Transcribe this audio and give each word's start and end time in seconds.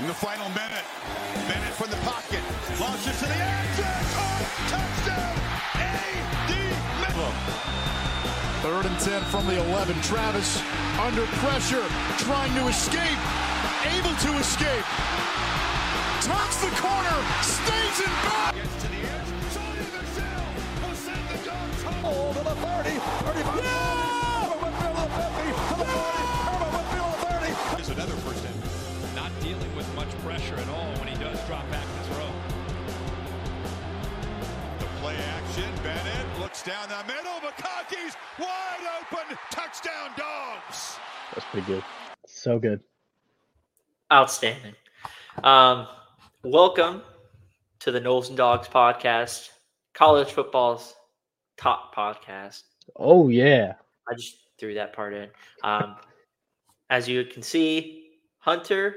In 0.00 0.06
the 0.06 0.14
final 0.14 0.48
minute, 0.56 0.86
Bennett 1.46 1.74
from 1.76 1.90
the 1.90 2.00
pocket, 2.08 2.40
launches 2.80 3.20
to 3.20 3.26
the 3.26 3.36
end 3.36 3.68
zone, 3.76 3.84
oh, 4.16 4.40
touchdown, 4.72 5.36
A.D. 5.76 6.56
Mitchell. 7.04 7.32
Third 8.64 8.86
and 8.86 8.98
10 8.98 9.20
from 9.28 9.46
the 9.46 9.60
11. 9.60 10.00
Travis 10.00 10.62
under 10.98 11.26
pressure, 11.44 11.84
trying 12.16 12.54
to 12.54 12.66
escape, 12.68 13.20
able 13.92 14.16
to 14.24 14.32
escape. 14.40 14.88
Turns 16.24 16.56
the 16.64 16.72
corner, 16.80 17.20
stays 17.44 18.00
in 18.00 18.12
back. 18.24 18.54
Gets 18.54 18.80
to 18.80 18.88
the 18.88 19.04
edge, 19.04 19.28
Sony 19.52 19.84
Michel 20.00 20.48
will 20.80 20.96
send 20.96 21.28
the 21.28 21.44
dogs 21.44 21.82
home. 21.82 22.04
Oh, 22.08 22.32
to 22.32 22.40
the 22.40 22.56
30, 22.56 22.96
35. 22.96 23.44
Herbert 23.44 23.79
pressure 30.22 30.54
at 30.54 30.68
all 30.68 30.92
when 30.98 31.08
he 31.08 31.14
does 31.14 31.42
drop 31.46 31.68
back 31.70 31.82
to 31.82 32.12
throw. 32.12 32.26
The 34.78 34.84
play 35.00 35.16
action, 35.16 35.64
Bennett 35.82 36.38
looks 36.38 36.62
down 36.62 36.90
the 36.90 37.02
middle, 37.06 37.40
McConkey's 37.40 38.14
wide 38.38 39.00
open, 39.00 39.38
touchdown 39.50 40.10
dogs. 40.18 40.98
That's 41.34 41.46
pretty 41.50 41.66
good. 41.66 41.82
So 42.26 42.58
good. 42.58 42.80
Outstanding. 44.12 44.74
Um, 45.42 45.86
welcome 46.44 47.00
to 47.78 47.90
the 47.90 48.00
Knowles 48.00 48.28
and 48.28 48.36
Dogs 48.36 48.68
podcast, 48.68 49.48
college 49.94 50.28
football's 50.28 50.96
top 51.56 51.94
podcast. 51.94 52.62
Oh 52.96 53.30
yeah. 53.30 53.74
I 54.06 54.14
just 54.16 54.36
threw 54.58 54.74
that 54.74 54.92
part 54.92 55.14
in. 55.14 55.30
Um, 55.64 55.96
as 56.90 57.08
you 57.08 57.24
can 57.24 57.40
see, 57.40 58.10
Hunter. 58.40 58.96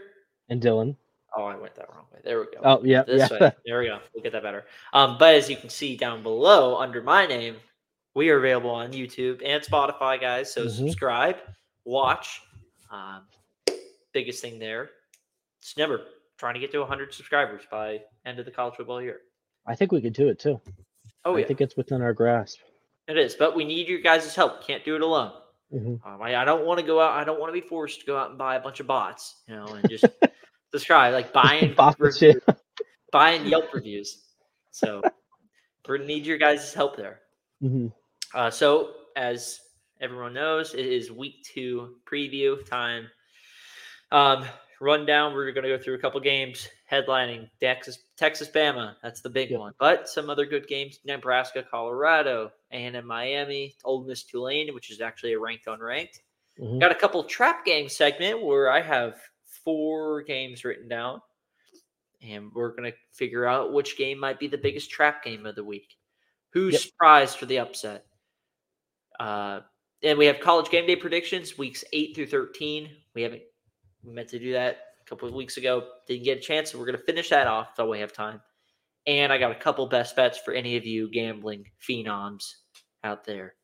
And 0.49 0.61
Dylan. 0.61 0.97
Oh, 1.35 1.45
I 1.45 1.55
went 1.55 1.73
that 1.75 1.89
wrong 1.93 2.05
way. 2.13 2.19
There 2.23 2.39
we 2.39 2.45
go. 2.45 2.59
Oh 2.63 2.81
yeah. 2.83 3.03
this 3.03 3.29
yeah. 3.31 3.39
way. 3.39 3.51
There 3.65 3.79
we 3.79 3.87
go. 3.87 3.99
We'll 4.13 4.23
get 4.23 4.33
that 4.33 4.43
better. 4.43 4.65
Um, 4.93 5.17
but 5.17 5.35
as 5.35 5.49
you 5.49 5.57
can 5.57 5.69
see 5.69 5.95
down 5.97 6.21
below 6.23 6.77
under 6.77 7.01
my 7.01 7.25
name, 7.25 7.55
we 8.15 8.29
are 8.29 8.37
available 8.37 8.69
on 8.69 8.91
YouTube 8.93 9.41
and 9.43 9.63
Spotify, 9.63 10.19
guys. 10.21 10.53
So 10.53 10.65
Mhm. 10.65 10.69
subscribe, 10.69 11.37
watch. 11.85 12.41
Um, 12.91 13.23
biggest 14.13 14.41
thing 14.41 14.59
there. 14.59 14.91
It's 15.61 15.75
never 15.77 16.01
trying 16.37 16.53
to 16.53 16.59
get 16.59 16.71
to 16.73 16.79
100 16.79 17.13
subscribers 17.13 17.63
by 17.71 18.01
end 18.25 18.37
of 18.37 18.45
the 18.45 18.51
college 18.51 18.75
football 18.75 19.01
year. 19.01 19.21
I 19.65 19.75
think 19.75 19.91
we 19.91 20.01
could 20.01 20.13
do 20.13 20.27
it 20.29 20.37
too. 20.39 20.61
Oh 21.25 21.35
I 21.35 21.39
yeah, 21.39 21.45
think 21.47 21.61
it's 21.61 21.75
within 21.77 22.01
our 22.01 22.13
grasp. 22.13 22.59
it 23.07 23.17
is. 23.17 23.33
But 23.33 23.55
we 23.55 23.63
need 23.65 23.87
your 23.87 23.99
guys' 24.01 24.35
help. 24.35 24.65
Can't 24.67 24.83
do 24.85 24.95
it 24.95 25.01
alone. 25.01 25.31
Mhm. 25.73 26.05
Um, 26.05 26.21
I, 26.21 26.35
I 26.35 26.45
don't 26.45 26.65
want 26.65 26.79
to 26.79 26.85
go 26.85 26.99
out. 27.01 27.13
I 27.13 27.23
don't 27.23 27.39
want 27.39 27.49
to 27.49 27.59
be 27.59 27.65
forced 27.67 28.01
to 28.01 28.05
go 28.05 28.15
out 28.17 28.29
and 28.29 28.37
buy 28.37 28.55
a 28.55 28.59
bunch 28.59 28.79
of 28.79 28.85
bots, 28.87 29.41
you 29.47 29.55
know, 29.55 29.65
and 29.65 29.89
just 29.89 30.05
subscribe, 30.73 31.13
like 31.13 31.31
buying 31.41 31.75
reviews, 31.99 32.41
buying 33.11 33.45
Yelp 33.45 33.73
reviews. 33.73 34.23
So 34.71 35.01
we're 35.87 35.97
need 35.97 36.25
your 36.25 36.37
guys' 36.37 36.73
help 36.73 36.97
there. 36.97 37.19
Mhm. 37.63 37.93
Uh, 38.33 38.49
so 38.49 38.93
as 39.15 39.59
everyone 40.01 40.33
knows, 40.33 40.73
it 40.73 40.85
is 40.85 41.11
week 41.11 41.43
two 41.43 41.97
preview 42.09 42.65
time. 42.67 43.07
Um, 44.11 44.45
rundown. 44.81 45.33
We're 45.33 45.51
gonna 45.51 45.67
go 45.69 45.77
through 45.77 45.95
a 45.95 45.99
couple 45.99 46.19
games. 46.19 46.67
Headlining 46.91 47.49
Texas, 47.59 47.97
Texas, 48.17 48.49
Bama. 48.49 48.95
That's 49.01 49.21
the 49.21 49.29
big 49.29 49.49
Yep. 49.51 49.59
one. 49.59 49.73
But 49.79 50.09
some 50.09 50.29
other 50.29 50.45
good 50.45 50.67
games: 50.67 50.99
Nebraska, 51.05 51.63
Colorado, 51.63 52.51
and 52.71 52.95
in 52.95 53.05
Miami, 53.05 53.75
Ole 53.83 54.03
Miss, 54.05 54.23
Tulane, 54.23 54.73
which 54.73 54.89
is 54.91 55.01
actually 55.01 55.33
a 55.33 55.39
ranked 55.39 55.65
unranked. 55.67 56.19
Mhm. 56.59 56.79
Got 56.79 56.91
a 56.91 56.95
couple 56.95 57.23
trap 57.23 57.65
game 57.65 57.87
segment 57.89 58.41
where 58.43 58.71
I 58.71 58.81
have 58.81 59.19
four 59.63 60.21
games 60.23 60.63
written 60.63 60.87
down, 60.87 61.21
and 62.21 62.51
we're 62.53 62.73
gonna 62.75 62.93
figure 63.13 63.45
out 63.45 63.73
which 63.73 63.97
game 63.97 64.19
might 64.19 64.39
be 64.39 64.47
the 64.47 64.57
biggest 64.57 64.89
trap 64.89 65.23
game 65.23 65.45
of 65.45 65.55
the 65.55 65.63
week. 65.63 65.95
Who's 66.51 66.73
Yep. 66.73 66.81
surprised 66.81 67.37
for 67.37 67.45
the 67.45 67.59
upset? 67.59 68.05
Uh, 69.19 69.61
and 70.01 70.17
we 70.17 70.25
have 70.25 70.39
college 70.39 70.69
game 70.69 70.85
day 70.85 70.95
predictions, 70.95 71.57
weeks 71.57 71.83
eight 71.93 72.15
through 72.15 72.27
thirteen. 72.27 72.89
We 73.13 73.21
haven't 73.21 73.43
we 74.03 74.11
meant 74.13 74.29
to 74.29 74.39
do 74.39 74.51
that 74.53 74.77
a 75.01 75.05
couple 75.05 75.27
of 75.27 75.33
weeks 75.33 75.57
ago, 75.57 75.87
didn't 76.07 76.23
get 76.25 76.37
a 76.37 76.41
chance, 76.41 76.71
so 76.71 76.79
we're 76.79 76.85
gonna 76.85 76.97
finish 76.97 77.29
that 77.29 77.47
off 77.47 77.69
so 77.75 77.89
we 77.89 77.99
have 77.99 78.13
time. 78.13 78.41
And 79.05 79.33
I 79.33 79.37
got 79.37 79.51
a 79.51 79.55
couple 79.55 79.85
best 79.87 80.15
bets 80.15 80.37
for 80.37 80.53
any 80.53 80.77
of 80.77 80.85
you 80.85 81.09
gambling 81.09 81.69
phenoms 81.81 82.53
out 83.03 83.25
there 83.25 83.55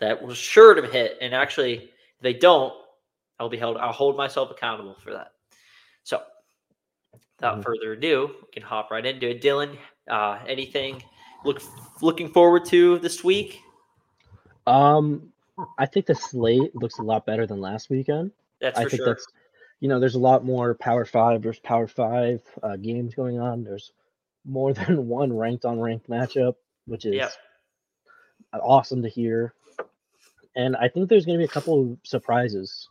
that 0.00 0.20
will 0.20 0.34
sure 0.34 0.74
to 0.74 0.82
hit. 0.88 1.16
And 1.20 1.32
actually, 1.34 1.90
they 2.20 2.32
don't, 2.34 2.74
I'll 3.38 3.48
be 3.48 3.58
held. 3.58 3.76
I'll 3.76 3.92
hold 3.92 4.16
myself 4.16 4.50
accountable 4.50 4.96
for 5.02 5.12
that. 5.12 5.32
So, 6.04 6.22
without 7.36 7.58
Mhm. 7.60 7.64
further 7.64 7.92
ado, 7.92 8.34
we 8.42 8.52
can 8.52 8.62
hop 8.62 8.90
right 8.90 9.04
into 9.04 9.30
it. 9.30 9.42
Dylan, 9.42 9.78
uh, 10.08 10.38
anything 10.46 11.02
look 11.44 11.60
looking 12.00 12.28
forward 12.28 12.64
to 12.66 12.98
this 12.98 13.24
week? 13.24 13.60
Um, 14.66 15.32
I 15.78 15.86
think 15.86 16.06
the 16.06 16.14
slate 16.14 16.74
looks 16.74 16.98
a 16.98 17.02
lot 17.02 17.26
better 17.26 17.46
than 17.46 17.60
last 17.60 17.90
weekend. 17.90 18.32
That's 18.60 18.78
I 18.78 18.84
for 18.84 18.90
think 18.90 18.98
sure. 18.98 19.06
that's, 19.14 19.26
you 19.80 19.88
know, 19.88 20.00
there's 20.00 20.14
a 20.14 20.20
lot 20.20 20.44
more 20.44 20.74
Power 20.74 21.04
Five 21.04 21.42
versus 21.42 21.60
Power 21.60 21.86
Five 21.86 22.42
uh, 22.62 22.76
games 22.76 23.14
going 23.14 23.38
on. 23.38 23.62
There's 23.64 23.92
more 24.44 24.72
than 24.74 25.08
one 25.08 25.36
ranked 25.36 25.64
on 25.64 25.80
ranked 25.80 26.08
matchup, 26.08 26.54
which 26.86 27.04
is 27.04 27.14
Yep. 27.14 27.32
awesome 28.54 29.02
to 29.02 29.08
hear. 29.08 29.54
And 30.56 30.76
I 30.76 30.88
think 30.88 31.08
there's 31.08 31.26
going 31.26 31.38
to 31.38 31.42
be 31.42 31.50
a 31.50 31.52
couple 31.52 31.82
of 31.82 31.98
surprises 32.04 32.88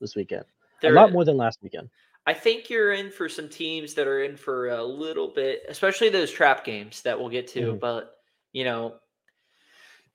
this 0.00 0.14
weekend. 0.16 0.44
There 0.82 0.92
a 0.92 0.94
lot 0.94 1.12
more 1.12 1.24
than 1.24 1.36
last 1.36 1.58
weekend. 1.62 1.88
I 2.26 2.34
think 2.34 2.68
you're 2.68 2.92
in 2.92 3.10
for 3.10 3.28
some 3.28 3.48
teams 3.48 3.94
that 3.94 4.06
are 4.06 4.24
in 4.24 4.36
for 4.36 4.68
a 4.70 4.82
little 4.84 5.28
bit, 5.28 5.62
especially 5.68 6.08
those 6.08 6.30
trap 6.30 6.64
games 6.64 7.02
that 7.02 7.18
we'll 7.18 7.28
get 7.28 7.46
to. 7.48 7.74
Mhm. 7.74 7.80
But 7.80 8.12
you 8.52 8.64
know, 8.64 8.98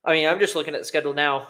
I 0.03 0.14
mean, 0.14 0.28
I'm 0.28 0.40
just 0.40 0.56
looking 0.56 0.74
at 0.75 0.81
the 0.81 0.86
schedule 0.86 1.14
now. 1.14 1.50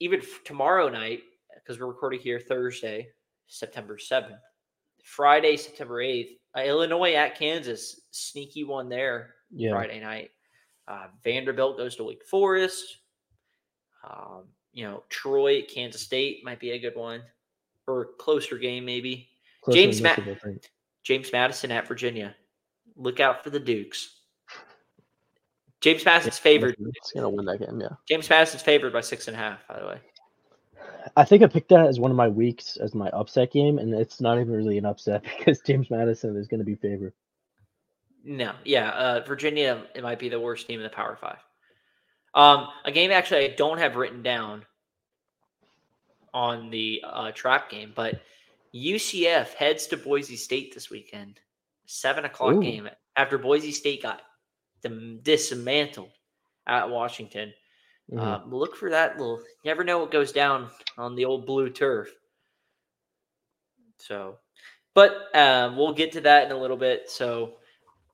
Even 0.00 0.22
tomorrow 0.44 0.88
night, 0.88 1.22
because 1.54 1.78
we're 1.78 1.86
recording 1.86 2.20
here 2.20 2.40
Thursday, 2.40 3.12
September 3.48 3.98
7th, 3.98 4.40
Friday, 5.04 5.56
September 5.56 6.00
8th, 6.00 6.38
uh, 6.56 6.60
Illinois 6.62 7.14
at 7.14 7.36
Kansas, 7.38 8.00
sneaky 8.10 8.64
one 8.64 8.88
there 8.88 9.34
Yeah. 9.50 9.72
Friday 9.72 10.00
night. 10.00 10.30
Uh, 10.88 11.08
Vanderbilt 11.22 11.76
goes 11.76 11.96
to 11.96 12.04
Wake 12.04 12.24
Forest. 12.24 12.98
Um, 14.02 14.48
you 14.72 14.84
know, 14.84 15.04
Troy, 15.10 15.62
Kansas 15.62 16.00
State 16.02 16.42
might 16.44 16.60
be 16.60 16.70
a 16.70 16.78
good 16.78 16.94
one, 16.96 17.22
or 17.90 18.02
a 18.02 18.06
closer 18.18 18.58
game 18.58 18.84
maybe. 18.84 19.28
Closer 19.62 19.78
James 19.78 20.00
Ma- 20.00 20.08
most 20.10 20.16
people 20.16 20.36
think. 20.42 20.70
James 21.02 21.32
Madison 21.32 21.70
at 21.72 21.88
Virginia. 21.88 22.34
Look 22.96 23.20
out 23.20 23.42
for 23.42 23.50
the 23.50 23.60
Dukes. 23.60 24.16
James 25.80 26.04
Madison's 26.04 26.38
favored. 26.38 26.76
It's 26.78 27.12
gonna 27.12 27.30
win 27.30 27.46
that 27.46 27.58
game. 27.58 27.80
Yeah. 27.80 27.88
James 28.06 28.28
Madison's 28.28 28.62
favored 28.62 28.92
by 28.92 29.00
six 29.00 29.28
and 29.28 29.36
a 29.36 29.40
half. 29.40 29.66
By 29.66 29.80
the 29.80 29.86
way, 29.86 30.00
I 31.16 31.24
think 31.24 31.42
I 31.42 31.46
picked 31.46 31.70
that 31.70 31.86
as 31.86 31.98
one 31.98 32.10
of 32.10 32.16
my 32.16 32.28
weeks 32.28 32.76
as 32.76 32.94
my 32.94 33.08
upset 33.10 33.52
game, 33.52 33.78
and 33.78 33.94
it's 33.94 34.20
not 34.20 34.38
even 34.38 34.52
really 34.52 34.76
an 34.76 34.84
upset 34.84 35.22
because 35.38 35.60
James 35.60 35.90
Madison 35.90 36.36
is 36.36 36.48
going 36.48 36.60
to 36.60 36.66
be 36.66 36.74
favored. 36.74 37.14
no, 38.24 38.52
yeah, 38.64 38.90
uh, 38.90 39.24
Virginia. 39.26 39.82
It 39.94 40.02
might 40.02 40.18
be 40.18 40.28
the 40.28 40.40
worst 40.40 40.66
team 40.66 40.80
in 40.80 40.84
the 40.84 40.90
Power 40.90 41.16
Five. 41.18 41.38
Um, 42.34 42.68
a 42.84 42.92
game 42.92 43.10
actually 43.10 43.50
I 43.50 43.54
don't 43.56 43.78
have 43.78 43.96
written 43.96 44.22
down 44.22 44.64
on 46.34 46.70
the 46.70 47.02
uh, 47.04 47.30
trap 47.32 47.70
game, 47.70 47.92
but 47.94 48.20
UCF 48.74 49.54
heads 49.54 49.86
to 49.88 49.96
Boise 49.96 50.36
State 50.36 50.74
this 50.74 50.90
weekend. 50.90 51.40
Seven 51.86 52.24
o'clock 52.24 52.54
Ooh. 52.54 52.62
game 52.62 52.88
after 53.16 53.38
Boise 53.38 53.72
State 53.72 54.02
got 54.02 54.22
dismantled 55.22 56.10
at 56.66 56.88
Washington. 56.88 57.52
Mhm. 58.12 58.20
Um, 58.20 58.54
look 58.54 58.76
for 58.76 58.90
that 58.90 59.18
little. 59.18 59.38
You 59.38 59.70
never 59.70 59.84
know 59.84 59.98
what 59.98 60.10
goes 60.10 60.32
down 60.32 60.70
on 60.98 61.14
the 61.14 61.24
old 61.24 61.46
blue 61.46 61.70
turf. 61.70 62.12
So, 63.98 64.38
but 64.94 65.34
um, 65.36 65.76
we'll 65.76 65.92
get 65.92 66.12
to 66.12 66.20
that 66.22 66.46
in 66.46 66.52
a 66.52 66.60
little 66.60 66.76
bit. 66.76 67.10
So, 67.10 67.54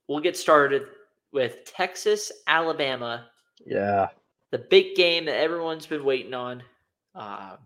we'll 0.09 0.21
get 0.21 0.37
started 0.37 0.87
with 1.33 1.65
Texas, 1.65 2.33
Alabama, 2.47 3.29
yeah. 3.65 4.09
the 4.51 4.59
big 4.59 4.95
game 4.97 5.27
that 5.27 5.37
everyone's 5.37 5.87
been 5.87 6.05
waiting 6.05 6.35
on. 6.35 6.63
Um, 7.15 7.59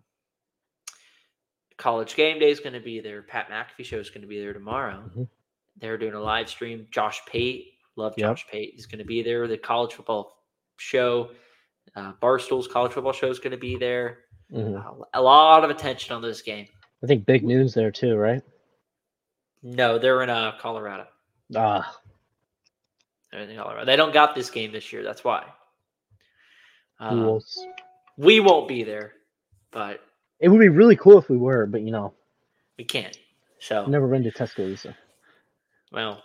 College 1.81 2.15
game 2.15 2.39
day 2.39 2.51
is 2.51 2.61
going 2.61 2.75
to 2.75 2.81
be 2.81 3.01
there. 3.01 3.23
Pat 3.23 3.49
McAfee 3.49 3.87
show 3.87 3.97
is 3.99 4.11
going 4.11 4.21
to 4.21 4.27
be 4.27 4.39
there 4.39 4.53
tomorrow. 4.53 5.03
Mhm. 5.17 5.27
They're 5.79 5.97
doing 5.97 6.13
a 6.13 6.21
live 6.21 6.51
stream. 6.51 6.87
Josh 6.91 7.23
Pate, 7.25 7.73
love 7.97 8.13
Yep. 8.19 8.29
Josh 8.29 8.47
Pate. 8.49 8.75
is 8.77 8.85
going 8.85 8.99
to 8.99 9.05
be 9.05 9.23
there. 9.23 9.49
The 9.49 9.57
college 9.57 9.95
football 9.95 10.45
show, 10.77 11.31
uh, 11.97 12.13
Barstool's 12.21 12.69
college 12.69 12.93
football 12.93 13.15
show 13.15 13.31
is 13.31 13.39
going 13.39 13.53
to 13.53 13.57
be 13.57 13.77
there. 13.79 14.25
Mhm. 14.53 14.77
Uh, 15.01 15.05
a 15.15 15.23
lot 15.23 15.65
of 15.65 15.71
attention 15.71 16.15
on 16.15 16.21
this 16.21 16.43
game. 16.43 16.69
I 17.03 17.07
think 17.07 17.25
big 17.25 17.45
news 17.45 17.73
there 17.73 17.91
too, 17.91 18.15
right? 18.17 18.43
No, 19.63 19.99
they're 19.99 20.23
in 20.23 20.29
uh, 20.29 20.59
Colorado. 20.61 21.09
Ah, 21.57 21.99
They're 23.33 23.41
in 23.41 23.57
Colorado. 23.57 23.87
They 23.87 23.97
don't 23.97 24.13
got 24.13 24.35
this 24.35 24.51
game 24.51 24.71
this 24.73 24.93
year. 24.93 25.03
That's 25.03 25.25
why. 25.25 25.51
Uh, 26.99 27.39
we 28.19 28.41
won't 28.41 28.69
be 28.69 28.83
there, 28.83 29.15
but 29.71 30.05
It 30.41 30.49
would 30.49 30.61
be 30.61 30.69
really 30.69 30.97
cool 30.97 31.19
if 31.19 31.29
we 31.29 31.37
were, 31.37 31.67
but 31.67 31.83
you 31.83 31.91
know, 31.91 32.15
we 32.79 32.85
can't. 32.85 33.19
So 33.59 33.83
I've 33.83 33.89
never 33.89 34.09
been 34.09 34.23
to 34.25 34.31
Tuscaloosa. 34.31 34.97
Well, 35.93 36.23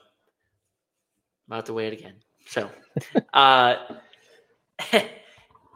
about 1.48 1.66
to 1.66 1.74
wait 1.74 1.94
again. 1.94 2.16
So, 2.48 2.70
uh, 3.34 3.76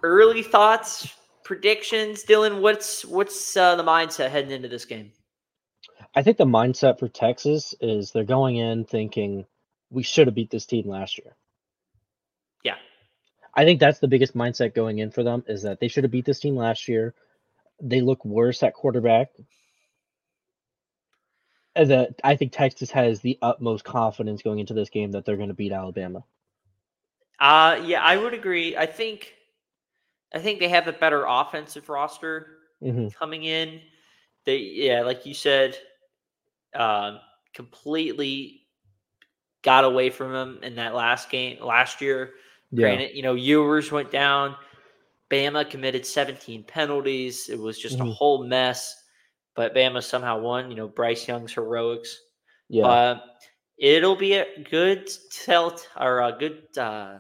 early 0.04 0.44
thoughts, 0.44 1.14
predictions, 1.44 2.24
Dylan. 2.24 2.62
What's 2.62 3.04
what's 3.06 3.58
uh, 3.58 3.76
the 3.76 3.84
mindset 3.84 4.30
heading 4.30 4.52
into 4.52 4.68
this 4.68 4.86
game? 4.86 5.12
I 6.16 6.24
think 6.24 6.38
the 6.38 6.46
mindset 6.46 6.98
for 6.98 7.08
Texas 7.08 7.76
is 7.82 8.12
they're 8.12 8.24
going 8.24 8.58
in 8.58 8.86
thinking 8.86 9.46
we 9.90 10.04
should 10.04 10.28
have 10.28 10.36
beat 10.36 10.50
this 10.50 10.66
team 10.66 10.88
last 10.88 11.18
year. 11.18 11.36
Yeah. 12.64 12.76
I 13.56 13.66
think 13.66 13.80
that's 13.80 14.00
the 14.00 14.08
biggest 14.08 14.36
mindset 14.36 14.74
going 14.74 15.00
in 15.00 15.12
for 15.12 15.24
them 15.24 15.44
is 15.48 15.62
that 15.64 15.80
they 15.80 15.88
should 15.88 16.04
have 16.04 16.12
beat 16.12 16.26
this 16.26 16.40
team 16.40 16.56
last 16.56 16.88
year. 16.88 17.14
They 17.82 18.02
look 18.02 18.24
worse 18.26 18.64
at 18.64 18.74
quarterback. 18.74 19.30
That 21.76 22.16
I 22.24 22.36
think 22.36 22.52
Texas 22.52 22.92
has 22.92 23.22
the 23.22 23.38
utmost 23.42 23.86
confidence 23.86 24.42
going 24.42 24.60
into 24.60 24.74
this 24.74 24.90
game 24.90 25.12
that 25.12 25.26
they're 25.26 25.38
going 25.38 25.50
to 25.50 25.54
beat 25.56 25.72
Alabama. 25.72 26.24
Uh 27.40 27.80
yeah, 27.86 28.02
I 28.04 28.18
would 28.18 28.34
agree. 28.34 28.76
I 28.76 28.86
think 28.86 29.34
I 30.34 30.40
think 30.40 30.60
they 30.60 30.70
have 30.70 30.88
a 30.88 30.94
better 30.94 31.26
offensive 31.28 31.90
roster 31.90 32.58
hmm 32.82 33.08
coming 33.18 33.44
in. 33.44 33.82
They 34.46 34.58
yeah, 34.58 35.02
like 35.02 35.26
you 35.26 35.34
said, 35.34 35.78
um, 36.76 37.20
completely 37.54 38.64
got 39.64 39.84
away 39.84 40.10
from 40.10 40.32
them 40.32 40.60
in 40.64 40.76
that 40.76 40.96
last 40.96 41.30
game 41.30 41.64
last 41.64 42.02
year. 42.02 42.34
Yeah. 42.72 42.82
Granted, 42.84 43.16
you 43.16 43.24
know, 43.24 43.36
Ewers 43.36 43.92
went 43.92 44.12
down. 44.12 44.56
Bama 45.32 45.70
committed 45.70 46.06
17 46.06 46.64
penalties. 46.64 47.50
It 47.50 47.60
was 47.60 47.80
just 47.80 48.00
a 48.00 48.04
Mhm. 48.04 48.14
whole 48.16 48.44
mess. 48.46 48.96
But 49.56 49.76
Bama 49.76 50.04
somehow 50.04 50.40
won. 50.40 50.70
You 50.72 50.78
know, 50.78 50.88
Bryce 50.88 51.28
Young's 51.28 51.54
heroics. 51.54 52.18
Yeah. 52.70 52.88
Uh, 52.88 53.22
it'll 53.78 54.16
be 54.16 54.34
a 54.36 54.64
good 54.64 55.10
tell 55.32 55.80
or 55.98 56.22
a 56.22 56.32
good 56.38 56.68
uh, 56.78 57.20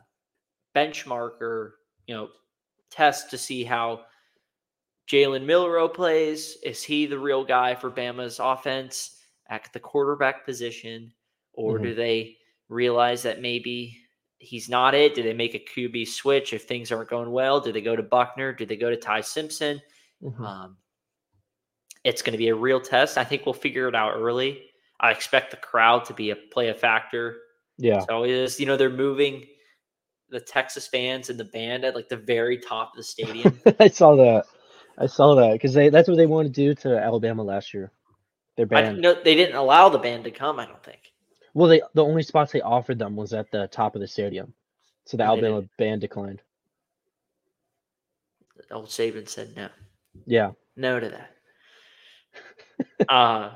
benchmark 0.75 1.41
or 1.41 1.79
you 2.07 2.15
know 2.15 2.29
test 2.91 3.29
to 3.31 3.37
see 3.37 3.63
how 3.63 4.05
Jalen 5.07 5.45
Milroe 5.45 5.89
plays. 5.89 6.57
Is 6.63 6.83
he 6.83 7.05
the 7.05 7.19
real 7.19 7.43
guy 7.43 7.75
for 7.75 7.89
Bama's 7.91 8.39
offense 8.39 9.21
at 9.49 9.71
the 9.73 9.79
quarterback 9.79 10.45
position, 10.45 11.13
or 11.53 11.79
Mhm. 11.79 11.83
do 11.83 11.95
they 11.95 12.37
realize 12.69 13.23
that 13.23 13.41
maybe 13.41 13.97
he's 14.39 14.69
not 14.69 14.95
it? 14.95 15.13
Do 15.15 15.21
they 15.23 15.33
make 15.33 15.53
a 15.55 15.59
QB 15.59 16.07
switch 16.07 16.53
if 16.53 16.63
things 16.63 16.91
aren't 16.91 17.09
going 17.09 17.31
well? 17.31 17.59
Do 17.59 17.71
they 17.71 17.81
go 17.81 17.95
to 17.95 18.03
Buchner? 18.03 18.53
Do 18.53 18.65
they 18.65 18.77
go 18.77 18.89
to 18.89 18.97
Ty 18.97 19.21
Simpson? 19.21 19.81
Mhm. 20.23 20.39
Um, 20.41 20.77
it's 22.03 22.21
going 22.21 22.31
to 22.31 22.37
be 22.37 22.47
a 22.47 22.55
real 22.55 22.79
test. 22.79 23.17
I 23.17 23.23
think 23.23 23.45
we'll 23.45 23.53
figure 23.53 23.87
it 23.87 23.95
out 23.95 24.13
early. 24.15 24.63
I 24.99 25.11
expect 25.11 25.51
the 25.51 25.57
crowd 25.57 26.05
to 26.05 26.13
be 26.13 26.31
a 26.31 26.35
play 26.35 26.69
a 26.69 26.73
factor. 26.73 27.37
yeah. 27.77 27.99
So 28.07 28.23
it 28.23 28.31
is, 28.31 28.59
you 28.59 28.65
know, 28.65 28.75
they're 28.77 28.89
moving 28.89 29.45
the 30.29 30.39
Texas 30.39 30.87
fans 30.87 31.29
and 31.29 31.39
the 31.39 31.45
band 31.45 31.83
at 31.85 31.95
like 31.95 32.07
the 32.09 32.17
very 32.17 32.57
top 32.57 32.91
of 32.91 32.97
the 32.97 33.03
stadium. 33.03 33.59
I 33.79 33.87
saw 33.87 34.15
that. 34.15 34.45
I 34.97 35.07
saw 35.07 35.33
that 35.35 35.53
because 35.53 35.73
they 35.73 35.89
that's 35.89 36.07
what 36.07 36.17
they 36.17 36.25
wanted 36.25 36.53
to 36.53 36.61
do 36.61 36.75
to 36.81 36.97
Alabama 36.97 37.43
last 37.43 37.73
year. 37.73 37.91
Their 38.57 38.65
I 38.71 38.81
band. 38.81 38.99
no, 39.01 39.13
they 39.13 39.35
didn't 39.35 39.55
allow 39.55 39.87
the 39.89 39.97
band 39.97 40.25
to 40.25 40.31
come. 40.31 40.59
I 40.59 40.65
don't 40.65 40.83
think. 40.83 41.08
Well, 41.59 41.67
they 41.67 41.81
the 41.93 42.05
only 42.05 42.23
spots 42.23 42.53
they 42.53 42.61
offered 42.61 42.99
them 42.99 43.17
was 43.17 43.33
at 43.33 43.51
the 43.51 43.67
top 43.67 43.93
of 43.93 43.99
the 43.99 44.07
stadium, 44.07 44.53
so 45.05 45.17
the 45.17 45.23
And 45.23 45.31
Alabama 45.31 45.67
band 45.77 45.99
declined. 45.99 46.41
Old 48.71 48.85
Saban 48.85 49.27
said 49.27 49.57
no, 49.57 49.67
Yeah. 50.25 50.51
no 50.77 51.01
to 51.01 51.09
that. 51.09 51.35
uh, 53.09 53.51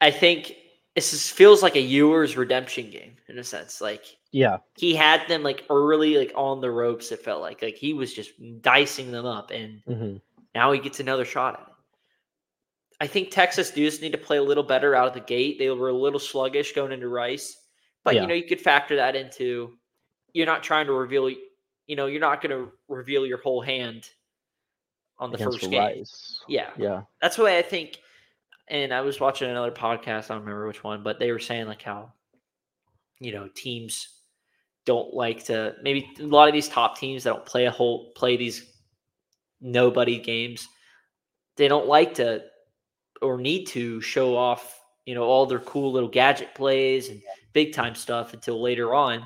I 0.00 0.12
think 0.12 0.54
this 0.94 1.12
is, 1.12 1.28
feels 1.28 1.64
like 1.64 1.74
a 1.74 1.80
Ewers 1.80 2.36
redemption 2.36 2.92
game 2.92 3.16
in 3.26 3.40
a 3.40 3.44
sense. 3.44 3.80
Like 3.80 4.04
Yeah. 4.30 4.58
he 4.76 4.94
had 4.94 5.26
them 5.26 5.42
like 5.42 5.64
early, 5.68 6.16
like 6.16 6.30
on 6.36 6.60
the 6.60 6.70
ropes. 6.70 7.10
It 7.10 7.24
felt 7.24 7.40
like 7.40 7.60
like 7.60 7.74
he 7.74 7.92
was 7.92 8.14
just 8.14 8.30
dicing 8.62 9.10
them 9.10 9.26
up, 9.26 9.50
and 9.50 9.82
hmm 9.84 10.18
now 10.54 10.70
he 10.70 10.78
gets 10.78 11.00
another 11.00 11.24
shot 11.24 11.54
at 11.54 11.66
it. 11.66 11.71
I 13.02 13.06
think 13.08 13.32
Texas 13.32 13.72
does 13.72 14.00
need 14.00 14.12
to 14.12 14.18
play 14.18 14.36
a 14.36 14.42
little 14.42 14.62
better 14.62 14.94
out 14.94 15.08
of 15.08 15.14
the 15.14 15.20
gate. 15.20 15.58
They 15.58 15.68
were 15.70 15.88
a 15.88 15.92
little 15.92 16.20
sluggish 16.20 16.72
going 16.72 16.92
into 16.92 17.08
Rice, 17.08 17.56
but 18.04 18.14
Yeah. 18.14 18.22
you 18.22 18.26
know 18.28 18.34
you 18.34 18.44
could 18.46 18.60
factor 18.60 18.94
that 18.94 19.16
into. 19.16 19.76
You're 20.32 20.46
not 20.46 20.62
trying 20.62 20.86
to 20.86 20.92
reveal, 20.92 21.28
you 21.28 21.96
know, 21.96 22.06
you're 22.06 22.20
not 22.20 22.40
going 22.40 22.56
to 22.56 22.70
reveal 22.86 23.26
your 23.26 23.38
whole 23.38 23.60
hand 23.60 24.08
on 25.18 25.30
the 25.30 25.34
Against 25.34 25.58
first 25.58 25.70
game. 25.72 25.80
Rice. 25.80 26.40
Yeah, 26.46 26.70
Yeah. 26.78 27.02
that's 27.20 27.36
why 27.38 27.58
I 27.58 27.62
think. 27.62 27.98
And 28.68 28.94
I 28.94 29.00
was 29.00 29.18
watching 29.18 29.50
another 29.50 29.72
podcast. 29.72 30.30
I 30.30 30.34
don't 30.34 30.42
remember 30.42 30.68
which 30.68 30.84
one, 30.84 31.02
but 31.02 31.18
they 31.18 31.32
were 31.32 31.40
saying 31.40 31.66
like 31.66 31.82
how, 31.82 32.12
you 33.18 33.32
know, 33.32 33.48
teams 33.48 34.20
don't 34.84 35.12
like 35.12 35.44
to. 35.46 35.74
Maybe 35.82 36.08
a 36.20 36.22
lot 36.22 36.46
of 36.46 36.54
these 36.54 36.68
top 36.68 36.96
teams 36.98 37.24
that 37.24 37.30
don't 37.30 37.46
play 37.46 37.66
a 37.66 37.70
whole 37.72 38.12
play 38.12 38.36
these 38.36 38.64
nobody 39.60 40.20
games. 40.20 40.68
They 41.56 41.66
don't 41.66 41.88
like 41.88 42.14
to 42.14 42.44
or 43.22 43.38
need 43.38 43.66
to 43.68 44.00
show 44.00 44.36
off, 44.36 44.80
you 45.06 45.14
know, 45.14 45.22
all 45.22 45.46
their 45.46 45.60
cool 45.60 45.92
little 45.92 46.08
gadget 46.08 46.54
plays 46.54 47.08
and 47.08 47.22
big 47.52 47.72
time 47.72 47.94
stuff 47.94 48.34
until 48.34 48.60
later 48.60 48.94
on. 48.94 49.24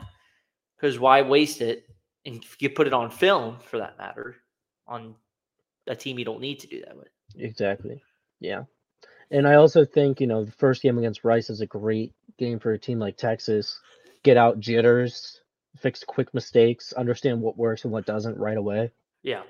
Because 0.76 0.98
why 0.98 1.22
waste 1.22 1.60
it? 1.60 1.84
And 2.24 2.44
you 2.58 2.70
put 2.70 2.86
it 2.86 2.92
on 2.92 3.10
film 3.10 3.58
for 3.60 3.78
that 3.78 3.98
matter 3.98 4.36
on 4.86 5.14
a 5.86 5.94
team 5.94 6.18
you 6.18 6.24
don't 6.24 6.40
need 6.40 6.60
to 6.60 6.66
do 6.66 6.82
that 6.84 6.96
with. 6.96 7.08
Exactly. 7.36 8.02
Yeah. 8.40 8.64
And 9.30 9.46
I 9.46 9.54
also 9.54 9.84
think, 9.84 10.20
you 10.20 10.26
know, 10.26 10.44
the 10.44 10.52
first 10.52 10.82
game 10.82 10.98
against 10.98 11.24
Rice 11.24 11.50
is 11.50 11.60
a 11.60 11.66
great 11.66 12.12
game 12.38 12.58
for 12.58 12.72
a 12.72 12.78
team 12.78 12.98
like 12.98 13.16
Texas. 13.16 13.80
Get 14.22 14.36
out 14.36 14.60
jitters, 14.60 15.40
fix 15.78 16.04
quick 16.04 16.32
mistakes, 16.34 16.92
understand 16.92 17.40
what 17.40 17.56
works 17.56 17.84
and 17.84 17.92
what 17.92 18.06
doesn't 18.06 18.38
right 18.38 18.56
away. 18.56 18.90
Yeah. 19.22 19.42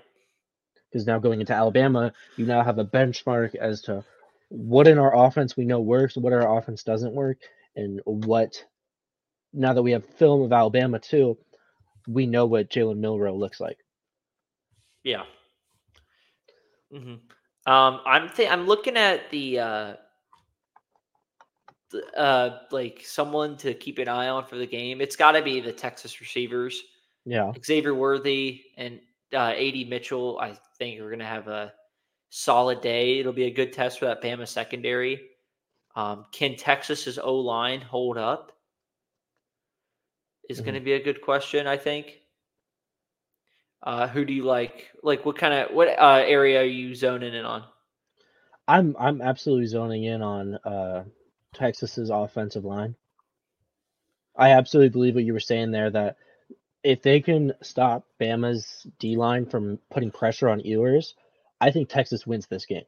Because 0.90 1.06
now 1.06 1.18
going 1.18 1.40
into 1.40 1.52
Alabama, 1.52 2.12
you 2.36 2.46
now 2.46 2.62
have 2.62 2.78
a 2.78 2.84
benchmark 2.84 3.54
as 3.54 3.82
to 3.82 4.04
what 4.48 4.86
in 4.86 4.98
our 4.98 5.16
offense 5.26 5.56
we 5.56 5.64
know 5.64 5.80
works, 5.80 6.16
what 6.16 6.32
our 6.32 6.58
offense 6.58 6.82
doesn't 6.82 7.12
work, 7.14 7.38
and 7.76 8.00
what 8.04 8.62
now 9.52 9.72
that 9.72 9.82
we 9.82 9.92
have 9.92 10.04
film 10.04 10.42
of 10.42 10.52
Alabama 10.52 10.98
too, 10.98 11.36
we 12.08 12.26
know 12.26 12.46
what 12.46 12.70
Jalen 12.70 12.98
Milroe 12.98 13.34
looks 13.36 13.60
like. 13.60 13.78
Yeah. 15.02 15.22
hmm 16.92 17.14
Um, 17.66 18.00
I'm 18.06 18.28
th- 18.30 18.50
I'm 18.50 18.66
looking 18.66 18.96
at 18.96 19.30
the 19.30 19.58
uh, 19.58 19.94
the, 21.90 22.18
uh, 22.18 22.58
like 22.70 23.02
someone 23.04 23.56
to 23.58 23.74
keep 23.74 23.98
an 23.98 24.08
eye 24.08 24.28
on 24.28 24.44
for 24.46 24.56
the 24.56 24.66
game. 24.66 25.00
It's 25.00 25.16
got 25.16 25.32
to 25.32 25.42
be 25.42 25.60
the 25.60 25.72
Texas 25.72 26.20
receivers, 26.20 26.82
Yeah. 27.24 27.52
Xavier 27.64 27.94
Worthy 27.94 28.62
and 28.76 29.00
uh, 29.32 29.52
A.D. 29.54 29.84
Mitchell. 29.84 30.38
I 30.40 30.56
think 30.78 31.00
we're 31.00 31.08
going 31.08 31.18
to 31.20 31.24
have 31.24 31.48
a 31.48 31.72
solid 32.36 32.82
day. 32.82 33.18
It'll 33.18 33.32
be 33.32 33.46
a 33.46 33.50
good 33.50 33.72
test 33.72 33.98
for 33.98 34.04
that 34.04 34.22
Bama 34.22 34.46
secondary. 34.46 35.22
Um, 35.94 36.26
can 36.32 36.56
Texas's 36.56 37.18
O 37.18 37.36
line 37.36 37.80
hold 37.80 38.18
up? 38.18 38.52
Is 40.48 40.60
going 40.60 40.74
to 40.74 40.80
be 40.80 40.92
a 40.92 41.02
good 41.02 41.22
question. 41.22 41.66
I 41.66 41.76
think. 41.76 42.20
Uh, 43.82 44.06
who 44.06 44.24
do 44.24 44.32
you 44.32 44.44
like? 44.44 44.90
Like, 45.02 45.24
what 45.24 45.38
kind 45.38 45.54
of 45.54 45.74
what 45.74 45.88
uh, 45.88 46.22
area 46.24 46.60
are 46.60 46.64
you 46.64 46.94
zoning 46.94 47.34
in 47.34 47.44
on? 47.44 47.64
I'm 48.68 48.94
I'm 48.98 49.22
absolutely 49.22 49.66
zoning 49.66 50.04
in 50.04 50.22
on 50.22 50.54
uh 50.56 51.04
Texas's 51.54 52.10
offensive 52.10 52.64
line. 52.64 52.94
I 54.36 54.50
absolutely 54.50 54.90
believe 54.90 55.14
what 55.14 55.24
you 55.24 55.32
were 55.32 55.40
saying 55.40 55.70
there 55.70 55.90
that 55.90 56.16
if 56.84 57.02
they 57.02 57.20
can 57.20 57.52
stop 57.62 58.06
Bama's 58.20 58.86
D 58.98 59.16
line 59.16 59.46
from 59.46 59.78
putting 59.90 60.10
pressure 60.10 60.48
on 60.48 60.60
Ewers, 60.60 61.14
I 61.60 61.70
think 61.70 61.88
Texas 61.88 62.26
wins 62.26 62.46
this 62.46 62.66
game. 62.66 62.84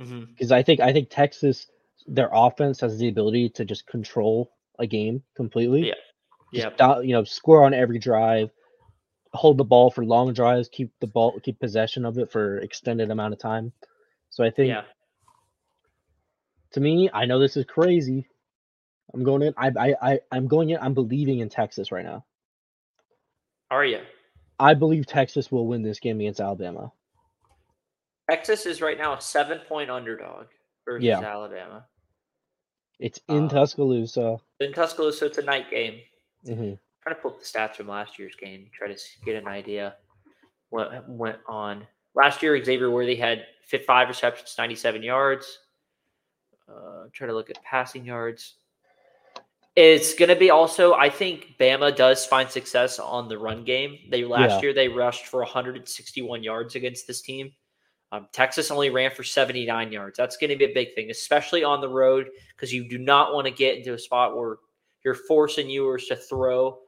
Mm-hmm. 0.00 0.24
Because 0.30 0.52
I 0.52 0.62
think 0.62 0.80
I 0.80 0.92
think 0.92 1.08
Texas 1.10 1.66
their 2.06 2.30
offense 2.32 2.80
has 2.80 2.98
the 2.98 3.08
ability 3.08 3.50
to 3.50 3.64
just 3.64 3.86
control 3.86 4.50
a 4.78 4.86
game 4.86 5.22
completely. 5.36 5.88
Yeah. 6.52 6.70
Yeah. 6.78 7.00
you 7.00 7.12
know, 7.14 7.24
score 7.24 7.64
on 7.64 7.72
every 7.72 7.98
drive, 7.98 8.50
hold 9.32 9.56
the 9.58 9.64
ball 9.64 9.90
for 9.90 10.04
long 10.04 10.32
drives, 10.32 10.68
keep 10.68 10.92
the 11.00 11.06
ball 11.06 11.38
keep 11.40 11.58
possession 11.60 12.04
of 12.04 12.18
it 12.18 12.30
for 12.30 12.58
extended 12.58 13.10
amount 13.10 13.32
of 13.32 13.38
time. 13.40 13.72
So 14.30 14.44
I 14.44 14.50
think 14.50 14.68
Yeah. 14.68 14.82
to 16.72 16.80
me, 16.80 17.10
I 17.12 17.24
know 17.24 17.38
this 17.38 17.56
is 17.56 17.64
crazy. 17.64 18.26
I'm 19.14 19.24
going 19.24 19.42
in. 19.42 19.54
I, 19.56 19.70
I, 19.78 19.94
I, 20.02 20.20
I'm 20.30 20.48
going 20.48 20.70
in. 20.70 20.78
I'm 20.80 20.94
believing 20.94 21.40
in 21.40 21.48
Texas 21.48 21.92
right 21.92 22.04
now. 22.04 22.24
Are 23.70 23.84
you? 23.84 24.00
I 24.58 24.74
believe 24.74 25.06
Texas 25.06 25.50
will 25.50 25.66
win 25.66 25.82
this 25.82 26.00
game 26.00 26.20
against 26.20 26.40
Alabama. 26.40 26.92
Texas 28.30 28.66
is 28.66 28.80
right 28.80 28.98
now 28.98 29.14
a 29.14 29.20
seven 29.20 29.58
point 29.68 29.90
underdog 29.90 30.46
versus 30.84 31.04
Yeah. 31.04 31.20
Alabama. 31.20 31.86
It's 32.98 33.20
in 33.28 33.44
Uh, 33.46 33.48
Tuscaloosa. 33.48 34.38
In 34.60 34.72
Tuscaloosa, 34.72 35.26
it's 35.26 35.38
a 35.38 35.42
night 35.42 35.70
game. 35.70 36.00
hmm 36.44 36.74
trying 37.02 37.16
to 37.16 37.20
pull 37.20 37.32
up 37.32 37.38
the 37.40 37.44
stats 37.44 37.74
from 37.74 37.88
last 37.88 38.16
year's 38.16 38.36
game, 38.36 38.70
try 38.72 38.86
to 38.86 38.96
get 39.24 39.34
an 39.34 39.48
idea 39.48 39.96
what 40.70 41.08
went 41.08 41.40
on. 41.48 41.84
Last 42.14 42.44
year, 42.44 42.62
Xavier 42.62 42.92
Worthy 42.92 43.16
had 43.16 43.44
fit 43.66 43.84
five 43.84 44.06
receptions, 44.06 44.54
97 44.56 45.02
yards. 45.02 45.58
Uh, 46.68 47.06
try 47.12 47.26
to 47.26 47.32
look 47.32 47.50
at 47.50 47.60
passing 47.64 48.04
yards. 48.04 48.54
It's 49.74 50.14
going 50.14 50.28
to 50.28 50.36
be 50.36 50.50
also, 50.50 50.92
I 50.94 51.10
think 51.10 51.56
Bama 51.58 51.96
does 51.96 52.24
find 52.24 52.48
success 52.48 53.00
on 53.00 53.26
the 53.28 53.36
run 53.36 53.64
game. 53.64 53.98
They 54.08 54.24
last 54.24 54.50
Yeah. 54.50 54.60
year 54.62 54.72
they 54.72 54.86
rushed 54.86 55.26
for 55.26 55.42
161 55.42 56.44
yards 56.44 56.76
against 56.76 57.08
this 57.08 57.20
team. 57.20 57.52
Um, 58.12 58.28
Texas 58.30 58.70
only 58.70 58.90
ran 58.90 59.10
for 59.10 59.22
79 59.24 59.90
yards. 59.90 60.18
That's 60.18 60.36
going 60.36 60.50
to 60.50 60.56
be 60.56 60.66
a 60.66 60.74
big 60.74 60.94
thing, 60.94 61.10
especially 61.10 61.64
on 61.64 61.80
the 61.80 61.88
road, 61.88 62.28
because 62.54 62.72
you 62.72 62.86
do 62.86 62.98
not 62.98 63.32
want 63.32 63.46
to 63.46 63.50
get 63.50 63.78
into 63.78 63.94
a 63.94 63.98
spot 63.98 64.36
where 64.36 64.58
you're 65.02 65.14
forcing 65.14 65.68
Ewers 65.70 66.04
to 66.06 66.16
throw 66.16 66.78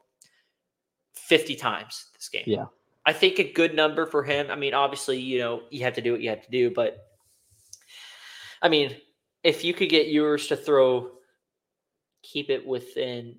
50 1.14 1.56
times 1.56 2.08
this 2.14 2.28
game. 2.28 2.44
Yeah. 2.46 2.66
I 3.06 3.14
think 3.14 3.38
a 3.38 3.52
good 3.52 3.74
number 3.74 4.04
for 4.04 4.22
him. 4.22 4.50
I 4.50 4.54
mean, 4.54 4.74
obviously, 4.74 5.18
you 5.18 5.38
know, 5.38 5.62
you 5.70 5.82
have 5.84 5.94
to 5.94 6.02
do 6.02 6.12
what 6.12 6.20
you 6.20 6.28
have 6.28 6.44
to 6.44 6.50
do, 6.50 6.70
but 6.70 7.08
I 8.60 8.68
mean, 8.68 8.94
if 9.42 9.64
you 9.64 9.72
could 9.74 9.88
get 9.88 10.08
Ewers 10.08 10.46
to 10.48 10.56
throw, 10.56 11.10
keep 12.22 12.50
it 12.50 12.66
within 12.66 13.36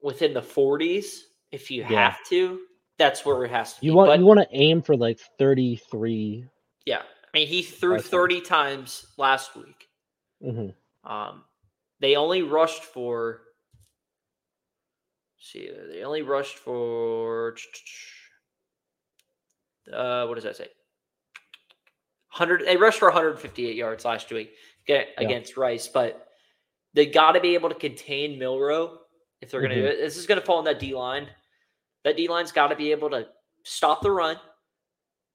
within 0.00 0.32
the 0.32 0.40
40s, 0.42 1.22
if 1.50 1.70
you 1.70 1.82
Yeah. 1.82 2.10
have 2.10 2.18
to, 2.28 2.60
that's 2.98 3.24
where 3.26 3.44
it 3.44 3.50
has 3.50 3.74
to 3.74 3.84
You 3.84 3.92
be. 3.92 3.96
want 3.96 4.08
but 4.10 4.18
you 4.20 4.26
want 4.26 4.40
to 4.40 4.48
aim 4.52 4.80
for 4.80 4.96
like 4.96 5.18
33. 5.38 6.44
Yeah, 6.84 7.02
I 7.02 7.38
mean, 7.38 7.48
he 7.48 7.62
threw 7.62 7.98
30 8.00 8.40
times 8.40 9.06
last 9.16 9.54
week. 9.56 9.88
Mhm. 10.42 10.74
Um, 11.04 11.44
they 12.00 12.16
only 12.16 12.42
rushed 12.42 12.84
for. 12.84 13.42
See, 15.38 15.70
they 15.70 16.02
only 16.02 16.22
rushed 16.22 16.56
for. 16.58 17.56
Uh, 19.92 20.26
what 20.26 20.34
does 20.34 20.44
that 20.44 20.56
say? 20.56 20.68
Hundred. 22.28 22.64
They 22.66 22.76
rushed 22.76 22.98
for 22.98 23.08
158 23.08 23.74
yards 23.76 24.04
last 24.04 24.30
week 24.30 24.54
get, 24.86 25.08
Yeah. 25.18 25.24
against 25.24 25.56
Rice, 25.56 25.88
but 25.88 26.28
they 26.94 27.06
got 27.06 27.32
to 27.32 27.40
be 27.40 27.54
able 27.54 27.68
to 27.68 27.74
contain 27.74 28.38
Milroe 28.38 29.00
if 29.40 29.50
they're 29.50 29.60
going 29.60 29.70
to 29.70 29.76
do 29.76 29.82
Mhm. 29.88 29.92
it. 29.92 29.96
This 29.98 30.16
is 30.16 30.26
going 30.26 30.40
to 30.40 30.44
fall 30.46 30.58
in 30.58 30.64
that 30.66 30.78
D 30.78 30.94
line. 30.94 31.34
That 32.04 32.16
D 32.16 32.28
line's 32.28 32.52
got 32.52 32.68
to 32.68 32.76
be 32.76 32.90
able 32.92 33.10
to 33.10 33.32
stop 33.64 34.02
the 34.02 34.10
run 34.10 34.40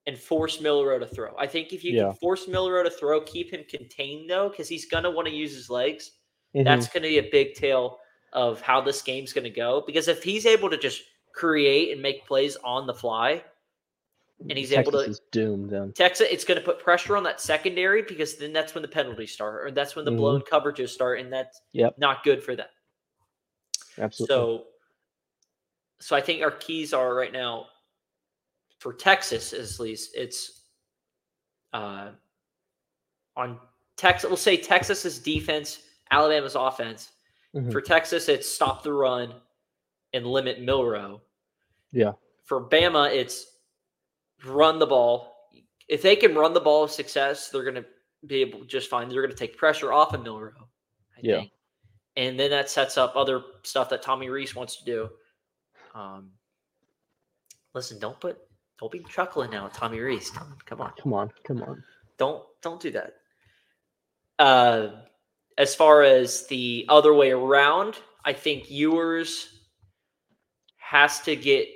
and 0.05 0.17
force 0.17 0.59
Milroe 0.59 0.99
to 0.99 1.07
throw. 1.07 1.35
I 1.37 1.47
think 1.47 1.71
if 1.73 1.83
you 1.83 1.95
Yeah. 1.95 2.03
can 2.09 2.13
force 2.15 2.47
Milroe 2.47 2.83
to 2.83 2.89
throw, 2.89 3.21
keep 3.21 3.51
him 3.53 3.63
contained 3.69 4.29
though, 4.29 4.49
because 4.49 4.67
he's 4.67 4.85
going 4.85 5.03
to 5.03 5.11
want 5.11 5.27
to 5.27 5.33
use 5.33 5.53
his 5.55 5.69
legs. 5.69 6.11
Mhm. 6.55 6.65
That's 6.65 6.87
going 6.87 7.03
to 7.03 7.09
be 7.09 7.19
a 7.19 7.29
big 7.31 7.53
tail 7.55 7.99
of 8.33 8.59
how 8.61 8.81
this 8.81 9.01
game's 9.01 9.31
going 9.31 9.43
to 9.45 9.49
go. 9.49 9.81
Because 9.85 10.07
if 10.07 10.21
he's 10.23 10.45
able 10.45 10.69
to 10.69 10.77
just 10.77 11.03
create 11.31 11.91
and 11.91 12.01
make 12.01 12.25
plays 12.27 12.55
on 12.57 12.85
the 12.85 12.93
fly, 12.93 13.43
and 14.49 14.57
he's 14.57 14.73
able 14.73 14.91
Texas 14.91 15.05
to- 15.05 15.11
is 15.11 15.19
doomed 15.31 15.69
then. 15.69 15.93
Texas, 15.93 16.27
it's 16.29 16.43
going 16.43 16.59
to 16.59 16.65
put 16.65 16.79
pressure 16.79 17.15
on 17.15 17.23
that 17.23 17.39
secondary 17.39 18.01
because 18.01 18.35
then 18.35 18.51
that's 18.51 18.75
when 18.75 18.81
the 18.81 18.87
penalties 18.87 19.31
start, 19.31 19.65
or 19.65 19.71
that's 19.71 19.95
when 19.95 20.03
the 20.03 20.11
Mhm. 20.11 20.17
blown 20.17 20.41
coverages 20.41 20.89
start, 20.89 21.19
and 21.21 21.31
that's 21.31 21.61
Yep. 21.71 21.97
not 21.97 22.23
good 22.23 22.43
for 22.43 22.55
them. 22.55 22.67
Absolutely. 23.97 24.35
So, 24.35 24.67
so 26.01 26.15
I 26.15 26.19
think 26.21 26.41
our 26.41 26.51
keys 26.51 26.93
are 26.93 27.15
right 27.15 27.31
now 27.31 27.69
for 28.83 28.91
Texas, 28.91 29.53
at 29.53 29.79
least 29.79 30.11
it's 30.13 30.65
uh, 31.71 32.09
on 33.37 33.57
Texas. 33.95 34.27
We'll 34.29 34.35
say 34.35 34.57
Texas's 34.57 35.19
defense, 35.19 35.83
Alabama's 36.11 36.55
offense. 36.55 37.13
Mhm. 37.55 37.71
For 37.71 37.79
Texas, 37.79 38.27
it's 38.27 38.47
stop 38.49 38.83
the 38.83 38.91
run 38.91 39.33
and 40.11 40.27
limit 40.27 40.59
Milroe. 40.61 41.21
Yeah. 41.93 42.11
For 42.43 42.67
Bama, 42.69 43.09
it's 43.15 43.45
run 44.43 44.79
the 44.79 44.85
ball. 44.85 45.33
If 45.87 46.01
they 46.01 46.17
can 46.17 46.35
run 46.35 46.53
the 46.53 46.59
ball 46.59 46.81
with 46.83 46.91
success, 46.91 47.49
they're 47.49 47.63
going 47.63 47.75
to 47.81 47.85
be 48.27 48.41
able 48.41 48.65
just 48.65 48.89
fine. 48.89 49.07
They're 49.07 49.21
going 49.21 49.31
to 49.35 49.37
take 49.37 49.55
pressure 49.57 49.93
off 49.93 50.13
of 50.13 50.23
Milroe. 50.23 50.67
I 51.15 51.19
Yeah. 51.21 51.37
think. 51.39 51.51
And 52.17 52.37
then 52.39 52.51
that 52.51 52.69
sets 52.69 52.97
up 52.97 53.15
other 53.15 53.43
stuff 53.63 53.87
that 53.89 54.01
Tommy 54.01 54.29
Rees 54.29 54.55
wants 54.55 54.75
to 54.77 54.83
do. 54.83 55.09
Um, 55.95 56.31
listen, 57.73 57.97
don't 57.99 58.19
put, 58.19 58.37
don't 58.79 58.91
be 58.91 59.03
chuckling 59.09 59.51
now, 59.51 59.67
Tommy 59.67 59.99
Rees. 59.99 60.29
Come, 60.29 60.55
come 60.65 60.81
on, 60.81 60.93
Come 61.01 61.13
on, 61.13 61.31
come 61.45 61.61
on. 61.63 61.83
don't, 62.17 62.43
don't 62.61 62.81
do 62.81 62.91
that. 62.91 63.13
Uh, 64.39 64.87
as 65.57 65.75
far 65.75 66.01
as 66.03 66.47
the 66.47 66.85
other 66.89 67.13
way 67.13 67.31
around, 67.31 67.95
I 68.25 68.33
think 68.33 68.69
Ewers 68.71 69.49
has 70.77 71.19
to 71.21 71.35
get 71.35 71.67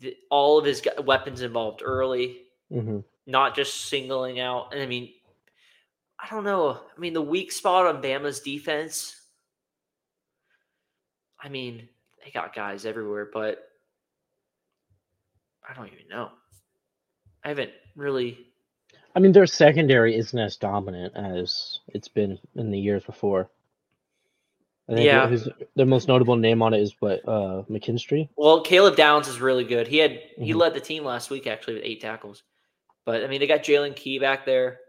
the, 0.00 0.16
all 0.30 0.58
of 0.58 0.64
his 0.64 0.82
weapons 1.04 1.42
involved 1.42 1.82
early, 1.84 2.42
hmm 2.70 3.00
not 3.26 3.54
just 3.54 3.88
singling 3.88 4.40
out. 4.40 4.72
And 4.72 4.80
I 4.82 4.86
mean, 4.86 5.10
I 6.18 6.30
don't 6.30 6.44
know. 6.44 6.80
I 6.96 6.98
mean, 6.98 7.12
the 7.12 7.20
weak 7.20 7.52
spot 7.52 7.84
on 7.86 8.02
Bama's 8.02 8.40
defense. 8.40 9.14
I 11.38 11.50
mean, 11.50 11.90
they 12.24 12.30
got 12.30 12.54
guys 12.54 12.86
everywhere, 12.86 13.28
but 13.30 13.67
I 15.68 15.74
don't 15.74 15.86
even 15.86 16.08
know. 16.08 16.30
I 17.44 17.48
haven't 17.48 17.70
really. 17.94 18.38
I 19.14 19.20
mean, 19.20 19.32
their 19.32 19.46
secondary 19.46 20.16
isn't 20.16 20.38
as 20.38 20.56
dominant 20.56 21.14
as 21.16 21.80
it's 21.88 22.08
been 22.08 22.38
in 22.56 22.70
the 22.70 22.78
years 22.78 23.04
before. 23.04 23.50
Yeah. 24.88 25.28
his, 25.28 25.48
the 25.76 25.84
most 25.84 26.08
notable 26.08 26.36
name 26.36 26.62
on 26.62 26.72
it 26.72 26.80
is 26.80 26.94
what 27.00 27.20
uh, 27.28 27.62
McKinstry. 27.70 28.28
Well, 28.36 28.62
Caleb 28.62 28.96
Downs 28.96 29.28
is 29.28 29.38
really 29.40 29.64
good. 29.64 29.86
He 29.86 29.98
had 29.98 30.12
he 30.38 30.52
Mhm. 30.52 30.56
led 30.56 30.74
the 30.74 30.80
team 30.80 31.04
last 31.04 31.28
week 31.28 31.46
actually 31.46 31.74
with 31.74 31.84
eight 31.84 32.00
tackles. 32.00 32.42
But 33.04 33.22
I 33.22 33.26
mean, 33.26 33.40
they 33.40 33.46
got 33.46 33.62
Jaylen 33.62 33.94
Key 33.94 34.18
back 34.18 34.46
there. 34.46 34.80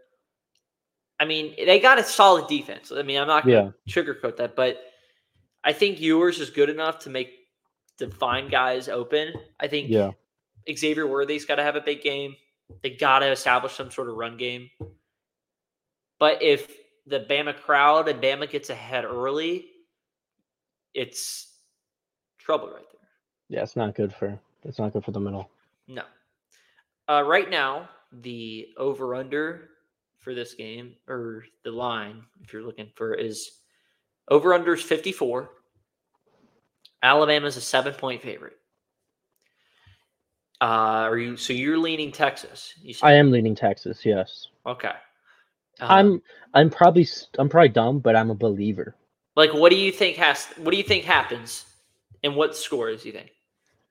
I 1.18 1.26
mean, 1.26 1.54
they 1.56 1.80
got 1.80 1.98
a 1.98 2.02
solid 2.04 2.48
defense. 2.48 2.90
I 2.90 3.02
mean, 3.02 3.20
I'm 3.20 3.26
not 3.26 3.44
going 3.44 3.74
to 3.86 4.02
sugarcoat 4.02 4.38
that, 4.38 4.56
but 4.56 4.80
I 5.62 5.74
think 5.74 6.00
Ewers 6.00 6.40
is 6.40 6.48
good 6.48 6.70
enough 6.70 7.00
to 7.00 7.10
make 7.10 7.30
to 7.98 8.10
find 8.10 8.50
guys 8.50 8.88
open. 8.88 9.34
I 9.58 9.68
think 9.68 9.90
Yeah, 9.90 10.12
Xavier 10.76 11.06
Worthy's 11.06 11.44
got 11.44 11.56
to 11.56 11.62
have 11.62 11.76
a 11.76 11.80
big 11.80 12.02
game. 12.02 12.36
They 12.82 12.90
got 12.90 13.20
to 13.20 13.30
establish 13.30 13.74
some 13.74 13.90
sort 13.90 14.08
of 14.08 14.16
run 14.16 14.36
game. 14.36 14.70
But 16.18 16.42
if 16.42 16.70
the 17.06 17.20
Bama 17.20 17.56
crowd 17.56 18.08
and 18.08 18.22
Bama 18.22 18.48
gets 18.48 18.70
ahead 18.70 19.04
early, 19.04 19.66
it's 20.94 21.52
trouble 22.38 22.68
right 22.68 22.84
there. 22.92 23.08
yeah, 23.48 23.62
it's 23.62 23.76
not 23.76 23.94
good 23.94 24.12
for 24.14 24.38
it's 24.64 24.78
not 24.78 24.92
good 24.92 25.04
for 25.04 25.12
the 25.12 25.20
middle. 25.20 25.50
No. 25.88 26.02
Uh, 27.08 27.22
right 27.26 27.48
now, 27.50 27.88
the 28.12 28.68
over 28.76 29.14
under 29.14 29.70
for 30.18 30.34
this 30.34 30.54
game, 30.54 30.94
or 31.08 31.44
the 31.64 31.70
line, 31.70 32.22
if 32.42 32.52
you're 32.52 32.62
looking 32.62 32.90
for, 32.94 33.14
is 33.14 33.50
over 34.28 34.52
under 34.52 34.74
is 34.74 34.82
54. 34.82 35.50
Alabama's 37.02 37.56
a 37.56 37.60
seven 37.60 37.94
point 37.94 38.22
favorite. 38.22 38.59
Uh, 40.60 41.08
are 41.08 41.18
you 41.18 41.36
so 41.36 41.52
you're 41.52 41.78
leaning 41.78 42.12
Texas? 42.12 42.74
You? 42.82 42.94
I 43.02 43.14
am 43.14 43.30
leaning 43.30 43.54
Texas. 43.54 44.04
Yes, 44.04 44.48
okay. 44.66 44.92
Um, 45.80 45.88
I'm. 45.90 46.22
I'm 46.52 46.70
probably 46.70 47.08
I'm 47.38 47.48
probably 47.48 47.70
dumb, 47.70 48.00
but 48.00 48.16
I'm 48.16 48.30
a 48.30 48.34
believer. 48.34 48.94
like, 49.36 49.54
what 49.54 49.70
do 49.70 49.76
you 49.76 49.92
think 49.92 50.16
has? 50.16 50.46
What 50.58 50.72
do 50.72 50.76
you 50.76 50.82
think 50.82 51.04
happens? 51.04 51.64
And 52.22 52.36
what 52.36 52.54
scores 52.56 53.02
do 53.02 53.08
you 53.08 53.14
think? 53.14 53.30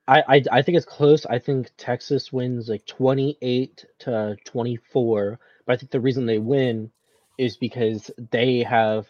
I, 0.07 0.23
I 0.27 0.43
I 0.51 0.61
think 0.61 0.77
it's 0.77 0.85
close. 0.85 1.25
I 1.25 1.39
think 1.39 1.71
Texas 1.77 2.31
wins 2.31 2.69
like 2.69 2.85
28 2.85 3.85
to 3.99 4.37
24. 4.45 5.39
But 5.65 5.73
I 5.73 5.77
think 5.77 5.91
the 5.91 5.99
reason 5.99 6.25
they 6.25 6.39
win 6.39 6.91
is 7.37 7.57
because 7.57 8.11
they 8.31 8.61
have 8.63 9.07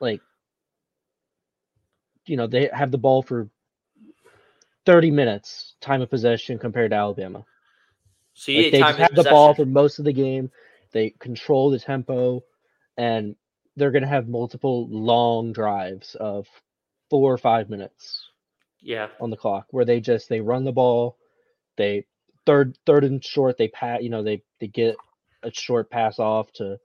like 0.00 0.20
you 2.26 2.36
know, 2.36 2.46
they 2.46 2.70
have 2.72 2.90
the 2.90 2.98
ball 2.98 3.22
for 3.22 3.48
30 4.86 5.10
minutes 5.10 5.74
time 5.80 6.02
of 6.02 6.10
possession 6.10 6.58
compared 6.58 6.90
to 6.90 6.96
Alabama. 6.96 7.44
So 8.34 8.52
you 8.52 8.62
Like, 8.62 8.72
they 8.72 8.78
just 8.84 9.14
the 9.14 9.24
ball 9.24 9.54
for 9.54 9.64
most 9.66 9.98
of 9.98 10.04
the 10.04 10.12
game. 10.12 10.50
They 10.92 11.10
control 11.18 11.70
the 11.70 11.78
tempo 11.78 12.44
and 12.96 13.36
they're 13.76 13.90
going 13.90 14.02
to 14.02 14.08
have 14.08 14.28
multiple 14.28 14.88
long 14.88 15.52
drives 15.52 16.14
of 16.16 16.46
4 17.10 17.34
or 17.34 17.38
5 17.38 17.70
minutes 17.70 18.28
Yeah, 18.82 19.08
on 19.20 19.30
the 19.30 19.36
clock 19.36 19.66
where 19.70 19.84
they 19.84 20.00
just 20.00 20.28
they 20.28 20.40
run 20.40 20.64
the 20.64 20.72
ball 20.72 21.16
they 21.76 22.04
third 22.46 22.76
third 22.86 23.04
and 23.04 23.24
short 23.24 23.56
they 23.56 23.68
pat 23.68 24.02
you 24.02 24.10
know 24.10 24.22
they 24.22 24.42
they 24.60 24.66
get 24.68 24.96
a 25.42 25.50
short 25.52 25.90
pass 25.90 26.18
off 26.18 26.52
to 26.52 26.78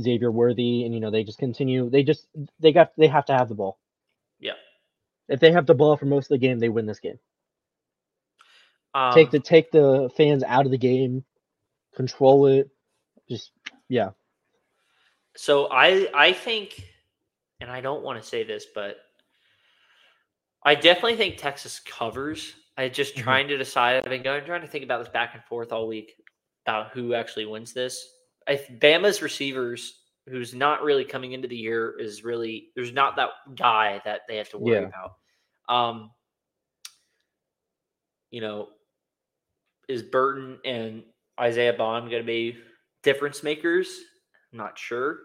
Xavier 0.00 0.30
Worthy 0.30 0.84
and 0.84 0.94
you 0.94 1.00
know 1.00 1.10
they 1.10 1.24
just 1.24 1.38
continue 1.38 1.90
they 1.90 2.02
just 2.02 2.26
they 2.60 2.72
got 2.72 2.92
they 2.96 3.06
have 3.08 3.26
to 3.26 3.32
have 3.34 3.48
the 3.48 3.54
ball. 3.54 3.78
If 5.28 5.40
they 5.40 5.52
have 5.52 5.66
the 5.66 5.74
ball 5.74 5.96
for 5.96 6.06
most 6.06 6.26
of 6.26 6.28
the 6.30 6.38
game 6.38 6.58
they 6.58 6.68
win 6.68 6.86
this 6.86 7.00
game 7.00 7.18
Um, 8.94 9.14
take 9.14 9.30
the 9.30 9.40
take 9.40 9.70
the 9.70 10.10
fans 10.16 10.42
out 10.42 10.64
of 10.64 10.70
the 10.70 10.78
game 10.78 11.24
control 11.94 12.46
it 12.46 12.70
just 13.28 13.50
yeah 13.88 14.10
So 15.36 15.68
I 15.70 16.08
I 16.12 16.32
think, 16.32 16.82
and 17.60 17.70
I 17.70 17.80
don't 17.80 18.02
want 18.02 18.20
to 18.20 18.28
say 18.28 18.42
this, 18.42 18.66
but 18.74 18.96
I 20.64 20.74
definitely 20.74 21.16
think 21.16 21.36
Texas 21.36 21.78
covers. 21.80 22.54
I 22.76 22.88
just 22.88 23.14
Mhm. 23.14 23.22
trying 23.22 23.48
to 23.48 23.56
decide. 23.56 23.96
I've 23.96 24.10
been 24.10 24.22
going 24.22 24.44
trying 24.44 24.62
to 24.62 24.66
think 24.66 24.84
about 24.84 24.98
this 24.98 25.12
back 25.12 25.34
and 25.34 25.44
forth 25.44 25.72
all 25.72 25.86
week 25.86 26.14
about 26.66 26.90
who 26.90 27.14
actually 27.14 27.46
wins 27.46 27.72
this. 27.72 28.04
I 28.48 28.56
Bama's 28.56 29.22
receivers 29.22 30.00
who's 30.28 30.54
not 30.54 30.82
really 30.82 31.04
coming 31.04 31.32
into 31.32 31.48
the 31.48 31.56
year 31.56 31.98
is 31.98 32.24
really 32.24 32.68
there's 32.74 32.92
not 32.92 33.16
that 33.16 33.30
guy 33.54 34.00
that 34.04 34.22
they 34.28 34.36
have 34.36 34.50
to 34.50 34.58
worry 34.58 34.80
Yeah. 34.80 34.88
about. 34.88 35.12
Um, 35.68 36.10
you 38.30 38.40
know, 38.40 38.68
is 39.88 40.02
Burton 40.02 40.58
and 40.64 41.02
Isaiah 41.40 41.72
Bond 41.72 42.10
going 42.10 42.22
to 42.22 42.26
be 42.26 42.58
difference 43.02 43.42
makers? 43.42 43.88
I'm 44.52 44.58
not 44.58 44.78
sure. 44.78 45.20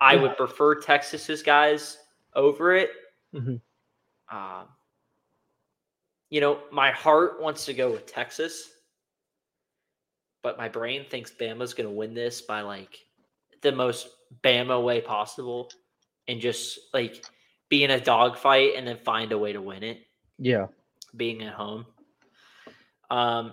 I 0.00 0.16
would 0.16 0.36
prefer 0.36 0.80
Texas's 0.80 1.42
guys 1.42 1.98
over 2.34 2.74
it. 2.74 2.90
Mhm. 3.34 3.60
Um, 4.30 4.68
you 6.30 6.40
know, 6.40 6.62
my 6.70 6.90
heart 6.90 7.40
wants 7.40 7.64
to 7.66 7.74
go 7.74 7.90
with 7.90 8.06
Texas, 8.06 8.70
but 10.42 10.58
my 10.58 10.68
brain 10.68 11.04
thinks 11.08 11.32
Bama's 11.32 11.74
going 11.74 11.88
to 11.88 11.94
win 11.94 12.14
this 12.14 12.42
by 12.42 12.60
like 12.60 12.98
the 13.62 13.72
most 13.72 14.08
Bama 14.42 14.82
way 14.82 15.00
possible 15.00 15.70
and 16.26 16.40
just 16.40 16.78
like 16.92 17.24
be 17.68 17.84
in 17.84 17.90
a 17.90 18.00
dogfight 18.00 18.72
and 18.76 18.86
then 18.86 18.98
find 18.98 19.32
a 19.32 19.38
way 19.38 19.52
to 19.52 19.60
win 19.60 19.82
it 19.82 20.06
Yeah. 20.38 20.66
being 21.16 21.42
at 21.42 21.54
home. 21.54 21.86
Um, 23.10 23.52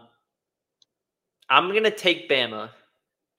I'm 1.49 1.71
gonna 1.73 1.91
take 1.91 2.29
Bama, 2.29 2.69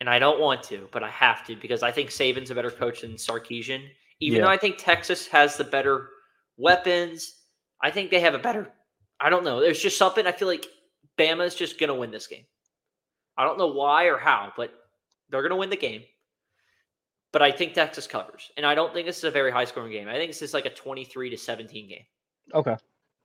and 0.01 0.09
I 0.09 0.19
don't 0.19 0.41
want 0.41 0.63
to, 0.65 0.89
but 0.93 1.03
I 1.03 1.11
have 1.11 1.47
to 1.47 1.57
because 1.57 1.83
I 1.83 1.91
think 1.91 2.11
Saban's 2.11 2.51
a 2.51 2.55
better 2.55 2.71
coach 2.71 3.01
than 3.03 3.13
Sarkisian. 3.15 3.89
Even 4.21 4.39
Yeah. 4.39 4.45
though 4.45 4.51
I 4.51 4.57
think 4.57 4.79
Texas 4.79 5.27
has 5.29 5.57
the 5.57 5.65
better 5.65 6.11
weapons, 6.57 7.43
I 7.83 7.91
think 7.91 8.11
they 8.11 8.21
have 8.21 8.35
a 8.35 8.39
better. 8.39 8.73
I 9.21 9.29
don't 9.31 9.45
know. 9.45 9.61
There's 9.61 9.83
just 9.83 9.99
something 9.99 10.27
I 10.27 10.33
feel 10.33 10.49
like 10.49 10.67
Bama's 11.19 11.55
just 11.55 11.79
gonna 11.79 11.95
win 11.95 12.11
this 12.11 12.27
game. 12.27 12.47
I 13.37 13.45
don't 13.45 13.59
know 13.59 13.67
why 13.69 14.05
or 14.05 14.19
how, 14.19 14.53
but 14.57 14.73
they're 15.29 15.43
gonna 15.43 15.57
win 15.57 15.71
the 15.71 15.77
game. 15.77 16.05
But 17.37 17.43
I 17.43 17.53
think 17.53 17.75
Texas 17.75 18.07
covers, 18.07 18.51
and 18.57 18.65
I 18.65 18.75
don't 18.75 18.95
think 18.95 19.07
this 19.07 19.19
is 19.19 19.25
a 19.25 19.31
very 19.31 19.51
high 19.51 19.67
scoring 19.67 19.93
game. 19.93 20.09
I 20.09 20.15
think 20.15 20.31
this 20.31 20.41
is 20.41 20.55
like 20.55 20.65
a 20.65 20.71
23 20.71 21.29
to 21.29 21.37
17 21.37 21.87
game. 21.87 22.05
Okay. 22.55 22.75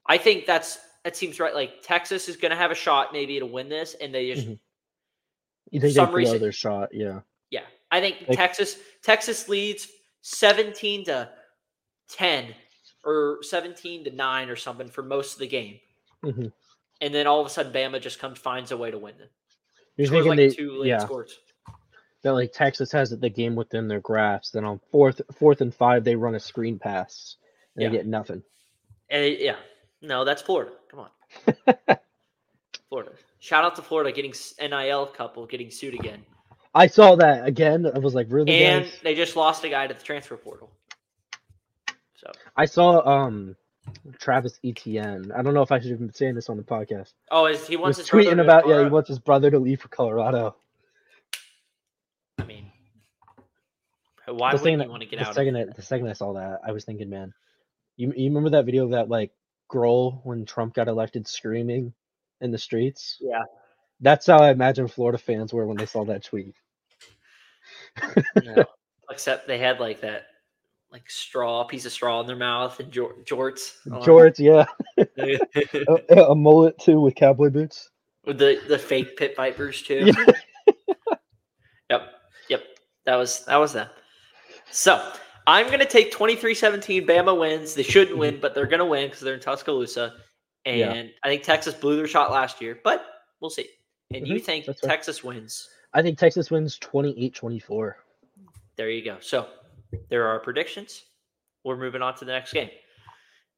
I 0.05 0.17
think 0.17 0.45
that's 0.45 0.79
that 1.05 1.15
seems 1.15 1.39
right. 1.39 1.55
Like 1.55 1.81
Texas 1.81 2.27
is 2.27 2.35
going 2.35 2.49
to 2.49 2.57
have 2.57 2.71
a 2.71 2.75
shot 2.75 3.13
maybe 3.13 3.39
to 3.39 3.45
win 3.45 3.69
this, 3.69 3.93
and 4.01 4.13
they 4.13 4.33
just 4.33 4.49
Mhm. 4.49 4.59
You 5.69 5.79
think 5.79 5.93
some 5.93 6.09
they 6.09 6.15
reason- 6.15 6.41
their 6.41 6.51
shot? 6.51 6.89
Yeah. 6.93 7.21
yeah. 7.51 7.63
I 7.89 8.01
think 8.01 8.17
Like- 8.27 8.37
Texas 8.37 8.75
Texas 9.01 9.47
leads 9.47 9.87
seventeen 10.19 11.05
to 11.05 11.31
ten 12.09 12.53
or 13.05 13.37
seventeen 13.43 14.03
to 14.03 14.11
nine 14.11 14.49
or 14.49 14.57
something 14.57 14.89
for 14.89 15.03
most 15.03 15.35
of 15.35 15.39
the 15.39 15.47
game, 15.47 15.79
hmm 16.21 16.47
and 16.99 17.15
then 17.15 17.27
all 17.27 17.39
of 17.39 17.47
a 17.47 17.49
sudden 17.49 17.71
Bama 17.71 18.01
just 18.01 18.19
comes 18.19 18.39
finds 18.39 18.73
a 18.73 18.77
way 18.77 18.91
to 18.91 18.97
win 18.97 19.15
it. 19.21 19.31
You're 19.95 20.07
Scores 20.07 20.25
thinking 20.25 20.29
like 20.31 20.37
they, 20.37 20.49
two 20.53 20.71
late 20.79 20.89
yeah, 20.89 20.97
scores. 20.99 21.39
That 22.23 22.33
like 22.33 22.53
Texas 22.53 22.91
has 22.91 23.09
the 23.09 23.29
game 23.29 23.55
within 23.55 23.87
their 23.87 23.99
grasp. 23.99 24.53
Then 24.53 24.65
on 24.65 24.79
fourth, 24.91 25.21
fourth 25.37 25.61
and 25.61 25.73
five, 25.73 26.03
they 26.03 26.15
run 26.15 26.35
a 26.35 26.39
screen 26.39 26.77
pass 26.79 27.37
and 27.75 27.83
Yeah. 27.83 27.89
they 27.89 27.97
get 27.97 28.05
nothing. 28.07 28.43
And 29.09 29.37
yeah, 29.39 29.55
no, 30.01 30.23
that's 30.23 30.41
Florida. 30.41 30.71
Come 30.89 30.99
on, 31.01 31.65
Florida. 32.89 33.11
Shout 33.39 33.63
out 33.65 33.75
to 33.75 33.81
Florida 33.81 34.11
getting 34.11 34.33
NIL 34.59 35.07
couple 35.07 35.45
getting 35.47 35.71
sued 35.71 35.95
again, 35.95 36.23
I 36.75 36.87
saw 36.87 37.15
that 37.15 37.45
again. 37.47 37.85
I 37.85 37.99
was 37.99 38.13
like, 38.15 38.27
really, 38.29 38.63
and 38.63 38.85
guys? 38.85 38.93
they 39.03 39.15
just 39.15 39.35
lost 39.35 39.63
a 39.63 39.69
guy 39.69 39.87
to 39.87 39.93
the 39.93 40.01
transfer 40.03 40.37
portal. 40.37 40.69
So 42.15 42.31
I 42.55 42.65
saw 42.65 43.05
um 43.05 43.55
Travis 44.19 44.59
Etienne. 44.63 45.31
I 45.35 45.41
don't 45.41 45.53
know 45.55 45.63
if 45.63 45.71
I 45.71 45.79
should 45.79 45.89
have 45.91 45.99
been 45.99 46.13
saying 46.13 46.35
this 46.35 46.49
on 46.49 46.57
the 46.57 46.63
podcast. 46.63 47.13
oh, 47.31 47.47
is 47.47 47.65
he 47.67 47.73
He 47.73 47.77
wants 47.77 47.97
was 47.97 48.07
his 48.07 48.09
tweeting 48.09 48.39
about 48.41 48.67
yeah, 48.67 48.83
he 48.83 48.89
wants 48.89 49.09
his 49.09 49.19
brother 49.19 49.49
to 49.51 49.57
leave 49.59 49.81
for 49.81 49.87
Colorado. 49.89 50.55
I 52.37 52.43
mean, 52.45 52.71
why 54.33 54.51
the 54.51 54.57
wouldn't 54.61 54.79
second, 54.79 54.89
want 54.91 55.01
to 55.01 55.07
get 55.07 55.19
the 55.19 55.27
out? 55.27 55.35
second, 55.35 55.55
of 55.55 55.69
I, 55.69 55.73
the 55.73 55.81
second 55.81 56.07
I 56.07 56.13
saw 56.13 56.33
that, 56.33 56.61
I 56.65 56.71
was 56.71 56.85
thinking, 56.85 57.09
man, 57.09 57.33
you 57.97 58.13
you 58.15 58.29
remember 58.29 58.49
that 58.51 58.65
video 58.65 58.85
of 58.85 58.91
that 58.91 59.09
like 59.09 59.31
girl 59.67 60.21
when 60.23 60.45
Trump 60.45 60.73
got 60.73 60.87
elected 60.87 61.27
screaming 61.27 61.93
in 62.41 62.51
the 62.51 62.57
streets? 62.57 63.17
Yeah. 63.21 63.43
That's 63.99 64.25
how 64.25 64.39
I 64.39 64.49
imagine 64.51 64.87
Florida 64.87 65.17
fans 65.17 65.53
were 65.53 65.67
when 65.67 65.77
they 65.77 65.85
saw 65.85 66.03
that 66.05 66.23
tweet. 66.23 66.55
No. 68.43 68.65
Except 69.11 69.47
they 69.47 69.57
had 69.57 69.79
like 69.79 70.01
that, 70.01 70.23
like 70.91 71.09
straw 71.09 71.63
piece 71.65 71.85
of 71.85 71.91
straw 71.91 72.21
in 72.21 72.27
their 72.27 72.35
mouth 72.35 72.79
and 72.79 72.91
jor- 72.91 73.15
jorts. 73.25 73.73
on. 73.91 74.03
George, 74.03 74.39
yeah, 74.39 74.65
a, 74.97 76.15
a 76.29 76.35
mullet 76.35 76.79
too 76.79 76.99
with 76.99 77.15
cowboy 77.15 77.49
boots. 77.49 77.89
the 78.25 78.61
the 78.67 78.79
fake 78.79 79.17
pit 79.17 79.35
vipers 79.35 79.81
too. 79.81 80.11
Yeah. 81.89 81.97
Yep, 81.97 82.13
yep. 82.49 82.63
That 83.05 83.15
was 83.15 83.43
that 83.45 83.57
was 83.57 83.73
them. 83.73 83.89
So 84.71 85.11
I'm 85.47 85.69
gonna 85.69 85.85
take 85.85 86.11
23-17. 86.11 87.05
Bama 87.05 87.37
wins. 87.37 87.73
They 87.75 87.83
shouldn't 87.83 88.17
win, 88.17 88.39
but 88.39 88.53
they're 88.55 88.67
gonna 88.67 88.85
win 88.85 89.07
because 89.07 89.21
they're 89.21 89.33
in 89.35 89.39
Tuscaloosa. 89.39 90.13
And 90.65 90.79
Yeah. 91.09 91.13
I 91.23 91.27
think 91.27 91.43
Texas 91.43 91.73
blew 91.73 91.95
their 91.97 92.07
shot 92.07 92.31
last 92.31 92.61
year, 92.61 92.79
but 92.83 93.05
we'll 93.39 93.49
see. 93.49 93.67
And 94.13 94.27
you 94.27 94.35
Mhm, 94.35 94.43
think 94.45 94.65
that's. 94.65 94.81
Texas 94.81 95.23
wins? 95.23 95.69
I 95.93 96.01
think 96.01 96.17
Texas 96.17 96.51
wins 96.51 96.77
28-24. 96.79 97.97
There 98.75 98.89
you 98.89 99.03
go. 99.03 99.17
So 99.19 99.49
there 100.09 100.23
are 100.25 100.29
our 100.29 100.39
predictions. 100.39 101.03
We're 101.63 101.77
moving 101.77 102.01
on 102.01 102.15
to 102.15 102.25
the 102.25 102.31
next 102.31 102.53
game. 102.53 102.69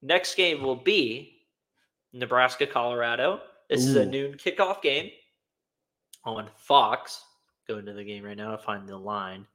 Next 0.01 0.35
game 0.35 0.61
will 0.63 0.75
be 0.75 1.45
Nebraska 2.11 2.65
Colorado. 2.67 3.41
This 3.69 3.85
is 3.85 3.95
a 3.95 4.05
noon 4.05 4.35
kickoff 4.35 4.81
game 4.81 5.11
on 6.25 6.49
Fox. 6.57 7.23
Go 7.67 7.77
into 7.77 7.93
the 7.93 8.03
game 8.03 8.23
right 8.23 8.37
now 8.37 8.51
to 8.51 8.57
find 8.57 8.87
the 8.87 8.97
line. 8.97 9.47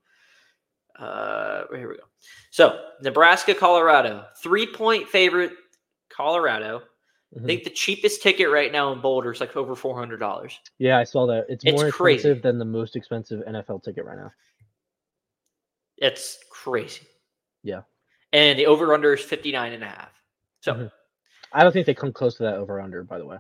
Uh, 0.99 1.65
here 1.73 1.89
we 1.89 1.97
go. 1.97 2.03
So 2.51 2.81
Nebraska 3.03 3.55
Colorado, 3.55 4.27
three 4.43 4.67
point 4.67 5.09
favorite. 5.09 5.53
Colorado. 6.11 6.83
I 7.37 7.41
Mhm. 7.41 7.47
think 7.47 7.65
the 7.65 7.71
cheapest 7.71 8.23
ticket 8.23 8.49
right 8.51 8.73
now 8.73 8.91
in 8.93 9.01
Boulder 9.01 9.31
is 9.31 9.41
like 9.41 9.55
over 9.57 9.77
four 9.77 9.97
hundred 9.97 10.17
dollars. 10.19 10.59
Yeah, 10.79 10.99
I 10.99 11.05
saw 11.05 11.27
that. 11.27 11.45
It's, 11.49 11.65
It's 11.65 11.81
more 11.81 11.91
crazy. 11.93 12.17
expensive 12.31 12.43
than 12.43 12.59
the 12.59 12.65
most 12.65 12.97
expensive 12.97 13.43
NFL 13.47 13.85
ticket 13.85 14.05
right 14.05 14.17
now. 14.17 14.33
It's 15.99 16.39
crazy. 16.51 17.07
Yeah. 17.63 17.83
And 18.33 18.59
the 18.59 18.67
over 18.67 18.93
under 18.95 19.15
is 19.15 19.21
59 19.23 19.73
and 19.73 19.83
a 19.85 19.87
half. 19.89 20.13
So 20.61 20.75
Mhm. 20.75 20.93
I 21.53 21.63
don't 21.63 21.73
think 21.73 21.87
they 21.87 21.95
come 21.95 22.13
close 22.13 22.37
to 22.37 22.43
that 22.45 22.55
over 22.55 22.81
under. 22.81 23.03
By 23.05 23.19
the 23.19 23.27
way, 23.27 23.37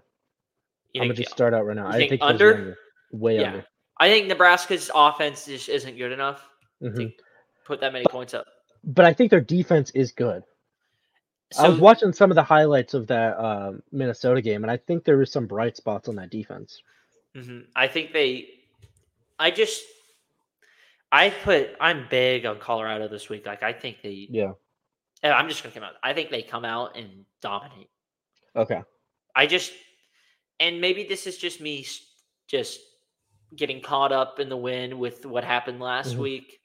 I'm 0.95 1.03
gonna 1.03 1.15
just 1.15 1.31
start 1.31 1.55
out 1.55 1.65
right 1.67 1.77
now. 1.77 1.85
you 1.85 1.89
I 1.89 1.93
think 1.99 2.11
think 2.11 2.23
it's 2.23 2.31
under? 2.31 2.79
way 3.13 3.37
Yeah. 3.37 3.47
under. 3.53 3.67
I 3.99 4.09
think 4.09 4.29
Nebraska's 4.29 4.91
offense 4.95 5.47
just 5.47 5.69
isn't 5.69 5.97
good 5.97 6.13
enough 6.13 6.49
Mhm. 6.83 7.13
Put 7.69 7.81
that 7.83 7.93
many 7.93 8.07
points 8.11 8.35
up. 8.35 8.47
But 8.83 9.05
I 9.05 9.13
think 9.13 9.31
their 9.31 9.41
defense 9.43 9.91
is 9.91 10.11
good. 10.11 10.43
So 11.53 11.65
I 11.65 11.69
was 11.69 11.79
watching 11.79 12.13
some 12.13 12.31
of 12.31 12.35
the 12.35 12.43
highlights 12.43 12.95
of 12.95 13.07
that 13.07 13.39
um, 13.39 13.83
Minnesota 13.93 14.43
game, 14.43 14.65
and 14.65 14.71
I 14.71 14.77
think 14.77 15.05
there 15.05 15.17
was 15.19 15.31
some 15.31 15.47
bright 15.47 15.77
spots 15.77 16.09
on 16.09 16.17
that 16.17 16.31
defense. 16.31 16.83
mhm, 17.37 17.67
I 17.77 17.87
think 17.87 18.13
they. 18.13 18.49
I 19.39 19.51
just. 19.51 19.83
I 21.13 21.31
put. 21.31 21.71
I'm 21.81 22.07
big 22.11 22.45
on 22.45 22.59
Colorado 22.59 23.09
this 23.09 23.29
week. 23.29 23.47
Like 23.47 23.63
I 23.63 23.73
think 23.73 23.99
they. 24.03 24.27
Yeah. 24.31 24.53
I'm 25.23 25.49
just 25.49 25.63
gonna 25.63 25.75
come 25.75 25.85
out. 25.85 25.95
I 26.03 26.13
think 26.13 26.31
they 26.31 26.43
come 26.43 26.65
out 26.65 26.97
and 26.97 27.25
dominate. 27.41 27.91
Okay. 28.57 28.83
I 29.35 29.47
just. 29.47 29.73
And 30.61 30.81
maybe 30.81 31.05
this 31.05 31.27
is 31.27 31.39
just 31.39 31.61
me, 31.61 31.87
just 32.47 32.81
getting 33.57 33.81
caught 33.81 34.13
up 34.13 34.39
in 34.39 34.49
the 34.49 34.57
win 34.57 34.99
with 34.99 35.25
what 35.25 35.45
happened 35.45 35.81
last 35.81 36.15
Mhm. 36.15 36.19
week. 36.19 36.61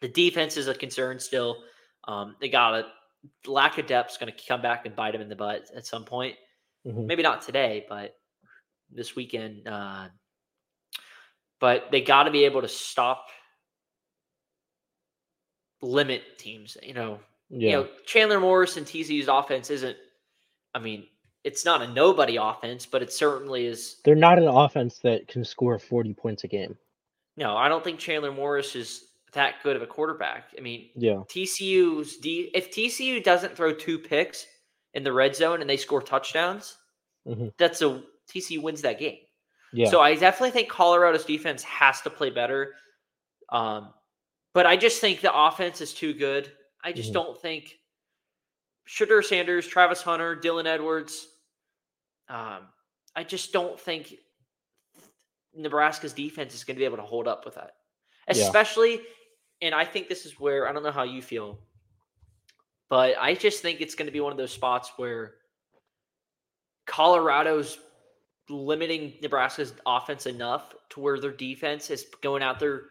The 0.00 0.08
defense 0.08 0.56
is 0.56 0.68
a 0.68 0.74
concern 0.74 1.18
still. 1.18 1.62
Um, 2.06 2.36
they 2.40 2.48
got 2.48 2.74
a 2.74 2.86
lack 3.50 3.78
of 3.78 3.86
depth 3.86 4.12
is 4.12 4.16
going 4.18 4.32
to 4.32 4.38
come 4.46 4.62
back 4.62 4.86
and 4.86 4.94
bite 4.94 5.12
them 5.12 5.20
in 5.22 5.28
the 5.28 5.36
butt 5.36 5.66
at 5.74 5.86
some 5.86 6.04
point. 6.04 6.36
Mhm. 6.86 7.06
Maybe 7.06 7.22
not 7.22 7.42
today, 7.42 7.84
but 7.88 8.16
this 8.90 9.16
weekend. 9.16 9.66
Uh, 9.66 10.08
but 11.58 11.90
they 11.90 12.02
got 12.02 12.24
to 12.24 12.30
be 12.30 12.44
able 12.44 12.60
to 12.62 12.68
stop, 12.68 13.26
limit 15.82 16.38
teams. 16.38 16.76
You 16.82 16.94
know, 16.94 17.20
Yeah. 17.48 17.68
you 17.70 17.72
know 17.76 17.88
Chandler 18.04 18.40
Morris 18.40 18.76
and 18.76 18.86
TCU's 18.86 19.28
offense 19.28 19.70
isn't. 19.70 19.96
I 20.74 20.78
mean, 20.78 21.08
it's 21.44 21.64
not 21.64 21.80
a 21.82 21.88
nobody 21.88 22.36
offense, 22.36 22.86
but 22.86 23.02
it 23.02 23.12
certainly 23.12 23.66
is. 23.66 24.00
They're 24.04 24.14
not 24.14 24.38
an 24.38 24.48
offense 24.48 24.98
that 25.00 25.26
can 25.28 25.44
score 25.44 25.78
40 25.78 26.12
points 26.14 26.44
a 26.44 26.48
game. 26.48 26.76
No, 27.36 27.56
I 27.56 27.68
don't 27.68 27.82
think 27.84 27.98
Chandler 27.98 28.32
Morris 28.32 28.74
is 28.76 29.12
that 29.32 29.62
good 29.62 29.76
of 29.76 29.82
a 29.82 29.86
quarterback. 29.86 30.54
I 30.56 30.60
mean, 30.60 30.90
Yeah. 30.94 31.22
TCU's 31.28 32.16
D 32.18 32.50
if 32.54 32.70
TCU 32.70 33.20
doesn't 33.22 33.56
throw 33.56 33.72
two 33.74 33.98
picks 33.98 34.46
in 34.94 35.02
the 35.02 35.12
red 35.12 35.34
zone 35.36 35.60
and 35.60 35.68
they 35.68 35.76
score 35.76 36.00
touchdowns, 36.00 36.78
Mhm. 37.26 37.52
that's 37.58 37.82
a 37.82 38.02
TCU 38.28 38.60
wins 38.62 38.82
that 38.82 38.98
game. 38.98 39.18
Yeah. 39.72 39.90
So 39.90 40.00
I 40.00 40.14
definitely 40.14 40.52
think 40.52 40.70
Colorado's 40.70 41.24
defense 41.24 41.62
has 41.64 42.00
to 42.02 42.10
play 42.10 42.30
better. 42.30 42.76
Um, 43.50 43.92
but 44.54 44.64
I 44.66 44.76
just 44.76 45.00
think 45.00 45.20
the 45.20 45.36
offense 45.36 45.80
is 45.80 45.92
too 45.92 46.14
good. 46.14 46.56
I 46.82 46.92
just 46.92 47.10
Mhm. 47.10 47.14
don't 47.14 47.40
think 47.42 47.78
Shedeur 48.88 49.24
Sanders, 49.24 49.66
Travis 49.66 50.00
Hunter, 50.02 50.36
Dylan 50.36 50.66
Edwards. 50.66 51.28
Um, 52.28 52.72
I 53.14 53.24
just 53.24 53.52
don't 53.52 53.78
think 53.78 54.14
Nebraska's 55.52 56.12
defense 56.12 56.54
is 56.54 56.64
going 56.64 56.76
to 56.76 56.78
be 56.80 56.84
able 56.84 56.98
to 56.98 57.02
hold 57.02 57.26
up 57.28 57.44
with 57.44 57.54
that, 57.54 57.76
Yeah. 58.38 58.48
And 59.60 59.74
I 59.74 59.84
think 59.84 60.08
this 60.08 60.26
is 60.26 60.38
where 60.38 60.68
I 60.68 60.72
don't 60.72 60.82
know 60.82 60.90
how 60.92 61.02
you 61.04 61.22
feel, 61.22 61.58
but 62.88 63.16
I 63.18 63.34
just 63.34 63.62
think 63.62 63.80
it's 63.80 63.94
going 63.94 64.06
to 64.06 64.12
be 64.12 64.20
one 64.20 64.32
of 64.32 64.38
those 64.38 64.52
spots 64.52 64.92
where 64.96 65.34
Colorado's 66.86 67.78
limiting 68.48 69.14
Nebraska's 69.22 69.72
offense 69.86 70.26
enough 70.26 70.74
to 70.90 71.00
where 71.00 71.18
their 71.18 71.32
defense 71.32 71.90
is 71.90 72.06
going 72.22 72.42
out 72.42 72.60
there 72.60 72.84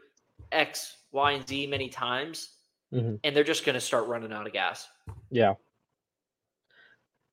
X, 0.51 0.97
Y, 1.11 1.31
and 1.31 1.47
Z 1.47 1.67
many 1.67 1.87
times, 1.89 2.57
Mhm. 2.93 3.19
and 3.23 3.35
they're 3.35 3.43
just 3.43 3.65
going 3.65 3.75
to 3.75 3.81
start 3.81 4.07
running 4.07 4.33
out 4.33 4.45
of 4.45 4.53
gas. 4.53 4.87
Yeah. 5.29 5.55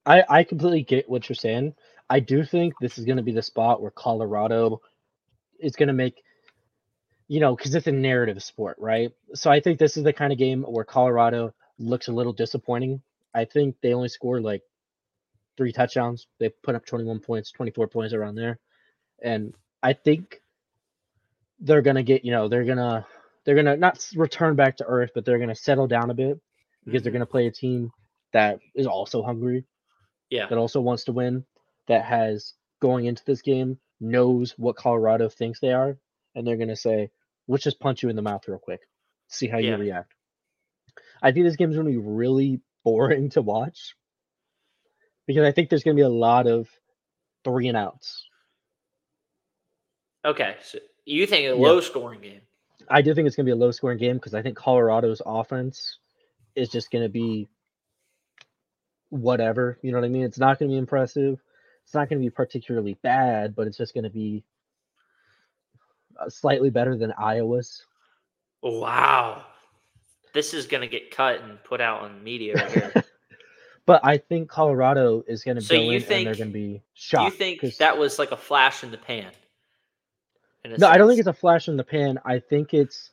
I 0.06 0.24
I 0.28 0.44
completely 0.44 0.82
get 0.82 1.08
what 1.08 1.28
you're 1.28 1.36
saying. 1.36 1.74
I 2.10 2.20
do 2.20 2.44
think 2.44 2.74
this 2.80 2.98
is 2.98 3.04
going 3.04 3.16
to 3.16 3.22
be 3.22 3.32
the 3.32 3.42
spot 3.42 3.80
where 3.80 3.90
Colorado 3.90 4.80
is 5.58 5.76
going 5.76 5.88
to 5.88 5.92
make 5.94 6.22
you 7.32 7.40
know, 7.40 7.56
cuz 7.56 7.74
it's 7.74 7.86
a 7.86 7.92
narrative 7.92 8.42
sport, 8.42 8.76
right? 8.78 9.10
So 9.32 9.50
I 9.50 9.60
think 9.60 9.78
this 9.78 9.96
is 9.96 10.04
the 10.04 10.12
kind 10.12 10.32
of 10.34 10.38
game 10.38 10.64
where 10.64 10.84
Colorado 10.84 11.54
looks 11.78 12.08
a 12.08 12.12
little 12.12 12.34
disappointing. 12.34 13.00
I 13.32 13.46
think 13.46 13.76
they 13.80 13.94
only 13.94 14.10
scored 14.10 14.42
like 14.42 14.62
three 15.56 15.72
touchdowns. 15.72 16.26
They 16.38 16.50
put 16.50 16.74
up 16.74 16.84
21 16.84 17.20
points, 17.20 17.50
24 17.50 17.88
points 17.88 18.12
around 18.12 18.34
there. 18.34 18.58
And 19.22 19.54
I 19.82 19.94
think 19.94 20.42
they're 21.58 21.80
going 21.80 21.96
to 21.96 22.02
get, 22.02 22.22
you 22.22 22.32
know, 22.32 22.48
they're 22.48 22.64
going 22.64 22.76
to 22.76 23.06
they're 23.44 23.54
going 23.54 23.72
to 23.72 23.78
not 23.78 24.06
return 24.14 24.54
back 24.54 24.76
to 24.76 24.84
earth, 24.86 25.12
but 25.14 25.24
they're 25.24 25.38
going 25.38 25.48
to 25.48 25.54
settle 25.54 25.86
down 25.86 26.10
a 26.10 26.14
bit 26.14 26.38
because 26.84 27.02
they're 27.02 27.12
mm-hmm. 27.12 27.18
going 27.18 27.26
to 27.26 27.32
play 27.36 27.46
a 27.46 27.50
team 27.50 27.90
that 28.32 28.60
is 28.74 28.86
also 28.86 29.22
hungry, 29.22 29.64
Yeah. 30.28 30.48
that 30.48 30.58
also 30.58 30.82
wants 30.82 31.04
to 31.04 31.12
win, 31.12 31.46
that 31.88 32.04
has 32.04 32.54
going 32.80 33.06
into 33.06 33.24
this 33.24 33.40
game 33.40 33.78
knows 34.00 34.52
what 34.58 34.76
Colorado 34.76 35.30
thinks 35.30 35.60
they 35.60 35.72
are, 35.72 35.96
and 36.34 36.46
they're 36.46 36.58
going 36.58 36.68
to 36.68 36.76
say, 36.76 37.10
"Let's 37.48 37.64
just 37.64 37.80
punch 37.80 38.02
you 38.02 38.08
in 38.08 38.16
the 38.16 38.22
mouth 38.22 38.46
real 38.48 38.58
quick, 38.58 38.80
see 39.28 39.48
how 39.48 39.58
Yeah. 39.58 39.72
you 39.72 39.76
react." 39.78 40.14
I 41.22 41.32
think 41.32 41.46
this 41.46 41.56
game's 41.56 41.76
going 41.76 41.86
to 41.86 41.92
be 41.92 41.98
really 41.98 42.60
boring 42.84 43.30
to 43.30 43.42
watch 43.42 43.94
because 45.26 45.44
I 45.44 45.52
think 45.52 45.70
there's 45.70 45.84
going 45.84 45.96
to 45.96 46.00
be 46.00 46.04
a 46.04 46.08
lot 46.08 46.46
of 46.46 46.68
three 47.44 47.68
and 47.68 47.76
outs. 47.76 48.26
Okay. 50.24 50.56
So 50.62 50.78
you 51.04 51.26
think 51.26 51.44
a 51.44 51.48
Yeah. 51.48 51.54
low 51.54 51.80
scoring 51.80 52.20
game? 52.20 52.42
I 52.88 53.02
do 53.02 53.14
think 53.14 53.26
it's 53.26 53.36
going 53.36 53.46
to 53.46 53.48
be 53.48 53.56
a 53.56 53.56
low 53.64 53.70
scoring 53.70 53.98
game 53.98 54.16
because 54.16 54.34
I 54.34 54.42
think 54.42 54.56
Colorado's 54.56 55.22
offense 55.24 55.98
is 56.54 56.68
just 56.68 56.90
going 56.90 57.04
to 57.04 57.08
be 57.08 57.48
whatever. 59.10 59.78
You 59.82 59.92
know 59.92 59.98
what 59.98 60.06
I 60.06 60.10
mean? 60.10 60.24
It's 60.24 60.38
not 60.38 60.58
going 60.58 60.70
to 60.70 60.74
be 60.74 60.78
impressive. 60.78 61.40
It's 61.84 61.94
not 61.94 62.08
going 62.08 62.20
to 62.20 62.26
be 62.26 62.30
particularly 62.30 62.94
bad, 62.94 63.54
but 63.54 63.66
it's 63.66 63.76
just 63.76 63.94
going 63.94 64.04
to 64.04 64.10
be 64.10 64.44
Uh, 66.22 66.28
slightly 66.28 66.70
better 66.70 66.96
than 66.96 67.12
Iowa's. 67.18 67.84
Wow. 68.62 69.44
This 70.34 70.54
is 70.54 70.66
going 70.66 70.80
to 70.82 70.86
get 70.88 71.10
cut 71.10 71.42
and 71.42 71.62
put 71.64 71.80
out 71.80 72.02
on 72.02 72.22
media. 72.22 72.54
Right 72.54 72.70
here. 72.72 72.92
But 73.84 74.02
I 74.04 74.18
think 74.18 74.48
Colorado 74.48 75.24
is 75.26 75.42
going 75.42 75.56
to 75.56 75.60
So 75.60 75.74
go 75.74 75.80
you 75.82 75.90
in 75.90 75.96
and 75.96 76.04
think- 76.04 76.24
they're 76.24 76.36
going 76.36 76.50
to 76.50 76.54
be 76.54 76.82
Do 77.10 77.22
you 77.24 77.30
think 77.30 77.60
'cause- 77.60 77.78
that 77.78 77.98
was 77.98 78.16
like 78.16 78.30
a 78.30 78.36
flash 78.36 78.84
in 78.84 78.92
the 78.92 78.96
pan? 78.96 79.32
in 80.64 80.76
No, 80.78 80.86
I 80.86 80.98
don't 80.98 81.08
think 81.08 81.18
it's 81.18 81.26
a 81.26 81.32
flash 81.32 81.66
in 81.66 81.76
the 81.76 81.82
pan. 81.82 82.20
I 82.24 82.38
think 82.38 82.74
it's 82.74 83.10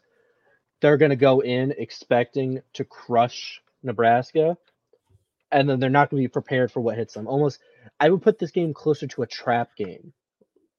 they're 0.80 0.98
going 0.98 1.10
to 1.10 1.15
go 1.15 1.39
in 1.39 1.74
expecting 1.76 2.62
to 2.74 2.86
crush 2.86 3.60
Nebraska, 3.82 4.60
and 5.52 5.67
then 5.67 5.80
they're 5.80 5.89
not 5.89 6.12
going 6.12 6.22
to 6.22 6.28
be 6.30 6.32
prepared 6.32 6.72
for 6.72 6.82
what 6.82 6.95
hits 6.98 7.15
them. 7.15 7.28
Almost, 7.28 7.60
I 8.00 8.12
would 8.12 8.22
put 8.22 8.38
this 8.38 8.52
game 8.52 8.72
closer 8.72 9.08
to 9.08 9.24
a 9.24 9.28
trap 9.28 9.76
game. 9.76 10.13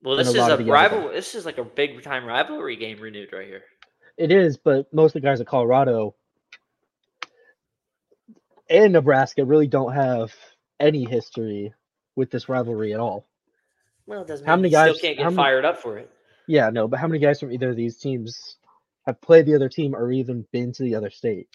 Well, 0.02 0.16
this 0.16 0.28
a 0.28 0.30
is 0.30 0.36
a 0.36 0.40
of 0.40 0.46
the 0.58 0.64
other 0.64 0.72
rival. 0.72 1.02
guys. 1.08 1.12
This 1.12 1.34
is 1.34 1.44
like 1.44 1.58
a 1.58 1.64
big 1.64 2.02
time 2.02 2.24
rivalry 2.24 2.76
game 2.76 3.00
renewed 3.00 3.32
right 3.32 3.46
here. 3.46 3.62
It 4.16 4.30
is, 4.32 4.56
but 4.56 4.92
most 4.92 5.14
of 5.14 5.22
the 5.22 5.26
guys 5.28 5.40
at 5.40 5.46
Colorado 5.46 6.14
and 8.68 8.92
Nebraska 8.92 9.44
really 9.44 9.66
don't 9.66 9.92
have 9.92 10.34
any 10.78 11.04
history 11.04 11.74
with 12.16 12.30
this 12.30 12.48
rivalry 12.48 12.94
at 12.94 13.00
all. 13.00 13.26
Well, 14.06 14.22
it 14.22 14.28
doesn't. 14.28 14.46
How 14.46 14.56
many 14.56 14.70
guys- 14.70 14.96
Still 14.96 15.08
can't 15.08 15.18
get 15.18 15.24
many- 15.24 15.36
fired 15.36 15.64
up 15.64 15.78
for 15.78 15.98
it. 15.98 16.10
Yeah, 16.46 16.70
no, 16.70 16.88
but 16.88 16.98
how 16.98 17.06
many 17.06 17.18
guys 17.20 17.38
from 17.38 17.52
either 17.52 17.70
of 17.70 17.76
these 17.76 17.96
teams 17.98 18.56
have 19.06 19.20
played 19.20 19.46
the 19.46 19.54
other 19.54 19.68
team 19.68 19.94
or 19.94 20.10
even 20.10 20.46
been 20.52 20.72
to 20.72 20.82
the 20.82 20.94
other 20.94 21.10
state? 21.10 21.48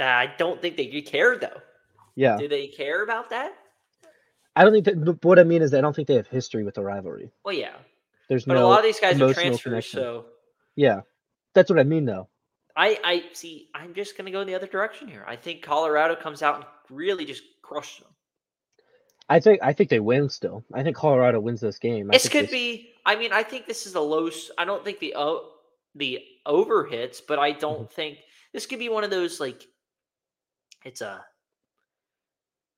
I 0.00 0.26
don't 0.38 0.60
think 0.60 0.76
they 0.76 0.86
care 1.02 1.36
though. 1.36 1.60
Yeah, 2.14 2.36
Do 2.38 2.48
they 2.48 2.66
care 2.68 3.02
about 3.02 3.30
that? 3.30 3.54
I 4.56 4.64
don't 4.64 4.72
think 4.72 4.84
that. 4.84 5.04
But 5.04 5.24
what 5.24 5.38
I 5.38 5.44
mean 5.44 5.62
is, 5.62 5.72
I 5.74 5.80
don't 5.80 5.94
think 5.96 6.08
they 6.08 6.14
have 6.16 6.26
history 6.28 6.64
with 6.64 6.74
the 6.74 6.82
rivalry. 6.82 7.30
Well, 7.44 7.54
yeah, 7.54 7.74
There's 8.28 8.44
but 8.44 8.54
no 8.54 8.66
a 8.66 8.68
lot 8.68 8.78
of 8.80 8.84
these 8.84 9.00
guys 9.00 9.20
are 9.20 9.32
transfers. 9.32 9.62
connection. 9.62 10.00
So 10.00 10.26
Yeah, 10.76 11.00
that's 11.54 11.70
what 11.70 11.78
I 11.78 11.84
mean, 11.84 12.04
though. 12.04 12.28
I, 12.76 12.98
I 13.04 13.24
see. 13.34 13.68
I'm 13.74 13.92
just 13.94 14.16
to 14.16 14.30
go 14.30 14.40
in 14.40 14.46
the 14.46 14.54
other 14.54 14.66
direction 14.66 15.06
here. 15.08 15.24
I 15.28 15.36
think 15.36 15.62
Colorado 15.62 16.16
comes 16.16 16.42
out 16.42 16.56
and 16.56 16.64
really 16.90 17.24
just 17.26 17.42
crushes 17.62 17.98
them. 18.00 18.08
I 19.28 19.40
think 19.40 19.60
I 19.62 19.72
think 19.72 19.88
they 19.90 20.00
win 20.00 20.28
still. 20.28 20.64
I 20.74 20.82
think 20.82 20.96
Colorado 20.96 21.38
wins 21.40 21.60
this 21.60 21.78
game. 21.78 22.10
I 22.10 22.14
This 22.14 22.28
could 22.28 22.46
they- 22.48 22.52
be. 22.52 22.88
I 23.04 23.16
mean, 23.16 23.32
I 23.32 23.42
think 23.42 23.66
this 23.66 23.86
is 23.86 23.94
a 23.94 24.00
low. 24.00 24.30
I 24.58 24.64
don't 24.64 24.84
think 24.84 25.00
the 25.00 25.14
the 25.94 26.20
over 26.46 26.84
hits, 26.86 27.20
but 27.20 27.38
I 27.38 27.52
don't 27.52 27.80
Mm-hmm. 27.84 27.94
think 27.94 28.18
this 28.52 28.66
could 28.66 28.78
be 28.78 28.88
one 28.88 29.04
of 29.04 29.10
those 29.10 29.40
like. 29.40 29.66
It's 30.84 31.00
a. 31.00 31.24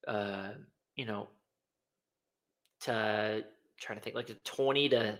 Uh, 0.06 0.50
you 0.96 1.06
know. 1.06 1.28
To 2.84 3.44
trying 3.78 3.98
to 3.98 4.02
think 4.04 4.16
like 4.16 4.30
a 4.30 4.34
twenty 4.44 4.88
to 4.90 5.18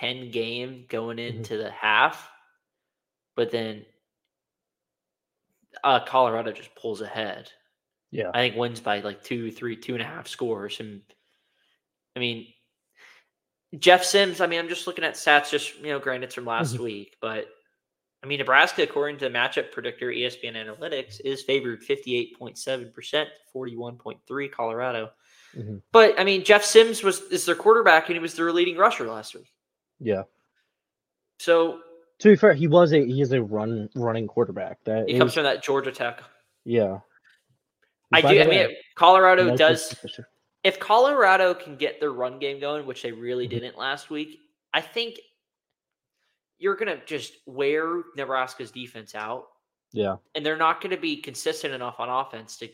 ten 0.00 0.30
game 0.30 0.84
going 0.88 1.16
Mm-hmm. 1.18 1.38
into 1.38 1.56
the 1.56 1.70
half, 1.70 2.30
but 3.36 3.50
then. 3.50 3.84
Uh, 5.84 6.00
Colorado 6.04 6.50
just 6.50 6.74
pulls 6.74 7.02
ahead. 7.02 7.50
Yeah, 8.10 8.30
I 8.34 8.38
think 8.38 8.56
wins 8.56 8.80
by 8.80 9.00
like 9.00 9.22
two, 9.22 9.50
three, 9.52 9.76
two 9.76 9.92
and 9.92 10.02
a 10.02 10.06
half 10.06 10.26
scores. 10.26 10.80
And 10.80 11.02
I 12.16 12.20
mean, 12.20 12.46
Jeff 13.78 14.02
Sims, 14.02 14.40
I 14.40 14.46
mean, 14.46 14.58
I'm 14.58 14.68
just 14.68 14.86
looking 14.86 15.04
at 15.04 15.14
stats, 15.14 15.50
just, 15.50 15.78
you 15.78 15.88
know, 15.88 15.98
granted 16.00 16.32
from 16.32 16.46
last 16.46 16.76
Mhm. 16.76 16.80
week, 16.80 17.16
but 17.20 17.48
I 18.24 18.26
mean, 18.26 18.38
Nebraska, 18.38 18.82
according 18.82 19.18
to 19.18 19.26
the 19.28 19.30
matchup 19.30 19.70
predictor 19.70 20.10
ESPN 20.10 20.54
Analytics, 20.56 21.20
is 21.24 21.42
favored 21.42 21.82
58.7%, 21.82 23.28
41.3 23.54 24.48
Colorado. 24.48 25.12
Mhm. 25.54 25.82
But 25.92 26.18
I 26.20 26.24
mean, 26.24 26.44
Jeff 26.44 26.64
Sims 26.64 27.02
was 27.02 27.20
is 27.32 27.44
their 27.46 27.54
quarterback 27.54 28.06
and 28.08 28.14
he 28.16 28.20
was 28.20 28.34
their 28.34 28.52
leading 28.52 28.76
rusher 28.76 29.06
last 29.06 29.34
week. 29.34 29.52
yeah. 30.00 30.22
So 31.40 31.80
To 32.18 32.28
be 32.30 32.36
fair, 32.36 32.52
he 32.52 32.66
was 32.66 32.92
a 32.92 33.04
he 33.04 33.20
is 33.22 33.32
a 33.32 33.42
run 33.42 33.88
running 33.94 34.26
quarterback. 34.26 34.82
That 34.84 35.08
he 35.08 35.14
is, 35.14 35.18
comes 35.18 35.34
from 35.34 35.44
that 35.44 35.62
Georgia 35.62 35.92
Tech. 35.92 36.22
yeah. 36.64 37.00
I 38.12 38.22
By 38.22 38.34
do. 38.34 38.40
I 38.40 38.46
mean, 38.46 38.76
Colorado 38.94 39.54
does. 39.56 39.94
if 40.64 40.78
Colorado 40.80 41.54
can 41.54 41.76
get 41.76 42.00
their 42.00 42.10
run 42.12 42.38
game 42.38 42.58
going, 42.58 42.86
which 42.86 43.02
they 43.02 43.12
really 43.12 43.46
Mhm. 43.46 43.50
didn't 43.50 43.76
last 43.78 44.08
week, 44.10 44.40
I 44.72 44.80
think 44.80 45.20
you're 46.58 46.74
gonna 46.76 47.00
just 47.06 47.34
wear 47.46 48.02
Nebraska's 48.16 48.70
defense 48.72 49.14
out, 49.14 49.46
Yeah, 49.92 50.16
and 50.34 50.44
they're 50.44 50.56
not 50.56 50.80
gonna 50.80 50.96
be 50.96 51.20
consistent 51.20 51.72
enough 51.74 52.00
on 52.00 52.08
offense 52.08 52.56
to 52.58 52.68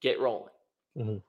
get 0.00 0.18
rolling. 0.20 0.52
Mhm. 0.96 1.22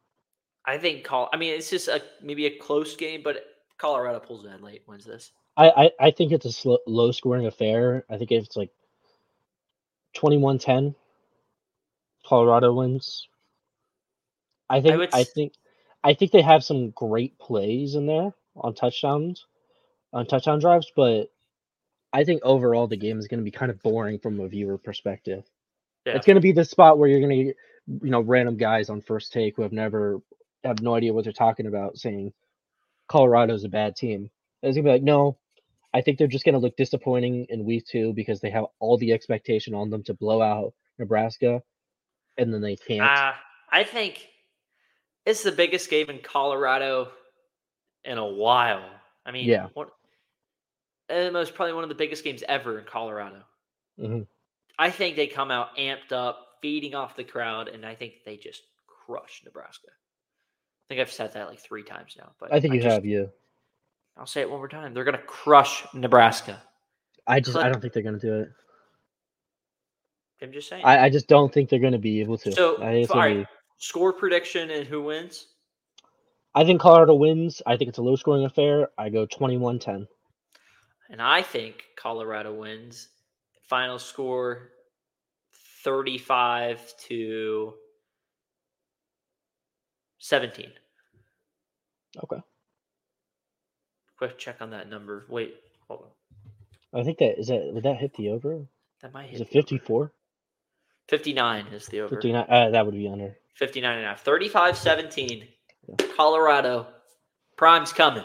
I 0.71 0.77
think 0.77 1.03
call. 1.03 1.29
I 1.33 1.37
mean, 1.37 1.53
it's 1.53 1.69
just 1.69 1.89
a 1.89 2.01
maybe 2.21 2.45
a 2.45 2.57
close 2.57 2.95
game, 2.95 3.21
but 3.23 3.45
Colorado 3.77 4.19
pulls 4.21 4.45
ahead 4.45 4.61
late, 4.61 4.83
wins 4.87 5.03
this. 5.03 5.33
I 5.57 5.69
I, 5.69 5.91
I 5.99 6.11
think 6.11 6.31
it's 6.31 6.45
a 6.45 6.51
slow, 6.51 6.77
low 6.87 7.11
scoring 7.11 7.45
affair. 7.45 8.05
I 8.09 8.17
think 8.17 8.31
it's 8.31 8.55
like 8.55 8.71
21-10. 10.15 10.95
Colorado 12.25 12.73
wins. 12.73 13.27
I 14.69 14.79
think 14.79 14.97
would 14.97 15.13
I, 15.13 15.25
think 15.25 15.51
I 16.05 16.13
think 16.13 16.31
they 16.31 16.41
have 16.41 16.63
some 16.63 16.91
great 16.91 17.37
plays 17.37 17.95
in 17.95 18.05
there 18.05 18.31
on 18.55 18.73
touchdowns, 18.73 19.45
on 20.13 20.25
touchdown 20.25 20.59
drives, 20.59 20.89
but 20.95 21.33
I 22.13 22.23
think 22.23 22.43
overall 22.45 22.87
the 22.87 22.95
game 22.95 23.19
is 23.19 23.27
going 23.27 23.41
to 23.41 23.43
be 23.43 23.51
kind 23.51 23.71
of 23.71 23.83
boring 23.83 24.19
from 24.19 24.39
a 24.39 24.47
viewer 24.47 24.77
perspective. 24.77 25.43
Yeah. 26.05 26.13
It's 26.13 26.25
going 26.25 26.35
to 26.35 26.41
be 26.41 26.53
the 26.53 26.63
spot 26.63 26.97
where 26.97 27.09
you're 27.09 27.19
going 27.19 27.37
to 27.37 27.43
get, 27.43 27.57
you 28.03 28.09
know, 28.09 28.21
random 28.21 28.55
guys 28.55 28.89
on 28.89 29.01
first 29.01 29.33
take 29.33 29.57
who 29.57 29.63
have 29.63 29.73
never 29.73 30.21
have 30.63 30.81
no 30.81 30.95
idea 30.95 31.13
what 31.13 31.23
they're 31.23 31.33
talking 31.33 31.67
about 31.67 31.97
saying 31.97 32.33
Colorado's 33.07 33.63
a 33.63 33.69
bad 33.69 33.95
team. 33.95 34.29
It's 34.61 34.75
going 34.75 34.85
to 34.85 34.89
be 34.89 34.93
like, 34.93 35.03
no, 35.03 35.37
I 35.93 36.01
think 36.01 36.17
they're 36.17 36.27
just 36.27 36.45
to 36.45 36.57
look 36.57 36.77
disappointing 36.77 37.47
in 37.49 37.65
week 37.65 37.85
two 37.85 38.13
because 38.13 38.39
they 38.39 38.49
have 38.51 38.65
all 38.79 38.97
the 38.97 39.11
expectation 39.11 39.73
on 39.73 39.89
them 39.89 40.03
to 40.03 40.13
blow 40.13 40.41
out 40.41 40.73
Nebraska, 40.97 41.61
and 42.37 42.53
then 42.53 42.61
they 42.61 42.75
can't. 42.75 43.01
Uh, 43.01 43.33
I 43.71 43.83
think 43.83 44.27
it's 45.25 45.43
the 45.43 45.51
biggest 45.51 45.89
game 45.89 46.09
in 46.09 46.19
Colorado 46.19 47.09
in 48.05 48.17
a 48.17 48.25
while. 48.25 48.89
I 49.25 49.31
mean, 49.31 49.45
Yeah. 49.45 49.67
What, 49.73 49.91
uh, 51.09 51.29
most 51.31 51.53
probably 51.53 51.73
one 51.73 51.83
of 51.83 51.89
the 51.89 51.95
biggest 51.95 52.23
games 52.23 52.43
ever 52.47 52.79
in 52.79 52.85
Colorado. 52.85 53.43
Mhm. 53.99 54.27
I 54.79 54.89
think 54.89 55.15
they 55.15 55.27
come 55.27 55.51
out 55.51 55.75
amped 55.75 56.11
up, 56.11 56.57
feeding 56.61 56.95
off 56.95 57.15
the 57.15 57.23
crowd, 57.23 57.67
and 57.67 57.85
I 57.85 57.95
think 57.95 58.23
they 58.23 58.37
just 58.37 58.63
crush 58.87 59.43
Nebraska. 59.43 59.89
I 60.91 60.93
think 60.93 61.07
I've 61.07 61.13
said 61.13 61.31
that 61.35 61.47
like 61.47 61.59
three 61.59 61.83
times 61.83 62.17
now, 62.19 62.33
but 62.37 62.53
I 62.53 62.59
think 62.59 62.73
you 62.73 62.81
just- 62.81 62.93
have, 62.93 63.05
yeah. 63.05 63.27
I'll 64.17 64.25
say 64.25 64.41
it 64.41 64.49
one 64.49 64.59
more 64.59 64.67
time. 64.67 64.93
They're 64.93 65.05
gonna 65.05 65.19
crush 65.19 65.85
Nebraska. 65.93 66.61
I 67.25 67.39
just 67.39 67.55
I 67.55 67.69
don't 67.69 67.79
think 67.79 67.93
they're 67.93 68.03
gonna 68.03 68.19
do 68.19 68.41
it. 68.41 68.49
I'm 70.41 70.51
just 70.51 70.67
saying. 70.67 70.83
I, 70.83 71.05
I 71.05 71.09
just 71.09 71.29
don't 71.29 71.53
think 71.53 71.69
they're 71.69 71.79
gonna 71.79 71.97
be 71.97 72.19
able 72.19 72.37
to. 72.39 72.51
so, 72.51 72.75
I 72.81 73.05
all 73.09 73.15
right, 73.15 73.37
be- 73.37 73.45
score 73.77 74.11
prediction 74.11 74.69
and 74.69 74.85
who 74.85 75.03
wins? 75.03 75.47
I 76.53 76.65
think 76.65 76.81
Colorado 76.81 77.13
wins. 77.13 77.61
I 77.65 77.77
think 77.77 77.87
it's 77.87 77.99
a 77.99 78.03
low 78.03 78.17
scoring 78.17 78.43
affair. 78.43 78.89
I 78.97 79.07
go 79.07 79.25
21-10. 79.25 80.07
And 81.09 81.21
I 81.21 81.41
think 81.41 81.85
Colorado 81.95 82.53
wins. 82.53 83.07
Final 83.69 83.97
score 83.97 84.71
35 85.85 86.93
to 87.07 87.75
17. 90.21 90.71
Okay. 92.23 92.41
Quick 94.17 94.37
check 94.37 94.57
on 94.61 94.69
that 94.69 94.89
number. 94.89 95.25
Wait, 95.29 95.55
hold 95.87 96.03
on. 96.93 96.99
I 97.01 97.03
think 97.03 97.17
that 97.19 97.39
is 97.39 97.47
that 97.47 97.71
would 97.73 97.83
that 97.83 97.97
hit 97.97 98.13
the 98.15 98.29
over? 98.29 98.65
That 99.01 99.13
might 99.13 99.25
hit 99.27 99.35
Is 99.35 99.41
it 99.41 99.49
54? 99.49 100.11
59 101.09 101.67
is 101.73 101.87
the 101.87 102.01
over. 102.01 102.15
59 102.15 102.45
uh, 102.47 102.69
that 102.69 102.85
would 102.85 102.93
be 102.93 103.07
under. 103.09 103.35
59 103.55 103.97
and 103.97 104.05
a 104.05 104.09
half. 104.09 104.21
35 104.21 104.77
17. 104.77 105.47
Colorado. 106.15 106.87
Prime's 107.57 107.91
coming. 107.91 108.23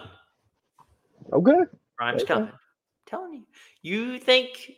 Okay. 1.32 1.52
Prime's 1.96 2.22
Okay. 2.22 2.34
coming. 2.34 2.52
telling 3.06 3.32
you. 3.34 3.44
You 3.82 4.18
think 4.18 4.70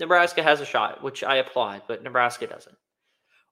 Nebraska 0.00 0.42
has 0.42 0.60
a 0.60 0.64
shot, 0.66 1.02
which 1.02 1.22
I 1.22 1.36
applaud, 1.36 1.82
but 1.86 2.02
Nebraska 2.02 2.46
doesn't. 2.46 2.76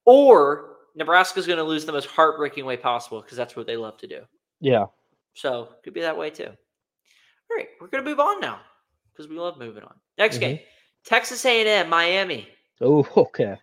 Or 0.05 0.78
Nebraska's 0.99 1.47
going 1.47 1.59
to 1.59 1.65
lose 1.65 1.87
the 1.87 1.93
most 1.93 2.07
heartbreaking 2.07 2.65
way 2.67 2.77
possible 2.77 3.23
because 3.23 3.37
that's 3.37 3.55
what 3.57 3.67
they 3.67 3.77
love 3.77 3.97
to 3.99 4.07
do. 4.07 4.23
Yeah. 4.61 4.87
So 5.35 5.69
could 5.85 5.95
be 5.95 6.01
that 6.01 6.19
way 6.19 6.31
too. 6.31 6.49
All 6.49 7.57
right, 7.57 7.69
we're 7.81 7.87
going 7.87 8.05
to 8.05 8.11
move 8.11 8.21
on 8.21 8.41
now 8.41 8.61
because 9.13 9.29
we 9.31 9.39
love 9.39 9.59
moving 9.59 9.85
on. 9.85 9.95
Next 10.19 10.37
Mhm. 10.37 10.41
game, 10.41 10.59
Texas 11.05 11.45
A&M, 11.45 11.89
Miami. 11.89 12.49
Oh, 12.81 13.07
okay. 13.17 13.57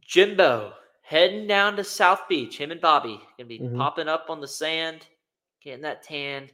Jimbo 0.00 0.74
heading 1.02 1.46
down 1.46 1.76
to 1.76 1.84
South 1.84 2.28
Beach. 2.28 2.58
Him 2.58 2.70
and 2.70 2.80
Bobby 2.80 3.20
gonna 3.36 3.48
be 3.48 3.58
Mhm. 3.58 3.76
popping 3.76 4.08
up 4.08 4.30
on 4.30 4.40
the 4.40 4.46
sand, 4.48 5.06
getting 5.60 5.82
that 5.82 6.02
tan. 6.02 6.50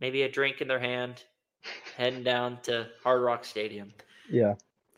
Maybe 0.00 0.22
a 0.22 0.28
drink 0.28 0.60
in 0.60 0.68
their 0.68 0.78
hand, 0.78 1.24
heading 1.96 2.22
down 2.24 2.60
to 2.62 2.90
Hard 3.02 3.22
Rock 3.22 3.44
Stadium. 3.44 3.92
Yeah. 4.30 4.54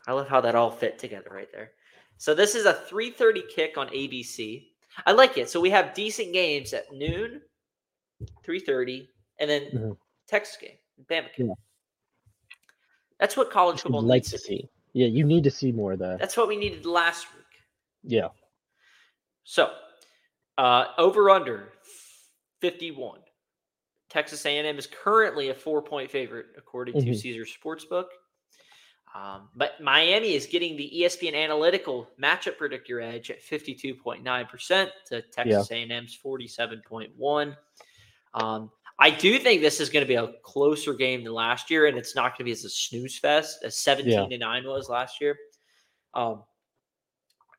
I 0.07 0.13
love 0.13 0.27
how 0.27 0.41
that 0.41 0.55
all 0.55 0.71
fit 0.71 0.97
together 0.97 1.29
right 1.31 1.51
there. 1.51 1.73
So 2.21 2.35
this 2.35 2.53
is 2.53 2.67
a 2.67 2.73
3:30 2.87 3.41
kick 3.49 3.79
on 3.79 3.87
ABC. 3.89 4.75
I 5.07 5.11
like 5.11 5.39
it. 5.39 5.49
So 5.49 5.59
we 5.59 5.71
have 5.71 5.95
decent 5.95 6.33
games 6.33 6.71
at 6.71 6.93
noon, 6.93 7.41
3:30, 8.43 9.09
and 9.39 9.49
then 9.49 9.71
Mhm. 9.71 9.97
Texas 10.27 10.55
game, 10.57 10.77
Bama 11.05 11.33
game. 11.35 11.47
Yeah. 11.47 11.53
That's 13.17 13.35
what 13.35 13.49
college 13.49 13.81
football 13.81 14.03
like 14.03 14.17
needs 14.21 14.31
to 14.33 14.37
to 14.37 14.47
be. 14.49 14.55
see. 14.57 14.69
Yeah, 14.93 15.07
you 15.07 15.23
need 15.23 15.43
to 15.45 15.49
see 15.49 15.71
more 15.71 15.93
of 15.93 15.99
that. 15.99 16.19
That's 16.19 16.37
what 16.37 16.47
we 16.47 16.57
needed 16.57 16.85
last 16.85 17.25
week. 17.33 17.43
Yeah. 18.03 18.29
So, 19.43 19.75
uh, 20.59 20.93
over 20.99 21.31
under 21.31 21.73
51. 22.59 23.23
Texas 24.09 24.45
A&M 24.45 24.77
is 24.77 24.85
currently 24.85 25.49
a 25.49 25.55
four 25.55 25.81
point 25.81 26.11
favorite 26.11 26.53
according 26.55 27.01
to 27.01 27.07
Mhm. 27.09 27.15
Caesar 27.15 27.45
Sportsbook. 27.45 28.09
Um, 29.13 29.49
but 29.55 29.81
Miami 29.81 30.35
is 30.35 30.45
getting 30.45 30.77
the 30.77 30.89
ESPN 31.01 31.35
Analytical 31.35 32.07
matchup 32.21 32.57
predictor 32.57 33.01
edge 33.01 33.29
at 33.29 33.43
52.9% 33.43 34.89
to 35.07 35.21
Texas 35.23 35.71
A&M's 35.71 36.17
47.1. 36.23 37.57
Um, 38.33 38.71
I 38.99 39.09
do 39.09 39.37
think 39.39 39.61
this 39.61 39.81
is 39.81 39.89
going 39.89 40.05
to 40.05 40.07
be 40.07 40.15
a 40.15 40.31
closer 40.43 40.93
game 40.93 41.23
than 41.23 41.33
last 41.33 41.69
year, 41.69 41.87
and 41.87 41.97
it's 41.97 42.15
not 42.15 42.31
going 42.31 42.37
to 42.39 42.43
be 42.45 42.51
as 42.51 42.63
a 42.63 42.69
snooze 42.69 43.17
fest 43.17 43.63
as 43.63 43.75
17 43.77 44.29
to 44.29 44.37
9 44.37 44.63
was 44.65 44.89
last 44.89 45.19
year. 45.19 45.35
Um, 46.13 46.43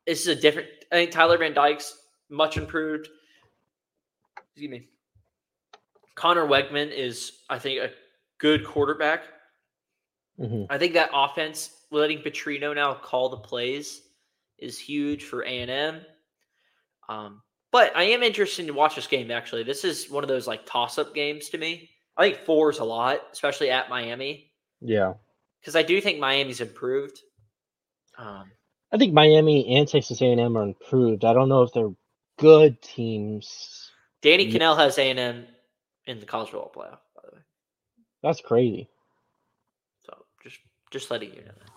this 0.07 0.21
is 0.21 0.27
a 0.27 0.35
different. 0.35 0.69
I 0.91 0.95
think 0.95 1.11
Tyler 1.11 1.37
Van 1.37 1.53
Dyke's 1.53 1.97
much 2.29 2.57
improved. 2.57 3.09
Excuse 4.37 4.71
me. 4.71 4.87
Conner 6.15 6.45
Weigman 6.45 6.91
is, 6.91 7.43
I 7.49 7.59
think, 7.59 7.79
a 7.79 7.89
good 8.37 8.65
quarterback. 8.65 9.23
Hmm 10.37 10.63
I 10.69 10.77
think 10.77 10.93
that 10.93 11.11
offense, 11.13 11.69
letting 11.91 12.19
Petrino 12.19 12.73
now 12.73 12.93
call 12.95 13.29
the 13.29 13.37
plays, 13.37 14.01
is 14.57 14.79
huge 14.79 15.23
for 15.25 15.43
A 15.43 15.47
and 15.47 15.69
M. 15.71 16.01
Um, 17.09 17.41
but 17.71 17.95
I 17.95 18.03
am 18.03 18.23
interested 18.23 18.65
to 18.67 18.73
watch 18.73 18.95
this 18.95 19.07
game. 19.07 19.29
Actually, 19.31 19.63
this 19.63 19.83
is 19.83 20.09
one 20.09 20.23
of 20.23 20.27
those 20.27 20.47
like 20.47 20.65
toss-up 20.65 21.13
games 21.13 21.49
to 21.49 21.57
me. 21.57 21.89
I 22.17 22.29
think 22.29 22.45
four 22.45 22.69
is 22.69 22.79
a 22.79 22.83
lot, 22.83 23.21
especially 23.31 23.69
at 23.71 23.89
Miami, 23.89 24.51
Yeah. 24.81 25.13
because 25.59 25.75
I 25.75 25.81
do 25.83 25.99
think 25.99 26.19
Miami's 26.19 26.61
improved. 26.61 27.19
Um, 28.17 28.51
I 28.91 28.97
think 28.97 29.13
Miami 29.13 29.75
and 29.75 29.87
Texas 29.87 30.21
A&M 30.21 30.55
are 30.55 30.63
improved. 30.63 31.25
I 31.25 31.33
don't 31.33 31.49
know 31.49 31.63
if 31.63 31.73
they're 31.73 31.89
good 32.37 32.79
teams. 32.81 33.89
Danny. 34.21 34.51
Kanell 34.51 34.77
has 34.77 34.97
A 34.99 35.09
and 35.09 35.19
M 35.19 35.47
in 36.05 36.19
the 36.19 36.25
college 36.27 36.49
football 36.51 36.71
playoff, 36.75 36.99
by 37.15 37.21
the 37.27 37.35
way. 37.35 37.41
That's 38.21 38.39
crazy. 38.41 38.87
Just 40.93 41.09
letting 41.09 41.31
you 41.31 41.37
know 41.41 41.47
that. 41.47 41.71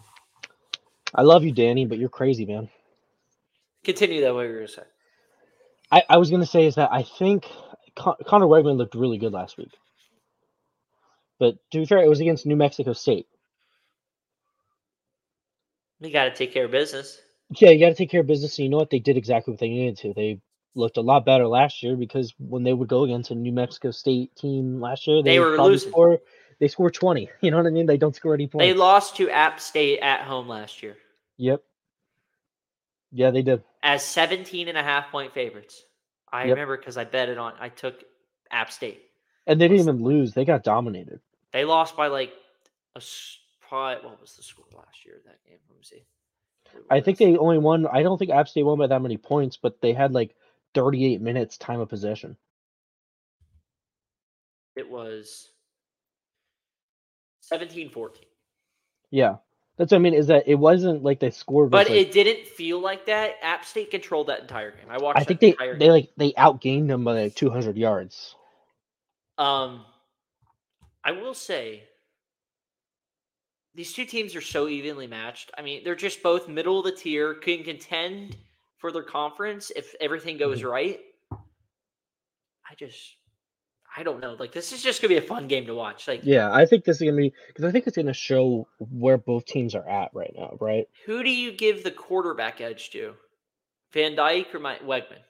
I 1.14 1.22
love 1.22 1.42
you, 1.42 1.52
Danny, 1.52 1.86
but 1.86 1.98
you're 1.98 2.10
crazy, 2.10 2.44
man. 2.44 2.68
Continue 3.82 4.20
that 4.20 4.34
way 4.34 4.44
you 4.44 4.50
were 4.50 4.56
gonna 4.56 4.68
say. 4.68 4.82
I, 5.90 6.02
I 6.10 6.16
was 6.18 6.30
gonna 6.30 6.44
say 6.44 6.66
is 6.66 6.74
that 6.74 6.92
I 6.92 7.02
think 7.02 7.46
Con- 7.96 8.16
Conner 8.26 8.44
Weigman 8.46 8.76
looked 8.76 8.94
really 8.94 9.16
good 9.16 9.32
last 9.32 9.56
week. 9.56 9.72
But 11.38 11.56
to 11.72 11.78
be 11.78 11.86
fair, 11.86 12.04
it 12.04 12.08
was 12.08 12.20
against 12.20 12.44
New 12.44 12.56
Mexico 12.56 12.92
State. 12.92 13.26
You 16.00 16.10
got 16.12 16.24
to 16.24 16.34
take 16.34 16.52
care 16.52 16.66
of 16.66 16.70
business. 16.70 17.18
Yeah, 17.50 17.70
you 17.70 17.80
got 17.80 17.90
to 17.90 17.94
take 17.94 18.10
care 18.10 18.20
of 18.20 18.26
business. 18.26 18.58
And 18.58 18.64
you 18.64 18.70
know 18.70 18.76
what? 18.76 18.90
They 18.90 18.98
did 18.98 19.16
exactly 19.16 19.52
what 19.52 19.60
they 19.60 19.68
needed 19.70 19.98
to. 19.98 20.12
They 20.14 20.40
looked 20.76 20.96
a 20.96 21.00
lot 21.00 21.24
better 21.24 21.48
last 21.48 21.82
year 21.82 21.96
because 21.96 22.34
when 22.38 22.62
they 22.62 22.72
would 22.72 22.88
go 22.88 23.04
against 23.04 23.30
a 23.30 23.34
New 23.34 23.52
Mexico 23.52 23.90
State 23.90 24.34
team 24.36 24.80
last 24.80 25.06
year, 25.06 25.22
they, 25.22 25.30
They 25.32 25.38
were 25.40 25.58
losing. 25.58 25.90
Score, 25.90 26.20
they 26.58 26.68
score 26.68 26.90
twenty. 26.90 27.28
You 27.40 27.50
know 27.50 27.56
what 27.56 27.66
I 27.66 27.70
mean? 27.70 27.86
They 27.86 27.96
don't 27.96 28.14
score 28.14 28.34
any 28.34 28.46
points. 28.46 28.62
They 28.64 28.74
lost 28.74 29.16
to 29.16 29.30
App 29.30 29.60
State 29.60 30.00
at 30.00 30.20
home 30.22 30.48
last 30.48 30.82
year 30.82 30.96
Yep. 31.38 31.62
Yeah, 33.12 33.30
they 33.30 33.42
did. 33.42 33.62
as 33.82 34.02
17 34.04 34.68
and 34.68 34.76
a 34.76 34.82
half 34.82 35.10
point 35.10 35.32
favorites. 35.32 35.82
I 36.32 36.44
Yep. 36.44 36.50
remember 36.50 36.76
because 36.76 36.96
I 36.96 37.04
bet 37.04 37.28
it 37.28 37.38
on. 37.38 37.54
I 37.60 37.68
took 37.68 38.02
App 38.50 38.70
State. 38.70 39.02
And 39.46 39.60
they 39.60 39.68
didn't 39.68 39.80
even 39.80 40.02
lose. 40.02 40.34
They 40.34 40.44
got 40.44 40.64
dominated. 40.64 41.20
They 41.52 41.64
lost 41.64 41.96
by 41.96 42.08
like 42.08 42.32
a 42.94 43.02
probably 43.60 44.08
what 44.08 44.20
was 44.20 44.36
the 44.36 44.42
score 44.42 44.66
last 44.74 45.04
year 45.04 45.20
that 45.24 45.42
game? 45.44 45.58
Let 45.68 45.78
me 45.78 45.84
see. 45.84 46.04
I 46.90 47.00
think 47.00 47.18
they 47.18 47.36
only 47.36 47.58
won. 47.58 47.86
I 47.86 48.02
don't 48.02 48.18
think 48.18 48.30
App 48.30 48.48
State 48.48 48.64
won 48.64 48.78
by 48.78 48.88
that 48.88 49.02
many 49.02 49.16
points, 49.16 49.56
but 49.56 49.80
they 49.80 49.92
had 49.92 50.12
like 50.12 50.34
38 50.76 51.20
minutes 51.20 51.56
time 51.58 51.80
of 51.80 51.88
possession. 51.88 52.36
it 54.76 54.88
was 54.90 55.48
17-14. 57.50 58.10
Yeah, 59.10 59.36
that's 59.78 59.90
what 59.90 59.96
I 59.96 60.00
mean. 60.00 60.12
Is 60.12 60.26
that 60.26 60.46
it 60.46 60.56
wasn't 60.56 61.02
like 61.02 61.18
they 61.18 61.30
scored, 61.30 61.70
But 61.70 61.88
like- 61.88 61.96
it 61.96 62.12
didn't 62.12 62.46
feel 62.46 62.78
like 62.78 63.06
that. 63.06 63.36
App 63.42 63.64
State 63.64 63.90
controlled 63.90 64.26
that 64.26 64.40
entire 64.40 64.72
game. 64.72 64.86
I 64.90 64.98
watched. 64.98 65.18
I 65.18 65.24
think 65.24 65.40
they 65.40 65.54
they 65.78 65.90
like 65.90 66.10
they 66.18 66.32
outgained 66.32 66.88
them 66.88 67.04
by 67.04 67.22
like 67.22 67.34
200 67.34 67.76
yards. 67.78 68.34
Um, 69.38 69.84
I 71.02 71.12
will 71.12 71.34
say 71.34 71.84
these 73.74 73.92
two 73.94 74.04
teams 74.04 74.34
are 74.34 74.40
so 74.42 74.68
evenly 74.68 75.06
matched. 75.06 75.52
I 75.56 75.62
mean, 75.62 75.84
they're 75.84 75.94
just 75.94 76.22
both 76.22 76.48
middle 76.48 76.78
of 76.80 76.84
the 76.84 76.92
tier, 76.92 77.32
can 77.34 77.62
contend 77.64 78.36
for 78.86 78.92
their 78.92 79.02
conference 79.02 79.72
if 79.74 79.96
everything 80.00 80.36
goes 80.38 80.62
Mhm. 80.62 80.70
right. 80.70 81.00
I 81.32 82.74
just, 82.78 83.16
I 83.96 84.04
don't 84.04 84.20
know. 84.20 84.34
Like, 84.34 84.52
this 84.52 84.72
is 84.72 84.80
just 84.80 85.02
gonna 85.02 85.08
be 85.08 85.16
a 85.16 85.22
fun 85.22 85.48
game 85.48 85.66
to 85.66 85.74
watch. 85.74 86.06
Like, 86.06 86.20
Yeah, 86.22 86.52
I 86.52 86.66
think 86.66 86.84
this 86.84 86.98
is 86.98 87.02
gonna 87.02 87.16
be 87.16 87.32
because 87.48 87.64
I 87.64 87.72
think 87.72 87.88
it's 87.88 87.96
gonna 87.96 88.12
show 88.12 88.68
where 88.78 89.18
both 89.18 89.44
teams 89.44 89.74
are 89.74 89.88
at 89.88 90.14
right 90.14 90.32
now, 90.36 90.56
right? 90.60 90.86
who 91.04 91.24
do 91.24 91.30
you 91.30 91.50
give 91.50 91.82
the 91.82 91.90
quarterback 91.90 92.60
edge 92.60 92.90
to? 92.90 93.16
Van 93.92 94.14
Dyke 94.14 94.54
or 94.54 94.60
Mike 94.60 94.82
Weigman? 94.82 95.22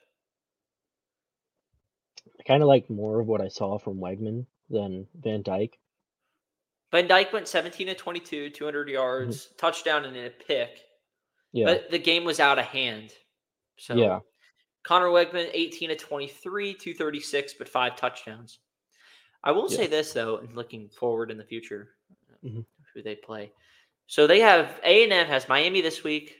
I 2.39 2.43
kind 2.43 2.61
of 2.61 2.67
like 2.67 2.89
more 2.91 3.19
of 3.21 3.27
what 3.27 3.41
I 3.41 3.47
saw 3.47 3.79
from 3.79 3.97
Weigman 3.97 4.45
than 4.69 5.07
Van 5.15 5.41
Dyke. 5.41 5.79
Van 6.91 7.07
Dyke 7.07 7.33
went 7.33 7.47
17 7.47 7.87
to 7.87 7.95
22, 7.95 8.51
200 8.51 8.87
yards, 8.89 9.47
touchdown, 9.57 10.05
and 10.05 10.15
a 10.15 10.29
pick. 10.29 10.69
Mm-hmm. 10.69 10.83
Yeah, 11.53 11.65
But 11.65 11.89
the 11.91 11.99
game 11.99 12.23
was 12.25 12.39
out 12.41 12.59
of 12.59 12.65
hand. 12.65 13.13
So 13.77 13.95
Yeah. 13.95 14.19
Conner 14.83 15.07
Weigman, 15.07 15.49
18 15.53 15.89
to 15.89 15.95
23, 15.95 16.73
236, 16.73 17.53
but 17.53 17.67
five 17.67 17.95
touchdowns. 17.95 18.59
I 19.43 19.51
will 19.51 19.69
say 19.69 19.87
this 19.87 20.13
though, 20.13 20.37
and 20.37 20.55
looking 20.55 20.89
forward 20.89 21.29
in 21.31 21.37
the 21.37 21.43
future, 21.43 21.95
Mhm. 22.43 22.65
who 22.93 23.01
they 23.01 23.15
play. 23.15 23.51
So 24.07 24.25
they 24.27 24.39
have 24.39 24.79
A 24.83 25.03
and 25.03 25.11
M 25.13 25.27
has 25.27 25.47
Miami 25.49 25.81
this 25.81 26.03
week, 26.03 26.37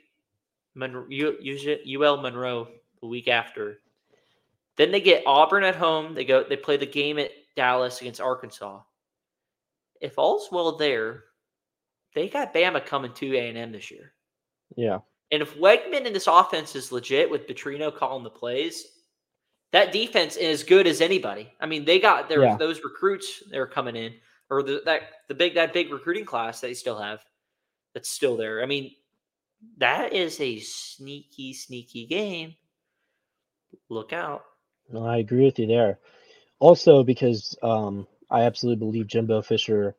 Monroe, 0.73 1.07
UL 1.09 2.17
Monroe 2.17 2.69
the 3.01 3.07
week 3.07 3.27
after. 3.27 3.81
Then 4.77 4.91
they 4.91 5.01
get 5.01 5.23
Auburn 5.25 5.63
at 5.63 5.75
home. 5.75 6.13
They 6.13 6.23
go. 6.23 6.43
They 6.43 6.55
play 6.57 6.77
the 6.77 6.85
game 6.85 7.17
at 7.19 7.31
Dallas 7.55 8.01
against 8.01 8.21
Arkansas. 8.21 8.81
if 9.99 10.19
all's 10.19 10.51
well 10.51 10.73
there, 10.73 11.23
they 12.13 12.29
got 12.29 12.53
Bama 12.53 12.85
coming 12.85 13.11
to 13.15 13.35
A 13.35 13.49
and 13.49 13.57
M 13.57 13.71
this 13.71 13.89
year. 13.89 14.13
Yeah. 14.75 14.99
And 15.31 15.41
if 15.41 15.55
Weigman 15.55 16.05
in 16.05 16.13
this 16.13 16.27
offense 16.27 16.75
is 16.75 16.91
legit 16.91 17.29
with 17.29 17.47
Petrino 17.47 17.95
calling 17.95 18.23
the 18.23 18.29
plays, 18.29 18.85
that 19.73 19.91
defense 19.91 20.37
is 20.37 20.61
as 20.61 20.63
good 20.63 20.87
as 20.87 21.01
anybody. 21.01 21.51
I 21.59 21.65
mean, 21.65 21.83
they 21.83 21.99
got 21.99 22.29
their 22.29 22.43
Yeah. 22.43 22.57
those 22.57 22.83
recruits 22.83 23.43
that 23.51 23.59
are 23.59 23.67
coming 23.67 23.95
in, 23.95 24.13
or 24.49 24.63
the, 24.63 24.81
that 24.85 25.01
the 25.27 25.35
big 25.35 25.55
that 25.55 25.73
big 25.73 25.91
recruiting 25.91 26.25
class 26.25 26.61
they 26.61 26.73
still 26.73 26.97
have 26.97 27.23
that's 27.93 28.09
still 28.09 28.37
there. 28.37 28.63
I 28.63 28.65
mean, 28.65 28.95
that 29.77 30.13
is 30.13 30.39
a 30.39 30.59
sneaky, 30.59 31.53
sneaky 31.53 32.05
game. 32.05 32.55
Look 33.89 34.13
out. 34.13 34.43
No, 34.89 35.05
I 35.05 35.17
agree 35.17 35.43
with 35.43 35.59
you 35.59 35.67
there. 35.67 35.99
Also, 36.59 37.03
because 37.03 37.57
um, 37.61 38.07
I 38.29 38.43
absolutely 38.43 38.85
believe 38.85 39.07
Jimbo 39.07 39.41
Fisher 39.41 39.95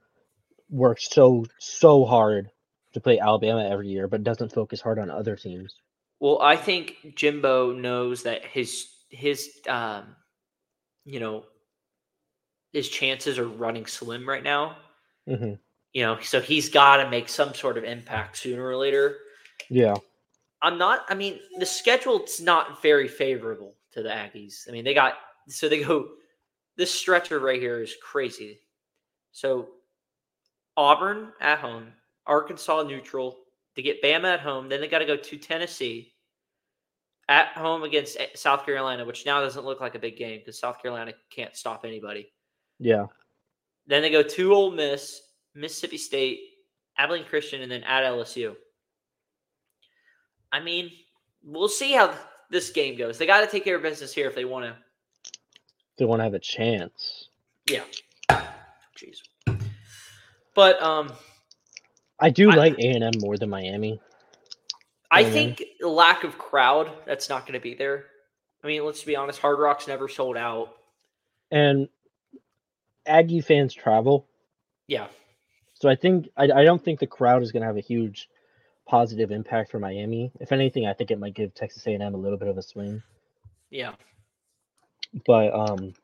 worked 0.71 1.03
so 1.03 1.45
so 1.59 2.05
hard 2.05 2.51
to 2.93 3.01
play 3.01 3.19
Alabama 3.19 3.69
every 3.69 3.89
year, 3.89 4.09
but 4.09 4.25
doesn't 4.25 4.53
focus 4.53 4.81
hard 4.81 4.99
on 4.99 5.11
other 5.11 5.37
teams. 5.37 5.75
Well, 6.21 6.41
I 6.43 6.57
think 6.57 7.15
Jimbo 7.15 7.73
knows 7.73 8.23
that 8.25 8.45
his 8.45 8.89
his 9.11 9.51
um, 9.69 10.17
you 11.05 11.21
know 11.21 11.45
his 12.73 12.89
chances 12.89 13.39
are 13.39 13.49
running 13.49 13.87
slim 13.87 14.29
right 14.29 14.43
now. 14.43 14.77
hmm 15.27 15.55
You 15.93 16.03
know, 16.03 16.21
so 16.21 16.41
he's 16.41 16.69
got 16.69 16.99
to 16.99 17.11
make 17.11 17.29
some 17.29 17.55
sort 17.55 17.79
of 17.79 17.85
impact 17.85 18.37
sooner 18.37 18.67
or 18.67 18.77
later. 18.77 19.17
Yeah. 19.71 19.95
I'm 20.61 20.77
not. 20.77 21.05
I 21.09 21.15
mean, 21.15 21.39
the 21.59 21.67
schedule's 21.67 22.41
not 22.41 22.83
very 22.83 23.09
favorable 23.09 23.75
to 23.93 24.03
the 24.03 24.09
Aggies. 24.09 24.69
I 24.69 24.73
mean, 24.73 24.85
they 24.85 24.95
got 24.95 25.15
so 25.49 25.69
they 25.69 25.83
go. 25.83 26.09
This 26.77 26.91
stretcher 26.93 27.41
right 27.41 27.61
here 27.61 27.83
is 27.83 27.97
crazy. 28.03 28.61
So 29.33 29.69
Auburn 30.77 31.33
at 31.41 31.59
home, 31.59 31.93
Arkansas 32.29 32.83
neutral. 32.83 33.39
They 33.75 33.83
get 33.83 34.03
Bama 34.03 34.35
at 34.35 34.41
home. 34.41 34.69
Then 34.69 34.81
they 34.81 34.89
got 34.89 34.99
to 34.99 35.07
go 35.07 35.17
to 35.17 35.37
Tennessee 35.39 36.13
at 37.29 37.49
home 37.49 37.83
against 37.83 38.19
eh, 38.19 38.27
South 38.35 38.65
Carolina, 38.65 39.05
which 39.05 39.27
now 39.27 39.41
doesn't 39.41 39.65
look 39.65 39.81
like 39.81 39.95
a 39.95 39.99
big 39.99 40.17
game 40.17 40.39
because 40.39 40.59
South 40.59 40.81
Carolina 40.81 41.13
can't 41.31 41.57
stop 41.57 41.85
anybody. 41.85 42.33
Yeah. 42.79 43.07
Then 43.87 44.03
they 44.03 44.11
go 44.11 44.23
to 44.23 44.55
Ole 44.55 44.71
Miss, 44.71 45.21
Mississippi 45.55 45.99
State, 45.99 46.41
Abilene 46.99 47.25
Christian, 47.25 47.63
and 47.63 47.71
then 47.71 47.83
at 47.85 48.05
LSU. 48.05 48.55
I 50.53 50.61
mean, 50.61 50.91
we'll 51.43 51.69
see 51.69 51.93
how 51.93 52.15
this 52.51 52.71
game 52.71 52.97
goes. 52.97 53.19
They 53.19 53.27
got 53.27 53.41
to 53.41 53.47
take 53.47 53.65
care 53.65 53.77
of 53.77 53.83
business 53.83 54.13
here 54.13 54.29
if 54.29 54.35
they 54.35 54.45
want 54.45 54.65
to. 54.65 54.77
They 55.99 56.05
want 56.05 56.21
to 56.21 56.25
have 56.25 56.35
a 56.35 56.39
chance. 56.39 57.29
Yeah. 57.69 57.85
Jeez. 58.31 59.19
But 60.55 60.83
um, 60.83 61.13
I 62.21 62.31
do 62.31 62.51
I- 62.51 62.55
like 62.55 62.79
A 62.79 62.89
and 62.89 63.05
M 63.05 63.13
more 63.21 63.37
than 63.37 63.51
Miami. 63.51 64.01
I 65.11 65.25
Mhm. 65.25 65.33
think 65.33 65.65
lack 65.81 66.25
of 66.25 66.37
crowd 66.37 66.91
that's 67.07 67.29
not 67.29 67.43
going 67.47 67.55
to 67.55 67.61
be 67.61 67.75
there. 67.75 68.07
I 68.63 68.67
mean, 68.67 68.85
let's 68.85 69.03
be 69.05 69.17
honest. 69.17 69.39
Hard 69.41 69.59
Rock's 69.59 69.89
never 69.89 70.09
sold 70.09 70.37
out. 70.37 70.77
And 71.51 71.89
Aggie 73.07 73.41
fans 73.41 73.73
travel, 73.73 74.27
Yeah. 74.87 75.09
so 75.73 75.89
I 75.89 75.95
think 75.95 76.29
I, 76.37 76.45
I 76.45 76.65
don't 76.65 76.85
think 76.85 77.01
the 77.01 77.07
crowd 77.07 77.43
is 77.43 77.53
going 77.53 77.63
to 77.63 77.67
have 77.67 77.79
a 77.79 77.81
huge 77.81 78.29
positive 78.87 79.31
impact 79.31 79.71
for 79.71 79.79
Miami. 79.79 80.31
If 80.41 80.53
anything, 80.53 80.87
I 80.87 80.93
think 80.93 81.11
it 81.11 81.19
might 81.19 81.33
give 81.35 81.55
Texas 81.55 81.87
A 81.87 81.95
and 81.95 82.03
M 82.03 82.15
a 82.15 82.19
little 82.19 82.37
bit 82.39 82.49
of 82.49 82.59
a 82.59 82.63
swing. 82.63 83.03
Yeah. 83.71 83.95
But 85.25 85.55
um, 85.55 85.95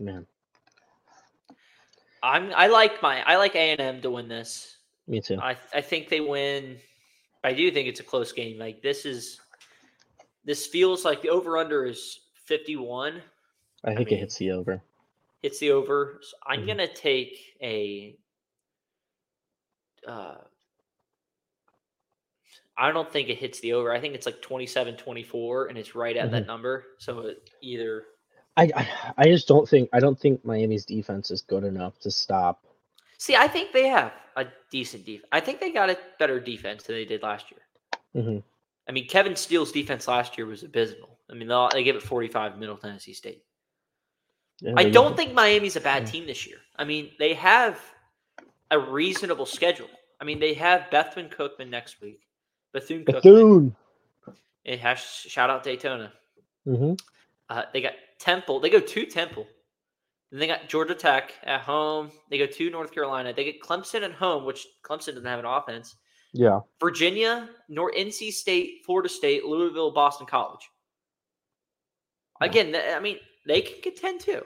man, 0.00 0.26
I'm. 2.22 2.52
I 2.54 2.66
like 2.66 3.00
my. 3.02 3.22
I 3.22 3.36
like 3.36 3.54
A 3.54 3.70
and 3.72 3.80
M 3.80 4.00
to 4.02 4.10
win 4.10 4.28
this. 4.28 4.76
me 5.06 5.20
too. 5.20 5.38
I 5.40 5.56
I 5.74 5.80
think 5.80 6.08
they 6.08 6.20
win. 6.20 6.78
I 7.44 7.52
do 7.52 7.70
think 7.70 7.88
it's 7.88 8.00
a 8.00 8.04
close 8.04 8.32
game. 8.32 8.58
Like 8.58 8.82
this 8.82 9.04
is 9.06 9.40
this 10.44 10.66
feels 10.66 11.04
like 11.04 11.22
the 11.22 11.28
over 11.30 11.56
under 11.58 11.84
is 11.86 12.20
51. 12.46 13.22
I 13.84 13.94
think 13.94 14.08
mean- 14.08 14.16
it 14.18 14.20
hits 14.20 14.36
the 14.38 14.50
over. 14.50 14.82
Hits 15.42 15.58
the 15.60 15.70
over. 15.70 16.18
So 16.22 16.36
I'm 16.46 16.62
Mhm. 16.62 16.66
going 16.66 16.78
to 16.78 16.88
take 16.92 17.38
a 17.62 18.16
uh 20.06 20.38
I 22.76 22.92
don't 22.92 23.10
think 23.12 23.28
it 23.28 23.38
hits 23.38 23.60
the 23.60 23.72
over. 23.74 23.92
I 23.92 24.00
think 24.00 24.14
it's 24.14 24.26
like 24.26 24.40
27 24.42 24.96
24 24.96 25.66
and 25.66 25.76
it's 25.78 25.94
right 25.94 26.16
at 26.16 26.30
that 26.30 26.46
number. 26.46 26.84
So 26.98 27.20
it 27.20 27.50
either 27.60 28.04
I, 28.58 28.88
I 29.16 29.24
just 29.26 29.46
don't 29.46 29.68
think 29.68 29.88
I 29.92 30.00
don't 30.00 30.18
think 30.18 30.44
Miami's 30.44 30.84
defense 30.84 31.30
is 31.30 31.42
good 31.42 31.64
enough 31.64 31.98
to 32.00 32.10
stop. 32.10 32.64
See, 33.18 33.36
I 33.36 33.48
think 33.48 33.72
they 33.72 33.86
have 33.88 34.12
a 34.36 34.46
decent 34.70 35.04
defense. 35.04 35.28
I 35.32 35.40
think 35.40 35.60
they 35.60 35.70
got 35.70 35.90
a 35.90 35.98
better 36.18 36.40
defense 36.40 36.84
than 36.84 36.96
they 36.96 37.04
did 37.04 37.22
last 37.22 37.46
year. 37.50 37.60
Mhm. 38.16 38.42
I 38.88 38.92
mean, 38.92 39.06
Kevin 39.06 39.36
Steele's 39.36 39.72
defense 39.72 40.08
last 40.08 40.38
year 40.38 40.46
was 40.46 40.62
abysmal. 40.62 41.18
I 41.30 41.34
mean, 41.34 41.48
they 41.48 41.68
they 41.72 41.82
gave 41.82 41.96
it 41.96 42.02
45 42.02 42.58
Middle 42.58 42.76
Tennessee 42.76 43.12
State. 43.12 43.44
Yeah, 44.60 44.74
I 44.76 44.90
don't 44.90 45.16
think 45.16 45.34
Miami's 45.34 45.76
a 45.76 45.80
bad 45.80 46.06
team 46.06 46.26
this 46.26 46.46
year. 46.46 46.58
I 46.76 46.84
mean, 46.84 47.10
they 47.18 47.34
have 47.34 47.80
a 48.70 48.78
reasonable 48.78 49.46
schedule. 49.46 49.90
I 50.20 50.24
mean, 50.24 50.40
they 50.40 50.54
have 50.54 50.90
Bethune 50.90 51.28
Cookman 51.28 51.68
next 51.68 52.00
week. 52.00 52.20
Bethune 52.72 53.04
Cookman. 53.04 53.22
Bethune. 53.22 53.76
It 54.64 54.80
has 54.80 54.98
shout 54.98 55.48
out 55.48 55.62
Daytona. 55.62 56.12
Mm-hmm. 56.66 56.94
Uh, 57.48 57.62
they 57.72 57.80
got 57.80 57.92
Temple. 58.18 58.60
They 58.60 58.70
go 58.70 58.80
to 58.80 59.06
Temple. 59.06 59.46
Then 60.30 60.40
they 60.40 60.46
got 60.46 60.68
Georgia 60.68 60.94
Tech 60.94 61.32
at 61.44 61.60
home. 61.62 62.10
They 62.30 62.38
go 62.38 62.46
to 62.46 62.70
North 62.70 62.92
Carolina. 62.92 63.32
They 63.32 63.44
get 63.44 63.62
Clemson 63.62 64.02
at 64.02 64.12
home, 64.12 64.44
which 64.44 64.66
Clemson 64.84 65.14
doesn't 65.14 65.24
have 65.24 65.38
an 65.38 65.46
offense. 65.46 65.96
Yeah. 66.34 66.60
Virginia, 66.80 67.48
nor 67.68 67.90
NC 67.92 68.32
State, 68.32 68.82
Florida 68.84 69.08
State, 69.08 69.44
Louisville, 69.46 69.90
Boston 69.90 70.26
College. 70.26 70.68
Again, 72.40 72.76
I 72.76 73.00
mean, 73.00 73.18
they 73.46 73.62
can 73.62 73.80
contend 73.82 74.20
too. 74.20 74.44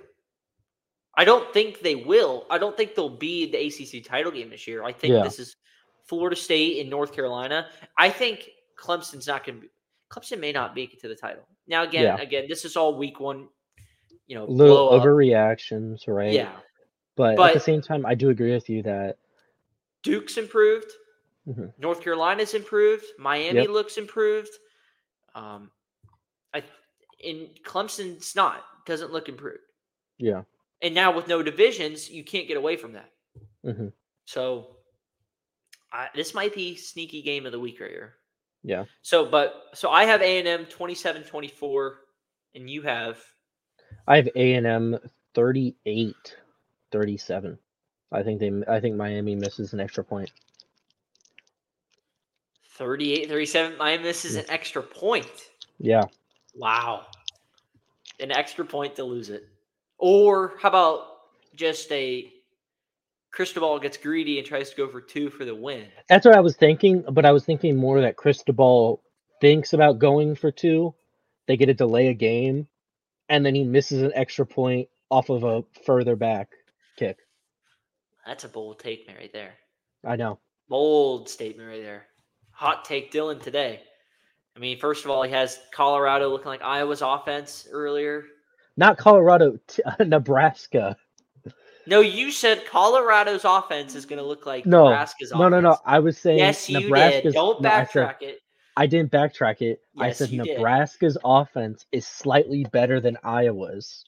I 1.14 1.24
don't 1.24 1.52
think 1.52 1.80
they 1.80 1.94
will. 1.96 2.46
I 2.48 2.56
don't 2.58 2.76
think 2.76 2.94
they'll 2.94 3.08
be 3.18 3.50
the 3.50 3.66
ACC 3.66 4.02
title 4.04 4.32
game 4.32 4.48
this 4.48 4.66
year. 4.66 4.82
I 4.82 4.92
think 4.92 5.12
Yeah. 5.12 5.22
this 5.24 5.38
is 5.38 5.56
Florida 6.06 6.36
State 6.36 6.80
and 6.80 6.88
North 6.88 7.12
Carolina. 7.12 7.68
I 7.98 8.08
think 8.08 8.48
Clemson's 8.78 9.26
not 9.26 9.44
going 9.44 9.56
to 9.56 9.62
be. 9.62 9.68
Clemson 10.10 10.38
may 10.40 10.52
not 10.52 10.74
make 10.74 10.94
it 10.94 11.00
to 11.00 11.08
the 11.08 11.14
title. 11.14 11.46
Now, 11.66 11.82
again, 11.82 12.04
Yeah. 12.04 12.16
again, 12.20 12.46
this 12.48 12.64
is 12.64 12.76
all 12.76 12.94
week 12.96 13.20
one. 13.20 13.48
You 14.32 14.38
know, 14.38 14.46
Little 14.46 14.88
overreactions, 14.88 16.08
right? 16.08 16.32
Yeah, 16.32 16.56
But, 17.16 17.38
at 17.38 17.52
the 17.52 17.60
same 17.60 17.82
time, 17.82 18.06
I 18.06 18.14
do 18.14 18.30
agree 18.30 18.54
with 18.54 18.70
you 18.70 18.82
that 18.84 19.18
Duke's 20.02 20.38
improved. 20.38 20.90
Mhm. 21.46 21.70
North 21.76 22.00
Carolina's 22.00 22.54
improved. 22.54 23.04
Miami 23.18 23.58
Yep. 23.60 23.68
looks 23.68 23.98
improved. 23.98 24.48
Um, 25.34 25.70
I 26.54 26.62
in 27.18 27.50
Clemson's 27.62 28.34
not 28.34 28.64
doesn't 28.86 29.12
look 29.12 29.28
improved. 29.28 29.60
yeah. 30.16 30.44
And 30.80 30.94
now 30.94 31.14
with 31.14 31.28
no 31.28 31.42
divisions, 31.42 32.08
you 32.10 32.24
can't 32.24 32.48
get 32.48 32.56
away 32.56 32.76
from 32.78 32.94
that. 32.94 33.12
hmm 33.62 33.88
So 34.24 34.78
I, 35.92 36.08
this 36.14 36.32
might 36.32 36.54
be 36.54 36.74
sneaky 36.76 37.20
game 37.20 37.44
of 37.44 37.52
the 37.52 37.60
week 37.60 37.80
right 37.80 37.90
here. 37.90 38.14
Yeah. 38.62 38.86
So, 39.02 39.26
but 39.26 39.64
so 39.74 39.90
I 39.90 40.04
have 40.06 40.22
A 40.22 40.38
and 40.38 40.48
M 40.48 40.64
27-24, 40.64 41.96
and 42.54 42.70
you 42.70 42.80
have 42.80 43.22
I 44.06 44.16
have 44.16 44.28
A 44.34 44.54
and 44.54 44.66
M 44.66 44.98
38 45.34 46.36
37. 46.90 47.58
I 48.12 48.22
think 48.22 48.40
they 48.40 48.52
I 48.68 48.80
think 48.80 48.96
Miami 48.96 49.34
misses 49.34 49.72
an 49.72 49.80
extra 49.80 50.04
point. 50.04 50.30
38-37. 52.78 53.78
Miami 53.78 54.02
misses 54.02 54.36
an 54.36 54.44
extra 54.48 54.82
point. 54.82 55.50
Yeah. 55.78 56.04
Wow. 56.54 57.06
An 58.20 58.32
extra 58.32 58.64
point 58.64 58.96
to 58.96 59.04
lose 59.04 59.30
it. 59.30 59.48
Or 59.98 60.54
how 60.60 60.68
about 60.68 61.06
just 61.54 61.90
a 61.92 62.30
Cristobal 63.30 63.78
gets 63.78 63.96
greedy 63.96 64.38
and 64.38 64.46
tries 64.46 64.70
to 64.70 64.76
go 64.76 64.88
for 64.88 65.00
two 65.00 65.30
for 65.30 65.44
the 65.44 65.54
win? 65.54 65.86
That's 66.08 66.26
what 66.26 66.36
I 66.36 66.40
was 66.40 66.56
thinking, 66.56 67.04
but 67.10 67.24
I 67.24 67.32
was 67.32 67.44
thinking 67.44 67.76
more 67.76 68.00
that 68.00 68.16
Cristobal 68.16 69.02
thinks 69.40 69.72
about 69.72 69.98
going 69.98 70.34
for 70.34 70.50
two. 70.50 70.94
They 71.46 71.56
get 71.56 71.68
a 71.68 71.74
delay 71.74 72.08
a 72.08 72.14
game, 72.14 72.68
and 73.32 73.44
then 73.46 73.54
he 73.54 73.64
misses 73.64 74.02
an 74.02 74.12
extra 74.14 74.44
point 74.44 74.86
off 75.10 75.30
of 75.30 75.42
a 75.42 75.64
further 75.86 76.14
back 76.16 76.50
kick. 76.98 77.16
That's 78.26 78.44
a 78.44 78.48
bold 78.48 78.78
take 78.78 79.08
right 79.18 79.32
there. 79.32 79.54
I 80.04 80.16
know. 80.16 80.38
Bold 80.68 81.28
statement 81.30 81.68
right 81.68 81.82
there. 81.82 82.06
Hot 82.52 82.84
take 82.84 83.10
Dylan 83.10 83.40
today. 83.42 83.80
I 84.54 84.60
mean, 84.60 84.78
first 84.78 85.04
of 85.06 85.10
all, 85.10 85.22
he 85.22 85.30
has 85.32 85.58
Colorado 85.74 86.28
looking 86.28 86.48
like 86.48 86.62
Iowa's 86.62 87.00
offense 87.00 87.66
earlier. 87.72 88.24
Not 88.76 88.98
Colorado, 88.98 89.58
t- 89.66 89.82
Nebraska. 90.04 90.94
No, 91.86 92.00
you 92.00 92.30
said 92.30 92.66
Colorado's 92.66 93.44
offense 93.46 93.94
is 93.94 94.04
going 94.06 94.18
to 94.18 94.24
look 94.24 94.44
like 94.46 94.66
No, 94.66 94.84
Nebraska's 94.84 95.32
No, 95.32 95.48
no, 95.48 95.60
no. 95.60 95.70
offense. 95.70 95.82
I 95.86 95.98
was 96.00 96.18
saying 96.18 96.38
Yes, 96.38 96.68
you 96.68 96.80
Nebraska's. 96.80 97.22
did. 97.22 97.34
Don't 97.34 97.62
no, 97.62 97.68
said- 97.70 97.88
backtrack 97.88 98.16
it. 98.22 98.38
I 98.76 98.86
didn't 98.86 99.10
backtrack 99.12 99.60
it. 99.60 99.80
I 99.98 100.12
said 100.12 100.30
you 100.30 100.42
did. 100.42 100.56
Nebraska's 100.56 101.18
offense 101.24 101.86
is 101.92 102.06
slightly 102.06 102.64
better 102.72 103.00
than 103.00 103.18
Iowa's. 103.22 104.04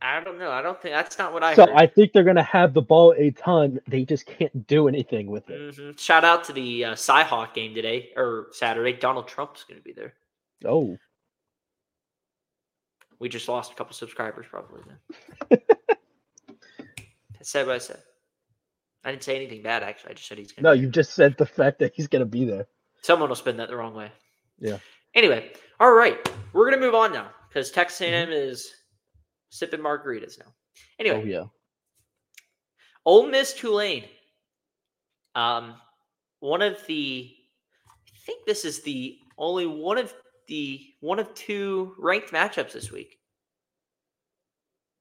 I 0.00 0.20
don't 0.20 0.38
know. 0.38 0.50
I 0.52 0.62
don't 0.62 0.80
think 0.80 0.94
that's 0.94 1.18
not 1.18 1.32
what 1.32 1.42
I 1.42 1.54
so 1.56 1.66
heard. 1.66 1.74
I 1.74 1.86
think 1.86 2.12
they're 2.12 2.22
gonna 2.22 2.42
have 2.42 2.72
the 2.72 2.82
ball 2.82 3.14
a 3.16 3.30
ton. 3.32 3.80
They 3.88 4.04
just 4.04 4.26
can't 4.26 4.66
do 4.66 4.86
anything 4.86 5.26
with 5.28 5.48
it. 5.50 5.74
Mhm. 5.74 5.98
Shout 5.98 6.24
out 6.24 6.44
to 6.44 6.52
the 6.52 6.84
uh, 6.84 6.94
Cyhawk 6.94 7.52
game 7.54 7.74
today 7.74 8.10
or 8.16 8.46
Saturday. 8.52 8.92
Donald 8.92 9.26
Trump's 9.26 9.64
going 9.64 9.78
to 9.78 9.84
be 9.84 9.92
there. 9.92 10.14
Oh, 10.64 10.96
We 13.18 13.28
just 13.28 13.48
lost 13.48 13.72
a 13.72 13.74
couple 13.74 13.94
subscribers 13.94 14.46
probably 14.48 14.82
then. 15.48 15.58
said 17.42 17.66
what 17.66 17.74
I 17.74 17.78
said. 17.78 18.00
I 19.04 19.10
didn't 19.10 19.24
say 19.24 19.34
anything 19.34 19.62
bad 19.62 19.82
actually. 19.82 20.10
I 20.12 20.14
just 20.14 20.28
said 20.28 20.38
he's 20.38 20.52
going 20.52 20.62
to 20.62 20.70
no, 20.70 20.72
you 20.72 20.88
just 20.90 21.14
said 21.14 21.36
the 21.38 21.46
fact 21.46 21.80
that 21.80 21.92
he's 21.96 22.06
gonna 22.06 22.24
be 22.26 22.44
there. 22.44 22.68
Someone 23.08 23.30
will 23.30 23.36
spin 23.36 23.56
that 23.56 23.70
the 23.70 23.76
wrong 23.76 23.94
way. 23.94 24.12
Yeah. 24.58 24.76
Anyway, 25.14 25.52
all 25.80 25.92
right. 25.94 26.18
We're 26.52 26.68
going 26.68 26.78
to 26.78 26.86
move 26.86 26.94
on 26.94 27.10
now 27.10 27.30
because 27.48 27.70
Texas 27.70 28.00
Mm-hmm. 28.06 28.30
A&M 28.30 28.32
is 28.32 28.70
sipping 29.48 29.80
margaritas 29.80 30.38
now. 30.38 30.52
Anyway, 30.98 31.22
Oh 31.22 31.24
yeah. 31.24 31.44
Ole 33.06 33.28
Miss 33.28 33.54
Tulane. 33.54 34.04
Um, 35.34 35.76
one 36.40 36.60
of 36.60 36.86
the, 36.86 37.34
I 37.88 38.18
think 38.26 38.44
this 38.44 38.66
is 38.66 38.82
the 38.82 39.16
only 39.38 39.64
one 39.64 39.96
of 39.96 40.12
the 40.46 40.78
one 41.00 41.18
of 41.18 41.32
two 41.32 41.94
ranked 41.98 42.30
matchups 42.30 42.72
this 42.72 42.92
week. 42.92 43.16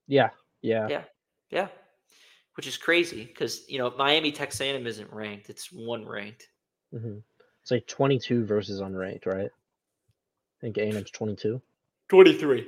Yeah. 0.07 0.29
Yeah. 0.61 0.87
Yeah, 0.87 1.03
yeah, 1.49 1.67
which 2.55 2.67
is 2.67 2.77
crazy 2.77 3.25
because 3.25 3.67
you 3.67 3.79
know 3.79 3.93
Miami 3.97 4.31
Texas 4.31 4.61
A&M 4.61 4.87
isn't 4.87 5.11
ranked; 5.11 5.49
it's 5.49 5.73
one 5.73 6.05
ranked. 6.05 6.47
hmm 6.93 7.17
It's 7.67 7.71
like 7.73 7.87
22 7.87 8.45
versus 8.45 8.79
unranked, 8.79 9.25
right? 9.25 9.49
I 9.51 10.61
think 10.61 10.77
A&M's 10.77 11.11
22, 11.11 11.61
Twenty 12.07 12.33
three. 12.33 12.65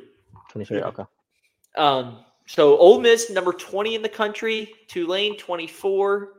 23. 0.49 0.77
Yeah. 0.77 0.83
Okay. 0.87 1.03
Um, 1.77 2.25
so 2.47 2.77
Ole 2.77 2.99
Miss 2.99 3.29
number 3.29 3.53
twenty 3.53 3.95
in 3.95 4.01
the 4.01 4.09
country, 4.09 4.73
Tulane 4.89 5.37
twenty 5.37 5.67
four. 5.67 6.33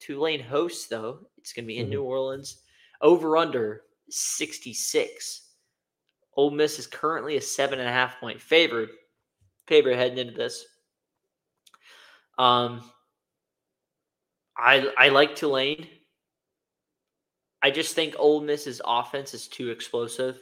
Tulane 0.00 0.40
hosts 0.40 0.86
though; 0.86 1.26
it's 1.36 1.52
going 1.52 1.64
to 1.64 1.66
be 1.66 1.76
in 1.76 1.88
Mhm. 1.88 1.90
New 1.90 2.04
Orleans. 2.04 2.62
Over 3.02 3.36
under 3.36 3.82
sixty 4.08 4.72
six. 4.72 5.50
Ole 6.36 6.52
Miss 6.52 6.78
is 6.78 6.86
currently 6.86 7.36
a 7.36 7.40
seven 7.42 7.80
and 7.80 7.88
a 7.88 7.92
half 7.92 8.18
point 8.18 8.40
favorite. 8.40 8.88
Favorite 9.66 9.96
heading 9.96 10.16
into 10.16 10.32
this. 10.32 10.64
Um, 12.38 12.90
I 14.56 14.90
I 14.96 15.10
like 15.10 15.36
Tulane. 15.36 15.86
I 17.66 17.70
just 17.72 17.96
think 17.96 18.14
Ole 18.16 18.40
Miss's 18.42 18.80
offense 18.84 19.34
is 19.34 19.48
too 19.48 19.70
explosive. 19.70 20.38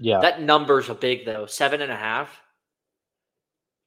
Yeah. 0.00 0.20
That 0.20 0.40
number's 0.40 0.88
a 0.88 0.94
big 0.94 1.26
though, 1.26 1.44
seven 1.44 1.82
and 1.82 1.92
a 1.92 1.96
half 1.96 2.40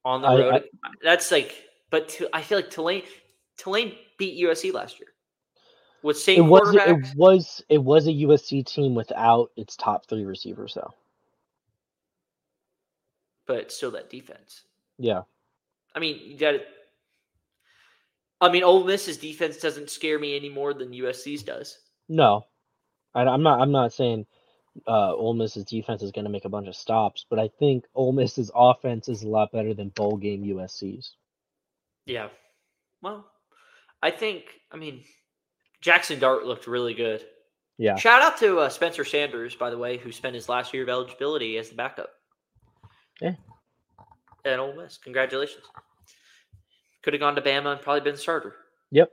on 0.04 0.22
the 0.22 0.28
I- 0.28 0.38
road. 0.38 0.54
I- 0.84 0.88
That's 1.02 1.32
like, 1.32 1.52
but 1.90 2.08
Tu- 2.10 2.28
I 2.32 2.42
feel 2.42 2.58
like 2.58 2.70
Tulane 2.70 3.02
Tulane 3.56 3.96
beat 4.18 4.38
USC 4.44 4.72
last 4.72 5.00
year 5.00 5.08
with 6.02 6.16
it 6.16 6.20
same 6.20 6.48
was 6.48 6.74
it 6.76 7.16
was 7.16 7.64
it 7.68 7.78
was 7.82 8.06
a 8.06 8.12
USC 8.12 8.64
team 8.64 8.94
without 8.94 9.50
its 9.56 9.74
top 9.76 10.06
three 10.08 10.24
receivers 10.24 10.74
though. 10.74 10.94
but 13.46 13.72
still 13.72 13.90
that 13.92 14.10
defense. 14.10 14.62
Yeah. 14.98 15.22
I 15.94 15.98
mean, 15.98 16.20
you 16.22 16.36
got 16.38 16.54
it. 16.54 16.66
I 18.40 18.50
mean, 18.50 18.62
Ole 18.62 18.84
Miss's 18.84 19.16
defense 19.16 19.56
doesn't 19.56 19.88
scare 19.90 20.18
me 20.18 20.36
any 20.36 20.48
more 20.48 20.74
than 20.74 20.92
USC's 20.92 21.42
does. 21.42 21.78
No, 22.08 22.46
I, 23.16 23.34
am 23.34 23.42
not. 23.42 23.60
I'm 23.60 23.72
not 23.72 23.92
saying 23.92 24.26
uh, 24.86 25.14
Ole 25.14 25.34
Miss's 25.34 25.64
defense 25.64 26.02
is 26.02 26.12
going 26.12 26.24
to 26.26 26.30
make 26.30 26.44
a 26.44 26.50
bunch 26.50 26.68
of 26.68 26.76
stops, 26.76 27.24
but 27.28 27.38
I 27.38 27.48
think 27.58 27.84
Ole 27.94 28.12
Miss's 28.12 28.50
offense 28.54 29.08
is 29.08 29.22
a 29.22 29.28
lot 29.28 29.52
better 29.52 29.74
than 29.74 29.88
bowl 29.90 30.16
game 30.16 30.44
USC's. 30.44 31.12
Yeah. 32.04 32.28
Well, 33.02 33.26
I 34.02 34.10
think. 34.10 34.44
I 34.70 34.76
mean, 34.76 35.02
Jackson 35.80 36.18
Dart 36.18 36.44
looked 36.44 36.66
really 36.66 36.94
good. 36.94 37.24
Yeah. 37.78 37.96
Shout 37.96 38.22
out 38.22 38.38
to 38.38 38.58
uh, 38.60 38.68
Spencer 38.68 39.04
Sanders, 39.04 39.54
by 39.54 39.70
the 39.70 39.78
way, 39.78 39.98
who 39.98 40.10
spent 40.12 40.34
his 40.34 40.48
last 40.48 40.72
year 40.72 40.82
of 40.82 40.88
eligibility 40.88 41.58
as 41.58 41.68
the 41.68 41.74
backup. 41.74 42.10
Yeah. 43.20 43.34
At 44.44 44.58
Ole 44.58 44.76
Miss. 44.76 44.98
Congratulations. 44.98 45.64
Could 47.02 47.14
have 47.14 47.20
gone 47.20 47.36
to 47.36 47.42
Bama 47.42 47.72
and 47.72 47.80
probably 47.80 48.00
been 48.00 48.16
starter, 48.16 48.54
Yep. 48.90 49.12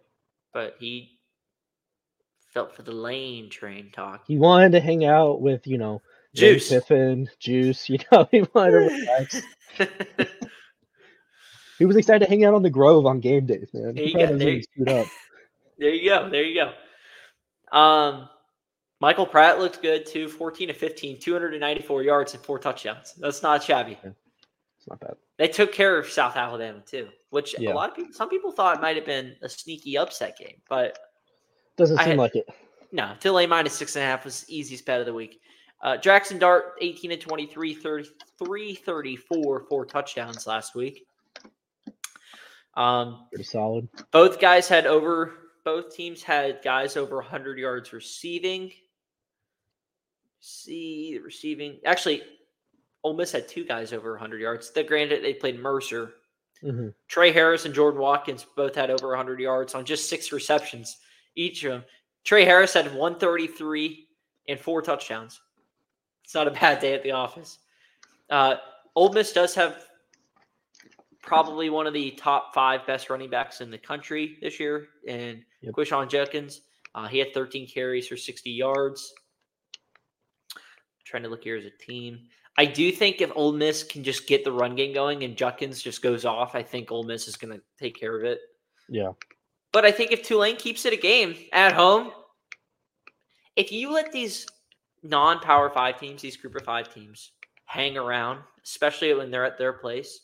but 0.53 0.77
he 0.79 1.19
felt 2.53 2.75
for 2.75 2.83
the 2.83 2.91
lane 2.91 3.49
train 3.49 3.91
talk. 3.91 4.23
He 4.27 4.37
wanted 4.37 4.71
to 4.73 4.79
hang 4.79 5.05
out 5.05 5.41
with 5.41 5.65
you 5.67 5.77
know 5.77 6.01
Juice. 6.35 6.69
Kiffin, 6.69 7.29
Juice. 7.39 7.89
You 7.89 7.99
know, 8.11 8.27
he 8.31 8.43
wanted 8.53 8.71
to 8.71 8.77
relax. 8.77 9.41
He 11.79 11.85
was 11.85 11.95
excited 11.95 12.23
to 12.23 12.29
hang 12.29 12.45
out 12.45 12.53
on 12.53 12.61
the 12.61 12.69
Grove 12.69 13.05
on 13.05 13.19
game 13.19 13.45
days, 13.45 13.67
man. 13.73 13.95
There 13.95 14.03
you 14.05 14.13
go, 14.17 14.37
there 14.37 14.49
you- 14.49 14.85
up. 14.87 15.07
There 15.77 15.89
you 15.89 16.07
go. 16.09 16.29
There 16.29 16.43
you 16.43 16.63
go. 17.73 17.77
Um, 17.77 18.29
Michael 19.01 19.25
Pratt 19.25 19.59
looked 19.59 19.81
good 19.81 20.05
too. 20.05 20.29
14 20.29 20.67
to 20.69 20.73
15, 20.73 21.19
294 21.19 22.03
yards 22.03 22.33
and 22.35 22.43
four 22.43 22.59
touchdowns. 22.59 23.13
That's 23.17 23.41
not 23.41 23.63
shabby. 23.63 23.97
It's 24.03 24.87
not 24.87 24.99
bad. 24.99 25.15
They 25.37 25.47
took 25.47 25.73
care 25.73 25.97
of 25.97 26.07
South 26.07 26.37
Alabama 26.37 26.81
too, 26.85 27.09
which 27.31 27.55
Yeah. 27.59 27.73
a 27.73 27.75
lot 27.75 27.89
of 27.89 27.95
people, 27.95 28.13
some 28.13 28.29
people 28.29 28.51
thought 28.51 28.77
it 28.77 28.81
might 28.81 28.95
have 28.95 29.05
been 29.05 29.35
a 29.41 29.49
sneaky 29.49 29.97
upset 29.97 30.37
game, 30.37 30.61
but 30.69 30.97
Doesn't 31.77 31.97
seem 31.97 32.05
had- 32.07 32.17
like 32.17 32.35
it. 32.35 32.47
no, 32.91 33.13
Tulane 33.19 33.49
minus 33.49 33.73
six 33.73 33.95
and 33.95 34.03
a 34.03 34.07
half 34.07 34.25
was 34.25 34.45
easiest 34.49 34.85
bet 34.85 34.99
of 34.99 35.05
the 35.05 35.13
week. 35.13 35.39
Uh, 35.81 35.97
Jackson 35.97 36.39
Dart, 36.39 36.75
18 36.79 37.09
to 37.11 37.17
23, 37.17 37.73
33, 37.73 38.75
34, 38.75 39.65
four 39.67 39.85
touchdowns 39.85 40.47
last 40.47 40.75
week. 40.75 41.05
Um, 42.75 43.27
Pretty 43.29 43.43
solid. 43.43 43.87
both 44.11 44.39
guys 44.39 44.67
had 44.67 44.85
over, 44.87 45.33
both 45.65 45.93
teams 45.95 46.23
had 46.23 46.61
guys 46.63 46.95
over 46.97 47.17
100 47.17 47.59
yards 47.59 47.91
receiving. 47.93 48.71
See, 50.39 51.11
the 51.13 51.19
receiving. 51.21 51.79
Actually, 51.85 52.21
Ole 53.03 53.13
Miss 53.15 53.31
had 53.31 53.47
two 53.47 53.65
guys 53.65 53.93
over 53.93 54.11
100 54.11 54.41
yards. 54.41 54.71
The 54.71 54.83
granted, 54.83 55.23
they 55.23 55.33
played 55.33 55.59
Mercer. 55.59 56.13
hmm 56.61 56.89
Tre 57.07 57.31
Harris 57.31 57.65
and 57.65 57.73
Jordan 57.73 57.99
Watkins 58.01 58.45
both 58.55 58.75
had 58.75 58.89
over 58.89 59.09
100 59.09 59.39
yards 59.39 59.75
on 59.75 59.85
just 59.85 60.09
six 60.09 60.31
receptions 60.31 60.97
each 61.35 61.63
of 61.63 61.71
them. 61.71 61.83
Tre 62.23 62.45
Harris 62.45 62.73
had 62.73 62.85
133 62.93 64.07
and 64.47 64.59
four 64.59 64.81
touchdowns. 64.81 65.41
It's 66.23 66.33
not 66.35 66.47
a 66.47 66.51
bad 66.51 66.79
day 66.79 66.93
at 66.93 67.03
the 67.03 67.11
office. 67.11 67.59
Uh, 68.29 68.55
Ole 68.95 69.11
Miss 69.13 69.33
does 69.33 69.53
have 69.55 69.85
probably 71.21 71.69
one 71.69 71.87
of 71.87 71.93
the 71.93 72.11
top 72.11 72.53
five 72.53 72.85
best 72.85 73.09
running 73.09 73.29
backs 73.29 73.61
in 73.61 73.71
the 73.71 73.77
country 73.77 74.37
this 74.41 74.59
year, 74.59 74.87
and 75.07 75.43
Yep. 75.61 75.75
Quinshon 75.75 76.09
Judkins. 76.09 76.61
Uh, 76.93 77.07
he 77.07 77.17
had 77.17 77.33
13 77.33 77.67
carries 77.67 78.07
for 78.07 78.17
60 78.17 78.49
yards. 78.51 79.13
trying 81.05 81.23
to 81.23 81.29
look 81.29 81.43
here 81.43 81.55
as 81.57 81.65
a 81.65 81.69
team. 81.69 82.19
I 82.57 82.65
do 82.65 82.91
think 82.91 83.19
if 83.21 83.31
Ole 83.35 83.51
Miss 83.53 83.83
can 83.83 84.03
just 84.03 84.27
get 84.27 84.43
the 84.43 84.51
run 84.51 84.75
game 84.75 84.93
going 84.93 85.23
and 85.23 85.35
Judkins 85.35 85.81
just 85.81 86.01
goes 86.01 86.23
off, 86.25 86.55
I 86.55 86.63
think 86.63 86.91
Ole 86.91 87.03
Miss 87.03 87.27
is 87.27 87.35
going 87.35 87.53
to 87.53 87.61
take 87.79 87.95
care 87.95 88.17
of 88.17 88.23
it. 88.23 88.39
Yeah. 88.89 89.11
But 89.73 89.85
I 89.85 89.91
think 89.91 90.11
if 90.11 90.21
Tulane 90.21 90.55
keeps 90.55 90.85
it 90.85 90.93
a 90.93 90.97
game 90.97 91.35
at 91.51 91.73
home, 91.73 92.11
if 93.55 93.71
you 93.71 93.91
let 93.91 94.11
these 94.11 94.45
non 95.01 95.39
power 95.39 95.69
five 95.69 95.99
teams, 95.99 96.21
these 96.21 96.37
group 96.37 96.55
of 96.55 96.61
five 96.63 96.93
teams, 96.93 97.31
hang 97.65 97.97
around, 97.97 98.39
especially 98.63 99.13
when 99.15 99.31
they're 99.31 99.43
at 99.43 99.57
their 99.57 99.73
place, 99.73 100.21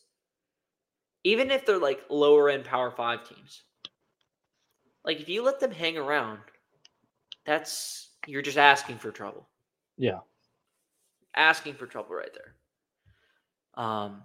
even 1.24 1.50
if 1.50 1.66
they're 1.66 1.80
like 1.80 2.02
lower 2.10 2.50
end 2.50 2.64
power 2.64 2.92
five 2.92 3.28
teams, 3.28 3.64
like 5.04 5.20
if 5.20 5.28
you 5.28 5.44
let 5.44 5.60
them 5.60 5.72
hang 5.72 5.98
around, 5.98 6.40
that's 7.46 8.12
you're 8.28 8.44
just 8.44 8.60
asking 8.60 9.00
for 9.00 9.12
trouble. 9.12 9.48
Yeah. 9.98 10.20
Asking 11.36 11.74
for 11.74 11.88
trouble 11.88 12.16
right 12.16 12.34
there. 12.34 13.84
Um 13.84 14.22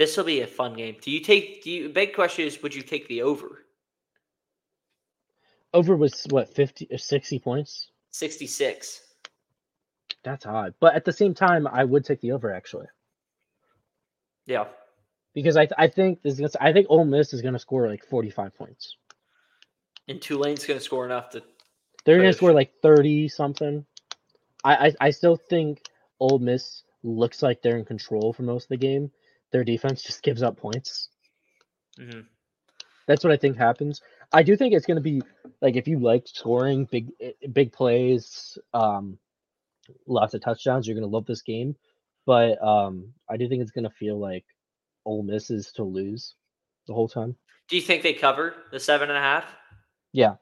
this 0.00 0.16
will 0.16 0.24
be 0.24 0.40
a 0.40 0.46
fun 0.46 0.72
game. 0.72 0.96
Do 1.02 1.10
you 1.10 1.20
take 1.20 1.62
do 1.62 1.70
you 1.70 1.90
big 1.90 2.14
question 2.14 2.46
is 2.46 2.62
would 2.62 2.74
you 2.74 2.80
take 2.80 3.06
the 3.08 3.20
over? 3.20 3.66
Over 5.74 5.94
was 5.94 6.26
what 6.30 6.48
50 6.54 6.88
or 6.90 6.96
60 6.96 7.38
points. 7.38 7.90
66. 8.10 9.02
That's 10.24 10.46
odd. 10.46 10.72
But 10.80 10.94
at 10.94 11.04
the 11.04 11.12
same 11.12 11.34
time, 11.34 11.66
I 11.66 11.84
would 11.84 12.06
take 12.06 12.22
the 12.22 12.32
over 12.32 12.50
actually. 12.50 12.86
Yeah. 14.46 14.68
Because 15.34 15.58
I 15.58 15.68
I 15.76 15.86
think 15.86 16.22
this 16.22 16.40
is 16.40 16.56
I 16.58 16.72
think 16.72 16.86
Ole 16.88 17.04
Miss 17.04 17.34
is 17.34 17.42
gonna 17.42 17.58
score 17.58 17.86
like 17.86 18.02
45 18.06 18.56
points. 18.56 18.96
And 20.08 20.20
Tulane's 20.20 20.64
going 20.64 20.78
to 20.78 20.84
score 20.84 21.04
enough 21.04 21.28
to 21.32 21.42
They're 22.06 22.16
gonna 22.16 22.32
score 22.32 22.54
like 22.54 22.72
30 22.80 23.28
something. 23.28 23.84
I, 24.64 24.86
I 24.86 24.94
I 24.98 25.10
still 25.10 25.36
think 25.36 25.82
Ole 26.20 26.38
Miss 26.38 26.84
looks 27.02 27.42
like 27.42 27.60
they're 27.60 27.76
in 27.76 27.84
control 27.84 28.32
for 28.32 28.44
most 28.44 28.64
of 28.64 28.68
the 28.70 28.78
game. 28.78 29.10
Their 29.52 29.64
defense 29.64 30.02
just 30.02 30.22
gives 30.22 30.42
up 30.42 30.56
points. 30.56 31.08
Mhm. 31.98 32.26
That's 33.06 33.24
what 33.24 33.32
I 33.32 33.36
think 33.36 33.56
happens. 33.56 34.00
I 34.32 34.42
do 34.44 34.56
think 34.56 34.74
it's 34.74 34.86
going 34.86 34.96
to 34.96 35.02
be 35.02 35.22
like 35.60 35.76
if 35.76 35.88
you 35.88 35.98
like 35.98 36.28
scoring 36.28 36.84
big 36.84 37.10
big 37.52 37.72
plays, 37.72 38.56
um, 38.72 39.18
lots 40.06 40.34
of 40.34 40.40
touchdowns, 40.40 40.86
you're 40.86 40.94
going 40.94 41.08
to 41.08 41.14
love 41.14 41.26
this 41.26 41.42
game. 41.42 41.74
but 42.26 42.62
um, 42.62 43.12
I 43.28 43.36
do 43.36 43.48
think 43.48 43.62
it's 43.62 43.70
gonna 43.72 43.90
feel 43.90 44.18
like 44.20 44.44
Ole 45.04 45.22
Miss 45.24 45.50
is 45.50 45.72
to 45.72 45.82
lose 45.82 46.34
the 46.86 46.94
whole 46.94 47.08
time. 47.08 47.34
Do 47.68 47.76
you 47.76 47.82
think 47.82 48.02
they 48.02 48.12
cover 48.12 48.54
the 48.70 48.78
seven 48.78 49.08
and 49.08 49.18
a 49.18 49.20
half? 49.22 49.44
Yeah, 50.12 50.34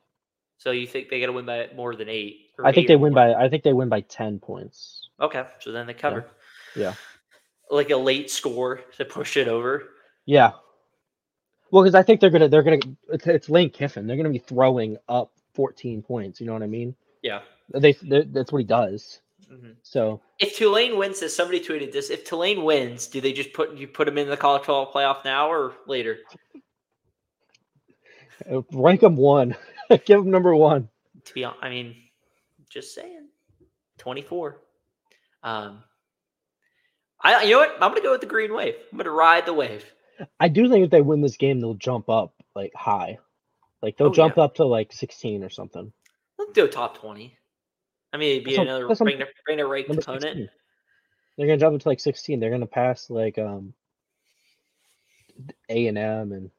So 0.59 0.73
you 0.73 0.87
think 0.87 1.09
they 1.09 1.21
got 1.21 1.27
to 1.27 1.33
win 1.33 1.47
by 1.47 1.69
more 1.75 1.95
than 1.95 2.09
eight? 2.09 2.51
I 2.63 2.73
think 2.73 2.85
eight 2.85 2.89
they 2.89 2.97
win 2.97 3.13
more? 3.15 3.33
by. 3.35 3.45
I 3.45 3.49
think 3.49 3.63
they 3.63 3.73
win 3.73 3.89
by 3.89 4.01
ten 4.03 4.39
points. 4.41 5.09
Okay, 5.21 5.47
so 5.61 5.73
then 5.73 5.87
they 5.87 5.95
cover. 5.95 6.27
Yeah. 6.77 6.95
Like 7.71 7.91
a 7.91 7.97
late 7.97 8.31
score 8.31 8.81
to 8.97 9.05
push 9.05 9.37
it 9.37 9.49
over. 9.49 9.91
Yeah. 10.27 10.53
Well, 11.71 11.83
because 11.83 11.95
I 11.95 12.03
think 12.03 12.21
they're 12.21 12.31
gonna 12.31 12.49
they're 12.49 12.63
gonna 12.63 12.79
it's, 13.11 13.27
it's 13.27 13.49
Lane 13.51 13.71
Kiffin. 13.71 14.07
They're 14.07 14.17
gonna 14.17 14.31
be 14.31 14.39
throwing 14.39 14.97
up 15.09 15.33
14 15.55 16.03
points. 16.03 16.41
You 16.41 16.47
know 16.47 16.55
what 16.55 16.63
I 16.63 16.67
mean? 16.67 16.95
Yeah. 17.23 17.41
They, 17.75 17.93
they 17.93 18.23
that's 18.23 18.53
what 18.53 18.59
he 18.59 18.65
does. 18.65 19.21
Mhm. 19.53 19.77
So 19.83 20.21
If 20.39 20.57
Tulane 20.57 20.97
wins 20.99 21.21
this, 21.21 21.35
somebody 21.37 21.61
tweeted 21.61 21.93
this. 21.93 22.11
If 22.11 22.25
Tulane 22.25 22.65
wins, 22.65 23.07
do 23.07 23.21
they 23.21 23.33
just 23.33 23.53
put 23.53 23.75
you 23.75 23.87
put 23.89 24.09
him 24.09 24.19
in 24.19 24.29
the 24.29 24.37
college 24.37 24.63
football 24.63 24.91
playoff 24.93 25.25
now 25.25 25.51
or 25.51 25.75
later? 25.87 26.19
uh, 28.51 28.63
rank 28.73 29.01
them 29.01 29.17
one. 29.17 29.57
Give 30.05 30.23
them 30.23 30.31
number 30.31 30.55
one. 30.55 30.89
To 31.25 31.35
be 31.35 31.45
honest, 31.45 31.63
I 31.63 31.69
mean, 31.71 31.97
just 32.71 32.95
saying, 32.95 33.29
twenty 33.99 34.23
four. 34.23 34.61
Um, 35.43 35.83
I 37.21 37.43
you 37.45 37.53
know 37.53 37.59
what? 37.61 37.73
I'm 37.81 37.91
gonna 37.91 38.01
go 38.03 38.13
with 38.13 38.21
the 38.21 38.27
green 38.27 38.55
wave. 38.55 38.75
I'm 38.93 38.99
gonna 38.99 39.11
ride 39.11 39.47
the 39.47 39.53
wave. 39.55 39.85
I 40.41 40.49
do 40.49 40.69
think 40.69 40.85
if 40.85 40.91
they 40.91 41.01
win 41.01 41.21
this 41.21 41.37
game, 41.37 41.61
they'll 41.61 41.75
jump 41.75 42.09
up 42.09 42.35
like 42.55 42.73
high. 42.75 43.19
Like 43.83 43.97
they'll 43.97 44.09
Oh, 44.09 44.13
jump 44.15 44.37
yeah. 44.37 44.45
up 44.45 44.55
to 44.57 44.65
like 44.65 44.93
16 44.93 45.45
or 45.45 45.51
something. 45.51 45.93
Let's 46.39 46.53
do 46.53 46.65
a 46.65 46.69
top 46.69 46.99
twenty. 46.99 47.37
I 48.13 48.17
mean, 48.17 48.33
it'd 48.33 48.45
be 48.45 48.53
That's 48.57 48.63
another 48.63 48.89
that's 48.89 49.01
what- 49.01 49.07
bring 49.17 49.23
bring 49.47 49.61
a 49.61 49.67
ranked 49.67 49.91
opponent. 49.91 50.23
16. 50.23 50.51
They're 51.37 51.47
gonna 51.47 51.59
jump 51.59 51.75
up 51.77 51.83
to 51.83 51.89
like 51.89 52.01
16. 52.01 52.41
They're 52.41 52.51
gonna 52.51 52.67
pass 52.67 53.11
like 53.11 53.39
um 53.39 53.75
A 55.69 55.87
and 55.87 55.99
M 55.99 56.33
and 56.33 56.51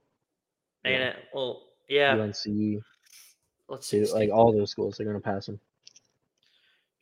And 0.86 0.94
Yeah. 0.94 1.10
it, 1.10 1.16
well, 1.34 1.64
yeah. 1.90 2.14
UNC, 2.16 2.82
Let's 3.68 3.88
see. 3.88 4.06
like 4.14 4.30
all 4.32 4.52
those 4.54 4.72
schools. 4.72 4.96
They're 4.98 5.06
gonna 5.08 5.20
pass 5.20 5.46
them. 5.48 5.60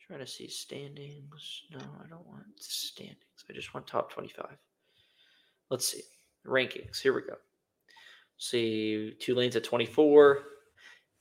Trying 0.08 0.20
to 0.20 0.26
see 0.26 0.48
standings. 0.48 1.62
No, 1.70 1.78
I 1.78 2.08
don't 2.08 2.26
want 2.26 2.44
standings. 2.58 3.18
I 3.48 3.52
just 3.52 3.74
want 3.74 3.86
top 3.86 4.10
25. 4.10 4.46
Let's 5.70 5.86
see. 5.86 6.00
Rankings. 6.46 7.00
Here 7.00 7.12
we 7.12 7.20
go. 7.20 7.34
See, 8.38 9.14
Tulane's 9.20 9.56
at 9.56 9.64
24. 9.64 10.44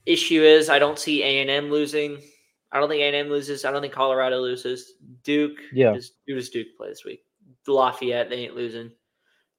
Issue 0.05 0.41
is 0.41 0.69
I 0.69 0.79
don't 0.79 0.97
see 0.97 1.21
A&M 1.21 1.69
losing. 1.69 2.21
I 2.71 2.79
don't 2.79 2.87
think 2.87 3.01
A&M 3.01 3.29
loses. 3.29 3.65
I 3.65 3.71
don't 3.71 3.81
think 3.81 3.93
Colorado 3.93 4.39
loses. 4.39 4.93
Duke. 5.23 5.57
Yeah. 5.73 5.91
Does, 5.91 6.13
who 6.25 6.35
does 6.35 6.49
Duke 6.49 6.67
play 6.77 6.87
this 6.87 7.03
week? 7.03 7.23
Lafayette, 7.67 8.29
they 8.29 8.37
ain't 8.37 8.55
losing. 8.55 8.91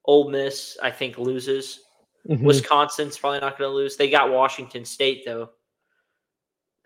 Ole 0.07 0.31
Miss, 0.31 0.79
I 0.83 0.91
think, 0.91 1.19
loses. 1.19 1.81
Mhm. 2.27 2.45
Wisconsin's 2.45 3.19
probably 3.19 3.41
not 3.41 3.59
going 3.59 3.69
to 3.69 3.75
lose. 3.75 3.97
They 3.97 4.09
got 4.09 4.31
Washington 4.31 4.87
State 4.87 5.25
though, 5.27 5.51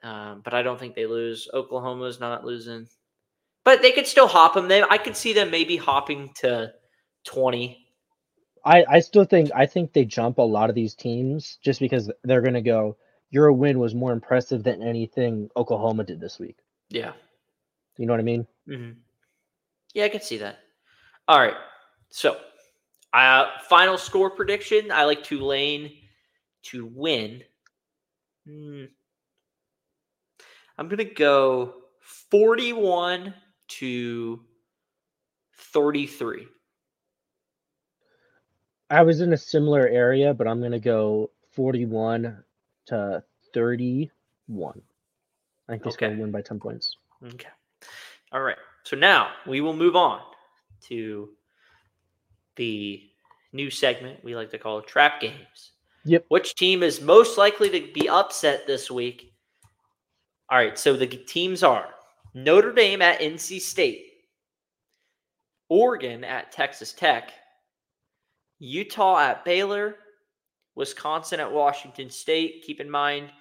um, 0.03 0.41
but 0.45 0.55
I 0.55 0.63
don't 0.63 0.79
think 0.79 0.95
they 0.95 1.07
lose. 1.07 1.49
Oklahoma's 1.53 2.21
not 2.21 2.45
losing, 2.45 2.89
but 3.65 3.83
they 3.83 3.93
could 3.93 4.07
still 4.07 4.27
hop 4.29 4.55
them. 4.55 4.69
They, 4.69 4.83
I 4.83 4.99
could 4.99 5.17
see 5.17 5.33
them 5.33 5.51
maybe 5.51 5.77
hopping 5.77 6.31
to 6.37 6.73
twenty. 7.25 7.87
I, 8.65 8.85
I 8.89 9.01
still 9.01 9.25
think 9.25 9.51
I 9.55 9.67
think 9.67 9.93
they 9.93 10.05
jump 10.05 10.39
a 10.39 10.43
lot 10.43 10.69
of 10.71 10.77
these 10.77 10.95
teams 10.95 11.59
just 11.63 11.81
because 11.81 12.11
they're 12.25 12.43
gonna 12.43 12.63
go. 12.63 12.97
Your 13.31 13.51
win 13.53 13.79
was 13.79 13.95
more 13.95 14.13
impressive 14.13 14.63
than 14.63 14.83
anything 14.83 15.49
Oklahoma 15.57 16.05
did 16.05 16.21
this 16.21 16.39
week. 16.39 16.59
Yeah, 16.91 17.13
You 17.97 18.07
know 18.07 18.13
what 18.13 18.21
I 18.21 18.25
mean? 18.25 18.47
hmm 18.67 18.91
yeah, 19.95 20.05
I 20.05 20.09
could 20.09 20.23
see 20.23 20.39
that. 20.39 20.59
All 21.29 21.39
right, 21.39 21.57
so 22.11 22.39
uh, 23.13 23.47
final 23.69 23.99
score 23.99 24.31
prediction. 24.31 24.91
I 24.91 25.05
like 25.05 25.23
Tulane 25.23 25.93
to 26.65 26.87
win. 26.87 27.43
Hmm. 28.47 28.85
I'm 30.83 30.89
gonna 30.89 31.05
go 31.05 31.75
forty-one 32.01 33.33
to 33.69 34.41
thirty-three. 35.55 36.49
I 38.91 39.03
was 39.03 39.21
in 39.21 39.33
a 39.33 39.37
similar 39.37 39.87
area, 39.87 40.35
but 40.35 40.49
I'm 40.49 40.61
gonna 40.61 40.81
go 40.81 41.31
41 41.53 42.43
to 42.87 43.23
31. 43.55 44.83
I 45.69 45.73
think 45.73 45.85
they're 45.85 45.93
Okay. 45.93 46.09
gonna 46.09 46.21
win 46.21 46.33
by 46.33 46.43
10 46.43 46.59
points. 46.59 46.97
Okay. 47.27 47.49
All 48.33 48.43
right. 48.43 48.59
So 48.83 48.97
now 48.97 49.31
we 49.47 49.61
will 49.61 49.77
move 49.77 49.95
on 49.95 50.21
to 50.89 51.31
the 52.57 53.09
new 53.53 53.71
segment 53.71 54.25
we 54.25 54.35
like 54.35 54.51
to 54.51 54.59
call 54.59 54.83
trap 54.83 55.21
games. 55.21 55.71
Yep. 56.07 56.25
Which 56.27 56.57
team 56.57 56.83
is 56.83 57.01
most 57.01 57.39
likely 57.39 57.71
to 57.71 57.93
be 57.93 58.09
upset 58.09 58.67
this 58.67 58.91
week? 58.91 59.32
All 60.53 60.59
right. 60.59 60.79
So 60.79 60.95
the 60.95 61.07
teams 61.07 61.63
are 61.63 61.89
Notre 62.35 62.75
Dame 62.75 63.01
at 63.01 63.21
NC 63.21 63.59
State, 63.59 64.05
Oregon 65.71 66.25
at 66.25 66.53
Texas 66.53 66.93
Tech, 66.93 67.33
Utah 68.59 69.19
at 69.19 69.47
Baylor, 69.47 69.97
Wisconsin 70.75 71.41
at 71.41 71.51
Washington 71.51 72.11
State. 72.11 72.65
Keep 72.67 72.81
in 72.81 72.91
mind, 72.91 73.33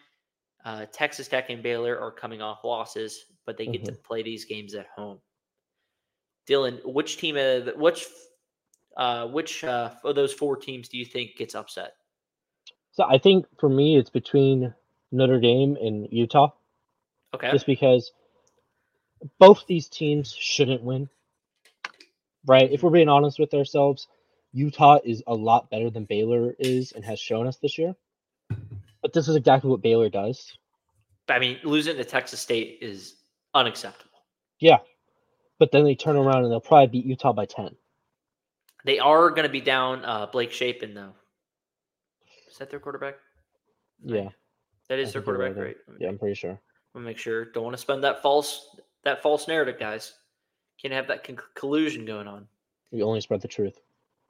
uh, 0.64 0.86
Texas 0.94 1.28
Tech 1.28 1.50
and 1.50 1.62
Baylor 1.62 2.00
are 2.00 2.12
coming 2.12 2.42
off 2.42 2.64
losses, 2.64 3.26
but 3.46 3.58
they 3.58 3.66
get 3.66 3.84
to 3.84 3.92
play 3.92 4.24
these 4.24 4.46
games 4.46 4.74
at 4.74 4.88
home. 4.96 5.20
Dylan, 6.48 6.80
which 6.86 7.18
team, 7.18 7.36
which, 7.76 8.08
uh, 8.96 9.28
which 9.28 9.66
uh, 9.66 9.92
of 10.06 10.16
those 10.16 10.32
four 10.32 10.56
teams 10.56 10.88
do 10.88 10.98
you 10.98 11.06
think 11.06 11.36
gets 11.36 11.56
upset? 11.56 11.96
So 12.94 13.04
I 13.04 13.18
think 13.18 13.48
for 13.60 13.68
me, 13.68 13.98
it's 13.98 14.10
between 14.10 14.74
Notre 15.12 15.42
Dame 15.42 15.76
and 15.82 16.08
Utah, 16.10 16.52
Okay, 17.34 17.52
just 17.52 17.66
because 17.66 18.12
both 19.40 19.66
these 19.68 19.88
teams 19.88 20.34
shouldn't 20.34 20.84
win. 20.84 21.10
Right? 22.46 22.72
If 22.72 22.82
we're 22.82 22.90
being 22.90 23.10
honest 23.10 23.38
with 23.38 23.54
ourselves, 23.54 24.08
Utah 24.54 25.00
is 25.04 25.24
a 25.28 25.34
lot 25.34 25.70
better 25.70 25.90
than 25.90 26.06
Baylor 26.06 26.56
is 26.60 26.92
and 26.92 27.06
has 27.06 27.20
shown 27.20 27.48
us 27.48 27.58
this 27.58 27.78
year. 27.78 27.96
But 29.02 29.14
this 29.14 29.28
is 29.28 29.36
exactly 29.36 29.70
what 29.70 29.82
Baylor 29.82 30.10
does. 30.10 30.58
I 31.30 31.40
mean, 31.40 31.58
losing 31.64 31.96
to 31.98 32.04
Texas 32.04 32.40
State 32.40 32.80
is 32.82 33.16
unacceptable. 33.54 34.12
Yeah. 34.60 34.78
But 35.60 35.72
then 35.72 35.84
they 35.84 35.96
turn 35.96 36.16
around 36.16 36.44
and 36.44 36.52
they'll 36.52 36.60
probably 36.60 36.88
beat 36.88 37.06
Utah 37.06 37.34
by 37.34 37.46
10. 37.46 37.76
They 38.84 39.00
are 39.00 39.30
going 39.30 39.44
to 39.44 39.50
be 39.50 39.62
down 39.62 40.04
uh, 40.04 40.26
Blake 40.26 40.52
Shapen 40.52 40.94
though. 40.94 41.14
Is 42.50 42.58
that 42.58 42.70
their 42.70 42.80
quarterback? 42.80 43.16
Yeah. 44.04 44.30
That 44.90 45.00
is 45.00 45.10
I 45.10 45.12
their 45.14 45.22
quarterback, 45.22 45.56
there. 45.56 45.66
right? 45.66 45.78
Yeah, 46.00 46.10
I'm 46.10 46.18
pretty 46.18 46.36
sure. 46.36 46.60
We'll 46.94 47.04
make 47.04 47.18
sure. 47.18 47.46
Don't 47.46 47.64
want 47.64 47.76
to 47.76 47.82
spend 47.82 48.04
that 48.04 48.22
false 48.22 48.76
that 49.04 49.22
false 49.22 49.48
narrative, 49.48 49.80
guys. 49.80 50.14
Can't 50.82 50.94
have 50.94 51.08
that 51.08 51.24
con- 51.24 51.38
collusion 51.56 52.06
going 52.06 52.28
on. 52.28 52.48
We 52.92 53.04
only 53.04 53.22
spread 53.22 53.42
the 53.42 53.48
truth. 53.48 53.80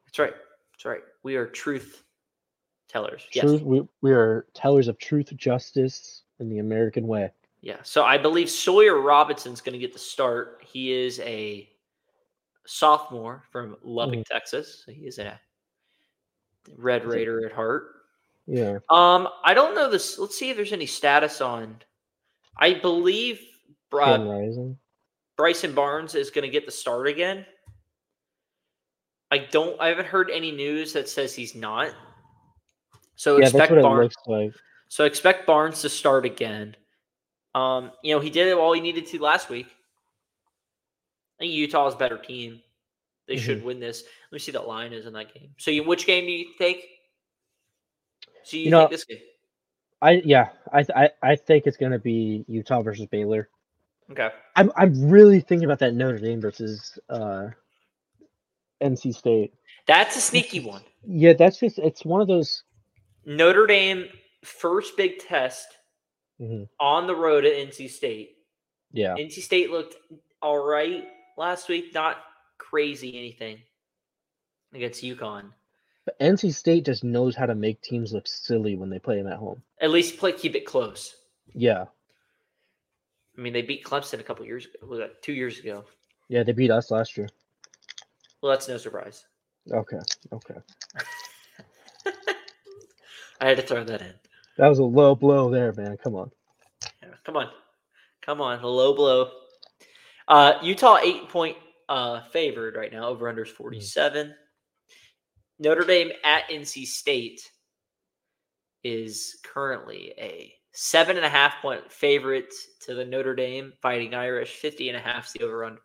That's 0.06 0.20
right. 0.20 0.34
That's 0.74 0.86
right. 0.86 1.02
We 1.24 1.36
are 1.36 1.48
truth 1.48 2.04
tellers. 2.88 3.28
Yes. 3.34 3.62
We, 3.62 3.82
we 4.02 4.12
are 4.12 4.46
tellers 4.54 4.88
of 4.88 4.98
truth, 4.98 5.36
justice, 5.36 6.24
and 6.40 6.52
the 6.52 6.60
American 6.60 7.08
way. 7.08 7.32
Yeah. 7.62 7.78
So 7.84 8.04
I 8.04 8.18
believe 8.18 8.50
Sawyer 8.50 9.00
Robertson's 9.00 9.62
going 9.62 9.74
to 9.74 9.80
get 9.80 9.94
the 9.94 10.00
start. 10.00 10.64
He 10.66 10.92
is 10.92 11.20
a 11.22 11.70
sophomore 12.66 13.44
from 13.52 13.78
Lubbock, 13.84 14.26
Texas. 14.26 14.84
So 14.86 14.92
he 14.92 15.02
is 15.02 15.20
a 15.20 15.40
Red 16.78 17.06
Raider 17.06 17.46
at 17.46 17.52
heart. 17.52 18.04
Yeah. 18.48 18.80
Um, 18.90 19.28
I 19.44 19.54
don't 19.54 19.76
know 19.76 19.90
this. 19.90 20.20
Let's 20.20 20.38
see 20.38 20.50
if 20.50 20.56
there's 20.56 20.74
any 20.74 20.86
status 20.86 21.42
on. 21.42 21.78
I 22.58 22.74
believe 22.76 23.40
uh, 23.94 24.18
Bryson 25.38 25.74
Barnes 25.74 26.16
is 26.16 26.30
going 26.30 26.44
to 26.44 26.50
get 26.50 26.66
the 26.66 26.72
start 26.72 27.08
again. 27.08 27.46
I 29.32 29.38
don't. 29.40 29.80
I 29.80 29.88
haven't 29.88 30.08
heard 30.08 30.30
any 30.30 30.52
news 30.52 30.94
that 30.94 31.08
says 31.10 31.34
he's 31.34 31.56
not. 31.56 31.94
So 33.16 33.38
Yeah, 33.38 33.46
expect 33.48 33.74
Barnes. 33.82 34.14
like. 34.28 34.52
So 34.90 35.06
expect 35.06 35.48
Barnes 35.48 35.82
to 35.82 35.90
start 35.90 36.26
again. 36.26 36.76
Um, 37.56 37.92
you 38.04 38.14
know, 38.14 38.20
he 38.20 38.30
did 38.30 38.52
all 38.54 38.74
he 38.74 38.82
needed 38.82 39.06
to 39.08 39.22
last 39.22 39.50
week. 39.50 39.68
I 41.40 41.44
think 41.44 41.54
Utah's 41.54 41.94
a 41.94 41.98
better 41.98 42.18
team. 42.18 42.62
They 43.28 43.36
Mm-hmm. 43.36 43.44
should 43.46 43.64
win 43.64 43.80
this. 43.80 44.04
Let 44.32 44.36
me 44.36 44.40
see 44.40 44.52
what 44.52 44.68
line 44.68 44.92
is 44.94 45.06
in 45.06 45.14
that 45.14 45.34
game. 45.34 45.52
So, 45.58 45.72
you, 45.72 45.84
which 45.86 46.06
game 46.06 46.26
do 46.26 46.32
you 46.32 46.48
take? 46.58 46.86
So 48.44 48.58
you, 48.58 48.64
You 48.64 48.70
know- 48.72 48.88
this 48.90 49.06
game? 49.06 49.20
I 50.02 50.22
yeah, 50.26 50.50
I 50.74 50.84
th- 50.84 50.96
I 50.98 51.10
I 51.24 51.36
think 51.36 51.68
it's 51.68 51.78
gonna 51.78 52.00
be 52.00 52.46
Utah 52.48 52.82
versus 52.82 53.06
Baylor. 53.08 53.50
Okay. 54.12 54.30
I'm 54.56 54.72
I'm 54.76 55.10
really 55.10 55.42
thinking 55.42 55.66
about 55.66 55.80
that 55.80 55.94
Notre 55.94 56.20
Dame 56.20 56.42
versus 56.42 56.98
uh 57.10 57.48
NC 58.82 59.16
State. 59.16 59.54
That's 59.88 60.16
a 60.16 60.22
sneaky 60.22 60.60
one. 60.62 60.84
Yeah, 61.06 61.34
that's 61.34 61.60
just 61.60 61.80
it's 61.80 62.06
one 62.06 62.22
of 62.22 62.28
those. 62.28 62.64
Notre 63.26 63.68
Dame 63.68 64.08
first 64.44 64.98
big 64.98 65.20
test 65.20 65.68
Mhm. 66.42 66.68
on 66.80 67.08
the 67.08 67.16
road 67.16 67.46
at 67.46 67.54
NC 67.54 67.90
State. 67.90 68.38
Yeah, 68.92 69.16
NC 69.16 69.42
State 69.42 69.72
looked 69.72 69.96
all 70.42 70.58
right 70.66 71.06
last 71.38 71.70
week, 71.70 71.94
not 71.94 72.18
crazy 72.58 73.18
anything 73.18 73.60
against 74.74 75.04
UConn. 75.04 75.52
But 76.06 76.20
NC 76.20 76.54
State 76.54 76.86
just 76.86 77.04
knows 77.04 77.36
how 77.36 77.46
to 77.46 77.54
make 77.56 77.82
teams 77.82 78.12
look 78.12 78.28
silly 78.28 78.76
when 78.76 78.90
they 78.90 79.00
play 79.00 79.18
them 79.18 79.28
at 79.32 79.38
home. 79.38 79.62
At 79.80 79.92
least 79.92 80.18
play 80.18 80.32
keep 80.32 80.56
it 80.56 80.66
close. 80.66 81.16
Yeah, 81.54 81.86
I 83.38 83.42
mean, 83.42 83.54
they 83.54 83.62
beat 83.62 83.84
Clemson 83.84 84.20
a 84.20 84.24
couple 84.24 84.46
years 84.46 84.66
ago. 84.66 84.88
Was 84.88 85.00
that 85.00 85.22
two 85.22 85.34
years 85.34 85.60
ago? 85.60 85.86
yeah, 86.30 86.44
they 86.44 86.54
beat 86.54 86.72
us 86.72 86.92
last 86.92 87.18
year. 87.18 87.28
Well, 88.42 88.52
that's 88.52 88.68
no 88.68 88.78
surprise. 88.78 89.26
Okay, 89.72 90.00
okay, 90.34 90.56
I 93.42 93.48
had 93.48 93.58
to 93.58 93.64
throw 93.64 93.84
that 93.84 94.02
in. 94.02 94.14
that 94.58 94.68
was 94.68 94.80
a 94.80 94.84
low 94.84 95.14
blow 95.14 95.52
there, 95.52 95.72
man. 95.74 95.98
Come 95.98 96.16
on. 96.16 96.32
Yeah, 97.04 97.10
come 97.24 97.38
on, 97.38 97.50
come 98.22 98.42
on, 98.42 98.60
a 98.60 98.68
low 98.68 98.96
blow. 98.96 99.30
Uh, 100.28 100.54
Utah 100.64 100.98
eight 101.04 101.30
point 101.30 101.58
uh 101.90 102.22
favored 102.32 102.76
right 102.76 102.92
now. 102.92 103.08
Over 103.10 103.30
under 103.30 103.44
is 103.44 103.52
forty 103.52 103.82
seven. 103.82 104.34
Notre 105.62 105.84
Dame 105.86 106.12
at 106.24 106.50
NC 106.50 106.86
State 106.88 107.52
is 108.84 109.40
currently 109.44 110.12
a 110.18 110.52
seven 110.72 111.18
and 111.18 111.26
a 111.26 111.30
half 111.30 111.62
point 111.62 111.92
favorite 111.92 112.52
to 112.82 112.96
the 112.96 113.06
Notre 113.06 113.36
Dame 113.36 113.72
Fighting 113.80 114.16
Irish. 114.16 114.54
50 114.56 114.90
and 114.90 114.98
a 114.98 115.02
half 115.02 115.28
is 115.28 115.34
the 115.34 115.44
over 115.44 115.64
under. 115.64 115.82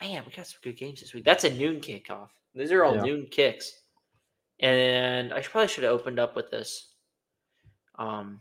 Man, 0.00 0.22
we 0.24 0.32
got 0.32 0.46
some 0.46 0.60
good 0.62 0.78
games 0.78 1.00
this 1.00 1.12
week. 1.12 1.24
That's 1.24 1.44
a 1.44 1.52
noon 1.52 1.80
kickoff. 1.80 2.30
These 2.54 2.72
are 2.72 2.84
all 2.84 2.96
Yeah. 2.96 3.02
noon 3.02 3.26
kicks. 3.26 3.82
And 4.60 5.34
I 5.34 5.42
probably 5.42 5.68
should 5.68 5.84
have 5.84 5.92
opened 5.92 6.18
up 6.18 6.36
with 6.36 6.50
this. 6.50 6.94
Um, 7.98 8.40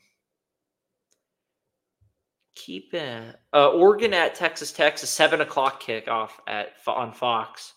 keep 2.56 2.94
it. 2.94 3.36
Uh, 3.52 3.72
Oregon 3.72 4.14
at 4.14 4.36
Texas 4.36 4.72
Tech, 4.72 4.96
a 4.96 5.06
seven 5.06 5.42
o'clock 5.42 5.84
kickoff 5.84 6.32
at 6.48 6.76
on 6.88 7.12
Fox. 7.12 7.74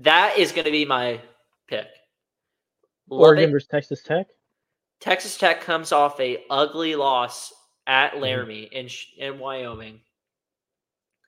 That 0.00 0.38
is 0.38 0.52
going 0.52 0.64
to 0.64 0.70
be 0.70 0.84
my 0.84 1.20
pick. 1.68 1.86
Oregon 3.08 3.44
Lubbock- 3.44 3.52
versus 3.52 3.68
Texas 3.68 4.02
Tech. 4.02 4.26
Texas 5.00 5.36
Tech 5.38 5.60
comes 5.62 5.92
off 5.92 6.18
a 6.20 6.44
ugly 6.50 6.94
loss 6.94 7.52
at 7.86 8.12
Mm-hmm. 8.12 8.20
Laramie 8.22 8.68
in 8.72 8.88
in 9.18 9.38
Wyoming. 9.38 10.00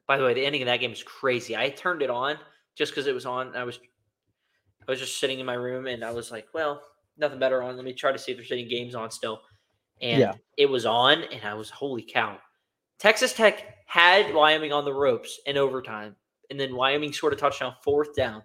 By 0.07 0.19
the 0.19 0.25
way, 0.25 0.35
the 0.35 0.45
ending 0.45 0.63
of 0.63 0.67
that 0.67 0.81
game 0.81 0.93
is 0.93 1.03
crazy. 1.03 1.57
I 1.57 1.71
turned 1.71 2.03
it 2.03 2.11
on 2.11 2.37
just 2.77 2.93
because 2.93 3.07
it 3.07 3.15
was 3.15 3.27
on. 3.27 3.57
I 3.57 3.65
was 3.65 3.79
I 4.87 4.91
was 4.91 5.01
just 5.01 5.19
sitting 5.19 5.39
in 5.41 5.47
my 5.47 5.55
room 5.55 5.87
and 5.87 6.05
I 6.05 6.11
was 6.11 6.31
like, 6.31 6.49
well, 6.53 6.83
nothing 7.17 7.39
better 7.39 7.63
on. 7.63 7.77
Let 7.77 7.85
me 7.85 7.93
try 7.95 8.13
to 8.13 8.19
see 8.19 8.33
if 8.33 8.39
there's 8.39 8.53
any 8.53 8.65
games 8.65 8.95
on 8.95 9.11
still. 9.11 9.41
And 10.01 10.21
Yeah. 10.21 10.35
it 10.59 10.67
was 10.67 10.85
on, 10.87 11.23
and 11.23 11.45
I 11.45 11.55
was 11.55 11.71
holy 11.71 12.03
cow. 12.03 12.39
Texas 12.99 13.33
Tech 13.33 13.65
had 13.87 14.35
Wyoming 14.35 14.73
on 14.73 14.85
the 14.85 14.93
ropes 14.93 15.41
in 15.47 15.57
overtime, 15.57 16.17
and 16.51 16.59
then 16.59 16.75
Wyoming 16.75 17.13
scored 17.13 17.33
a 17.33 17.37
touchdown 17.37 17.75
fourth 17.85 18.15
down, 18.17 18.43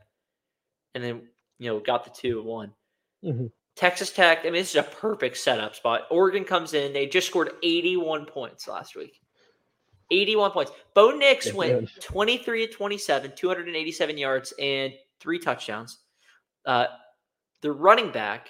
and 0.96 1.04
then 1.04 1.22
you 1.60 1.70
know 1.70 1.80
got 1.80 2.04
the 2.04 2.10
two 2.12 2.40
and 2.40 2.48
one. 2.48 2.74
Mhm. 3.24 3.52
Texas 3.76 4.12
Tech, 4.12 4.40
I 4.40 4.44
mean, 4.46 4.54
this 4.54 4.72
is 4.72 4.76
a 4.76 4.84
perfect 4.84 5.38
setup 5.38 5.76
spot. 5.76 6.08
Oregon 6.10 6.44
comes 6.44 6.74
in. 6.74 6.94
They 6.94 7.06
just 7.06 7.28
scored 7.28 7.52
81 7.62 8.26
points 8.26 8.68
last 8.68 8.96
week. 8.96 9.22
81 10.10 10.52
points. 10.52 10.72
Bo 10.96 11.12
Nix 11.12 11.46
They 11.46 11.52
went 11.52 11.94
did. 11.94 12.02
23 12.02 12.66
to 12.66 12.74
27, 12.74 13.34
287 13.36 14.18
yards, 14.18 14.54
and 14.60 14.94
three 15.20 15.38
touchdowns. 15.38 16.00
Uh, 16.66 16.88
the 17.62 17.72
running 17.72 18.12
back, 18.12 18.50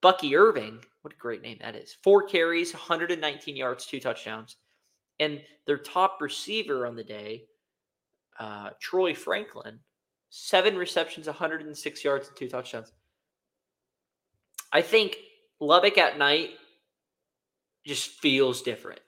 Bucky 0.00 0.36
Irving, 0.36 0.78
what 1.02 1.12
a 1.12 1.16
great 1.16 1.42
name 1.42 1.58
that 1.60 1.74
is. 1.74 1.96
Four 2.02 2.22
carries, 2.28 2.72
119 2.72 3.56
yards, 3.56 3.86
two 3.86 3.98
touchdowns. 3.98 4.56
And 5.18 5.42
their 5.66 5.78
top 5.78 6.20
receiver 6.20 6.86
on 6.86 6.94
the 6.94 7.04
day, 7.04 7.46
uh, 8.38 8.70
Troy 8.80 9.14
Franklin, 9.14 9.80
seven 10.36 10.76
receptions, 10.76 11.26
106 11.26 12.04
yards, 12.04 12.28
and 12.28 12.36
two 12.36 12.48
touchdowns. 12.48 12.92
I 14.72 14.82
think 14.82 15.16
Lubbock 15.60 15.96
at 15.96 16.18
night 16.18 16.50
just 17.86 18.10
feels 18.10 18.60
different. 18.62 19.00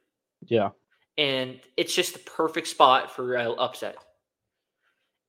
Yeah, 0.47 0.70
And 1.18 1.61
it's 1.76 1.95
just 1.95 2.14
the 2.14 2.20
perfect 2.20 2.68
spot 2.68 3.14
for 3.14 3.37
uh, 3.37 3.51
upset. 3.51 3.97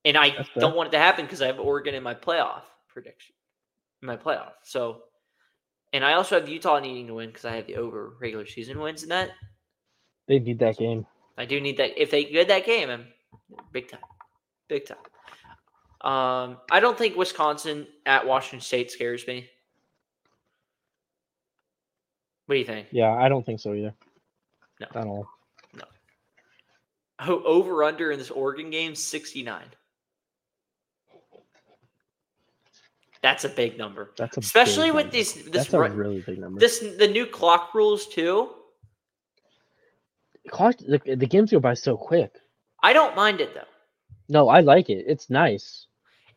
And 0.05 0.15
I 0.15 0.29
That's 0.29 0.49
don't 0.57 0.75
want 0.75 0.87
it 0.89 0.91
to 0.91 0.99
happen 0.99 1.25
because 1.25 1.41
I 1.41 1.47
have 1.47 1.59
Oregon 1.59 1.95
in 1.95 2.03
my 2.03 2.13
playoff 2.13 2.61
prediction, 2.87 3.35
in 4.01 4.07
my 4.07 4.15
playoff. 4.15 4.53
So, 4.63 5.01
and 5.91 6.05
I 6.05 6.13
also 6.13 6.39
have 6.39 6.47
Utah 6.47 6.79
needing 6.79 7.07
to 7.07 7.15
win 7.15 7.29
because 7.29 7.43
I 7.43 7.55
have 7.55 7.67
the 7.67 7.75
over 7.75 8.13
regular 8.21 8.45
season 8.45 8.79
wins 8.79 9.03
in 9.03 9.09
that. 9.09 9.31
they 10.27 10.39
need 10.39 10.59
that 10.59 10.77
game. 10.77 11.05
I 11.37 11.45
do 11.45 11.59
need 11.59 11.77
that. 11.77 12.01
If 12.01 12.11
they 12.11 12.23
get 12.23 12.47
that 12.47 12.65
game, 12.65 12.89
I'm 12.89 13.07
big 13.73 13.89
time, 13.89 14.01
big 14.69 14.85
time. 14.85 14.97
Um, 16.01 16.57
I 16.71 16.79
don't 16.79 16.97
think 16.97 17.15
Wisconsin 17.17 17.85
at 18.05 18.25
Washington 18.25 18.61
State 18.61 18.89
scares 18.91 19.25
me. 19.27 19.49
What 22.45 22.55
do 22.55 22.59
you 22.59 22.65
think? 22.65 22.87
Yeah, 22.91 23.13
I 23.13 23.29
don't 23.29 23.45
think 23.45 23.59
so 23.59 23.73
either. 23.73 23.93
No. 24.79 24.87
At 24.95 25.07
all. 25.07 25.27
O- 27.21 27.43
Over 27.43 27.83
under 27.83 28.11
in 28.11 28.17
this 28.17 28.31
Oregon 28.31 28.69
game, 28.69 28.95
69. 28.95 29.61
That's 33.21 33.43
a 33.43 33.49
big 33.49 33.77
number. 33.77 34.11
That's 34.17 34.37
a 34.37 34.39
Especially 34.39 34.87
big 34.87 34.95
with 34.95 35.03
number. 35.07 35.17
these 35.17 35.33
this 35.33 35.67
That's 35.67 35.73
a 35.73 35.79
really 35.89 36.21
big 36.21 36.39
number. 36.39 36.57
this 36.59 36.79
the 36.97 37.07
new 37.07 37.25
clock 37.25 37.75
rules 37.75 38.07
too. 38.07 38.51
Clock, 40.49 40.77
the, 40.77 40.99
the 41.17 41.27
games 41.27 41.51
go 41.51 41.59
by 41.59 41.73
so 41.73 41.97
quick. 41.97 42.31
I 42.81 42.93
don't 42.93 43.15
mind 43.17 43.41
it 43.41 43.53
though. 43.53 43.67
No, 44.29 44.47
I 44.47 44.61
like 44.61 44.89
it. 44.89 45.03
It's 45.05 45.29
nice. 45.29 45.87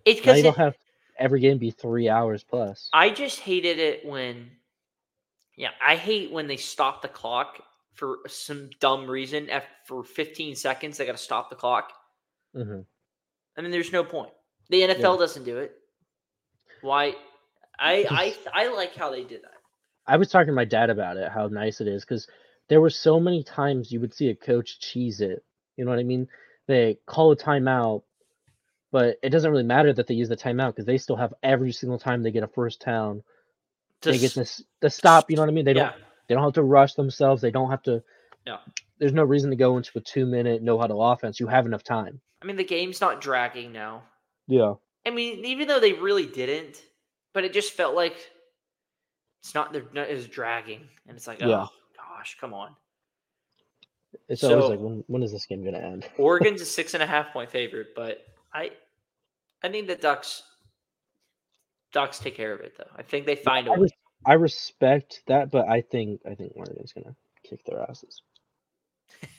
It's 0.05 0.20
because 0.20 0.42
don't 0.42 0.57
have 0.57 0.76
every 1.18 1.40
game 1.40 1.59
be 1.59 1.70
three 1.70 2.09
hours 2.09 2.42
plus. 2.42 2.88
I 2.92 3.11
just 3.11 3.40
hated 3.40 3.78
it 3.78 4.05
when, 4.05 4.50
yeah, 5.57 5.70
I 5.84 5.96
hate 5.96 6.32
when 6.32 6.46
they 6.46 6.57
stop 6.57 7.03
the 7.03 7.09
clock 7.09 7.62
for 7.94 8.18
some 8.26 8.70
dumb 8.80 9.09
reason. 9.09 9.48
For 9.86 10.03
15 10.03 10.57
seconds, 10.57 10.98
they 10.98 11.07
got 11.07 11.12
to 11.12 11.18
stop 11.18 11.50
the 11.50 11.57
clock. 11.57 11.92
hmm 12.55 12.80
I 13.57 13.61
mean, 13.61 13.70
there's 13.70 13.92
no 13.92 14.03
point. 14.03 14.32
The 14.70 14.82
NFL 14.82 15.18
doesn't 15.18 15.44
do 15.44 15.59
it. 15.59 15.74
Why? 16.80 17.14
I 17.78 18.07
I 18.09 18.36
I 18.64 18.74
like 18.74 18.94
how 18.94 19.11
they 19.11 19.24
did 19.24 19.42
that. 19.42 19.53
I 20.07 20.16
was 20.16 20.30
talking 20.30 20.48
to 20.48 20.53
my 20.53 20.64
dad 20.64 20.90
about 20.90 21.16
it, 21.16 21.30
how 21.30 21.48
nice 21.48 21.80
it 21.80 21.88
is, 21.88 22.05
because 22.05 22.26
there 22.68 22.80
were 22.80 22.90
so 22.90 23.20
many 23.20 23.42
times 23.42 23.92
you 23.92 24.00
would 24.00 24.14
see 24.14 24.30
a 24.30 24.34
coach 24.34 24.80
cheese 24.80 25.20
it. 25.20 25.44
You 25.76 25.84
know 25.84 25.90
what 25.90 26.00
I 26.00 26.05
mean? 26.05 26.28
They 26.66 26.98
call 27.07 27.32
a 27.32 27.36
timeout, 27.36 28.03
but 28.93 29.18
it 29.22 29.30
doesn't 29.30 29.51
really 29.51 29.64
matter 29.64 29.93
that 29.93 30.07
they 30.07 30.14
use 30.14 30.28
the 30.28 30.36
timeout 30.36 30.68
because 30.68 30.84
they 30.84 30.99
still 30.99 31.16
have 31.16 31.34
every 31.43 31.72
single 31.72 31.99
time 31.99 32.22
they 32.22 32.30
get 32.30 32.45
a 32.45 32.49
first 32.49 32.84
down, 32.84 33.22
they 34.03 34.18
get 34.18 34.34
this 34.34 34.62
the 34.80 34.90
stop. 34.90 35.30
You 35.30 35.36
know 35.36 35.43
what 35.43 35.49
I 35.49 35.53
mean? 35.53 35.64
They 35.64 35.72
don't 35.72 35.95
they 36.28 36.34
don't 36.34 36.45
have 36.45 36.53
to 36.55 36.62
rush 36.62 36.95
themselves. 36.95 37.43
They 37.43 37.51
don't 37.51 37.70
have 37.70 37.82
to. 37.84 38.03
Yeah. 38.47 38.59
There's 38.99 39.12
no 39.12 39.24
reason 39.24 39.51
to 39.51 39.57
go 39.57 39.76
into 39.78 39.90
a 39.97 40.01
two 40.01 40.26
minute 40.26 40.62
no 40.62 40.78
huddle 40.78 41.03
offense. 41.03 41.40
You 41.40 41.49
have 41.49 41.66
enough 41.66 41.82
time. 41.82 42.20
I 42.43 42.47
mean 42.47 42.57
the 42.57 42.64
game's 42.64 43.01
not 43.01 43.20
dragging 43.20 43.72
now. 43.72 44.03
Yeah. 44.47 44.74
I 45.07 45.11
mean, 45.11 45.45
even 45.45 45.66
though 45.66 45.80
they 45.80 45.95
really 45.95 46.26
didn't, 46.26 46.80
but 47.32 47.45
it 47.45 47.53
just 47.53 47.72
felt 47.72 47.95
like 47.95 48.16
it's 49.43 49.55
not. 49.55 49.72
They're 49.72 49.82
not 49.93 50.09
is 50.09 50.28
dragging, 50.28 50.86
and 51.09 51.16
it's 51.16 51.26
like, 51.26 51.40
Yeah. 51.40 51.64
oh 51.64 51.68
gosh, 51.97 52.36
come 52.40 52.55
on. 52.55 52.76
It's 54.28 54.45
always 54.45 54.70
like 54.70 54.78
when 54.78 55.03
when 55.09 55.22
is 55.22 55.32
this 55.32 55.47
game 55.47 55.64
gonna 55.64 55.78
end? 55.78 56.07
Oregon's 56.18 56.61
a 56.61 56.66
six 56.66 56.95
and 56.95 57.03
a 57.03 57.07
half 57.07 57.32
point 57.32 57.51
favorite, 57.51 57.88
but 57.97 58.24
I, 58.55 58.70
I 59.64 59.68
think 59.68 59.86
the 59.86 59.96
Ducks, 59.96 60.42
Ducks 61.92 62.18
take 62.18 62.36
care 62.36 62.52
of 62.52 62.60
it 62.60 62.74
though. 62.76 62.90
I 62.96 63.02
think 63.02 63.26
they 63.26 63.36
find 63.36 63.68
a 63.68 63.70
I, 63.70 63.74
way. 63.74 63.82
res- 63.82 63.92
I 64.26 64.32
respect 64.34 65.22
that, 65.26 65.50
but 65.50 65.68
I 65.68 65.80
think 65.80 66.20
I 66.28 66.34
think 66.34 66.52
Oregon's 66.56 66.92
gonna 66.92 67.14
kick 67.48 67.64
their 67.64 67.82
asses. 67.88 68.22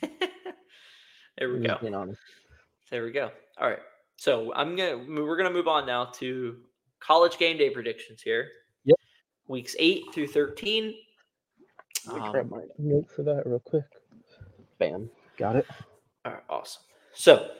there 0.02 1.50
we 1.52 1.56
I'm 1.56 1.62
go. 1.62 2.14
There 2.90 3.04
we 3.04 3.10
go. 3.12 3.30
All 3.58 3.68
right. 3.68 3.80
So 4.16 4.52
I'm 4.54 4.76
gonna 4.76 4.98
we're 5.08 5.36
gonna 5.36 5.50
move 5.50 5.68
on 5.68 5.86
now 5.86 6.06
to 6.16 6.56
college 7.00 7.38
game 7.38 7.58
day 7.58 7.70
predictions 7.70 8.22
here. 8.22 8.48
Yep. 8.84 8.96
Weeks 9.48 9.74
eight 9.78 10.04
through 10.12 10.28
thirteen. 10.28 10.94
Let 12.06 12.16
me 12.16 12.22
Um, 12.22 12.32
grab 12.32 12.50
my 12.50 12.62
note 12.78 13.10
for 13.14 13.22
that 13.24 13.42
real 13.46 13.60
quick. 13.60 13.84
Bam, 14.78 15.10
got 15.38 15.56
it. 15.56 15.66
All 16.24 16.32
right, 16.32 16.42
awesome. 16.48 16.82
So 17.14 17.50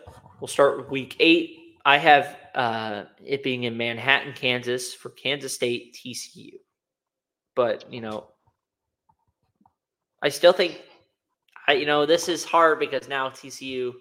we'll 0.41 0.49
start 0.49 0.77
with 0.77 0.91
week 0.91 1.17
eight. 1.21 1.59
I 1.85 1.99
have 1.99 2.37
uh, 2.55 3.05
it 3.24 3.43
being 3.43 3.64
in 3.64 3.76
Manhattan, 3.76 4.32
Kansas 4.32 4.95
for 4.95 5.11
Kansas 5.11 5.55
State 5.55 5.95
TCU. 5.95 6.55
But, 7.55 7.93
you 7.93 8.01
know, 8.01 8.28
I 10.22 10.30
still 10.30 10.53
think, 10.53 10.80
I 11.68 11.74
you 11.74 11.87
know, 11.87 12.07
this 12.07 12.28
is 12.28 12.45
hard 12.45 12.78
because 12.80 13.09
now 13.09 13.28
TCU, 13.28 13.93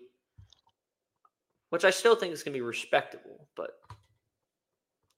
which 1.69 1.83
I 1.85 1.89
still 1.89 2.15
think 2.15 2.33
is 2.33 2.43
going 2.43 2.53
to 2.53 2.57
be 2.57 2.61
respectable, 2.61 3.47
but 3.55 3.71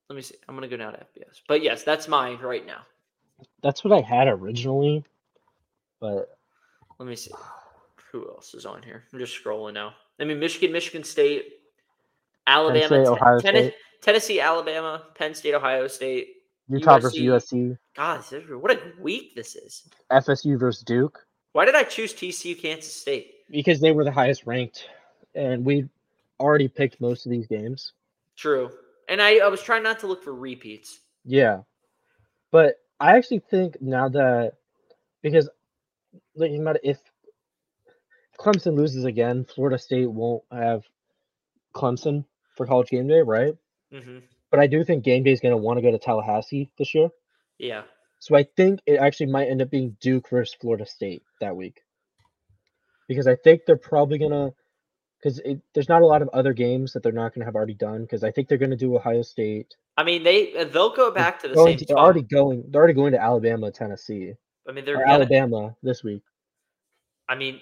let 0.09 0.16
me 0.16 0.22
see. 0.22 0.36
I'm 0.47 0.55
going 0.55 0.70
to 0.70 0.76
go 0.76 0.82
down 0.82 0.93
to 0.93 0.99
FBS. 0.99 1.41
But 1.47 1.61
yes, 1.61 1.84
that's 1.84 2.07
mine 2.07 2.39
right 2.41 2.66
now. 2.66 2.82
That's 3.61 3.84
what 3.84 3.93
I 3.93 4.01
had 4.01 4.28
originally, 4.28 5.03
but 5.99 6.38
Let 6.99 7.07
me 7.07 7.16
see. 7.16 7.32
Who 8.11 8.30
else 8.30 8.53
is 8.53 8.66
on 8.66 8.82
here? 8.82 9.03
I'm 9.11 9.20
just 9.20 9.43
scrolling 9.43 9.74
now. 9.74 9.93
I 10.20 10.24
mean, 10.24 10.39
Michigan, 10.39 10.72
Michigan 10.72 11.03
State, 11.03 11.51
Alabama, 12.48 12.86
State, 12.88 13.08
Ohio 13.08 13.39
Tennes- 13.39 13.68
State. 13.70 13.74
Tennessee, 14.02 14.39
Alabama, 14.39 15.04
Penn 15.16 15.34
State, 15.34 15.54
Ohio 15.56 15.88
State. 15.88 16.28
Utah 16.68 17.00
versus 17.00 17.20
USC. 17.20 17.54
USC, 17.72 17.78
God, 17.96 18.20
this 18.20 18.32
is- 18.34 18.50
what 18.50 18.72
a 18.72 18.93
week 19.00 19.36
this 19.36 19.56
is. 19.56 19.88
FSU 20.12 20.58
versus 20.58 20.84
Duke, 20.84 21.26
Why 21.54 21.66
did 21.66 21.76
I 21.76 21.84
choose 21.84 22.14
TCU, 22.14 22.56
Kansas 22.56 22.93
State? 22.93 23.32
because 23.50 23.80
they 23.80 23.91
were 23.91 24.04
the 24.04 24.12
highest 24.12 24.46
ranked, 24.46 24.89
and 25.36 25.64
we 25.66 25.88
already 26.39 26.68
picked 26.68 27.00
most 27.00 27.26
of 27.26 27.32
these 27.32 27.48
games. 27.48 27.93
True. 28.36 28.72
And 29.08 29.22
I, 29.22 29.38
I 29.38 29.48
was 29.48 29.62
trying 29.62 29.84
not 29.84 30.00
to 30.00 30.08
look 30.08 30.24
for 30.24 30.34
repeats. 30.34 31.00
Yeah, 31.24 31.62
but 32.52 32.76
I 33.00 33.16
actually 33.18 33.39
think 33.39 33.80
now 33.82 34.10
that 34.10 34.54
because 35.22 35.50
like 36.36 36.52
no 36.52 36.62
matter 36.64 36.80
if 36.84 37.00
Clemson 38.39 38.76
loses 38.76 39.06
again, 39.06 39.46
Florida 39.46 39.78
State 39.78 40.10
won't 40.10 40.43
have 40.52 40.84
Clemson 41.74 42.26
for 42.56 42.66
College 42.66 42.89
Game 42.89 43.08
Day, 43.08 43.22
right? 43.22 43.53
hmm 43.91 44.20
But 44.51 44.60
I 44.60 44.68
do 44.68 44.84
think 44.84 45.03
Game 45.03 45.24
Day 45.24 45.32
is 45.32 45.39
going 45.41 45.51
to 45.53 45.58
want 45.58 45.78
to 45.78 45.82
go 45.82 45.91
to 45.91 45.99
Tallahassee 45.99 46.72
this 46.78 46.93
year, 46.95 47.10
Yeah. 47.60 47.84
so 48.20 48.36
I 48.36 48.43
think 48.58 48.80
it 48.86 48.95
actually 48.97 49.28
might 49.28 49.47
end 49.49 49.62
up 49.62 49.70
being 49.70 49.97
Duke 50.01 50.30
versus 50.30 50.56
Florida 50.60 50.86
State 50.86 51.24
that 51.41 51.56
week, 51.56 51.82
because 53.08 53.28
I 53.28 53.36
think 53.36 53.62
they're 53.66 53.78
probably 53.78 54.18
gonna 54.18 54.53
because 55.22 55.41
there's 55.74 55.89
not 55.89 56.01
a 56.03 56.06
lot 56.06 56.22
of 56.22 56.30
other 56.34 56.53
games 56.53 56.93
that 56.93 57.01
they're 57.01 57.12
not 57.12 57.34
going 57.34 57.39
to 57.41 57.45
have 57.45 57.56
already 57.56 57.74
done 57.74 58.01
because 58.01 58.24
I 58.24 58.30
think 58.32 58.47
they're 58.47 58.60
going 58.60 58.70
to 58.72 58.78
do 58.78 58.95
Ohio 58.95 59.24
State. 59.24 59.76
I 59.97 60.03
mean, 60.03 60.24
they 60.24 60.56
uh, 60.56 60.66
they'll 60.66 60.95
go 60.95 61.10
back 61.10 61.39
to 61.41 61.47
the 61.47 61.56
same. 61.56 61.78
to- 61.78 61.86
they're 61.86 61.97
already 61.97 62.22
going. 62.22 62.64
They're 62.70 62.80
already 62.82 62.93
going 62.93 63.14
to 63.14 63.22
Alabama, 63.22 63.72
Tennessee, 63.72 64.34
I 64.68 64.72
mean, 64.72 64.86
they're 64.86 64.97
gonna, 64.97 65.10
Alabama 65.12 65.76
this 65.82 66.03
week. 66.03 66.22
I 67.28 67.36
mean, 67.36 67.60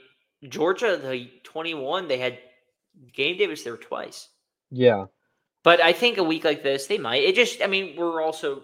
Georgia, 0.49 0.97
the 0.97 1.29
twenty-one, 1.43 2.07
they 2.07 2.17
had 2.17 2.39
game 3.13 3.37
day 3.37 3.47
was 3.47 3.63
there 3.63 3.77
twice. 3.77 4.27
Yeah, 4.75 5.05
But 5.61 5.79
I 5.81 5.93
think 5.93 6.17
a 6.17 6.23
week 6.23 6.43
like 6.43 6.63
this, 6.63 6.87
they 6.87 6.97
might. 6.97 7.21
It 7.23 7.35
just, 7.35 7.61
I 7.61 7.67
mean, 7.67 7.95
we're 7.95 8.21
also, 8.23 8.63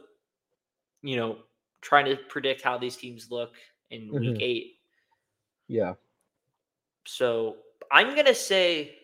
you 1.03 1.16
know, 1.18 1.38
trying 1.82 2.05
to 2.05 2.16
predict 2.18 2.64
how 2.64 2.78
these 2.80 2.97
teams 2.97 3.30
look 3.30 3.53
in 3.91 4.12
week 4.12 4.38
Mhm. 4.38 4.41
eight. 4.41 4.80
yeah. 5.68 5.93
So 7.05 7.57
I'm 7.91 8.16
gonna 8.16 8.34
say, 8.36 8.97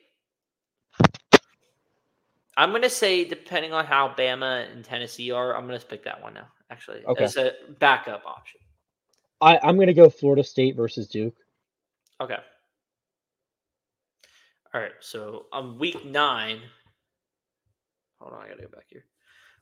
I'm 2.58 2.72
gonna 2.72 2.89
say, 2.89 3.24
depending 3.24 3.72
on 3.72 3.86
how 3.86 4.10
Bama 4.10 4.70
and 4.72 4.84
Tennessee 4.84 5.30
are, 5.32 5.56
I'm 5.56 5.68
gonna 5.68 5.80
pick 5.80 6.03
that 6.06 6.22
one 6.22 6.34
now. 6.34 6.47
Actually, 6.72 7.06
Okay. 7.06 7.24
as 7.24 7.38
a 7.38 7.53
backup 7.80 8.26
option. 8.26 8.60
I 9.41 9.60
I'm 9.62 9.76
going 9.76 9.88
to 9.88 9.93
go 9.93 10.10
Florida 10.10 10.43
State 10.43 10.76
versus 10.76 11.08
Duke. 11.08 11.36
Okay. 12.20 12.39
All 14.74 14.82
right. 14.82 14.93
So 15.01 15.45
on 15.51 15.78
week 15.78 16.03
nine, 16.06 16.62
hold 18.20 18.34
on, 18.34 18.41
I 18.43 18.49
gotta 18.49 18.61
go 18.63 18.68
back 18.70 18.86
here. 18.89 19.05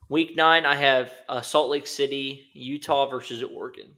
Week 0.08 0.36
nine, 0.36 0.66
I 0.66 0.74
have 0.74 1.12
uh, 1.28 1.40
Salt 1.40 1.70
Lake 1.70 1.86
City, 1.86 2.48
Utah 2.52 3.06
versus 3.08 3.42
Oregon. 3.42 3.94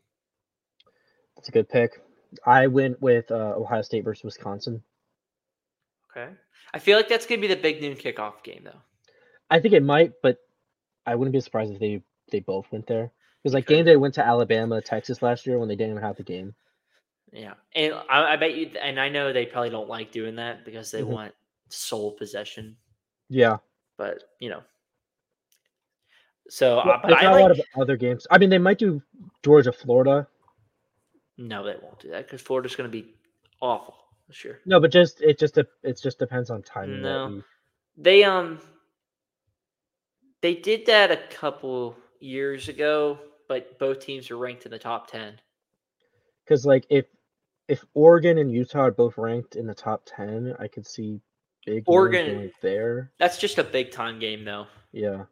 That's 1.36 1.48
a 1.48 1.52
good 1.52 1.68
pick. 1.68 2.00
I 2.44 2.66
went 2.66 3.00
with 3.00 3.30
uh, 3.30 3.54
Ohio 3.56 3.82
State 3.82 4.04
versus 4.04 4.24
Wisconsin. 4.24 4.82
Okay. 6.10 6.32
I 6.74 6.78
feel 6.78 6.96
like 6.96 7.08
that's 7.08 7.26
gonna 7.26 7.40
be 7.40 7.46
the 7.46 7.56
big 7.56 7.80
noon 7.80 7.96
kickoff 7.96 8.42
game, 8.42 8.62
though. 8.64 8.80
I 9.50 9.60
think 9.60 9.74
it 9.74 9.82
might, 9.82 10.12
but 10.22 10.38
I 11.06 11.14
wouldn't 11.14 11.32
be 11.32 11.40
surprised 11.40 11.72
if 11.72 11.78
they 11.78 12.02
they 12.30 12.40
both 12.40 12.66
went 12.72 12.86
there 12.86 13.12
because 13.42 13.54
like 13.54 13.66
game 13.66 13.84
day 13.84 13.96
went 13.96 14.14
to 14.14 14.26
Alabama, 14.26 14.80
Texas 14.80 15.22
last 15.22 15.46
year 15.46 15.58
when 15.58 15.68
they 15.68 15.76
didn't 15.76 15.92
even 15.92 16.02
have 16.02 16.16
the 16.16 16.22
game. 16.22 16.54
Yeah, 17.32 17.54
and 17.74 17.94
I, 18.08 18.32
I 18.32 18.36
bet 18.36 18.54
you, 18.54 18.70
and 18.80 18.98
I 19.00 19.08
know 19.08 19.32
they 19.32 19.46
probably 19.46 19.70
don't 19.70 19.88
like 19.88 20.10
doing 20.12 20.36
that 20.36 20.64
because 20.64 20.90
they 20.90 21.02
Mhm. 21.02 21.08
want 21.08 21.34
sole 21.68 22.12
possession. 22.12 22.76
Yeah, 23.28 23.58
But 23.98 24.22
you 24.40 24.50
know, 24.50 24.62
so 26.48 26.76
Well, 26.76 26.90
uh, 26.90 26.98
but 27.02 27.08
there's 27.08 27.20
I 27.20 27.24
not 27.24 27.32
like. 27.32 27.38
a 27.40 27.42
lot 27.42 27.50
of 27.52 27.60
other 27.80 27.96
games. 27.96 28.26
I 28.30 28.38
mean, 28.38 28.50
they 28.50 28.58
might 28.58 28.78
do 28.78 29.02
Georgia, 29.44 29.72
Florida. 29.72 30.26
no, 31.38 31.64
they 31.64 31.76
won't 31.82 31.98
do 32.00 32.10
that 32.10 32.26
because 32.26 32.40
Florida's 32.40 32.76
going 32.76 32.90
to 32.90 32.92
be 33.02 33.14
awful 33.60 33.96
this 34.28 34.44
year. 34.44 34.60
No, 34.66 34.80
but 34.80 34.90
just 34.92 35.20
it 35.22 35.38
just 35.38 35.56
it 35.58 36.00
just 36.02 36.18
depends 36.18 36.50
on 36.50 36.62
timing. 36.62 37.02
No. 37.02 37.42
They 37.96 38.24
um 38.24 38.60
they 40.42 40.54
did 40.54 40.86
that 40.86 41.10
a 41.10 41.16
couple 41.30 41.96
years 42.20 42.68
ago, 42.68 43.18
but 43.48 43.78
both 43.78 44.00
teams 44.00 44.30
are 44.30 44.36
ranked 44.36 44.66
in 44.66 44.70
the 44.70 44.78
top 44.78 45.10
ten. 45.10 45.40
Because 46.44 46.66
like 46.66 46.86
if 46.90 47.06
if 47.68 47.84
Oregon 47.94 48.38
and 48.38 48.52
Utah 48.52 48.80
are 48.80 48.90
both 48.92 49.16
ranked 49.18 49.56
in 49.56 49.66
the 49.66 49.74
top 49.74 50.02
ten, 50.06 50.54
I 50.60 50.68
could 50.68 50.86
see 50.86 51.20
big 51.66 51.84
Oregon- 51.86 52.50
there. 52.62 53.10
That's 53.18 53.38
just 53.38 53.58
a 53.58 53.64
big 53.64 53.90
time 53.90 54.18
game, 54.18 54.44
though. 54.44 54.66
Yeah, 54.92 55.24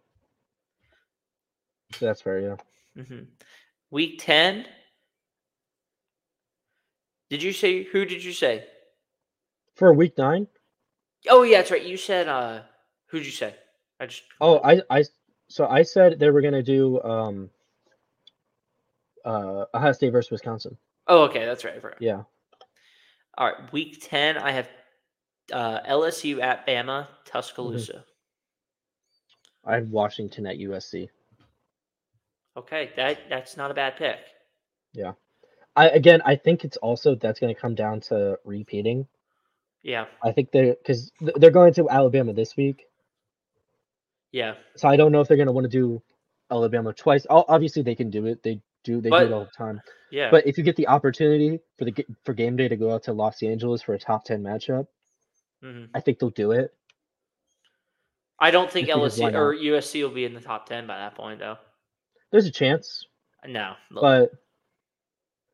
that's 2.01 2.21
fair. 2.21 2.41
Yeah. 2.41 3.03
hmm 3.03 3.21
Week 3.91 4.17
ten. 4.21 4.67
Did 7.31 7.43
you 7.43 7.53
say 7.53 7.85
who? 7.85 8.05
Did 8.05 8.23
you 8.23 8.33
say? 8.33 8.67
For 9.77 9.93
week 9.95 10.19
nine. 10.19 10.47
Oh 11.29 11.43
yeah, 11.43 11.59
that's 11.59 11.71
right. 11.71 11.85
You 11.85 11.97
said 11.97 12.29
uh 12.29 12.63
who'd 13.07 13.25
you 13.25 13.33
say? 13.33 13.55
I 13.99 14.07
just 14.07 14.23
Oh, 14.41 14.61
I 14.63 14.83
I 14.91 15.05
so 15.49 15.67
I 15.67 15.83
said 15.83 16.19
they 16.19 16.31
were 16.31 16.43
gonna 16.43 16.63
do 16.63 17.01
um 17.03 17.51
uh 19.25 19.65
Ohio 19.75 19.93
State 19.93 20.11
versus 20.13 20.31
Wisconsin. 20.31 20.77
oh 21.09 21.23
okay, 21.25 21.45
that's 21.47 21.65
right. 21.65 21.81
Yeah. 21.99 22.23
All 23.39 23.47
right, 23.47 23.73
week 23.73 23.99
ten. 24.03 24.37
I 24.37 24.53
have 24.53 24.69
uh 25.53 25.81
LSU 25.89 26.41
at 26.43 26.67
Bama, 26.67 27.07
Tuscaloosa. 27.27 28.05
I 29.65 29.75
had 29.75 29.91
Washington 29.91 30.47
at 30.47 30.57
USC. 30.59 31.09
Okay, 32.57 32.91
that 32.97 33.19
that's 33.29 33.57
not 33.57 33.71
a 33.71 33.75
bad 33.75 33.97
pick. 33.97 34.19
Yeah. 34.93 35.13
I 35.77 35.89
again 35.89 36.23
I 36.25 36.37
think 36.37 36.65
it's 36.65 36.77
also 36.79 37.15
that's 37.17 37.41
gonna 37.41 37.55
come 37.55 37.75
down 37.75 38.01
to 38.03 38.39
repeating. 38.45 39.07
Yeah, 39.83 40.07
I 40.23 40.33
think 40.33 40.51
they're 40.53 40.75
because 40.75 41.11
they're 41.37 41.51
going 41.51 41.75
to 41.75 41.91
Alabama 41.91 42.33
this 42.33 42.57
week. 42.57 42.85
yeah. 44.33 44.55
So 44.77 44.89
I 44.89 44.97
don't 44.97 45.13
know 45.13 45.21
if 45.21 45.29
they're 45.29 45.37
gonna 45.37 45.53
want 45.53 45.65
to 45.65 45.69
do 45.69 46.01
Alabama 46.51 46.93
twice. 46.93 47.27
Obviously 47.29 47.83
they 47.83 47.95
can 47.95 48.09
do 48.11 48.27
it. 48.27 48.43
They 48.43 48.61
do 48.85 49.01
they 49.01 49.11
But- 49.11 49.21
do 49.21 49.27
it 49.27 49.33
all 49.33 49.45
the 49.45 49.51
time. 49.51 49.81
Yeah. 50.11 50.31
But 50.31 50.47
if 50.47 50.57
you 50.57 50.63
get 50.65 50.77
the 50.77 50.87
opportunity 50.89 51.59
for 51.77 51.85
the 51.87 52.07
for 52.25 52.35
game 52.35 52.55
day 52.57 52.69
to 52.69 52.77
go 52.77 52.93
out 52.93 53.03
to 53.05 53.13
Los 53.13 53.43
Angeles 53.43 53.83
for 53.83 53.95
a 53.95 53.99
top 53.99 54.25
ten 54.25 54.43
matchup, 54.43 54.87
Mhm. 55.65 55.91
I 55.95 56.01
think 56.01 56.19
they'll 56.19 56.31
do 56.31 56.53
it. 56.53 56.75
I 58.39 58.51
don't 58.51 58.71
think 58.71 58.89
Just 58.89 59.19
LSU 59.19 59.35
or 59.35 59.55
USC 59.55 60.03
will 60.03 60.11
be 60.11 60.25
in 60.25 60.35
the 60.35 60.41
top 60.41 60.67
10 60.69 60.87
by 60.87 60.99
that 60.99 61.15
point, 61.15 61.39
though. 61.39 61.57
There's 62.31 62.47
a 62.47 62.51
chance, 62.51 63.07
No. 63.47 63.77
look, 63.91 64.03
but 64.03 64.33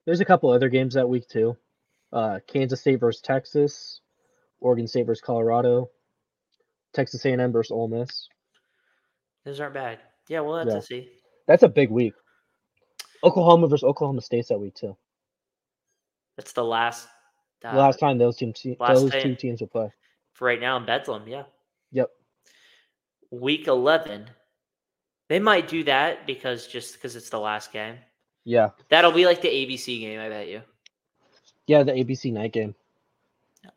there's 0.06 0.20
a 0.20 0.24
couple 0.24 0.50
other 0.50 0.68
games 0.70 0.94
that 0.94 1.08
week 1.08 1.28
too. 1.28 1.56
Uh, 2.12 2.40
Kansas 2.46 2.80
State 2.80 2.96
versus 2.96 3.20
Texas, 3.22 4.00
Oregon 4.60 4.86
State 4.88 5.04
versus 5.06 5.22
Colorado, 5.22 5.90
Texas 6.92 7.24
A&M 7.24 7.52
versus 7.52 7.70
Ole 7.70 7.88
Miss. 7.88 8.28
those 9.44 9.60
aren't 9.60 9.74
bad. 9.74 10.00
Yeah, 10.28 10.40
we'll 10.40 10.56
have 10.58 10.66
Yeah. 10.68 10.74
to 10.74 10.82
see. 10.82 11.12
That's 11.46 11.62
a 11.62 11.68
big 11.68 11.90
week. 11.90 12.14
Oklahoma 13.22 13.68
versus 13.68 13.84
Oklahoma 13.84 14.20
State's 14.22 14.48
that 14.48 14.58
week 14.58 14.74
too. 14.74 14.96
That's 16.36 16.52
the 16.52 16.64
last. 16.64 17.08
Uh, 17.62 17.72
The 17.72 17.78
last 17.78 17.98
time 18.00 18.16
those 18.18 18.36
two 18.36 18.52
te- 18.52 18.76
last 18.80 19.00
those 19.00 19.10
time- 19.10 19.22
two 19.22 19.34
teams 19.36 19.60
will 19.60 19.68
play. 19.68 19.92
For 20.40 20.46
right 20.46 20.58
now 20.58 20.78
in 20.78 20.86
Bedlam, 20.86 21.28
yeah. 21.28 21.42
Yep. 21.92 22.08
Week 23.30 23.68
11. 23.68 24.30
They 25.28 25.38
might 25.38 25.68
do 25.68 25.84
that 25.84 26.26
because 26.26 26.66
just 26.66 26.94
because 26.94 27.14
it's 27.14 27.28
the 27.28 27.38
last 27.38 27.74
game. 27.74 27.96
Yeah. 28.44 28.70
That'll 28.88 29.12
be 29.12 29.26
like 29.26 29.42
the 29.42 29.48
ABC 29.48 30.00
game, 30.00 30.18
I 30.18 30.30
bet 30.30 30.48
you. 30.48 30.62
Yeah, 31.66 31.82
the 31.82 31.92
ABC 31.92 32.32
night 32.32 32.54
game. 32.54 32.74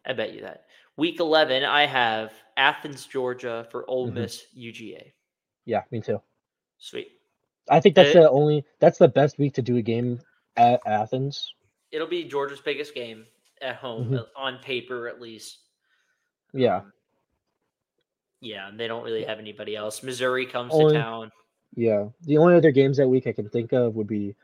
I 0.05 0.13
bet 0.13 0.33
you 0.33 0.39
that. 0.43 0.63
Week 0.95 1.19
11, 1.19 1.65
I 1.65 1.85
have 1.85 2.31
Athens, 2.55 3.05
Georgia 3.07 3.67
for 3.69 3.83
Ole 3.89 4.07
Mhm. 4.09 4.13
Miss 4.13 4.45
UGA. 4.55 5.11
Yeah, 5.65 5.83
me 5.91 5.99
too. 5.99 6.21
Sweet. 6.77 7.19
I 7.69 7.81
think 7.81 7.95
that's 7.95 8.15
Uh, 8.15 8.21
the 8.21 8.29
only 8.29 8.63
that's 8.79 8.99
the 8.99 9.09
best 9.09 9.37
week 9.37 9.53
to 9.55 9.61
do 9.61 9.75
a 9.75 9.81
game 9.81 10.21
at 10.55 10.79
Athens. 10.85 11.53
It'll 11.91 12.07
be 12.07 12.23
Georgia's 12.23 12.61
biggest 12.61 12.93
game 12.95 13.27
at 13.61 13.75
home, 13.75 14.11
Mhm. 14.11 14.19
uh, 14.19 14.25
on 14.37 14.59
paper 14.59 15.09
at 15.09 15.19
least. 15.19 15.59
Yeah. 16.53 16.77
Um, 16.77 16.93
yeah, 18.41 18.67
and 18.67 18.79
they 18.79 18.87
don't 18.87 19.03
really 19.03 19.23
have 19.23 19.39
anybody 19.39 19.75
else. 19.75 20.03
Missouri 20.03 20.45
comes 20.45 20.73
Only- 20.73 20.93
to 20.95 20.99
town. 20.99 21.31
Yeah. 21.75 22.09
The 22.21 22.37
only 22.37 22.55
other 22.55 22.71
games 22.71 22.97
that 22.97 23.07
week 23.07 23.25
I 23.25 23.31
can 23.31 23.49
think 23.49 23.71
of 23.73 23.95
would 23.95 24.07
be 24.07 24.35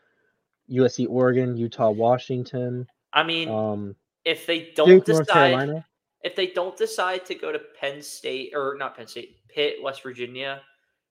USC 0.69 1.05
Oregon, 1.09 1.57
Utah 1.57 1.89
Washington, 1.91 2.87
I 3.13 3.23
mean, 3.23 3.49
um 3.49 3.95
if 4.25 4.45
they 4.45 4.71
don't 4.75 4.87
Duke 4.87 5.05
decide, 5.05 5.83
if 6.23 6.35
they 6.35 6.47
don't 6.47 6.77
decide 6.77 7.25
to 7.25 7.33
go 7.35 7.51
to 7.51 7.59
Penn 7.79 8.01
State 8.01 8.51
or 8.53 8.75
not 8.77 8.95
Penn 8.95 9.07
State, 9.07 9.37
Pitt, 9.47 9.81
West 9.81 10.03
Virginia 10.03 10.61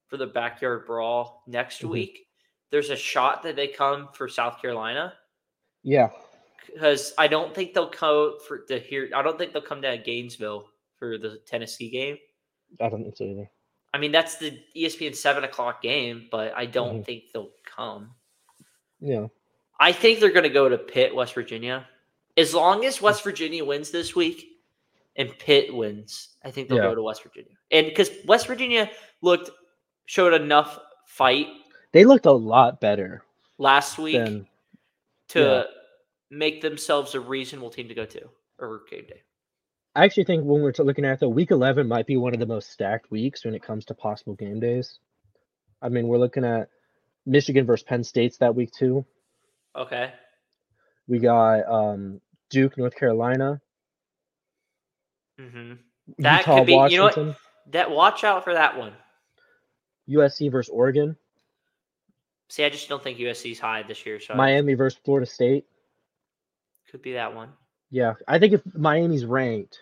for 0.07 0.17
the 0.17 0.27
backyard 0.27 0.87
brawl 0.87 1.43
next 1.49 1.83
Mhm. 1.83 1.89
week, 1.91 2.29
there's 2.71 2.91
a 2.91 2.97
shot 2.97 3.43
that 3.43 3.57
they 3.57 3.67
come 3.67 4.09
for 4.13 4.29
South 4.29 4.61
Carolina 4.63 5.15
Yeah. 5.83 6.11
because 6.67 7.13
I 7.19 7.27
don't 7.27 7.53
think 7.55 7.75
they'll 7.75 7.89
come 7.91 8.39
for 8.47 8.65
the 8.69 8.79
here. 8.79 9.11
I 9.15 9.23
don't 9.23 9.37
think 9.39 9.53
they'll 9.53 9.63
come 9.63 9.81
down 9.81 9.97
to 9.97 10.03
Gainesville 10.03 10.69
for 10.99 11.19
the 11.19 11.39
Tennessee 11.47 11.91
game. 11.91 12.19
I 12.81 12.89
don't 12.89 13.03
think 13.03 13.17
so 13.17 13.25
either. 13.25 13.51
I 13.95 13.99
mean, 13.99 14.13
that's 14.13 14.37
the 14.37 14.59
ESPN 14.77 15.15
seven 15.15 15.45
o'clock 15.45 15.81
game, 15.83 16.29
but 16.31 16.53
I 16.55 16.67
don't 16.67 17.01
Mhm. 17.01 17.07
think 17.07 17.33
they'll 17.33 17.51
come. 17.65 18.15
Yeah. 19.01 19.29
I 19.81 19.93
think 19.93 20.21
they're 20.21 20.33
going 20.33 20.43
to 20.43 20.49
go 20.51 20.69
to 20.69 20.77
Pitt, 20.77 21.15
West 21.15 21.35
Virginia. 21.35 21.89
As 22.37 22.53
long 22.55 22.85
as 22.85 23.01
West 23.01 23.23
Virginia 23.25 23.65
wins 23.65 23.91
this 23.91 24.15
week 24.15 24.61
and 25.17 25.31
Pitt 25.39 25.75
wins, 25.75 26.37
I 26.45 26.51
think 26.51 26.69
they'll 26.69 26.79
Yeah. 26.79 26.85
go 26.85 26.95
to 26.97 27.03
West 27.03 27.23
Virginia. 27.23 27.57
And 27.71 27.87
because 27.87 28.11
West 28.27 28.47
Virginia 28.47 28.91
looked 29.23 29.51
showed 30.07 30.35
enough 30.35 30.79
fight 31.07 31.49
They 31.93 32.05
looked 32.05 32.27
a 32.27 32.33
lot 32.33 32.81
better 32.81 33.23
last 33.57 33.99
week 33.99 34.17
than 34.17 34.47
to 35.29 35.41
yeah. 35.41 35.65
make 36.31 36.61
themselves 36.61 37.15
a 37.15 37.21
reasonable 37.21 37.71
team 37.71 37.89
to 37.89 37.95
go 37.95 38.05
to 38.05 38.29
or 38.59 38.85
game 38.91 39.07
day. 39.07 39.23
I 39.99 40.05
actually 40.05 40.25
think 40.25 40.45
when 40.45 40.63
we're 40.63 40.73
looking 40.79 41.05
at 41.05 41.19
the 41.19 41.29
week 41.29 41.51
11 41.51 41.89
might 41.89 42.07
be 42.07 42.17
one 42.17 42.33
of 42.33 42.39
the 42.39 42.47
most 42.47 42.71
stacked 42.71 43.11
weeks 43.11 43.45
when 43.45 43.53
it 43.57 43.65
comes 43.65 43.85
to 43.87 43.95
possible 43.95 44.35
game 44.35 44.61
days. 44.61 45.01
I 45.83 45.89
mean, 45.89 46.07
we're 46.07 46.19
looking 46.19 46.45
at 46.45 46.69
Michigan 47.27 47.67
versus 47.67 47.83
Penn 47.83 48.05
State's 48.05 48.37
that 48.39 48.55
week 48.55 48.71
too. 48.71 49.05
Okay. 49.75 50.13
We 51.09 51.19
got 51.19 51.67
um, 51.69 52.21
Duke, 52.49 52.79
North 52.79 52.95
Carolina, 52.95 53.61
hmm 55.37 55.73
That 56.19 56.47
Utah, 56.47 56.59
could 56.59 56.67
be- 56.67 56.93
you 56.93 56.99
know 56.99 57.05
what? 57.07 57.37
That 57.73 57.91
watch 57.91 58.23
out 58.23 58.45
for 58.45 58.55
that 58.55 58.79
one. 58.79 58.93
USC 60.09 60.49
versus 60.53 60.71
Oregon, 60.73 61.17
See, 62.51 62.65
I 62.65 62.69
just 62.71 62.89
don't 62.89 63.03
think 63.03 63.19
USC's 63.19 63.59
high 63.59 63.83
this 63.83 64.07
year, 64.07 64.21
so 64.21 64.35
Miami 64.35 64.75
versus 64.75 65.01
Florida 65.05 65.27
State. 65.27 65.65
could 66.89 67.03
be 67.03 67.15
that 67.15 67.35
one. 67.35 67.49
Yeah, 67.91 68.15
I 68.29 68.39
think 68.39 68.53
if 68.55 68.63
Miami's 68.75 69.25
ranked, 69.25 69.81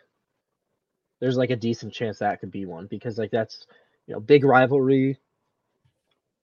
there's 1.20 1.36
like 1.36 1.50
a 1.50 1.56
decent 1.56 1.92
chance 1.92 2.18
that 2.18 2.40
could 2.40 2.50
be 2.50 2.66
one 2.66 2.86
because 2.86 3.18
like 3.18 3.30
that's 3.30 3.66
you 4.06 4.14
know 4.14 4.20
big 4.20 4.44
rivalry, 4.44 5.18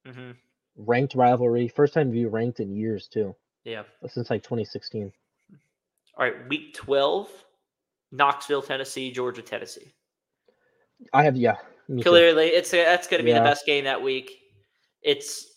mm-hmm. 0.05 0.31
ranked 0.77 1.15
rivalry, 1.15 1.67
first 1.67 1.93
time 1.93 2.11
view 2.11 2.29
ranked 2.29 2.59
in 2.59 2.75
years 2.75 3.07
too, 3.07 3.35
Yeah. 3.63 3.83
since 4.07 4.29
like 4.29 4.43
2016. 4.43 5.11
All 6.15 6.25
right, 6.25 6.47
week 6.47 6.73
12, 6.75 7.27
Knoxville, 8.11 8.61
Tennessee, 8.61 9.11
Georgia, 9.11 9.41
Tennessee. 9.41 9.93
I 11.11 11.23
have 11.23 11.35
yeah. 11.35 11.55
me 11.87 12.03
too. 12.03 12.09
Clearly, 12.09 12.47
it's 12.47 12.71
that's 12.71 13.07
going 13.07 13.19
to 13.19 13.23
be 13.23 13.31
Yeah. 13.31 13.39
the 13.39 13.45
best 13.45 13.65
game 13.65 13.85
that 13.85 14.01
week. 14.01 14.39
It's, 15.01 15.47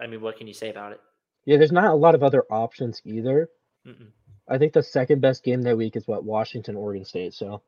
I 0.00 0.06
mean, 0.06 0.20
what 0.20 0.36
can 0.36 0.46
you 0.46 0.54
say 0.54 0.70
about 0.70 0.92
it? 0.92 1.00
Yeah, 1.44 1.56
there's 1.56 1.72
not 1.72 1.90
a 1.90 1.94
lot 1.94 2.14
of 2.14 2.22
other 2.22 2.44
options 2.50 3.02
either. 3.04 3.50
Mm-mm. 3.86 4.08
I 4.48 4.58
think 4.58 4.72
the 4.72 4.82
second 4.82 5.20
best 5.20 5.44
game 5.44 5.62
that 5.62 5.76
week 5.76 5.96
is 5.96 6.06
what 6.08 6.24
Washington, 6.24 6.76
Oregon 6.76 7.04
State. 7.04 7.34
So 7.34 7.62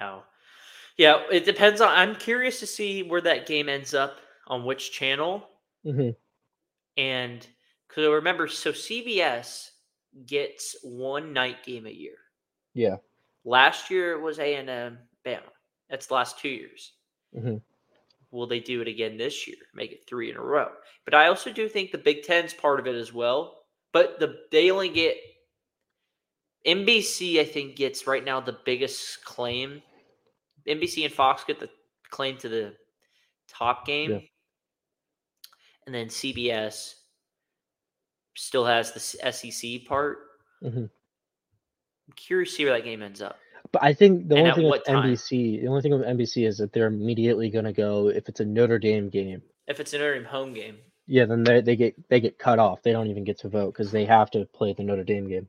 No. 0.00 0.22
Yeah, 0.96 1.22
it 1.30 1.44
depends 1.44 1.80
on. 1.80 1.88
I'm 1.88 2.14
curious 2.16 2.60
to 2.60 2.66
see 2.66 3.02
where 3.02 3.20
that 3.22 3.46
game 3.46 3.68
ends 3.68 3.94
up 3.94 4.18
on 4.46 4.64
which 4.64 4.92
channel. 4.92 5.48
mhm, 5.84 6.14
And 6.96 7.46
because 7.88 8.06
remember, 8.08 8.46
so 8.48 8.72
CBS 8.72 9.70
gets 10.26 10.76
one 10.82 11.32
night 11.32 11.64
game 11.64 11.86
a 11.86 11.90
year. 11.90 12.16
yeah, 12.74 12.96
Last 13.44 13.90
year 13.90 14.12
it 14.12 14.20
was 14.20 14.38
A 14.38 14.54
and 14.56 14.68
M 14.68 14.98
Bama. 15.24 15.42
That's 15.88 16.06
the 16.06 16.14
last 16.14 16.38
two 16.38 16.48
years. 16.48 16.92
mhm. 17.34 17.60
Will 18.30 18.46
they 18.46 18.60
do 18.60 18.80
it 18.80 18.88
again 18.88 19.16
this 19.18 19.46
year? 19.46 19.56
Make 19.74 19.92
it 19.92 20.06
three 20.06 20.30
in 20.30 20.36
a 20.36 20.42
row. 20.42 20.70
But 21.04 21.14
I 21.14 21.26
also 21.28 21.52
do 21.52 21.68
think 21.68 21.90
the 21.90 21.98
Big 21.98 22.22
Ten's 22.22 22.54
part 22.54 22.80
of 22.80 22.86
it 22.86 22.94
as 22.94 23.12
well. 23.12 23.64
But 23.92 24.18
the 24.20 24.46
they 24.50 24.70
only 24.70 24.88
get 24.88 25.16
NBC. 26.66 27.40
I 27.40 27.44
think 27.44 27.76
gets 27.76 28.06
right 28.06 28.24
now 28.24 28.40
the 28.40 28.58
biggest 28.64 29.24
claim. 29.24 29.82
NBC 30.66 31.04
and 31.04 31.12
Fox 31.12 31.44
get 31.44 31.58
the 31.58 31.68
claim 32.10 32.36
to 32.38 32.48
the 32.48 32.74
top 33.48 33.84
game, 33.86 34.10
Yeah. 34.12 34.20
and 35.86 35.94
then 35.94 36.08
CBS 36.08 36.94
still 38.36 38.64
has 38.64 38.92
the 38.92 39.00
SEC 39.32 39.78
part. 39.86 40.18
Mhm. 40.62 40.88
I'm 42.08 42.12
curious 42.16 42.50
to 42.50 42.54
see 42.56 42.64
where 42.64 42.74
that 42.74 42.84
game 42.84 43.02
ends 43.02 43.20
up. 43.22 43.38
but 43.70 43.82
I 43.82 43.92
think 43.94 44.28
the 44.28 44.36
And 44.36 44.48
only 44.48 44.54
thing 44.62 44.70
with 44.70 44.84
time? 44.84 44.96
NBC, 45.04 45.60
the 45.60 45.68
only 45.68 45.80
thing 45.82 45.92
with 45.92 46.02
NBC 46.06 46.44
is 46.46 46.58
that 46.58 46.72
they're 46.72 46.88
immediately 46.88 47.48
going 47.48 47.64
to 47.64 47.72
go 47.72 48.08
if 48.08 48.28
it's 48.28 48.40
a 48.40 48.44
Notre 48.44 48.78
Dame 48.78 49.08
game. 49.08 49.42
If 49.66 49.80
it's 49.80 49.94
a 49.94 49.98
Notre 49.98 50.14
Dame 50.14 50.24
home 50.24 50.52
game, 50.52 50.78
Yeah, 51.06 51.24
then 51.26 51.42
they 51.44 51.60
they 51.60 51.74
get 51.76 52.08
they 52.08 52.20
get 52.20 52.38
cut 52.38 52.58
off. 52.58 52.82
They 52.82 52.92
don't 52.92 53.06
even 53.08 53.24
get 53.24 53.38
to 53.38 53.48
vote 53.48 53.72
because 53.72 53.90
they 53.90 54.04
have 54.04 54.30
to 54.32 54.44
play 54.46 54.72
the 54.72 54.82
Notre 54.82 55.04
Dame 55.04 55.28
game. 55.28 55.48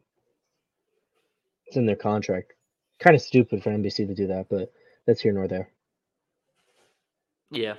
It's 1.73 1.77
in 1.79 1.87
their 1.87 1.95
contract. 1.95 2.53
Kind 2.99 3.15
of 3.15 3.21
stupid 3.23 3.63
for 3.63 3.71
NBC 3.71 4.05
to 4.05 4.13
do 4.13 4.27
that, 4.27 4.45
but 4.47 4.71
that's 5.07 5.21
here 5.21 5.33
nor 5.33 5.47
there. 5.47 5.71
Yeah. 7.49 7.73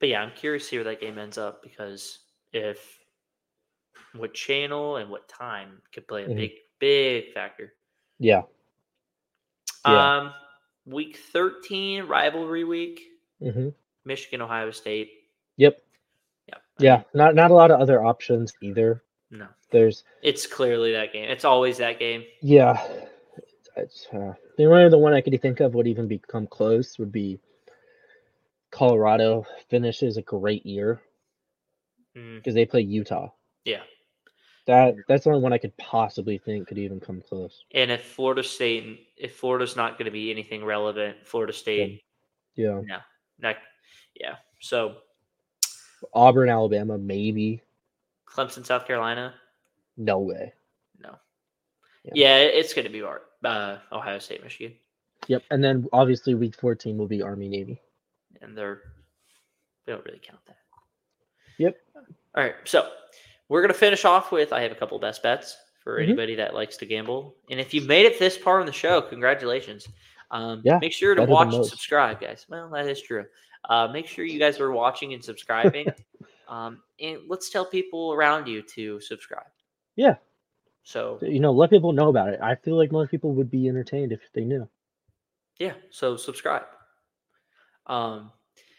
But 0.00 0.08
yeah, 0.08 0.20
I'm 0.20 0.32
curious 0.32 0.64
to 0.64 0.68
see 0.68 0.76
where 0.78 0.84
that 0.86 1.00
game 1.00 1.16
ends 1.16 1.38
up 1.38 1.62
because 1.62 2.18
if 2.52 2.98
what 4.16 4.34
channel 4.34 4.96
and 4.96 5.10
what 5.10 5.28
time 5.28 5.80
could 5.92 6.08
play 6.08 6.24
a 6.24 6.28
Mhm. 6.28 6.34
big, 6.34 6.50
big 6.80 7.32
factor. 7.34 7.72
Yeah. 8.18 8.42
Yeah. 9.86 10.16
Um, 10.16 10.34
week 10.84 11.18
13, 11.18 12.02
rivalry 12.06 12.64
week, 12.64 13.00
hmm 13.38 13.68
Michigan, 14.04 14.42
Ohio 14.42 14.72
State. 14.72 15.30
Yep. 15.56 15.80
Yeah. 16.48 16.58
Yeah. 16.80 17.02
Not 17.14 17.36
not 17.36 17.52
a 17.52 17.54
lot 17.54 17.70
of 17.70 17.80
other 17.80 18.04
options 18.04 18.52
either. 18.60 19.04
No, 19.32 19.48
There's 19.70 20.04
it's 20.22 20.46
clearly 20.46 20.92
that 20.92 21.12
game. 21.12 21.28
It's 21.28 21.44
always 21.44 21.78
that 21.78 21.98
game. 21.98 22.22
yeah. 22.40 22.80
It's, 23.74 24.06
uh, 24.12 24.34
the 24.58 24.66
only 24.66 24.84
other 24.84 24.98
one 24.98 25.14
I 25.14 25.22
could 25.22 25.40
think 25.40 25.60
of 25.60 25.74
would 25.74 25.86
even 25.86 26.06
become 26.06 26.46
close 26.46 26.98
would 26.98 27.10
be 27.10 27.40
Colorado 28.70 29.46
finishes 29.68 30.16
a 30.16 30.22
great 30.22 30.64
year 30.64 31.00
Mm, 32.14 32.36
because 32.36 32.54
they 32.54 32.66
play 32.66 32.82
Utah. 32.82 33.30
yeah. 33.64 33.80
That 34.66 34.94
that's 35.08 35.24
the 35.24 35.30
only 35.30 35.42
one 35.42 35.54
I 35.54 35.58
could 35.58 35.74
possibly 35.78 36.36
think 36.38 36.68
could 36.68 36.76
even 36.78 37.00
come 37.00 37.22
close. 37.26 37.64
And 37.74 37.90
if 37.90 38.04
Florida 38.04 38.44
State, 38.44 39.08
if 39.16 39.34
Florida's 39.36 39.74
not 39.76 39.96
going 39.98 40.04
to 40.04 40.10
be 40.12 40.30
anything 40.30 40.62
relevant, 40.64 41.16
Florida 41.26 41.52
State, 41.54 42.02
Yeah. 42.54 42.80
no, 42.84 42.98
not, 43.40 43.56
yeah. 44.14 44.36
So 44.60 44.98
Auburn, 46.14 46.48
Alabama, 46.50 46.98
maybe. 46.98 47.62
Clemson, 48.34 48.64
South 48.64 48.86
Carolina, 48.86 49.34
No 49.96 50.18
way. 50.20 50.52
no. 50.98 51.16
Yeah. 52.04 52.12
Yeah, 52.14 52.36
it's 52.38 52.72
going 52.74 52.86
to 52.86 52.90
be 52.92 53.02
our 53.02 53.22
uh, 53.44 53.78
Ohio 53.92 54.18
State, 54.18 54.42
Michigan, 54.42 54.74
Yep. 55.28 55.42
And 55.50 55.62
then 55.62 55.86
obviously 55.92 56.34
week 56.34 56.56
14 56.56 56.98
will 56.98 57.06
be 57.06 57.22
Army 57.22 57.48
Navy. 57.48 57.80
and 58.40 58.56
they're 58.58 58.80
they 59.86 59.92
don't 59.92 60.04
really 60.04 60.20
count 60.20 60.40
that. 60.46 60.56
Yep. 61.58 61.76
All 62.34 62.42
right, 62.42 62.54
so 62.64 62.90
we're 63.48 63.60
gonna 63.62 63.74
finish 63.74 64.04
off 64.04 64.32
with 64.32 64.52
I 64.52 64.60
have 64.62 64.72
a 64.72 64.74
couple 64.76 64.98
best 64.98 65.22
bets 65.22 65.56
for 65.84 65.98
Mhm. 65.98 66.04
anybody 66.04 66.34
that 66.36 66.54
likes 66.54 66.76
to 66.78 66.86
gamble, 66.86 67.36
and 67.50 67.60
if 67.60 67.72
you 67.74 67.82
made 67.82 68.06
it 68.06 68.18
this 68.18 68.36
far 68.36 68.60
in 68.60 68.66
the 68.66 68.72
show, 68.72 69.00
congratulations. 69.02 69.86
Um, 70.30 70.62
Yeah, 70.64 70.78
make 70.80 70.92
sure 70.92 71.14
to 71.14 71.24
watch 71.24 71.52
and 71.54 71.66
subscribe, 71.66 72.20
guys. 72.20 72.46
Well, 72.48 72.70
that 72.70 72.86
is 72.88 73.00
true. 73.02 73.26
Uh, 73.68 73.88
make 73.88 74.06
sure 74.08 74.24
you 74.24 74.38
guys 74.40 74.58
are 74.60 74.72
watching 74.72 75.12
and 75.14 75.22
subscribing, 75.22 75.86
um, 76.52 76.82
and 77.00 77.20
let's 77.28 77.48
tell 77.48 77.64
people 77.64 78.12
around 78.12 78.46
you 78.46 78.60
to 78.60 79.00
subscribe. 79.00 79.46
Yeah. 79.96 80.16
So 80.84 81.18
You 81.22 81.40
know, 81.40 81.52
let 81.52 81.70
people 81.70 81.92
know 81.92 82.08
about 82.08 82.28
it. 82.28 82.40
I 82.42 82.56
feel 82.56 82.76
like 82.76 82.92
most 82.92 83.10
people 83.10 83.32
would 83.32 83.50
be 83.50 83.68
entertained 83.68 84.12
if 84.12 84.20
they 84.34 84.44
knew. 84.44 84.68
Yeah, 85.58 85.74
so 85.90 86.16
subscribe. 86.16 86.64
Um, 87.86 88.32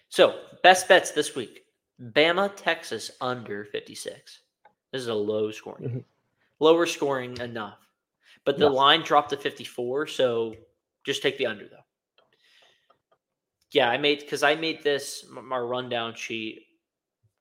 so 0.10 0.40
best 0.62 0.88
bets 0.88 1.12
this 1.12 1.36
week: 1.36 1.64
Bama, 2.00 2.52
Texas 2.56 3.10
under 3.22 3.66
fifty 3.66 3.96
six. 3.96 4.42
This 4.92 5.02
is 5.02 5.08
a 5.08 5.14
low 5.14 5.50
scoring, 5.50 5.90
Mhm. 5.90 6.04
lower 6.60 6.86
scoring 6.86 7.38
enough, 7.38 7.80
but 8.46 8.60
the 8.60 8.70
line 8.70 9.02
dropped 9.02 9.32
to 9.32 9.38
fifty 9.38 9.64
four. 9.64 10.06
So 10.06 10.56
just 11.06 11.24
take 11.24 11.38
the 11.38 11.48
under 11.48 11.68
though. 11.68 11.86
Yeah, 13.72 13.90
I 13.90 13.98
made 13.98 14.20
because 14.20 14.44
I 14.44 14.56
made 14.56 14.84
this 14.84 15.26
my 15.30 15.58
rundown 15.58 16.14
sheet 16.16 16.68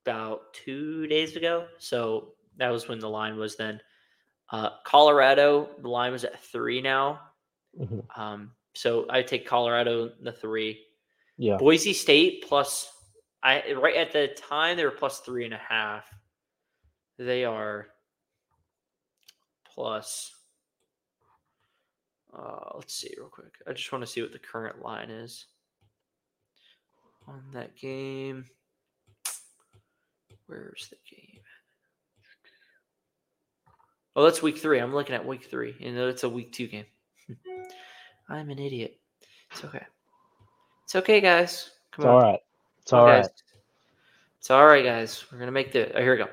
about 0.05 0.53
two 0.53 1.07
days 1.07 1.37
ago. 1.37 1.67
So 1.79 2.35
that 2.57 2.71
was 2.71 2.89
when 2.89 2.99
the 2.99 3.09
line 3.09 3.37
was 3.37 3.57
then. 3.57 3.81
Uh, 4.51 4.71
Colorado, 4.85 5.71
the 5.81 5.89
line 5.89 6.13
was 6.13 6.25
at 6.25 6.43
three 6.43 6.83
now. 6.83 7.21
Mhm. 7.79 8.05
Um, 8.19 8.55
so 8.75 9.07
I 9.09 9.23
take 9.23 9.47
Colorado 9.47 10.13
the 10.21 10.33
three. 10.33 10.87
Yeah. 11.39 11.57
Boise 11.57 11.93
State 11.93 12.45
plus 12.47 12.91
I 13.43 13.73
right 13.73 13.97
at 13.97 14.13
the 14.13 14.29
time 14.29 14.77
they 14.77 14.85
were 14.85 14.91
plus 14.91 15.21
three 15.21 15.45
and 15.45 15.55
a 15.55 15.59
half. 15.59 16.05
They 17.19 17.45
are 17.45 17.89
plus 19.65 20.31
uh 22.35 22.73
let's 22.75 22.95
see 22.95 23.15
real 23.17 23.29
quick. 23.29 23.55
I 23.67 23.73
just 23.73 23.91
want 23.91 24.03
to 24.05 24.11
see 24.11 24.21
what 24.23 24.33
the 24.33 24.39
current 24.39 24.83
line 24.83 25.11
is 25.11 25.47
on 27.27 27.43
that 27.53 27.77
game. 27.77 28.45
Where's 30.53 30.91
the 30.91 30.97
game? 31.09 31.41
Oh, 34.15 34.23
that's 34.23 34.43
week 34.43 34.59
three. 34.59 34.79
I'm 34.79 34.95
looking 34.95 35.15
at 35.15 35.27
week 35.27 35.45
three, 35.45 35.75
and 35.81 35.97
it's 35.97 36.25
a 36.25 36.29
week 36.29 36.53
two 36.53 36.67
game. 36.67 36.85
I'm 38.29 38.51
an 38.51 38.59
idiot. 38.59 38.99
It's 39.51 39.65
okay. 39.65 39.87
It's 40.85 40.95
okay, 40.95 41.23
guys. 41.23 41.71
Come 41.93 42.05
on. 42.05 42.05
It's 42.05 42.05
on. 42.13 42.13
all 42.13 42.27
right. 42.27 42.41
It's 42.81 42.91
Come 42.91 43.01
all 43.01 43.07
on, 43.07 43.11
right. 43.13 43.29
It's 44.41 44.51
all 44.51 44.67
right, 44.67 44.85
guys. 44.85 45.25
We're 45.33 45.39
gonna 45.39 45.53
make 45.53 45.73
the. 45.73 45.91
Oh, 45.97 46.03
here 46.03 46.13
we 46.13 46.19
go. 46.19 46.29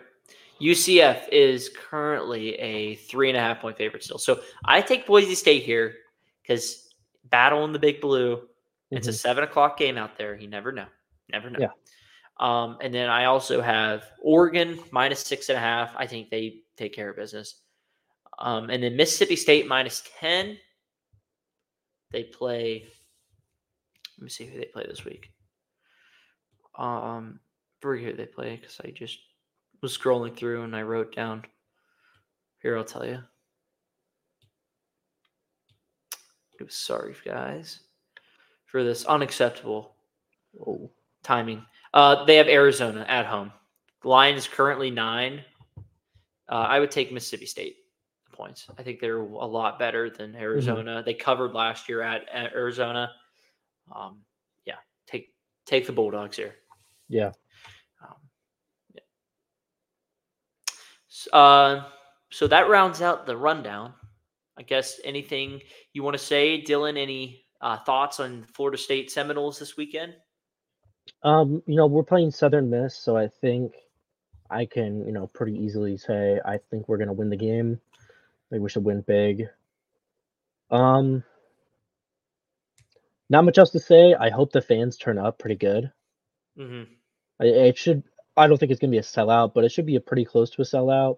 UCF 0.61 1.29
is 1.31 1.69
currently 1.69 2.55
a 2.55 2.95
three 2.95 3.29
and 3.29 3.37
a 3.37 3.39
half 3.39 3.61
point 3.61 3.77
favorite 3.77 4.03
still. 4.03 4.17
So 4.17 4.41
I 4.65 4.81
take 4.81 5.07
Boise 5.07 5.33
State 5.33 5.63
here 5.63 5.95
because 6.41 6.89
battle 7.29 7.63
in 7.63 7.71
the 7.71 7.79
Big 7.79 8.01
Blue. 8.01 8.41
It's 8.91 9.07
a 9.07 9.11
mm-hmm. 9.11 9.15
seven 9.15 9.45
o'clock 9.45 9.77
game 9.77 9.97
out 9.97 10.17
there. 10.17 10.35
You 10.35 10.49
never 10.49 10.73
know. 10.73 10.87
Never 11.31 11.49
know. 11.49 11.59
Yeah. 11.61 11.67
Um, 12.39 12.77
and 12.81 12.93
then 12.93 13.09
I 13.09 13.25
also 13.25 13.61
have 13.61 14.11
Oregon 14.21 14.79
minus 14.91 15.19
six 15.19 15.49
and 15.49 15.57
a 15.57 15.61
half. 15.61 15.93
I 15.97 16.07
think 16.07 16.29
they 16.29 16.61
take 16.77 16.93
care 16.93 17.09
of 17.09 17.17
business. 17.17 17.61
Um, 18.39 18.69
and 18.69 18.81
then 18.81 18.95
Mississippi 18.95 19.35
State 19.35 19.67
minus 19.67 20.03
ten. 20.19 20.57
They 22.11 22.23
play. 22.23 22.85
Let 24.17 24.23
me 24.23 24.29
see 24.29 24.45
who 24.45 24.57
they 24.57 24.65
play 24.65 24.85
this 24.87 25.05
week. 25.05 25.31
Um, 26.77 27.39
forget 27.81 28.05
who 28.05 28.13
they 28.13 28.25
play 28.25 28.55
because 28.55 28.79
I 28.83 28.91
just 28.91 29.19
was 29.81 29.97
scrolling 29.97 30.35
through 30.35 30.63
and 30.63 30.75
I 30.75 30.81
wrote 30.83 31.13
down. 31.13 31.43
Here, 32.61 32.77
I'll 32.77 32.83
tell 32.83 33.05
you. 33.05 33.19
Sorry, 36.67 37.15
guys, 37.23 37.79
for 38.65 38.83
this 38.83 39.05
unacceptable 39.05 39.95
Oh, 40.59 40.89
timing. 41.23 41.65
Uh, 41.93 42.25
they 42.25 42.35
have 42.35 42.47
Arizona 42.47 43.05
at 43.07 43.25
home. 43.25 43.51
Is 44.05 44.47
currently 44.47 44.89
nine. 44.91 45.43
Uh, 46.47 46.53
I 46.53 46.79
would 46.79 46.91
take 46.91 47.11
Mississippi 47.11 47.45
State 47.45 47.75
points. 48.31 48.67
I 48.77 48.83
think 48.83 48.99
they're 48.99 49.19
a 49.19 49.45
lot 49.45 49.77
better 49.77 50.09
than 50.09 50.35
Arizona. 50.35 51.03
They 51.05 51.13
covered 51.13 51.53
last 51.53 51.89
year 51.89 52.01
at, 52.01 52.27
at 52.29 52.53
Arizona. 52.53 53.11
Um, 53.93 54.19
yeah, 54.65 54.75
take 55.05 55.33
take 55.65 55.85
the 55.85 55.91
Bulldogs 55.91 56.37
here. 56.37 56.55
yeah. 57.09 57.31
Um, 58.01 58.15
yeah. 58.93 59.01
Uh, 61.33 61.83
so 62.31 62.47
that 62.47 62.69
rounds 62.69 63.01
out 63.01 63.25
the 63.25 63.35
rundown. 63.35 63.93
I 64.57 64.61
guess 64.61 64.99
anything 65.03 65.61
you 65.93 66.03
want 66.03 66.17
to 66.17 66.23
say, 66.23 66.61
Dylan? 66.61 66.97
Any 66.97 67.45
uh, 67.61 67.77
thoughts 67.79 68.19
on 68.19 68.45
Florida 68.53 68.77
State 68.77 69.11
Seminoles 69.11 69.59
this 69.59 69.75
weekend? 69.75 70.13
Um, 71.23 71.61
you 71.65 71.75
know, 71.75 71.87
we're 71.87 72.03
playing 72.03 72.31
Southern 72.31 72.69
Miss, 72.69 72.95
so 72.97 73.17
I 73.17 73.27
think 73.27 73.73
I 74.49 74.65
can, 74.65 75.05
you 75.05 75.11
know, 75.11 75.27
pretty 75.27 75.57
easily 75.57 75.97
say 75.97 76.39
I 76.43 76.59
think 76.69 76.87
we're 76.87 76.97
gonna 76.97 77.13
win 77.13 77.29
the 77.29 77.35
game. 77.37 77.79
Maybe 78.51 78.61
we 78.61 78.69
should 78.69 78.85
win 78.85 79.01
big. 79.01 79.47
Um, 80.71 81.23
not 83.29 83.43
much 83.45 83.57
else 83.57 83.71
to 83.71 83.79
say. 83.79 84.13
I 84.13 84.29
hope 84.29 84.51
the 84.51 84.61
fans 84.61 84.97
turn 84.97 85.17
up 85.17 85.37
pretty 85.39 85.55
good. 85.55 85.91
Mm-hmm. 86.57 86.91
I, 87.41 87.45
it 87.45 87.77
should. 87.77 88.03
I 88.37 88.47
don't 88.47 88.57
think 88.57 88.71
it's 88.71 88.79
gonna 88.79 88.91
be 88.91 88.97
a 88.97 89.01
sellout, 89.01 89.53
but 89.53 89.63
it 89.65 89.71
should 89.71 89.85
be 89.85 89.97
a 89.97 90.01
pretty 90.01 90.25
close 90.25 90.49
to 90.51 90.61
a 90.61 90.65
sellout. 90.65 91.17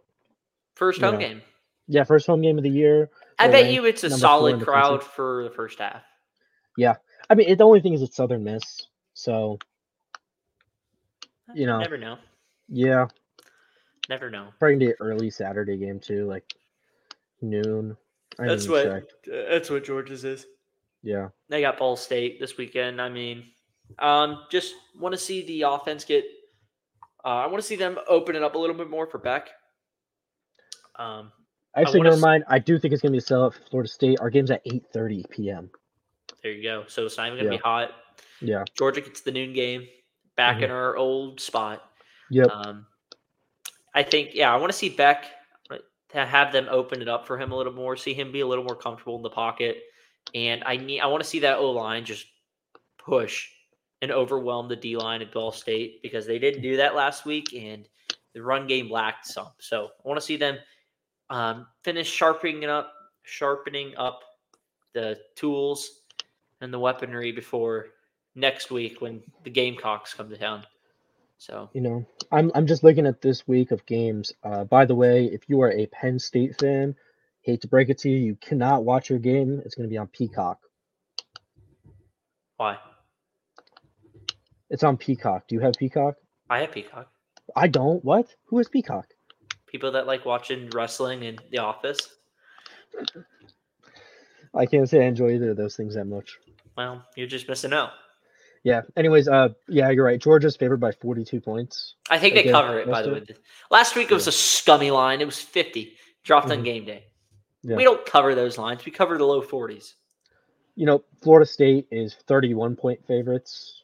First 0.75 1.01
home 1.01 1.19
Yeah. 1.19 1.27
game. 1.27 1.41
Yeah, 1.87 2.03
first 2.05 2.25
home 2.25 2.41
game 2.41 2.57
of 2.57 2.63
the 2.63 2.69
year. 2.69 3.09
I 3.37 3.49
bet 3.49 3.71
you 3.71 3.85
it's 3.85 4.03
a 4.03 4.09
number 4.09 4.21
four 4.27 4.49
in 4.49 4.55
solid 4.59 4.61
crowd 4.61 5.03
for 5.03 5.43
the 5.43 5.49
first 5.49 5.79
half. 5.79 6.03
Yeah, 6.77 6.95
I 7.29 7.35
mean, 7.35 7.49
it, 7.49 7.57
the 7.57 7.65
only 7.65 7.81
thing 7.81 7.93
is 7.93 8.01
it's 8.01 8.15
Southern 8.15 8.43
Miss, 8.43 8.87
so 9.13 9.57
You 11.55 11.65
know. 11.67 11.79
never 11.79 11.97
know. 11.97 12.17
yeah, 12.67 13.07
Never 14.09 14.29
know. 14.29 14.49
probably 14.59 14.75
gonna 14.75 14.79
be 14.85 14.91
an 14.91 14.95
early 14.99 15.29
Saturday 15.29 15.77
game 15.77 15.99
too, 15.99 16.25
like 16.27 16.55
noon. 17.41 17.95
I 18.39 18.43
haven't 18.45 18.63
even 18.63 18.83
checked. 18.83 19.13
that's 19.27 19.69
what 19.69 19.83
Georgia's 19.83 20.23
is. 20.23 20.45
Yeah. 21.03 21.29
They 21.49 21.61
got 21.61 21.77
Ball 21.77 21.95
State 21.95 22.39
this 22.39 22.57
weekend. 22.57 23.01
I 23.01 23.09
mean, 23.09 23.45
um, 23.99 24.43
just 24.49 24.73
want 24.99 25.13
to 25.13 25.17
see 25.19 25.45
the 25.45 25.63
offense 25.63 26.05
get. 26.05 26.23
Uh, 27.23 27.27
I 27.27 27.45
want 27.47 27.57
to 27.61 27.67
see 27.67 27.75
them 27.75 27.97
open 28.07 28.35
it 28.35 28.43
up 28.43 28.55
a 28.55 28.57
little 28.57 28.75
bit 28.75 28.89
more 28.89 29.05
for 29.07 29.17
Beck. 29.17 29.49
Um, 30.97 31.31
Actually, 31.75 31.99
wanna 31.99 32.09
never 32.11 32.17
s- 32.17 32.21
mind. 32.21 32.43
I 32.47 32.59
do 32.59 32.77
think 32.79 32.93
it's 32.93 33.01
gonna 33.01 33.11
be 33.13 33.17
a 33.19 33.21
sellout 33.21 33.53
for 33.53 33.61
Florida 33.69 33.89
State. 33.89 34.19
Our 34.19 34.29
game's 34.29 34.51
at 34.51 34.61
eight 34.65 34.83
thirty 34.93 35.23
p.m. 35.29 35.69
there 36.43 36.51
you 36.51 36.63
go. 36.63 36.83
So 36.87 37.05
it's 37.05 37.17
not 37.17 37.27
even 37.27 37.39
gonna 37.39 37.51
Yeah. 37.51 37.57
be 37.57 37.61
hot. 37.61 37.91
Yeah. 38.41 38.63
Georgia 38.77 39.01
gets 39.01 39.21
the 39.21 39.31
noon 39.31 39.53
game. 39.53 39.87
Back 40.41 40.57
Mhm. 40.57 40.63
in 40.63 40.71
our 40.71 40.97
old 40.97 41.39
spot. 41.39 41.91
Yep. 42.31 42.49
Um, 42.49 42.87
I 43.93 44.01
think, 44.01 44.33
yeah, 44.33 44.51
I 44.51 44.55
want 44.57 44.71
to 44.71 44.77
see 44.77 44.89
Beck 44.89 45.25
to 45.69 46.25
have 46.25 46.51
them 46.51 46.67
open 46.71 46.99
it 46.99 47.07
up 47.07 47.27
for 47.27 47.37
him 47.37 47.51
a 47.51 47.55
little 47.55 47.71
more, 47.73 47.95
see 47.95 48.15
him 48.15 48.31
be 48.31 48.39
a 48.39 48.47
little 48.47 48.63
more 48.63 48.75
comfortable 48.75 49.15
in 49.17 49.21
the 49.21 49.29
pocket, 49.29 49.83
and 50.33 50.63
I 50.65 50.77
need, 50.77 50.99
I 50.99 51.05
want 51.05 51.21
to 51.21 51.29
see 51.29 51.37
that 51.41 51.59
O 51.59 51.69
line 51.69 52.03
just 52.05 52.25
push 52.97 53.49
and 54.01 54.11
overwhelm 54.11 54.67
the 54.67 54.75
D 54.75 54.97
line 54.97 55.21
at 55.21 55.31
Ball 55.31 55.51
State 55.51 56.01
because 56.01 56.25
they 56.25 56.39
didn't 56.39 56.63
do 56.63 56.75
that 56.77 56.95
last 56.95 57.23
week, 57.23 57.53
and 57.53 57.87
the 58.33 58.41
run 58.41 58.65
game 58.65 58.89
lacked 58.89 59.27
some. 59.27 59.51
So 59.59 59.91
I 60.03 60.07
want 60.07 60.19
to 60.19 60.25
see 60.25 60.37
them 60.37 60.57
um, 61.29 61.67
finish 61.83 62.09
sharpening 62.09 62.65
up, 62.65 62.95
sharpening 63.23 63.95
up 63.95 64.21
the 64.93 65.19
tools 65.35 66.01
and 66.61 66.73
the 66.73 66.79
weaponry 66.79 67.31
before 67.31 67.89
next 68.35 68.71
week 68.71 69.01
when 69.01 69.21
the 69.43 69.49
Gamecocks 69.49 70.13
come 70.13 70.29
to 70.29 70.37
town. 70.37 70.63
So 71.37 71.69
You 71.73 71.81
know, 71.81 72.05
I'm 72.31 72.51
I'm 72.53 72.67
just 72.67 72.83
looking 72.83 73.07
at 73.07 73.21
this 73.21 73.47
week 73.47 73.71
of 73.71 73.85
games. 73.85 74.31
Uh, 74.43 74.63
by 74.63 74.85
the 74.85 74.95
way, 74.95 75.25
if 75.25 75.49
you 75.49 75.61
are 75.61 75.71
a 75.71 75.87
Penn 75.87 76.19
State 76.19 76.59
fan, 76.59 76.95
hate 77.41 77.61
to 77.61 77.67
break 77.67 77.89
it 77.89 77.97
to 77.99 78.09
you, 78.09 78.17
you 78.17 78.35
cannot 78.35 78.83
watch 78.85 79.09
your 79.09 79.19
game. 79.19 79.61
It's 79.65 79.73
gonna 79.75 79.89
be 79.89 79.97
on 79.97 80.07
Peacock. 80.07 80.59
why? 82.57 82.77
It's 84.69 84.83
on 84.83 84.97
Peacock. 84.97 85.47
Do 85.47 85.55
you 85.55 85.61
have 85.61 85.73
Peacock? 85.73 86.15
I 86.49 86.59
have 86.59 86.71
Peacock. 86.71 87.09
I 87.55 87.67
don't. 87.67 88.03
What? 88.05 88.27
Who 88.45 88.57
has 88.59 88.69
Peacock? 88.69 89.07
People 89.67 89.91
that 89.93 90.05
like 90.07 90.25
watching 90.25 90.69
wrestling 90.69 91.23
in 91.23 91.39
The 91.49 91.57
Office. 91.57 92.15
I 94.53 94.65
can't 94.65 94.87
say 94.87 95.03
I 95.03 95.07
enjoy 95.07 95.31
either 95.31 95.51
of 95.51 95.57
those 95.57 95.75
things 95.75 95.95
that 95.95 96.05
much. 96.05 96.37
Well, 96.77 97.03
you're 97.15 97.27
just 97.27 97.49
missing 97.49 97.73
out. 97.73 97.91
Yeah. 98.63 98.81
Anyways, 98.95 99.27
uh, 99.27 99.49
yeah, 99.67 99.89
you're 99.89 100.05
right. 100.05 100.19
Georgia's 100.19 100.55
favored 100.55 100.79
by 100.79 100.91
42 100.91 101.41
points. 101.41 101.95
I 102.09 102.19
think 102.19 102.35
they 102.35 102.41
Again, 102.41 102.53
cover 102.53 102.79
it, 102.79 102.89
by 102.89 103.01
the 103.01 103.11
way. 103.11 103.23
Last 103.71 103.95
week 103.95 104.11
it 104.11 104.13
was 104.13 104.27
a 104.27 104.31
scummy 104.31 104.91
line. 104.91 105.19
It 105.21 105.25
was 105.25 105.39
50. 105.39 105.95
Dropped 106.23 106.51
on 106.51 106.59
Mhm. 106.59 106.63
game 106.65 106.85
day. 106.85 107.05
Yeah. 107.63 107.75
We 107.75 107.83
don't 107.83 108.05
cover 108.05 108.35
those 108.35 108.57
lines. 108.59 108.85
We 108.85 108.91
cover 108.91 109.17
the 109.17 109.25
low 109.25 109.41
40s. 109.41 109.95
You 110.75 110.85
know, 110.85 111.03
Florida 111.21 111.45
State 111.47 111.87
is 111.91 112.13
31 112.27 112.75
point 112.75 113.03
favorites. 113.07 113.81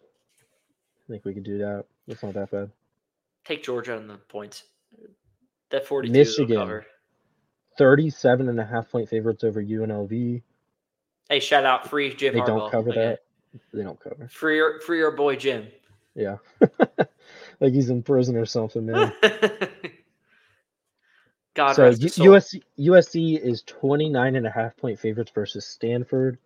I 1.08 1.12
think 1.12 1.26
we 1.26 1.34
could 1.34 1.44
do 1.44 1.58
that. 1.60 1.86
It's 2.08 2.22
not 2.22 2.34
that 2.36 2.52
bad. 2.52 2.72
Take 3.46 3.64
Georgia 3.64 3.96
on 3.96 4.08
the 4.08 4.18
points. 4.18 4.64
That 5.70 5.86
42 5.88 6.14
Michigan. 6.14 6.58
cover. 6.58 6.86
37 7.78 8.50
and 8.50 8.60
a 8.60 8.66
half 8.66 8.90
point 8.90 9.10
favorites 9.10 9.44
over 9.44 9.62
UNLV. 9.62 10.42
Hey, 11.30 11.40
shout 11.40 11.66
out 11.66 11.90
free 11.90 12.14
Jim 12.14 12.34
They 12.34 12.40
Harbaugh. 12.42 12.46
don't 12.46 12.72
cover 12.72 12.92
that. 12.94 13.20
They 13.74 13.84
don't 13.84 14.00
cover. 14.00 14.28
Free 14.32 14.58
your, 14.58 14.80
free 14.82 15.00
your 15.00 15.12
boy 15.12 15.36
Jim. 15.36 15.68
Yeah. 16.16 16.38
like 17.60 17.74
he's 17.74 17.90
in 17.90 18.04
prison 18.04 18.36
or 18.36 18.46
something, 18.46 18.86
man. 18.86 19.14
God 21.56 21.74
so 21.74 21.84
rest 21.84 22.02
U- 22.02 22.06
his 22.06 22.16
soul. 22.16 22.28
USC 22.28 22.62
USC 22.80 23.40
is 23.40 23.64
29 23.64 24.36
and 24.36 24.46
a 24.46 24.52
half 24.52 24.78
point 24.78 25.00
favorites 25.00 25.32
versus 25.34 25.66
Stanford. 25.66 26.38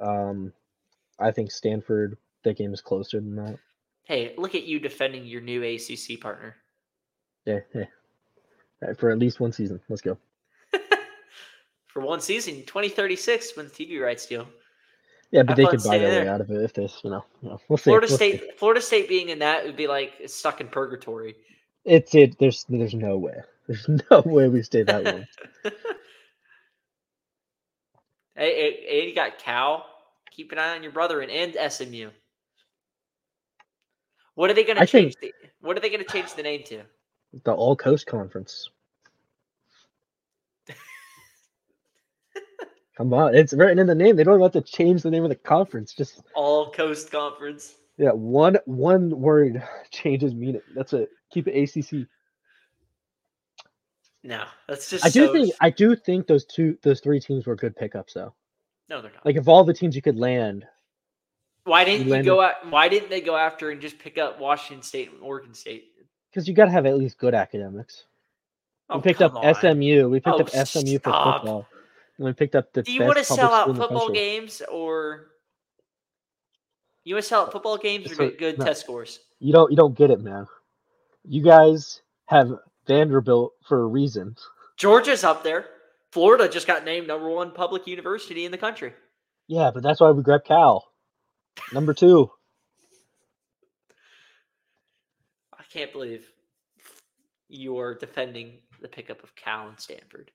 Um 0.00 0.52
I 1.18 1.30
think 1.30 1.50
Stanford 1.50 2.18
that 2.42 2.56
game 2.58 2.74
is 2.74 2.80
closer 2.80 3.20
than 3.20 3.36
that. 3.36 3.58
Hey, 4.04 4.34
look 4.36 4.54
at 4.54 4.64
you 4.64 4.78
defending 4.78 5.24
your 5.24 5.40
new 5.40 5.62
ACC 5.62 6.20
partner. 6.20 6.56
Yeah, 7.46 7.60
yeah. 7.74 7.84
Right, 8.82 8.98
for 8.98 9.10
at 9.10 9.18
least 9.18 9.40
one 9.40 9.52
season. 9.52 9.80
Let's 9.88 10.02
go. 10.02 10.18
For 11.86 12.00
one 12.00 12.20
season, 12.20 12.56
2036 12.66 13.56
when 13.56 13.66
the 13.66 13.72
TV 13.72 14.02
rights 14.02 14.26
deal. 14.26 14.46
Yeah, 15.30 15.42
but 15.42 15.50
Have 15.50 15.56
they 15.56 15.66
could 15.76 15.82
buy 15.82 15.98
their 15.98 16.22
way 16.22 16.28
out 16.28 16.40
of 16.40 16.50
it 16.50 16.62
if 16.62 16.72
this, 16.74 17.00
you 17.02 17.10
know. 17.10 17.24
you 17.42 17.48
know, 17.48 17.60
we'll 17.68 17.76
see. 17.76 17.84
Florida 17.84 18.06
we'll 18.08 18.18
see. 18.18 18.36
State, 18.38 18.58
Florida 18.58 18.80
State 18.80 19.08
being 19.08 19.30
in 19.30 19.38
that 19.40 19.64
would 19.64 19.76
be 19.76 19.86
like 19.86 20.12
it's 20.20 20.34
stuck 20.34 20.60
in 20.60 20.68
purgatory. 20.68 21.34
It's 21.84 22.14
it. 22.14 22.38
There's 22.38 22.64
there's 22.68 22.94
no 22.94 23.18
way. 23.18 23.34
There's 23.66 23.88
no 24.10 24.20
way 24.24 24.48
we 24.48 24.62
stay 24.62 24.82
that 24.84 25.04
long. 25.04 25.26
hey, 28.34 28.84
hey, 28.88 29.06
you 29.08 29.14
got 29.14 29.38
Cal. 29.38 29.86
Keep 30.30 30.52
an 30.52 30.58
eye 30.58 30.74
on 30.76 30.82
your 30.82 30.92
brother 30.92 31.20
and, 31.20 31.30
and 31.30 31.72
SMU. 31.72 32.10
What 34.34 34.50
are 34.50 34.54
they 34.54 34.64
going 34.64 34.76
to 34.76 34.82
I 34.82 34.86
think- 34.86 35.12
change? 35.12 35.16
The, 35.20 35.32
what 35.60 35.76
are 35.76 35.80
they 35.80 35.88
going 35.90 36.04
to 36.04 36.10
change 36.12 36.34
the 36.34 36.42
name 36.42 36.62
to? 36.66 36.82
The 37.44 37.52
All 37.52 37.76
Coast 37.76 38.06
Conference. 38.06 38.68
Come 42.96 43.12
on, 43.12 43.34
it's 43.34 43.52
written 43.52 43.78
in 43.78 43.86
the 43.88 43.94
name. 43.94 44.14
They 44.16 44.22
don't 44.24 44.40
have 44.40 44.52
to 44.52 44.60
change 44.60 45.02
the 45.02 45.10
name 45.10 45.24
of 45.24 45.28
the 45.28 45.34
conference. 45.36 45.92
Just 45.94 46.22
All 46.34 46.70
Coast 46.70 47.10
Conference. 47.10 47.74
yeah, 47.96 48.10
one 48.12 48.56
one 48.66 49.10
word 49.20 49.62
changes 49.90 50.34
meaning. 50.34 50.60
That's 50.74 50.92
it. 50.92 51.10
Keep 51.32 51.48
it 51.48 51.60
ACC. 51.76 52.06
No, 54.22 54.44
that's 54.68 54.88
just. 54.90 55.04
I 55.04 55.08
do 55.08 55.26
so- 55.26 55.32
think 55.32 55.54
I 55.60 55.70
do 55.70 55.96
think 55.96 56.26
those 56.26 56.44
two 56.44 56.78
those 56.82 57.00
three 57.00 57.20
teams 57.20 57.46
were 57.46 57.56
good 57.56 57.76
pickups 57.76 58.14
though. 58.14 58.32
No, 58.88 59.00
they're 59.02 59.10
not. 59.12 59.24
Like 59.26 59.36
if 59.36 59.48
all 59.48 59.64
the 59.64 59.74
teams 59.74 59.96
you 59.96 60.02
could 60.02 60.18
land, 60.18 60.64
why 61.64 61.84
didn't 61.84 62.06
you 62.06 62.12
landed- 62.12 62.26
go 62.30 62.40
out? 62.40 62.70
Why 62.70 62.88
didn't 62.88 63.10
they 63.10 63.20
go 63.20 63.36
after 63.36 63.70
and 63.70 63.80
just 63.80 63.98
pick 63.98 64.18
up 64.18 64.38
Washington 64.38 64.82
State 64.82 65.10
and 65.12 65.20
Oregon 65.22 65.52
State? 65.54 65.90
because 66.30 66.48
you 66.48 66.54
got 66.54 66.64
to 66.64 66.70
have 66.72 66.84
at 66.84 66.96
least 66.98 67.16
good 67.18 67.32
academics. 67.34 68.06
Oh, 68.90 68.96
we 68.96 69.02
picked 69.02 69.22
up 69.22 69.34
on. 69.36 69.54
SMU. 69.54 70.08
We 70.08 70.18
picked 70.18 70.26
Oh, 70.36 70.40
up 70.40 70.50
SMU 70.50 70.98
for 70.98 71.12
football. 71.12 71.66
And 72.18 72.26
we 72.26 72.32
picked 72.32 72.54
up 72.54 72.72
the 72.72 72.82
Do 72.82 72.92
you 72.92 73.00
best 73.00 73.06
want 73.08 73.18
to 73.18 73.24
sell 73.24 73.52
out 73.52 73.76
football 73.76 74.08
games 74.10 74.62
or 74.70 75.28
you 77.04 77.14
want 77.14 77.24
to 77.24 77.28
sell 77.28 77.42
out 77.42 77.52
football 77.52 77.76
games 77.76 78.10
or 78.10 78.14
So- 78.14 78.28
get 78.28 78.38
good 78.38 78.58
no. 78.58 78.64
test 78.64 78.82
scores? 78.82 79.20
You 79.40 79.52
don't. 79.52 79.70
You 79.70 79.76
don't 79.76 79.96
get 79.96 80.10
it, 80.10 80.20
man. 80.20 80.46
You 81.24 81.42
guys 81.42 82.02
have 82.26 82.52
Vanderbilt 82.86 83.52
for 83.66 83.82
a 83.82 83.86
reason. 83.86 84.36
Georgia's 84.76 85.24
up 85.24 85.42
there. 85.42 85.66
Florida 86.12 86.48
just 86.48 86.66
got 86.66 86.84
named 86.84 87.08
number 87.08 87.28
one 87.28 87.50
public 87.50 87.86
university 87.86 88.44
in 88.44 88.52
the 88.52 88.58
country. 88.58 88.92
Yeah, 89.48 89.70
but 89.74 89.82
that's 89.82 90.00
why 90.00 90.10
we 90.12 90.22
grabbed 90.22 90.46
Cal, 90.46 90.86
number 91.72 91.92
two. 91.92 92.30
I 95.58 95.62
can't 95.70 95.92
believe 95.92 96.30
you 97.48 97.78
are 97.78 97.94
defending 97.94 98.58
the 98.80 98.88
pickup 98.88 99.22
of 99.22 99.34
Cal 99.34 99.68
and 99.68 99.78
Stanford. 99.78 100.30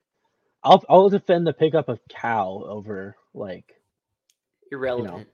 I'll 0.63 0.83
I'll 0.89 1.09
defend 1.09 1.47
the 1.47 1.53
pickup 1.53 1.89
of 1.89 1.99
Cal 2.09 2.65
over 2.67 3.15
like 3.33 3.73
Irrelevant. 4.71 5.27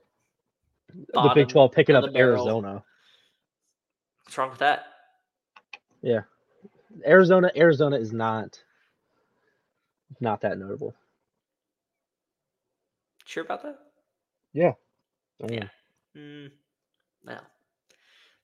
the 0.93 1.05
Bottom 1.13 1.33
Big 1.35 1.49
Twelve 1.49 1.71
picking 1.71 1.95
up 1.95 2.11
barrel. 2.13 2.33
Arizona. 2.43 2.83
What's 4.23 4.37
wrong 4.37 4.49
with 4.51 4.59
that? 4.59 4.85
Yeah, 6.01 6.21
Arizona. 7.05 7.51
Arizona 7.55 7.97
is 7.97 8.13
not 8.13 8.61
not 10.19 10.41
that 10.41 10.57
notable. 10.57 10.93
Sure 13.25 13.43
about 13.43 13.63
that? 13.63 13.79
I 14.55 15.47
mean, 15.47 15.61
Yeah. 15.61 15.67
Mm, 16.15 16.51
no. 17.25 17.37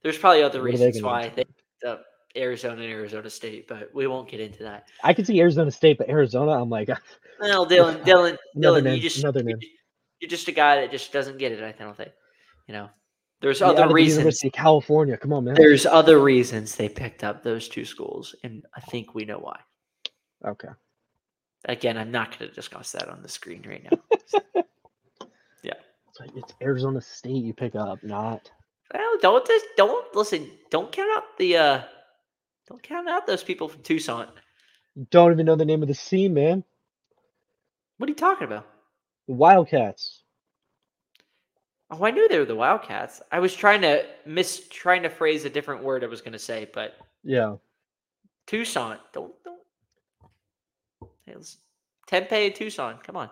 There's 0.03 0.17
probably 0.17 0.43
other 0.43 0.59
What 0.61 0.73
are 0.73 0.77
they 0.77 0.85
reasons 0.87 1.03
why 1.03 1.29
do? 1.29 1.35
they 1.35 1.43
picked 1.45 1.83
up 1.85 2.03
Arizona 2.37 2.81
and 2.81 2.91
Arizona 2.91 3.29
State, 3.29 3.67
but 3.67 3.89
we 3.93 4.07
won't 4.07 4.29
get 4.29 4.39
into 4.39 4.63
that. 4.63 4.87
I 5.03 5.13
can 5.13 5.25
see 5.25 5.39
Arizona 5.41 5.71
State, 5.71 5.97
but 5.97 6.09
Arizona, 6.09 6.51
I'm 6.51 6.69
like, 6.69 6.89
Well, 7.39 7.65
Dylan, 7.67 8.01
Dylan, 8.05 8.37
Dylan, 8.55 8.83
name, 8.83 8.95
you 8.95 9.01
just 9.01 9.19
another 9.19 9.43
name. 9.43 9.57
you're 10.19 10.29
just 10.29 10.47
a 10.47 10.51
guy 10.51 10.75
that 10.81 10.91
just 10.91 11.11
doesn't 11.11 11.37
get 11.39 11.51
it. 11.51 11.63
I 11.63 11.71
don't 11.83 11.97
think. 11.97 12.11
You 12.67 12.73
know, 12.75 12.89
there's 13.41 13.59
Yeah, 13.61 13.67
other 13.69 13.91
reasons. 13.93 14.17
University 14.19 14.47
of 14.49 14.53
California. 14.53 15.17
Come 15.17 15.33
on, 15.33 15.43
man. 15.45 15.55
There's 15.55 15.85
other 15.85 16.19
reasons 16.19 16.75
they 16.75 16.87
picked 16.87 17.23
up 17.23 17.41
those 17.43 17.67
two 17.67 17.83
schools, 17.85 18.35
and 18.43 18.63
I 18.75 18.81
think 18.81 19.15
we 19.15 19.25
know 19.25 19.39
why. 19.39 19.59
Okay. 20.45 20.69
Again, 21.65 21.97
I'm 21.97 22.11
not 22.11 22.37
going 22.37 22.49
to 22.49 22.55
discuss 22.55 22.91
that 22.93 23.09
on 23.09 23.21
the 23.21 23.29
screen 23.29 23.63
right 23.67 23.83
now. 23.91 24.61
Yeah. 25.63 25.73
It's, 26.09 26.19
like, 26.19 26.31
it's 26.35 26.53
Arizona 26.61 27.01
State 27.01 27.43
you 27.43 27.53
pick 27.53 27.75
up, 27.75 28.03
not. 28.03 28.49
well, 28.93 29.17
don't 29.21 29.45
just 29.45 29.65
don't 29.77 30.15
listen. 30.15 30.49
Don't 30.71 30.91
count 30.91 31.09
out 31.15 31.23
the 31.37 31.55
uh, 31.57 31.81
don't 32.67 32.81
count 32.83 33.09
out 33.09 33.27
those 33.27 33.43
people 33.43 33.67
from 33.67 33.81
Tucson. 33.81 34.27
Don't 35.09 35.31
even 35.31 35.45
know 35.45 35.55
the 35.55 35.65
name 35.65 35.81
of 35.81 35.87
the 35.87 35.93
team, 35.95 36.33
man. 36.33 36.63
What 37.97 38.07
are 38.09 38.11
you 38.11 38.15
talking 38.15 38.45
about? 38.47 38.67
The 39.27 39.33
Wildcats. 39.33 40.23
Oh, 41.89 42.03
I 42.05 42.11
knew 42.11 42.27
they 42.29 42.39
were 42.39 42.45
the 42.45 42.55
Wildcats. 42.55 43.21
I 43.31 43.39
was 43.39 43.53
trying 43.53 43.81
to 43.81 44.05
miss, 44.25 44.67
trying 44.69 45.03
to 45.03 45.09
phrase 45.09 45.43
a 45.45 45.49
different 45.49 45.83
word 45.83 46.03
I 46.03 46.07
was 46.07 46.21
going 46.21 46.33
to 46.33 46.39
say, 46.39 46.69
but 46.73 46.95
Yeah. 47.23 47.55
Tucson. 48.47 48.97
Don't 49.13 49.33
don't. 49.43 49.59
Hey. 51.25 51.35
Tempe, 52.07 52.51
Tucson. 52.51 52.97
Come 53.05 53.15
on. 53.17 53.29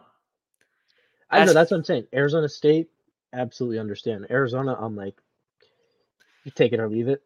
I 1.29 1.39
know 1.39 1.45
That's- 1.47 1.53
that's 1.53 1.71
what 1.71 1.77
I'm 1.77 1.83
saying. 1.83 2.07
Arizona 2.13 2.47
State, 2.49 2.89
absolutely 3.33 3.79
understand. 3.79 4.27
Arizona, 4.29 4.75
I'm 4.79 4.95
like, 4.95 5.15
you 6.43 6.51
take 6.51 6.71
it 6.73 6.79
or 6.79 6.87
leave 6.89 7.07
it. 7.07 7.21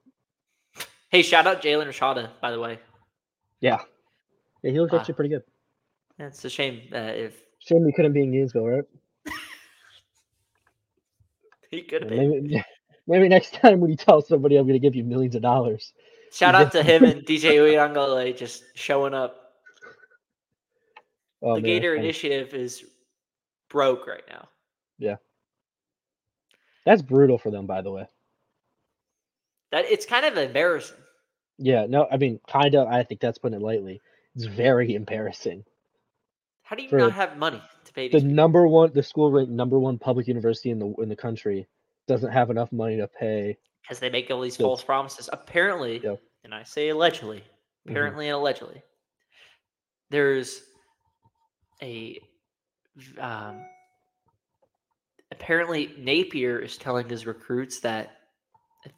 Hey, 1.14 1.22
shout 1.22 1.45
out 1.45 1.61
Jaden 1.61 1.86
Rashada, 1.86 2.32
by 2.41 2.49
the 2.49 2.59
way. 2.59 2.80
Yeah. 3.59 3.82
Yeah, 4.64 4.72
he 4.72 4.80
looked 4.80 4.95
Ah. 4.95 4.97
actually 4.97 5.14
pretty 5.14 5.30
good. 5.30 5.43
Yeah, 6.18 6.26
It's 6.26 6.43
a 6.43 6.49
shame 6.49 6.82
uh, 6.91 6.97
if 6.97 7.39
Shame 7.59 7.86
we 7.86 7.93
couldn't 7.93 8.14
be 8.14 8.24
in 8.24 8.32
Gainesville, 8.32 8.66
right? 8.66 8.84
he 11.70 11.84
could 11.84 12.01
have 12.01 12.09
been. 12.09 12.47
Maybe, 12.47 12.64
maybe 13.07 13.30
next 13.30 13.53
time 13.53 13.80
when 13.80 13.91
you 13.91 13.95
tell 13.95 14.24
somebody 14.24 14.57
I'm 14.57 14.64
going 14.66 14.74
to 14.74 14.80
give 14.80 14.95
you 14.95 15.03
millions 15.03 15.36
of 15.36 15.43
dollars. 15.43 15.93
Shout 16.32 16.55
out 16.55 16.72
to 16.72 16.82
him 16.82 17.03
and 17.03 17.22
DJ 17.28 17.57
Uiagalelei 17.57 18.36
just 18.36 18.64
showing 18.74 19.14
up. 19.14 19.53
Oh, 21.43 21.57
the 21.57 21.61
man, 21.61 21.64
Gator. 21.64 21.93
Initiative 21.93 22.55
is 22.55 22.86
broke 23.70 24.07
right 24.07 24.24
now. 24.28 24.49
Yeah. 24.97 25.18
That's 26.88 27.03
brutal 27.03 27.38
for 27.38 27.51
them, 27.51 27.68
by 27.68 27.84
the 27.84 27.91
way. 27.91 28.07
That 29.72 29.86
it's 29.86 30.07
kind 30.07 30.26
of 30.26 30.36
embarrassing. 30.38 30.97
Yeah, 31.58 31.86
no, 31.88 32.08
I 32.12 32.18
mean, 32.18 32.39
kind 32.47 32.76
of. 32.76 32.88
I 32.88 33.04
think 33.04 33.22
that's 33.22 33.38
putting 33.38 33.60
it 33.60 33.64
lightly. 33.64 34.01
It's 34.36 34.45
very 34.45 34.95
embarrassing. 34.95 35.64
How 36.64 36.76
do 36.76 36.84
you 36.84 36.89
not 36.97 37.12
have 37.12 37.38
money 37.38 37.62
to 37.86 37.93
pay 37.93 38.08
The 38.08 38.18
people? 38.20 38.34
number 38.34 38.68
one, 38.68 38.91
the 38.93 39.04
school 39.04 39.32
ranked 39.32 39.51
number 39.51 39.78
one 39.78 39.99
public 39.99 40.28
university 40.28 40.72
in 40.72 40.80
the 40.80 40.93
in 41.01 41.10
the 41.10 41.16
country, 41.16 41.68
doesn't 42.08 42.32
have 42.32 42.49
enough 42.49 42.72
money 42.72 42.97
to 42.97 43.08
pay. 43.08 43.58
because 43.82 43.99
they 43.99 44.10
make 44.10 44.32
all 44.32 44.39
these 44.41 44.56
false 44.58 44.82
promises. 44.84 45.30
Apparently, 45.34 45.99
Yep. 46.04 46.22
and 46.45 46.56
I 46.56 46.64
say 46.64 46.89
allegedly, 46.89 47.39
Mhm. 47.86 47.91
apparently 47.91 48.28
and 48.30 48.36
allegedly, 48.36 48.82
there's 50.10 50.64
a 51.82 52.18
um, 53.20 53.66
apparently 55.32 55.93
Napier 55.97 56.60
is 56.60 56.78
telling 56.78 57.10
his 57.10 57.26
recruits 57.26 57.80
that 57.82 58.20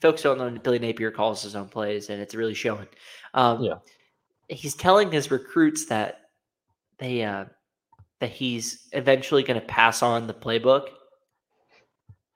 folks 0.01 0.21
don't 0.23 0.37
know 0.37 0.49
Billy 0.49 0.79
Napier 0.79 1.11
calls 1.11 1.41
his 1.43 1.55
own 1.55 1.67
plays, 1.67 2.09
and 2.09 2.21
it's 2.21 2.35
really 2.35 2.53
showing. 2.53 2.87
Um, 3.33 3.61
Yeah. 3.63 3.75
he's 4.49 4.73
telling 4.75 5.11
his 5.11 5.31
recruits 5.31 5.85
that 5.85 6.29
they 6.97 7.23
uh, 7.23 7.45
that 8.19 8.29
he's 8.31 8.87
eventually 8.93 9.43
going 9.43 9.59
to 9.59 9.65
pass 9.65 10.01
on 10.01 10.27
the 10.27 10.33
playbook, 10.33 10.87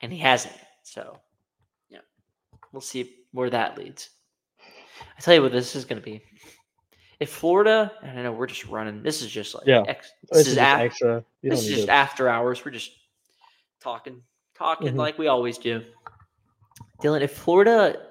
and 0.01 0.11
he 0.11 0.19
hasn't. 0.19 0.53
So, 0.83 1.17
yeah, 1.89 1.99
we'll 2.71 2.81
see 2.81 3.15
where 3.31 3.49
that 3.49 3.77
leads. 3.77 4.09
I 5.17 5.21
tell 5.21 5.33
you 5.33 5.41
what, 5.41 5.51
this 5.51 5.75
is 5.75 5.85
going 5.85 6.01
to 6.01 6.05
be. 6.05 6.21
If 7.19 7.29
Florida, 7.29 7.91
and 8.01 8.11
I 8.11 8.15
don't 8.15 8.23
know, 8.23 8.31
we're 8.31 8.47
just 8.47 8.65
running. 8.67 9.03
This 9.03 9.21
is 9.21 9.29
just 9.29 9.53
like 9.55 9.65
Yeah. 9.67 9.83
ex, 9.87 10.11
This 10.29 10.29
this, 10.29 10.39
is 10.39 10.47
is 10.47 10.55
just 10.55 10.73
af- 10.73 10.79
extra. 10.79 11.25
You 11.41 11.49
this 11.49 11.61
is 11.63 11.67
just 11.75 11.85
to- 11.87 11.91
after 11.93 12.29
hours. 12.29 12.63
We're 12.63 12.71
just 12.71 12.91
talking, 13.81 14.21
talking 14.55 14.93
Mhm. 14.93 14.97
like 14.97 15.17
we 15.17 15.27
always 15.27 15.57
do. 15.57 15.83
Dylan, 17.01 17.21
if 17.21 17.31
Florida 17.37 18.01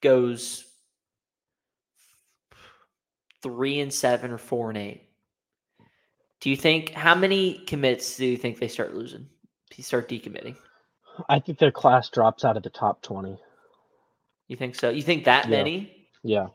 goes 0.00 0.64
three 3.42 3.80
and 3.80 3.92
seven 3.92 4.30
or 4.30 4.38
four 4.38 4.68
and 4.70 4.78
eight, 4.78 5.02
do 6.40 6.50
you 6.50 6.56
think 6.56 6.90
how 6.90 7.14
many 7.14 7.58
commits 7.66 8.16
do 8.16 8.26
you 8.26 8.36
think 8.36 8.58
they 8.58 8.68
start 8.68 8.94
losing? 8.94 9.26
They 9.76 9.82
start 9.82 10.08
decommitting. 10.08 10.56
I 11.28 11.38
think 11.38 11.58
their 11.58 11.70
class 11.72 12.08
drops 12.08 12.44
out 12.44 12.56
of 12.56 12.62
the 12.62 12.70
top 12.70 13.02
twenty. 13.02 13.38
You 14.48 14.56
think 14.56 14.74
so? 14.74 14.90
You 14.90 15.02
think 15.02 15.24
that 15.24 15.44
Yeah. 15.48 15.58
many? 15.58 16.08
Yeah. 16.22 16.48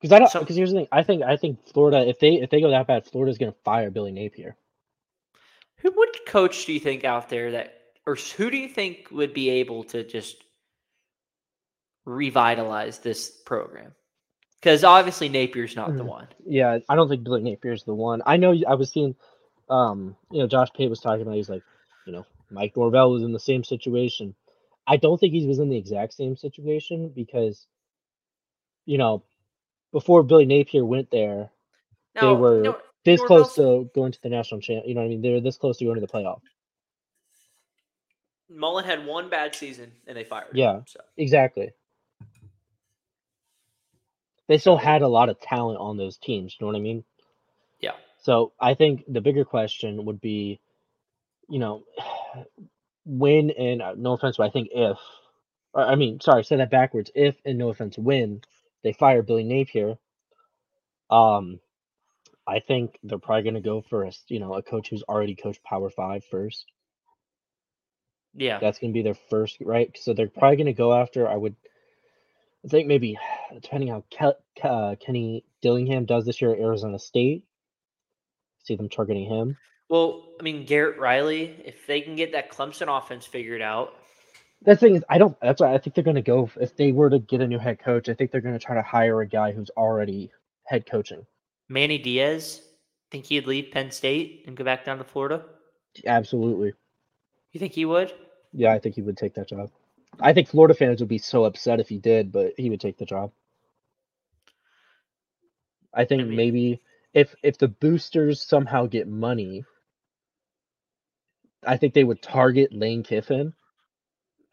Because 0.00 0.12
I 0.12 0.18
don't. 0.18 0.30
So- 0.30 0.40
Because 0.40 0.56
here's 0.56 0.70
the 0.70 0.78
thing. 0.78 0.88
I 0.92 1.02
think. 1.02 1.22
I 1.22 1.36
think 1.36 1.64
Florida. 1.68 2.06
If 2.08 2.18
they 2.18 2.34
if 2.34 2.50
they 2.50 2.60
go 2.60 2.70
that 2.70 2.86
bad, 2.86 3.06
Florida's 3.06 3.38
going 3.38 3.52
to 3.52 3.58
fire 3.60 3.90
Billy 3.90 4.12
Napier. 4.12 4.56
Who 5.78 5.90
what 5.92 6.26
coach 6.26 6.64
do 6.66 6.72
you 6.72 6.80
think 6.80 7.04
out 7.04 7.28
there 7.28 7.50
that 7.52 7.81
or 8.06 8.16
who 8.36 8.50
do 8.50 8.56
you 8.56 8.68
think 8.68 9.08
would 9.10 9.32
be 9.34 9.50
able 9.50 9.84
to 9.84 10.04
just 10.04 10.42
revitalize 12.04 12.98
this 12.98 13.30
program? 13.30 13.94
Because 14.60 14.84
obviously 14.84 15.28
Napier's 15.28 15.76
not 15.76 15.96
the 15.96 16.04
Mhm. 16.04 16.08
one. 16.08 16.28
Yeah, 16.46 16.78
I 16.88 16.94
don't 16.94 17.08
think 17.08 17.24
Billy 17.24 17.42
Napier's 17.42 17.84
the 17.84 17.94
one. 17.94 18.22
I 18.26 18.36
know. 18.36 18.54
I 18.66 18.74
was 18.74 18.90
seeing. 18.90 19.16
Um, 19.68 20.16
you 20.30 20.38
know, 20.40 20.46
Josh 20.46 20.72
Pate 20.74 20.90
was 20.90 21.00
talking 21.00 21.22
about. 21.22 21.36
He's 21.36 21.48
like, 21.48 21.62
you 22.06 22.12
know, 22.12 22.26
Mike 22.50 22.76
Norvell 22.76 23.10
was 23.10 23.22
in 23.22 23.32
the 23.32 23.40
same 23.40 23.64
situation. 23.64 24.34
I 24.86 24.96
don't 24.96 25.18
think 25.18 25.32
he 25.32 25.46
was 25.46 25.58
in 25.58 25.68
the 25.68 25.76
exact 25.76 26.12
same 26.12 26.36
situation 26.36 27.08
because, 27.08 27.66
you 28.84 28.98
know, 28.98 29.22
before 29.92 30.22
Billy 30.22 30.44
Napier 30.44 30.84
went 30.84 31.10
there, 31.10 31.50
No, 32.20 32.34
were 32.34 32.62
no, 32.62 32.78
this 33.04 33.22
close 33.22 33.54
to 33.54 33.90
going 33.94 34.12
to 34.12 34.22
the 34.22 34.28
national 34.28 34.60
champ. 34.60 34.84
You 34.86 34.94
know 34.94 35.00
what 35.00 35.06
I 35.06 35.10
mean? 35.10 35.22
They 35.22 35.32
were 35.32 35.40
this 35.40 35.56
close 35.56 35.78
to 35.78 35.84
going 35.84 36.00
to 36.00 36.06
the 36.06 36.12
playoff. 36.12 36.40
Mullen 38.54 38.84
had 38.84 39.06
one 39.06 39.28
bad 39.28 39.54
season 39.54 39.92
and 40.06 40.16
they 40.16 40.24
fired 40.24 40.50
him. 40.50 40.56
Yeah. 40.56 40.80
So 40.86 41.00
Exactly. 41.16 41.70
They 44.48 44.58
still 44.58 44.76
had 44.76 45.02
a 45.02 45.08
lot 45.08 45.28
of 45.28 45.40
talent 45.40 45.78
on 45.78 45.96
those 45.96 46.18
teams. 46.18 46.56
You 46.58 46.66
know 46.66 46.72
what 46.72 46.78
I 46.78 46.82
mean? 46.82 47.04
yeah. 47.80 47.92
So 48.18 48.52
I 48.60 48.74
think 48.74 49.04
the 49.08 49.20
bigger 49.20 49.44
question 49.44 50.04
would 50.04 50.20
be, 50.20 50.60
you 51.48 51.58
know, 51.58 51.84
when 53.04 53.50
and 53.50 53.82
uh, 53.82 53.94
no 53.96 54.12
offense, 54.12 54.36
but 54.36 54.44
I 54.44 54.50
think 54.50 54.68
if, 54.72 54.96
or, 55.74 55.84
I 55.84 55.96
mean, 55.96 56.20
sorry, 56.20 56.44
say 56.44 56.56
that 56.56 56.70
backwards. 56.70 57.10
If 57.14 57.36
and 57.44 57.58
no 57.58 57.70
offense, 57.70 57.98
when 57.98 58.42
they 58.82 58.92
fire 58.92 59.22
Billy 59.22 59.42
Napier, 59.42 59.86
here, 59.86 59.98
um, 61.10 61.60
I 62.46 62.60
think 62.60 62.98
they're 63.02 63.18
probably 63.18 63.42
going 63.42 63.54
to 63.54 63.60
go 63.60 63.82
for 63.82 64.04
a 64.04 64.12
you 64.28 64.38
know 64.38 64.54
a 64.54 64.62
coach 64.62 64.88
who's 64.88 65.02
already 65.04 65.34
coached 65.34 65.62
Power 65.64 65.90
Five 65.90 66.24
first. 66.24 66.66
Yeah. 68.34 68.58
That's 68.58 68.78
going 68.78 68.92
to 68.92 68.94
be 68.94 69.02
their 69.02 69.16
first, 69.30 69.58
right? 69.60 69.96
So 70.00 70.14
they're 70.14 70.28
probably 70.28 70.56
going 70.56 70.66
to 70.66 70.72
go 70.72 70.92
after. 70.92 71.28
I 71.28 71.36
would, 71.36 71.54
I 72.64 72.68
think 72.68 72.88
maybe 72.88 73.18
depending 73.52 73.90
how 73.90 74.04
Ke- 74.10 74.64
uh, 74.64 74.96
Kenny 74.96 75.44
Dillingham 75.60 76.04
does 76.04 76.24
this 76.24 76.40
year 76.40 76.52
at 76.52 76.60
Arizona 76.60 76.98
State. 76.98 77.44
See 78.64 78.76
them 78.76 78.88
targeting 78.88 79.28
him. 79.28 79.56
Well, 79.88 80.24
I 80.40 80.42
mean, 80.42 80.64
Garrett 80.64 80.98
Riley, 80.98 81.54
if 81.64 81.86
they 81.86 82.00
can 82.00 82.16
get 82.16 82.32
that 82.32 82.50
Clemson 82.50 82.96
offense 82.96 83.26
figured 83.26 83.60
out, 83.60 83.94
The 84.62 84.76
thing 84.76 84.94
is, 84.96 85.04
I 85.10 85.18
don't. 85.18 85.36
That's 85.42 85.60
why 85.60 85.74
I 85.74 85.78
think 85.78 85.94
they're 85.94 86.04
going 86.04 86.14
to 86.14 86.22
go. 86.22 86.48
If 86.60 86.76
they 86.76 86.92
were 86.92 87.10
to 87.10 87.18
get 87.18 87.40
a 87.40 87.46
new 87.46 87.58
head 87.58 87.80
coach, 87.80 88.08
I 88.08 88.14
think 88.14 88.30
they're 88.30 88.40
going 88.40 88.58
to 88.58 88.64
try 88.64 88.76
to 88.76 88.82
hire 88.82 89.20
a 89.20 89.26
guy 89.26 89.52
who's 89.52 89.70
already 89.76 90.30
head 90.64 90.86
coaching. 90.86 91.26
Manny 91.68 91.98
Diaz, 91.98 92.62
think 93.12 93.26
he'd 93.26 93.46
leave 93.46 93.70
Penn 93.70 93.90
State 93.90 94.44
and 94.46 94.56
go 94.56 94.64
back 94.64 94.84
down 94.84 94.98
to 94.98 95.04
Florida? 95.04 95.44
Absolutely. 96.06 96.72
You 97.52 97.60
think 97.60 97.72
he 97.74 97.84
would? 97.84 98.12
Yeah, 98.52 98.72
I 98.72 98.78
think 98.78 98.94
he 98.94 99.02
would 99.02 99.16
take 99.16 99.34
that 99.34 99.48
job. 99.48 99.70
I 100.20 100.32
think 100.32 100.48
Florida 100.48 100.74
fans 100.74 101.00
would 101.00 101.08
be 101.08 101.18
so 101.18 101.44
upset 101.44 101.80
if 101.80 101.88
he 101.88 101.98
did, 101.98 102.32
but 102.32 102.52
he 102.56 102.70
would 102.70 102.80
take 102.80 102.98
the 102.98 103.06
job. 103.06 103.32
I 105.94 106.04
think 106.04 106.26
mean- 106.26 106.36
maybe 106.36 106.80
if 107.14 107.34
if 107.42 107.58
the 107.58 107.68
boosters 107.68 108.42
somehow 108.42 108.86
get 108.86 109.06
money, 109.08 109.64
I 111.66 111.76
think 111.76 111.94
they 111.94 112.04
would 112.04 112.22
target 112.22 112.72
Lane 112.72 113.02
Kiffin. 113.02 113.54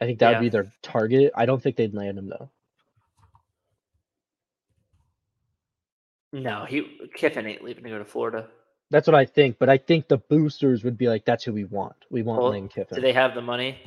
I 0.01 0.05
think 0.05 0.19
that 0.19 0.31
Yeah. 0.31 0.39
would 0.39 0.45
be 0.45 0.49
their 0.49 0.71
target. 0.81 1.31
I 1.35 1.45
don't 1.45 1.61
think 1.61 1.75
they'd 1.75 1.93
land 1.93 2.17
him 2.17 2.27
though. 2.27 2.49
No, 6.31 6.65
he 6.65 6.99
Kiffin 7.15 7.47
ain't 7.47 7.63
leaving 7.63 7.83
to 7.85 7.89
go 7.89 7.97
to 7.97 8.05
Florida. 8.05 8.49
That's 8.91 9.07
what 9.07 9.15
I 9.15 9.25
think, 9.25 9.57
but 9.59 9.69
I 9.69 9.77
think 9.77 10.07
the 10.07 10.17
boosters 10.17 10.83
would 10.83 10.97
be 10.97 11.07
like, 11.07 11.25
"That's 11.25 11.43
who 11.43 11.53
we 11.53 11.63
want. 11.65 11.95
We 12.09 12.23
want 12.23 12.41
Well, 12.41 12.51
Lane 12.51 12.69
Kiffin." 12.69 12.95
Do 12.95 13.01
they 13.01 13.13
have 13.13 13.35
the 13.35 13.41
money? 13.41 13.77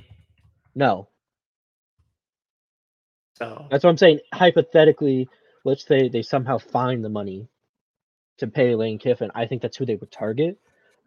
No, 0.75 1.09
So 3.35 3.67
That's 3.71 3.85
what 3.85 3.91
I'm 3.91 3.97
saying. 3.99 4.21
Hypothetically, 4.33 5.29
let's 5.65 5.85
say 5.87 6.09
they 6.09 6.23
somehow 6.23 6.59
find 6.59 7.05
the 7.05 7.09
money 7.09 7.49
to 8.39 8.47
pay 8.47 8.75
Lane 8.75 8.99
Kiffin. 8.99 9.31
I 9.35 9.47
think 9.47 9.63
that's 9.63 9.77
who 9.77 9.87
they 9.87 9.97
would 9.97 10.13
target, 10.13 10.59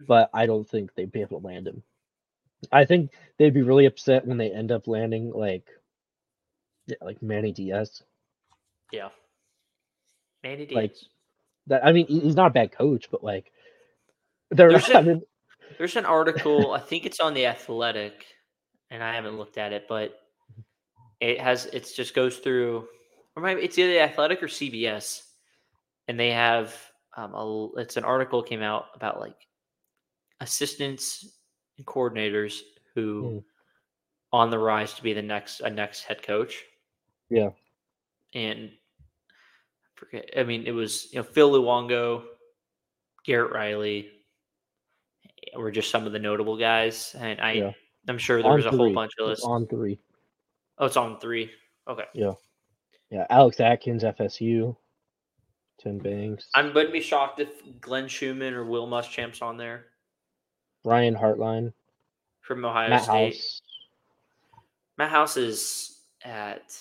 but 0.08 0.30
I 0.34 0.46
don't 0.46 0.68
think 0.70 0.94
they'd 0.96 1.12
be 1.12 1.22
able 1.22 1.40
to 1.40 1.48
land 1.48 1.68
him. 1.68 1.84
I 2.72 2.86
think 2.86 3.12
they'd 3.38 3.54
be 3.54 3.62
really 3.64 3.86
upset 3.86 4.26
when 4.28 4.38
they 4.38 4.52
end 4.52 4.72
up 4.72 4.88
landing 4.88 5.32
like, 5.32 5.68
yeah, 6.88 6.98
like 7.02 7.22
Manny 7.22 7.52
Diaz. 7.54 8.04
yeah. 8.92 9.10
Manny 10.44 10.66
Diaz. 10.66 10.76
Like, 10.76 10.96
That 11.68 11.86
I 11.86 11.92
mean, 11.94 12.08
he's 12.08 12.36
not 12.36 12.48
a 12.48 12.54
bad 12.54 12.72
coach, 12.72 13.10
but 13.12 13.24
like, 13.24 13.52
There's 14.52 14.90
I 14.90 15.00
a- 15.00 15.04
mean, 15.04 15.22
There's 15.78 15.96
an 15.96 16.06
article, 16.06 16.74
I 16.74 16.80
think 16.80 17.06
it's 17.06 17.20
on 17.20 17.34
the 17.34 17.46
Athletic, 17.48 18.26
and 18.92 19.04
I 19.04 19.14
haven't 19.16 19.38
looked 19.38 19.58
at 19.58 19.74
it, 19.74 19.86
but 19.90 20.14
it 21.20 21.40
has 21.40 21.66
it 21.68 21.90
just 21.96 22.14
goes 22.14 22.38
through 22.38 22.88
or 23.36 23.44
maybe 23.44 23.62
it's 23.62 23.78
either 23.78 23.92
the 23.94 24.00
Athletic 24.02 24.42
or 24.44 24.48
CBS, 24.48 25.22
and 26.08 26.20
they 26.20 26.32
have 26.32 26.74
um 27.18 27.34
a, 27.34 27.68
it's 27.78 27.98
an 27.98 28.04
article 28.04 28.44
came 28.44 28.62
out 28.62 28.86
about 28.96 29.20
like 29.20 29.36
assistants 30.42 31.38
and 31.78 31.86
coordinators 31.86 32.60
who 32.94 33.24
Mm. 33.24 33.44
on 34.34 34.50
the 34.50 34.60
rise 34.60 34.94
to 34.94 35.04
be 35.04 35.14
the 35.14 35.22
next 35.22 35.62
a 35.62 35.70
next 35.70 36.04
head 36.04 36.22
coach. 36.24 36.64
Yeah. 37.30 37.50
And 38.34 38.70
I 38.72 40.00
forget 40.00 40.30
I 40.38 40.44
mean 40.44 40.64
it 40.66 40.72
was 40.72 41.12
you 41.12 41.20
know 41.20 41.24
Phil 41.24 41.52
Longo, 41.52 42.24
Garrett 43.26 43.52
Riley 43.54 44.10
were 45.58 45.72
just 45.72 45.90
some 45.90 46.06
of 46.06 46.12
the 46.14 46.20
notable 46.20 46.58
guys. 46.58 47.16
And 47.20 47.40
I 47.42 47.52
Yeah. 47.54 47.72
I'm 48.08 48.18
sure 48.18 48.42
there 48.42 48.52
on 48.52 48.58
was 48.58 48.66
a 48.66 48.72
whole 48.72 48.94
bunch 48.94 49.14
of 49.20 49.24
It's 49.30 49.40
lists. 49.42 49.46
on 49.46 49.66
three. 49.68 50.00
Oh, 50.78 50.86
it's 50.86 50.98
on 50.98 51.20
three. 51.20 51.52
Okay. 51.88 52.06
Yeah, 52.14 52.34
Yeah. 53.10 53.26
Alex 53.30 53.60
Atkins, 53.60 54.04
FSU, 54.04 54.76
Tim 55.80 55.98
Banks, 56.00 56.50
I 56.56 56.62
wouldn't 56.64 56.94
be 56.94 57.02
shocked 57.02 57.40
if 57.40 57.50
Glenn 57.82 58.08
Schumann 58.08 58.54
or 58.54 58.64
Will 58.66 58.88
Muschamp's 58.88 59.42
on 59.42 59.58
there 59.58 59.88
Ryan 60.84 61.16
Hartline, 61.16 61.74
from 62.42 62.64
Ohio 62.64 62.90
Matt 62.90 63.04
State. 63.04 63.34
House, 63.36 63.62
Matt 64.98 65.10
House 65.10 65.38
is 65.38 66.00
at. 66.24 66.78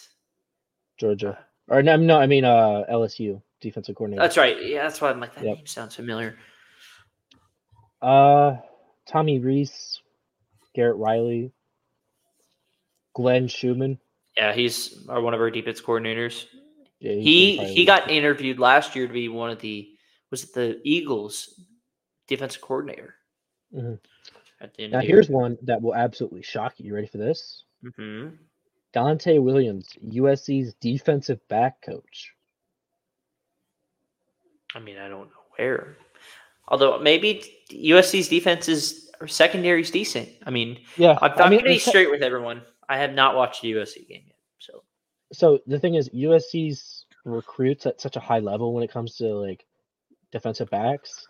Georgia. 0.99 1.39
Or 1.69 1.83
no, 1.83 1.97
no, 1.97 2.19
I 2.19 2.27
mean 2.27 2.45
uh 2.45 2.85
LSU 2.91 3.41
defensive 3.61 3.97
coordinator. 3.97 4.23
That's 4.23 4.37
right. 4.37 4.63
Yeah, 4.63 4.83
that's 4.85 5.01
why 5.01 5.11
I'm 5.11 5.21
like 5.21 5.35
that 5.35 5.45
Yep. 5.45 5.57
name 5.57 5.67
sounds 5.67 5.95
familiar. 5.97 6.37
Uh, 8.05 8.59
Tommy 9.07 9.39
Rees, 9.39 10.01
Garrett 10.75 10.99
Riley, 10.99 11.53
Glenn 13.15 13.49
Schumann. 13.49 13.99
Yeah, 14.37 14.53
he's 14.53 15.07
our, 15.09 15.23
one 15.23 15.33
of 15.33 15.41
our 15.41 15.51
defense 15.51 15.81
coordinators. 15.81 16.45
Yeah, 17.01 17.13
He 17.15 17.57
he 17.57 17.87
got 17.87 18.11
interviewed 18.11 18.59
last 18.59 18.95
year 18.95 19.07
to 19.07 19.13
be 19.13 19.31
one 19.31 19.49
of 19.49 19.59
the 19.61 19.89
was 20.31 20.43
it 20.43 20.53
the 20.53 20.81
Eagles 20.85 21.59
defensive 22.29 22.61
coordinator. 22.61 23.15
Mhm. 23.75 23.99
At 24.61 24.75
the 24.75 24.83
end 24.83 24.93
Now 24.93 25.01
here's 25.01 25.31
one 25.31 25.57
that 25.63 25.81
will 25.81 25.95
absolutely 25.95 26.43
shock 26.43 26.79
you. 26.79 26.87
You 26.87 26.95
ready 26.95 27.07
for 27.07 27.19
this? 27.19 27.65
hmm 27.97 28.29
Donte 28.95 29.43
Williams, 29.43 29.89
USC's 30.05 30.75
defensive 30.75 31.41
back 31.49 31.81
coach. 31.81 32.35
I 34.75 34.79
mean, 34.79 34.99
I 34.99 35.09
don't 35.09 35.29
know 35.31 35.43
where. 35.57 35.97
Although 36.69 36.99
maybe 36.99 37.45
USC's 37.71 38.29
defense 38.29 38.69
is 38.69 39.11
or 39.21 39.29
secondary 39.29 39.81
is 39.83 39.91
decent. 39.91 40.29
I 40.45 40.51
mean, 40.51 40.81
Yeah, 40.97 41.19
I'm, 41.23 41.33
I 41.33 41.43
I'm 41.45 41.51
mean, 41.51 41.61
gonna 41.61 41.71
be 41.75 41.79
straight 41.79 42.11
with 42.11 42.23
everyone. 42.23 42.63
I 42.89 42.99
have 42.99 43.13
not 43.13 43.37
watched 43.37 43.63
the 43.63 43.73
USC 43.73 44.07
game 44.09 44.25
yet, 44.27 44.37
so 44.59 44.83
so 45.33 45.59
the 45.67 45.79
thing 45.79 45.95
is, 45.95 46.09
USC's 46.11 47.07
recruits 47.25 47.87
at 47.87 48.01
such 48.01 48.17
a 48.17 48.21
high 48.21 48.41
level 48.41 48.75
when 48.75 48.83
it 48.85 48.91
comes 48.91 49.17
to 49.17 49.27
like 49.35 49.65
defensive 50.33 50.69
backs, 50.71 51.27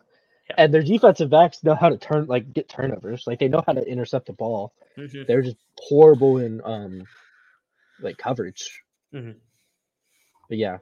Yeah. 0.51 0.56
and 0.59 0.74
their 0.74 0.82
defensive 0.82 1.31
backs 1.31 1.62
know 1.62 1.74
how 1.74 1.89
to 1.89 1.97
turn 1.98 2.27
like 2.27 2.52
get 2.52 2.69
turnovers. 2.69 3.24
Like 3.27 3.39
they 3.39 3.48
know 3.48 3.62
how 3.66 3.73
to 3.74 3.82
intercept 3.86 4.27
the 4.27 4.32
ball. 4.32 4.73
mhm. 4.97 5.27
They're 5.27 5.43
just 5.43 5.56
horrible 5.78 6.39
in 6.39 6.61
um 6.65 7.05
like 8.01 8.16
coverage. 8.19 8.82
Mhm. 9.12 9.36
But 10.48 10.59
yeah, 10.59 10.78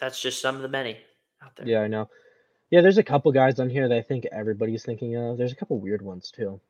that's 0.00 0.20
just 0.20 0.40
some 0.40 0.56
of 0.56 0.62
the 0.62 0.68
many 0.68 0.98
out 1.44 1.56
there. 1.56 1.66
Yeah, 1.66 1.80
I 1.80 1.88
know. 1.88 2.08
Yeah, 2.70 2.80
there's 2.80 2.98
a 2.98 3.02
couple 3.04 3.30
guys 3.32 3.60
on 3.60 3.70
here 3.70 3.88
that 3.88 3.96
I 3.98 4.02
think 4.02 4.26
everybody's 4.32 4.84
thinking 4.84 5.16
of. 5.16 5.38
There's 5.38 5.52
a 5.52 5.56
couple 5.56 5.78
weird 5.78 6.02
ones 6.02 6.32
too. 6.34 6.60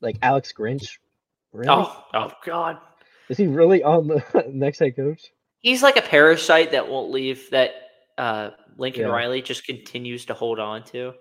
Like 0.00 0.16
Alex 0.22 0.52
Grinch. 0.56 0.98
Really? 1.52 1.68
Oh, 1.70 2.04
oh 2.14 2.30
God. 2.44 2.78
Is 3.28 3.36
he 3.36 3.46
really 3.46 3.82
on 3.82 4.08
the 4.08 4.22
next 4.52 4.78
head 4.78 4.96
coach? 4.96 5.32
He's 5.60 5.82
like 5.82 5.96
a 5.96 6.02
parasite 6.02 6.72
that 6.72 6.88
won't 6.88 7.10
leave. 7.12 7.50
That 7.50 7.70
uh, 8.18 8.50
Lincoln 8.76 9.02
Yeah. 9.02 9.08
Riley 9.08 9.42
just 9.42 9.64
continues 9.64 10.26
to 10.26 10.34
hold 10.34 10.58
on 10.58 10.82
to, 10.86 11.12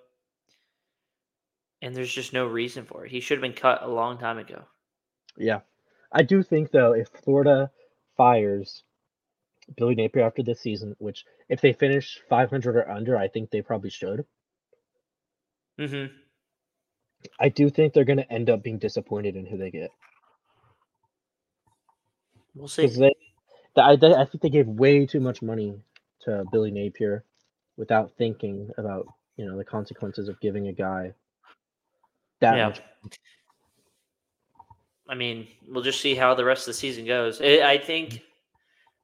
and 1.82 1.96
there's 1.96 2.14
just 2.14 2.34
no 2.34 2.48
reason 2.48 2.86
for 2.86 3.06
it. 3.06 3.12
He 3.12 3.20
should 3.20 3.38
have 3.38 3.44
been 3.44 3.54
cut 3.54 3.84
a 3.84 3.88
long 3.88 4.18
time 4.18 4.38
ago. 4.38 4.64
Yeah. 5.38 5.60
I 6.12 6.24
do 6.24 6.44
think 6.44 6.72
though, 6.72 6.94
if 6.94 7.08
Florida 7.10 7.72
fires 8.18 8.84
Billy 9.76 9.96
Napier 9.96 10.24
after 10.24 10.44
this 10.44 10.60
season, 10.62 10.96
which 11.00 11.26
if 11.50 11.62
they 11.62 11.74
finish 11.74 12.20
500 12.30 12.76
or 12.76 12.90
under, 12.90 13.18
I 13.18 13.28
think 13.28 13.50
they 13.50 13.62
probably 13.62 13.90
should. 13.90 14.26
hmm 15.80 16.06
I 17.40 17.50
do 17.50 17.70
think 17.70 17.94
they're 17.94 18.04
going 18.04 18.18
to 18.18 18.32
end 18.34 18.50
up 18.50 18.64
being 18.64 18.80
disappointed 18.80 19.36
in 19.36 19.46
who 19.46 19.58
they 19.58 19.70
get. 19.70 19.92
We'll 22.56 22.68
see. 22.68 22.88
They, 22.88 23.14
the- 23.76 23.84
I, 23.84 23.96
they, 23.96 24.14
I 24.14 24.26
think 24.26 24.42
they 24.42 24.50
gave 24.50 24.68
way 24.68 25.06
too 25.06 25.20
much 25.20 25.42
money 25.42 25.80
to 26.22 26.46
Billy 26.52 26.72
Napier 26.72 27.24
without 27.78 28.12
thinking 28.18 28.70
about 28.78 29.08
you 29.38 29.46
know 29.46 29.58
the 29.58 29.64
consequences 29.64 30.28
of 30.30 30.40
giving 30.42 30.68
a 30.68 30.74
guy 30.74 31.14
that 32.42 32.56
Yeah. 32.58 32.68
much. 32.70 32.82
I 35.08 35.16
mean, 35.16 35.48
we'll 35.68 35.84
just 35.84 36.02
see 36.02 36.16
how 36.16 36.34
the 36.36 36.46
rest 36.46 36.64
of 36.64 36.68
the 36.68 36.74
season 36.80 37.06
goes. 37.06 37.42
I 37.42 37.72
I 37.72 37.78
think. 37.78 38.22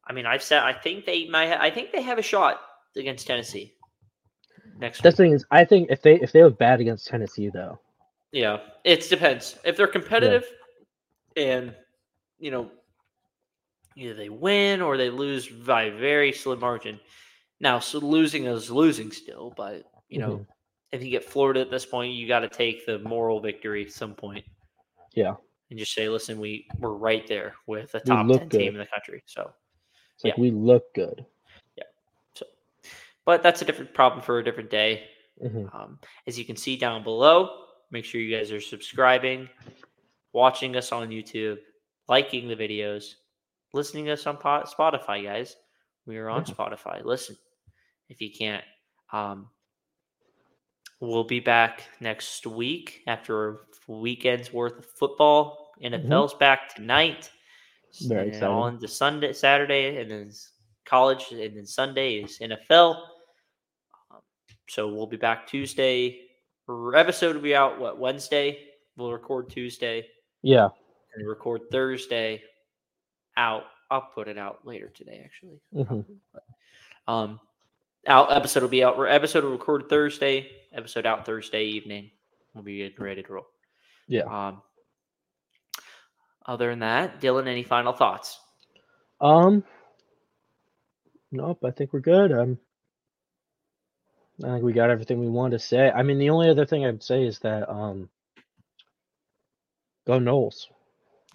I 0.10 0.14
mean, 0.14 0.26
I've 0.26 0.44
said 0.44 0.64
I 0.64 0.74
think 0.74 1.06
they 1.06 1.28
might. 1.28 1.48
Ha- 1.50 1.58
I 1.60 1.70
think 1.70 1.92
they 1.92 2.02
have 2.02 2.18
a 2.18 2.22
shot 2.24 2.60
against 2.96 3.28
Tennessee 3.28 3.74
next 4.80 5.02
The 5.04 5.10
week. 5.10 5.16
thing 5.18 5.32
is, 5.34 5.46
I 5.52 5.66
think 5.66 5.90
if 5.92 6.02
they 6.02 6.16
if 6.20 6.32
they 6.32 6.44
look 6.44 6.58
bad 6.58 6.80
against 6.82 7.08
Tennessee 7.08 7.50
though, 7.50 7.80
Yeah, 8.32 8.60
it 8.84 9.08
depends. 9.10 9.58
If 9.66 9.78
they're 9.78 9.88
competitive 9.88 10.46
and, 11.36 11.76
you 12.40 12.52
know, 12.52 12.72
either 13.96 14.14
they 14.14 14.30
win 14.30 14.82
or 14.82 14.98
they 14.98 15.10
lose 15.10 15.48
by 15.48 15.84
a 15.84 15.92
very 15.98 16.32
slim 16.32 16.60
margin. 16.60 17.00
Now, 17.60 17.80
so 17.80 17.98
losing 18.00 18.46
is 18.46 18.70
losing 18.70 19.12
still, 19.12 19.52
but, 19.58 19.84
you 20.10 20.20
know, 20.20 20.38
Mhm. 20.38 20.48
if 20.92 21.04
you 21.04 21.10
get 21.10 21.24
Florida 21.26 21.62
at 21.62 21.72
this 21.72 21.86
point, 21.86 22.14
you 22.14 22.28
got 22.28 22.42
to 22.42 22.50
take 22.50 22.86
the 22.86 23.00
moral 23.00 23.40
victory 23.40 23.86
at 23.86 23.92
some 23.92 24.14
point 24.14 24.46
yeah, 25.14 25.36
and 25.72 25.80
just 25.80 25.94
say, 25.94 26.08
listen, 26.10 26.40
we, 26.40 26.68
we're 26.80 26.94
right 26.94 27.26
there 27.28 27.56
with 27.66 27.96
a 27.96 28.00
top 28.00 28.28
10 28.28 28.48
good. 28.50 28.52
team 28.60 28.74
in 28.74 28.80
the 28.80 28.86
country. 28.86 29.24
So, 29.26 29.52
it's 30.18 30.24
like 30.24 30.36
Yeah. 30.36 30.42
we 30.42 30.50
look 30.52 30.92
good. 30.96 31.24
Yeah. 31.78 31.84
So, 32.34 32.48
but 33.24 33.44
that's 33.44 33.62
a 33.62 33.66
different 33.66 33.94
problem 33.94 34.22
for 34.24 34.40
a 34.40 34.44
different 34.44 34.72
day. 34.72 35.08
Mhm. 35.44 35.74
Um, 35.74 36.00
as 36.26 36.40
you 36.40 36.44
can 36.44 36.56
see 36.56 36.76
down 36.76 37.04
below, 37.04 37.66
make 37.92 38.04
sure 38.04 38.20
you 38.20 38.36
guys 38.36 38.52
are 38.52 38.60
subscribing, 38.60 39.48
watching 40.34 40.76
us 40.76 40.92
on 40.92 41.10
YouTube, 41.10 41.60
liking 42.10 42.48
the 42.48 42.56
videos, 42.56 43.16
listening 43.74 44.06
to 44.06 44.14
us 44.14 44.26
on 44.26 44.38
Spotify, 44.38 45.24
guys. 45.24 45.56
We 46.08 46.18
are 46.18 46.30
on 46.30 46.46
Spotify. 46.46 47.04
Listen 47.06 47.38
if 48.10 48.20
you 48.22 48.32
can't. 48.32 48.64
Um, 49.14 49.52
we'll 51.00 51.24
be 51.26 51.40
back 51.40 51.84
next 52.00 52.48
week 52.48 53.04
after 53.06 53.50
a 53.52 53.58
weekend's 53.88 54.52
worth 54.52 54.80
of 54.80 54.86
football. 54.86 55.74
NFL's 55.82 56.34
back 56.34 56.74
tonight. 56.74 57.30
Mm-hmm. 58.02 58.10
Very 58.10 58.22
and 58.22 58.30
exciting. 58.30 58.56
On 58.56 58.80
to 58.80 58.88
Sunday, 58.88 59.34
Saturday, 59.34 59.98
and 60.02 60.10
then 60.12 60.32
college, 60.86 61.26
and 61.32 61.56
then 61.58 61.66
Sunday 61.66 62.16
is 62.16 62.40
NFL. 62.40 62.96
Um, 64.12 64.22
so 64.70 64.88
we'll 64.88 65.08
be 65.08 65.18
back 65.18 65.48
Tuesday. 65.48 66.22
Episode 66.96 67.36
will 67.36 67.42
be 67.44 67.56
out 67.56 67.80
what 67.80 68.00
Wednesday. 68.00 68.60
We'll 68.98 69.12
record 69.14 69.50
Tuesday 69.50 70.06
Yeah. 70.42 70.68
and 71.16 71.28
record 71.28 71.62
Thursday. 71.72 72.44
Out. 73.38 73.64
I'll 73.90 74.02
put 74.14 74.28
it 74.28 74.38
out 74.38 74.66
later 74.66 74.90
today, 74.90 75.22
actually. 75.24 75.62
Mhm. 75.74 76.06
Um, 77.08 77.40
out 78.08 78.32
episode 78.36 78.64
will 78.64 78.70
be 78.70 78.84
out. 78.84 79.00
Episode 79.00 79.44
will 79.46 79.52
record 79.52 79.88
Thursday. 79.90 80.52
Episode 80.74 81.06
out 81.06 81.26
Thursday 81.26 81.64
evening. 81.66 82.12
We'll 82.54 82.64
be 82.66 82.78
getting 82.80 83.02
ready 83.04 83.24
to 83.24 83.32
roll. 83.34 83.48
Yeah. 84.08 84.24
Um. 84.24 84.62
Other 86.48 86.70
than 86.70 86.80
that, 86.80 87.20
Dylan, 87.20 87.48
any 87.48 87.64
final 87.64 87.94
thoughts? 87.94 88.40
Um. 89.20 89.64
Nope. 91.32 91.60
I 91.66 91.72
think 91.72 91.92
we're 91.92 92.00
good. 92.00 92.32
Um. 92.32 92.58
I 94.44 94.54
think 94.54 94.64
we 94.64 94.74
got 94.74 94.90
everything 94.90 95.20
we 95.20 95.30
wanted 95.30 95.58
to 95.58 95.66
say. 95.66 95.90
I 95.90 96.04
mean, 96.04 96.20
the 96.20 96.30
only 96.30 96.50
other 96.50 96.66
thing 96.66 96.86
I'd 96.86 97.04
say 97.04 97.26
is 97.26 97.40
that 97.40 97.70
um. 97.70 98.10
Go 100.06 100.20
Knowles. 100.20 100.70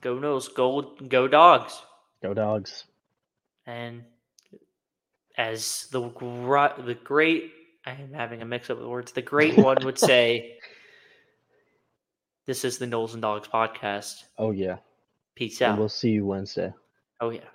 Go 0.00 0.18
Knowles, 0.18 0.48
go 0.48 0.94
go 1.08 1.28
dogs. 1.28 1.82
Go 2.22 2.32
Dogs. 2.32 2.84
And 3.66 4.04
as 5.36 5.88
the 5.90 6.00
the 6.00 6.96
great, 7.02 7.52
I 7.84 7.92
am 7.92 8.12
having 8.12 8.42
a 8.42 8.46
mix 8.46 8.70
up 8.70 8.80
of 8.80 8.86
words. 8.86 9.12
The 9.12 9.22
great 9.22 9.58
one 9.58 9.84
would 9.84 9.98
say, 10.10 10.58
"This 12.46 12.64
is 12.64 12.78
the 12.78 12.86
Knowles 12.86 13.12
and 13.12 13.22
Dogs 13.22 13.48
podcast." 13.48 14.24
Oh 14.38 14.52
yeah. 14.52 14.78
Peace 15.34 15.60
And 15.62 15.72
out. 15.72 15.78
we'll 15.78 15.88
see 15.88 16.10
you 16.10 16.26
Wednesday. 16.26 16.72
Oh 17.20 17.30
yeah. 17.30 17.48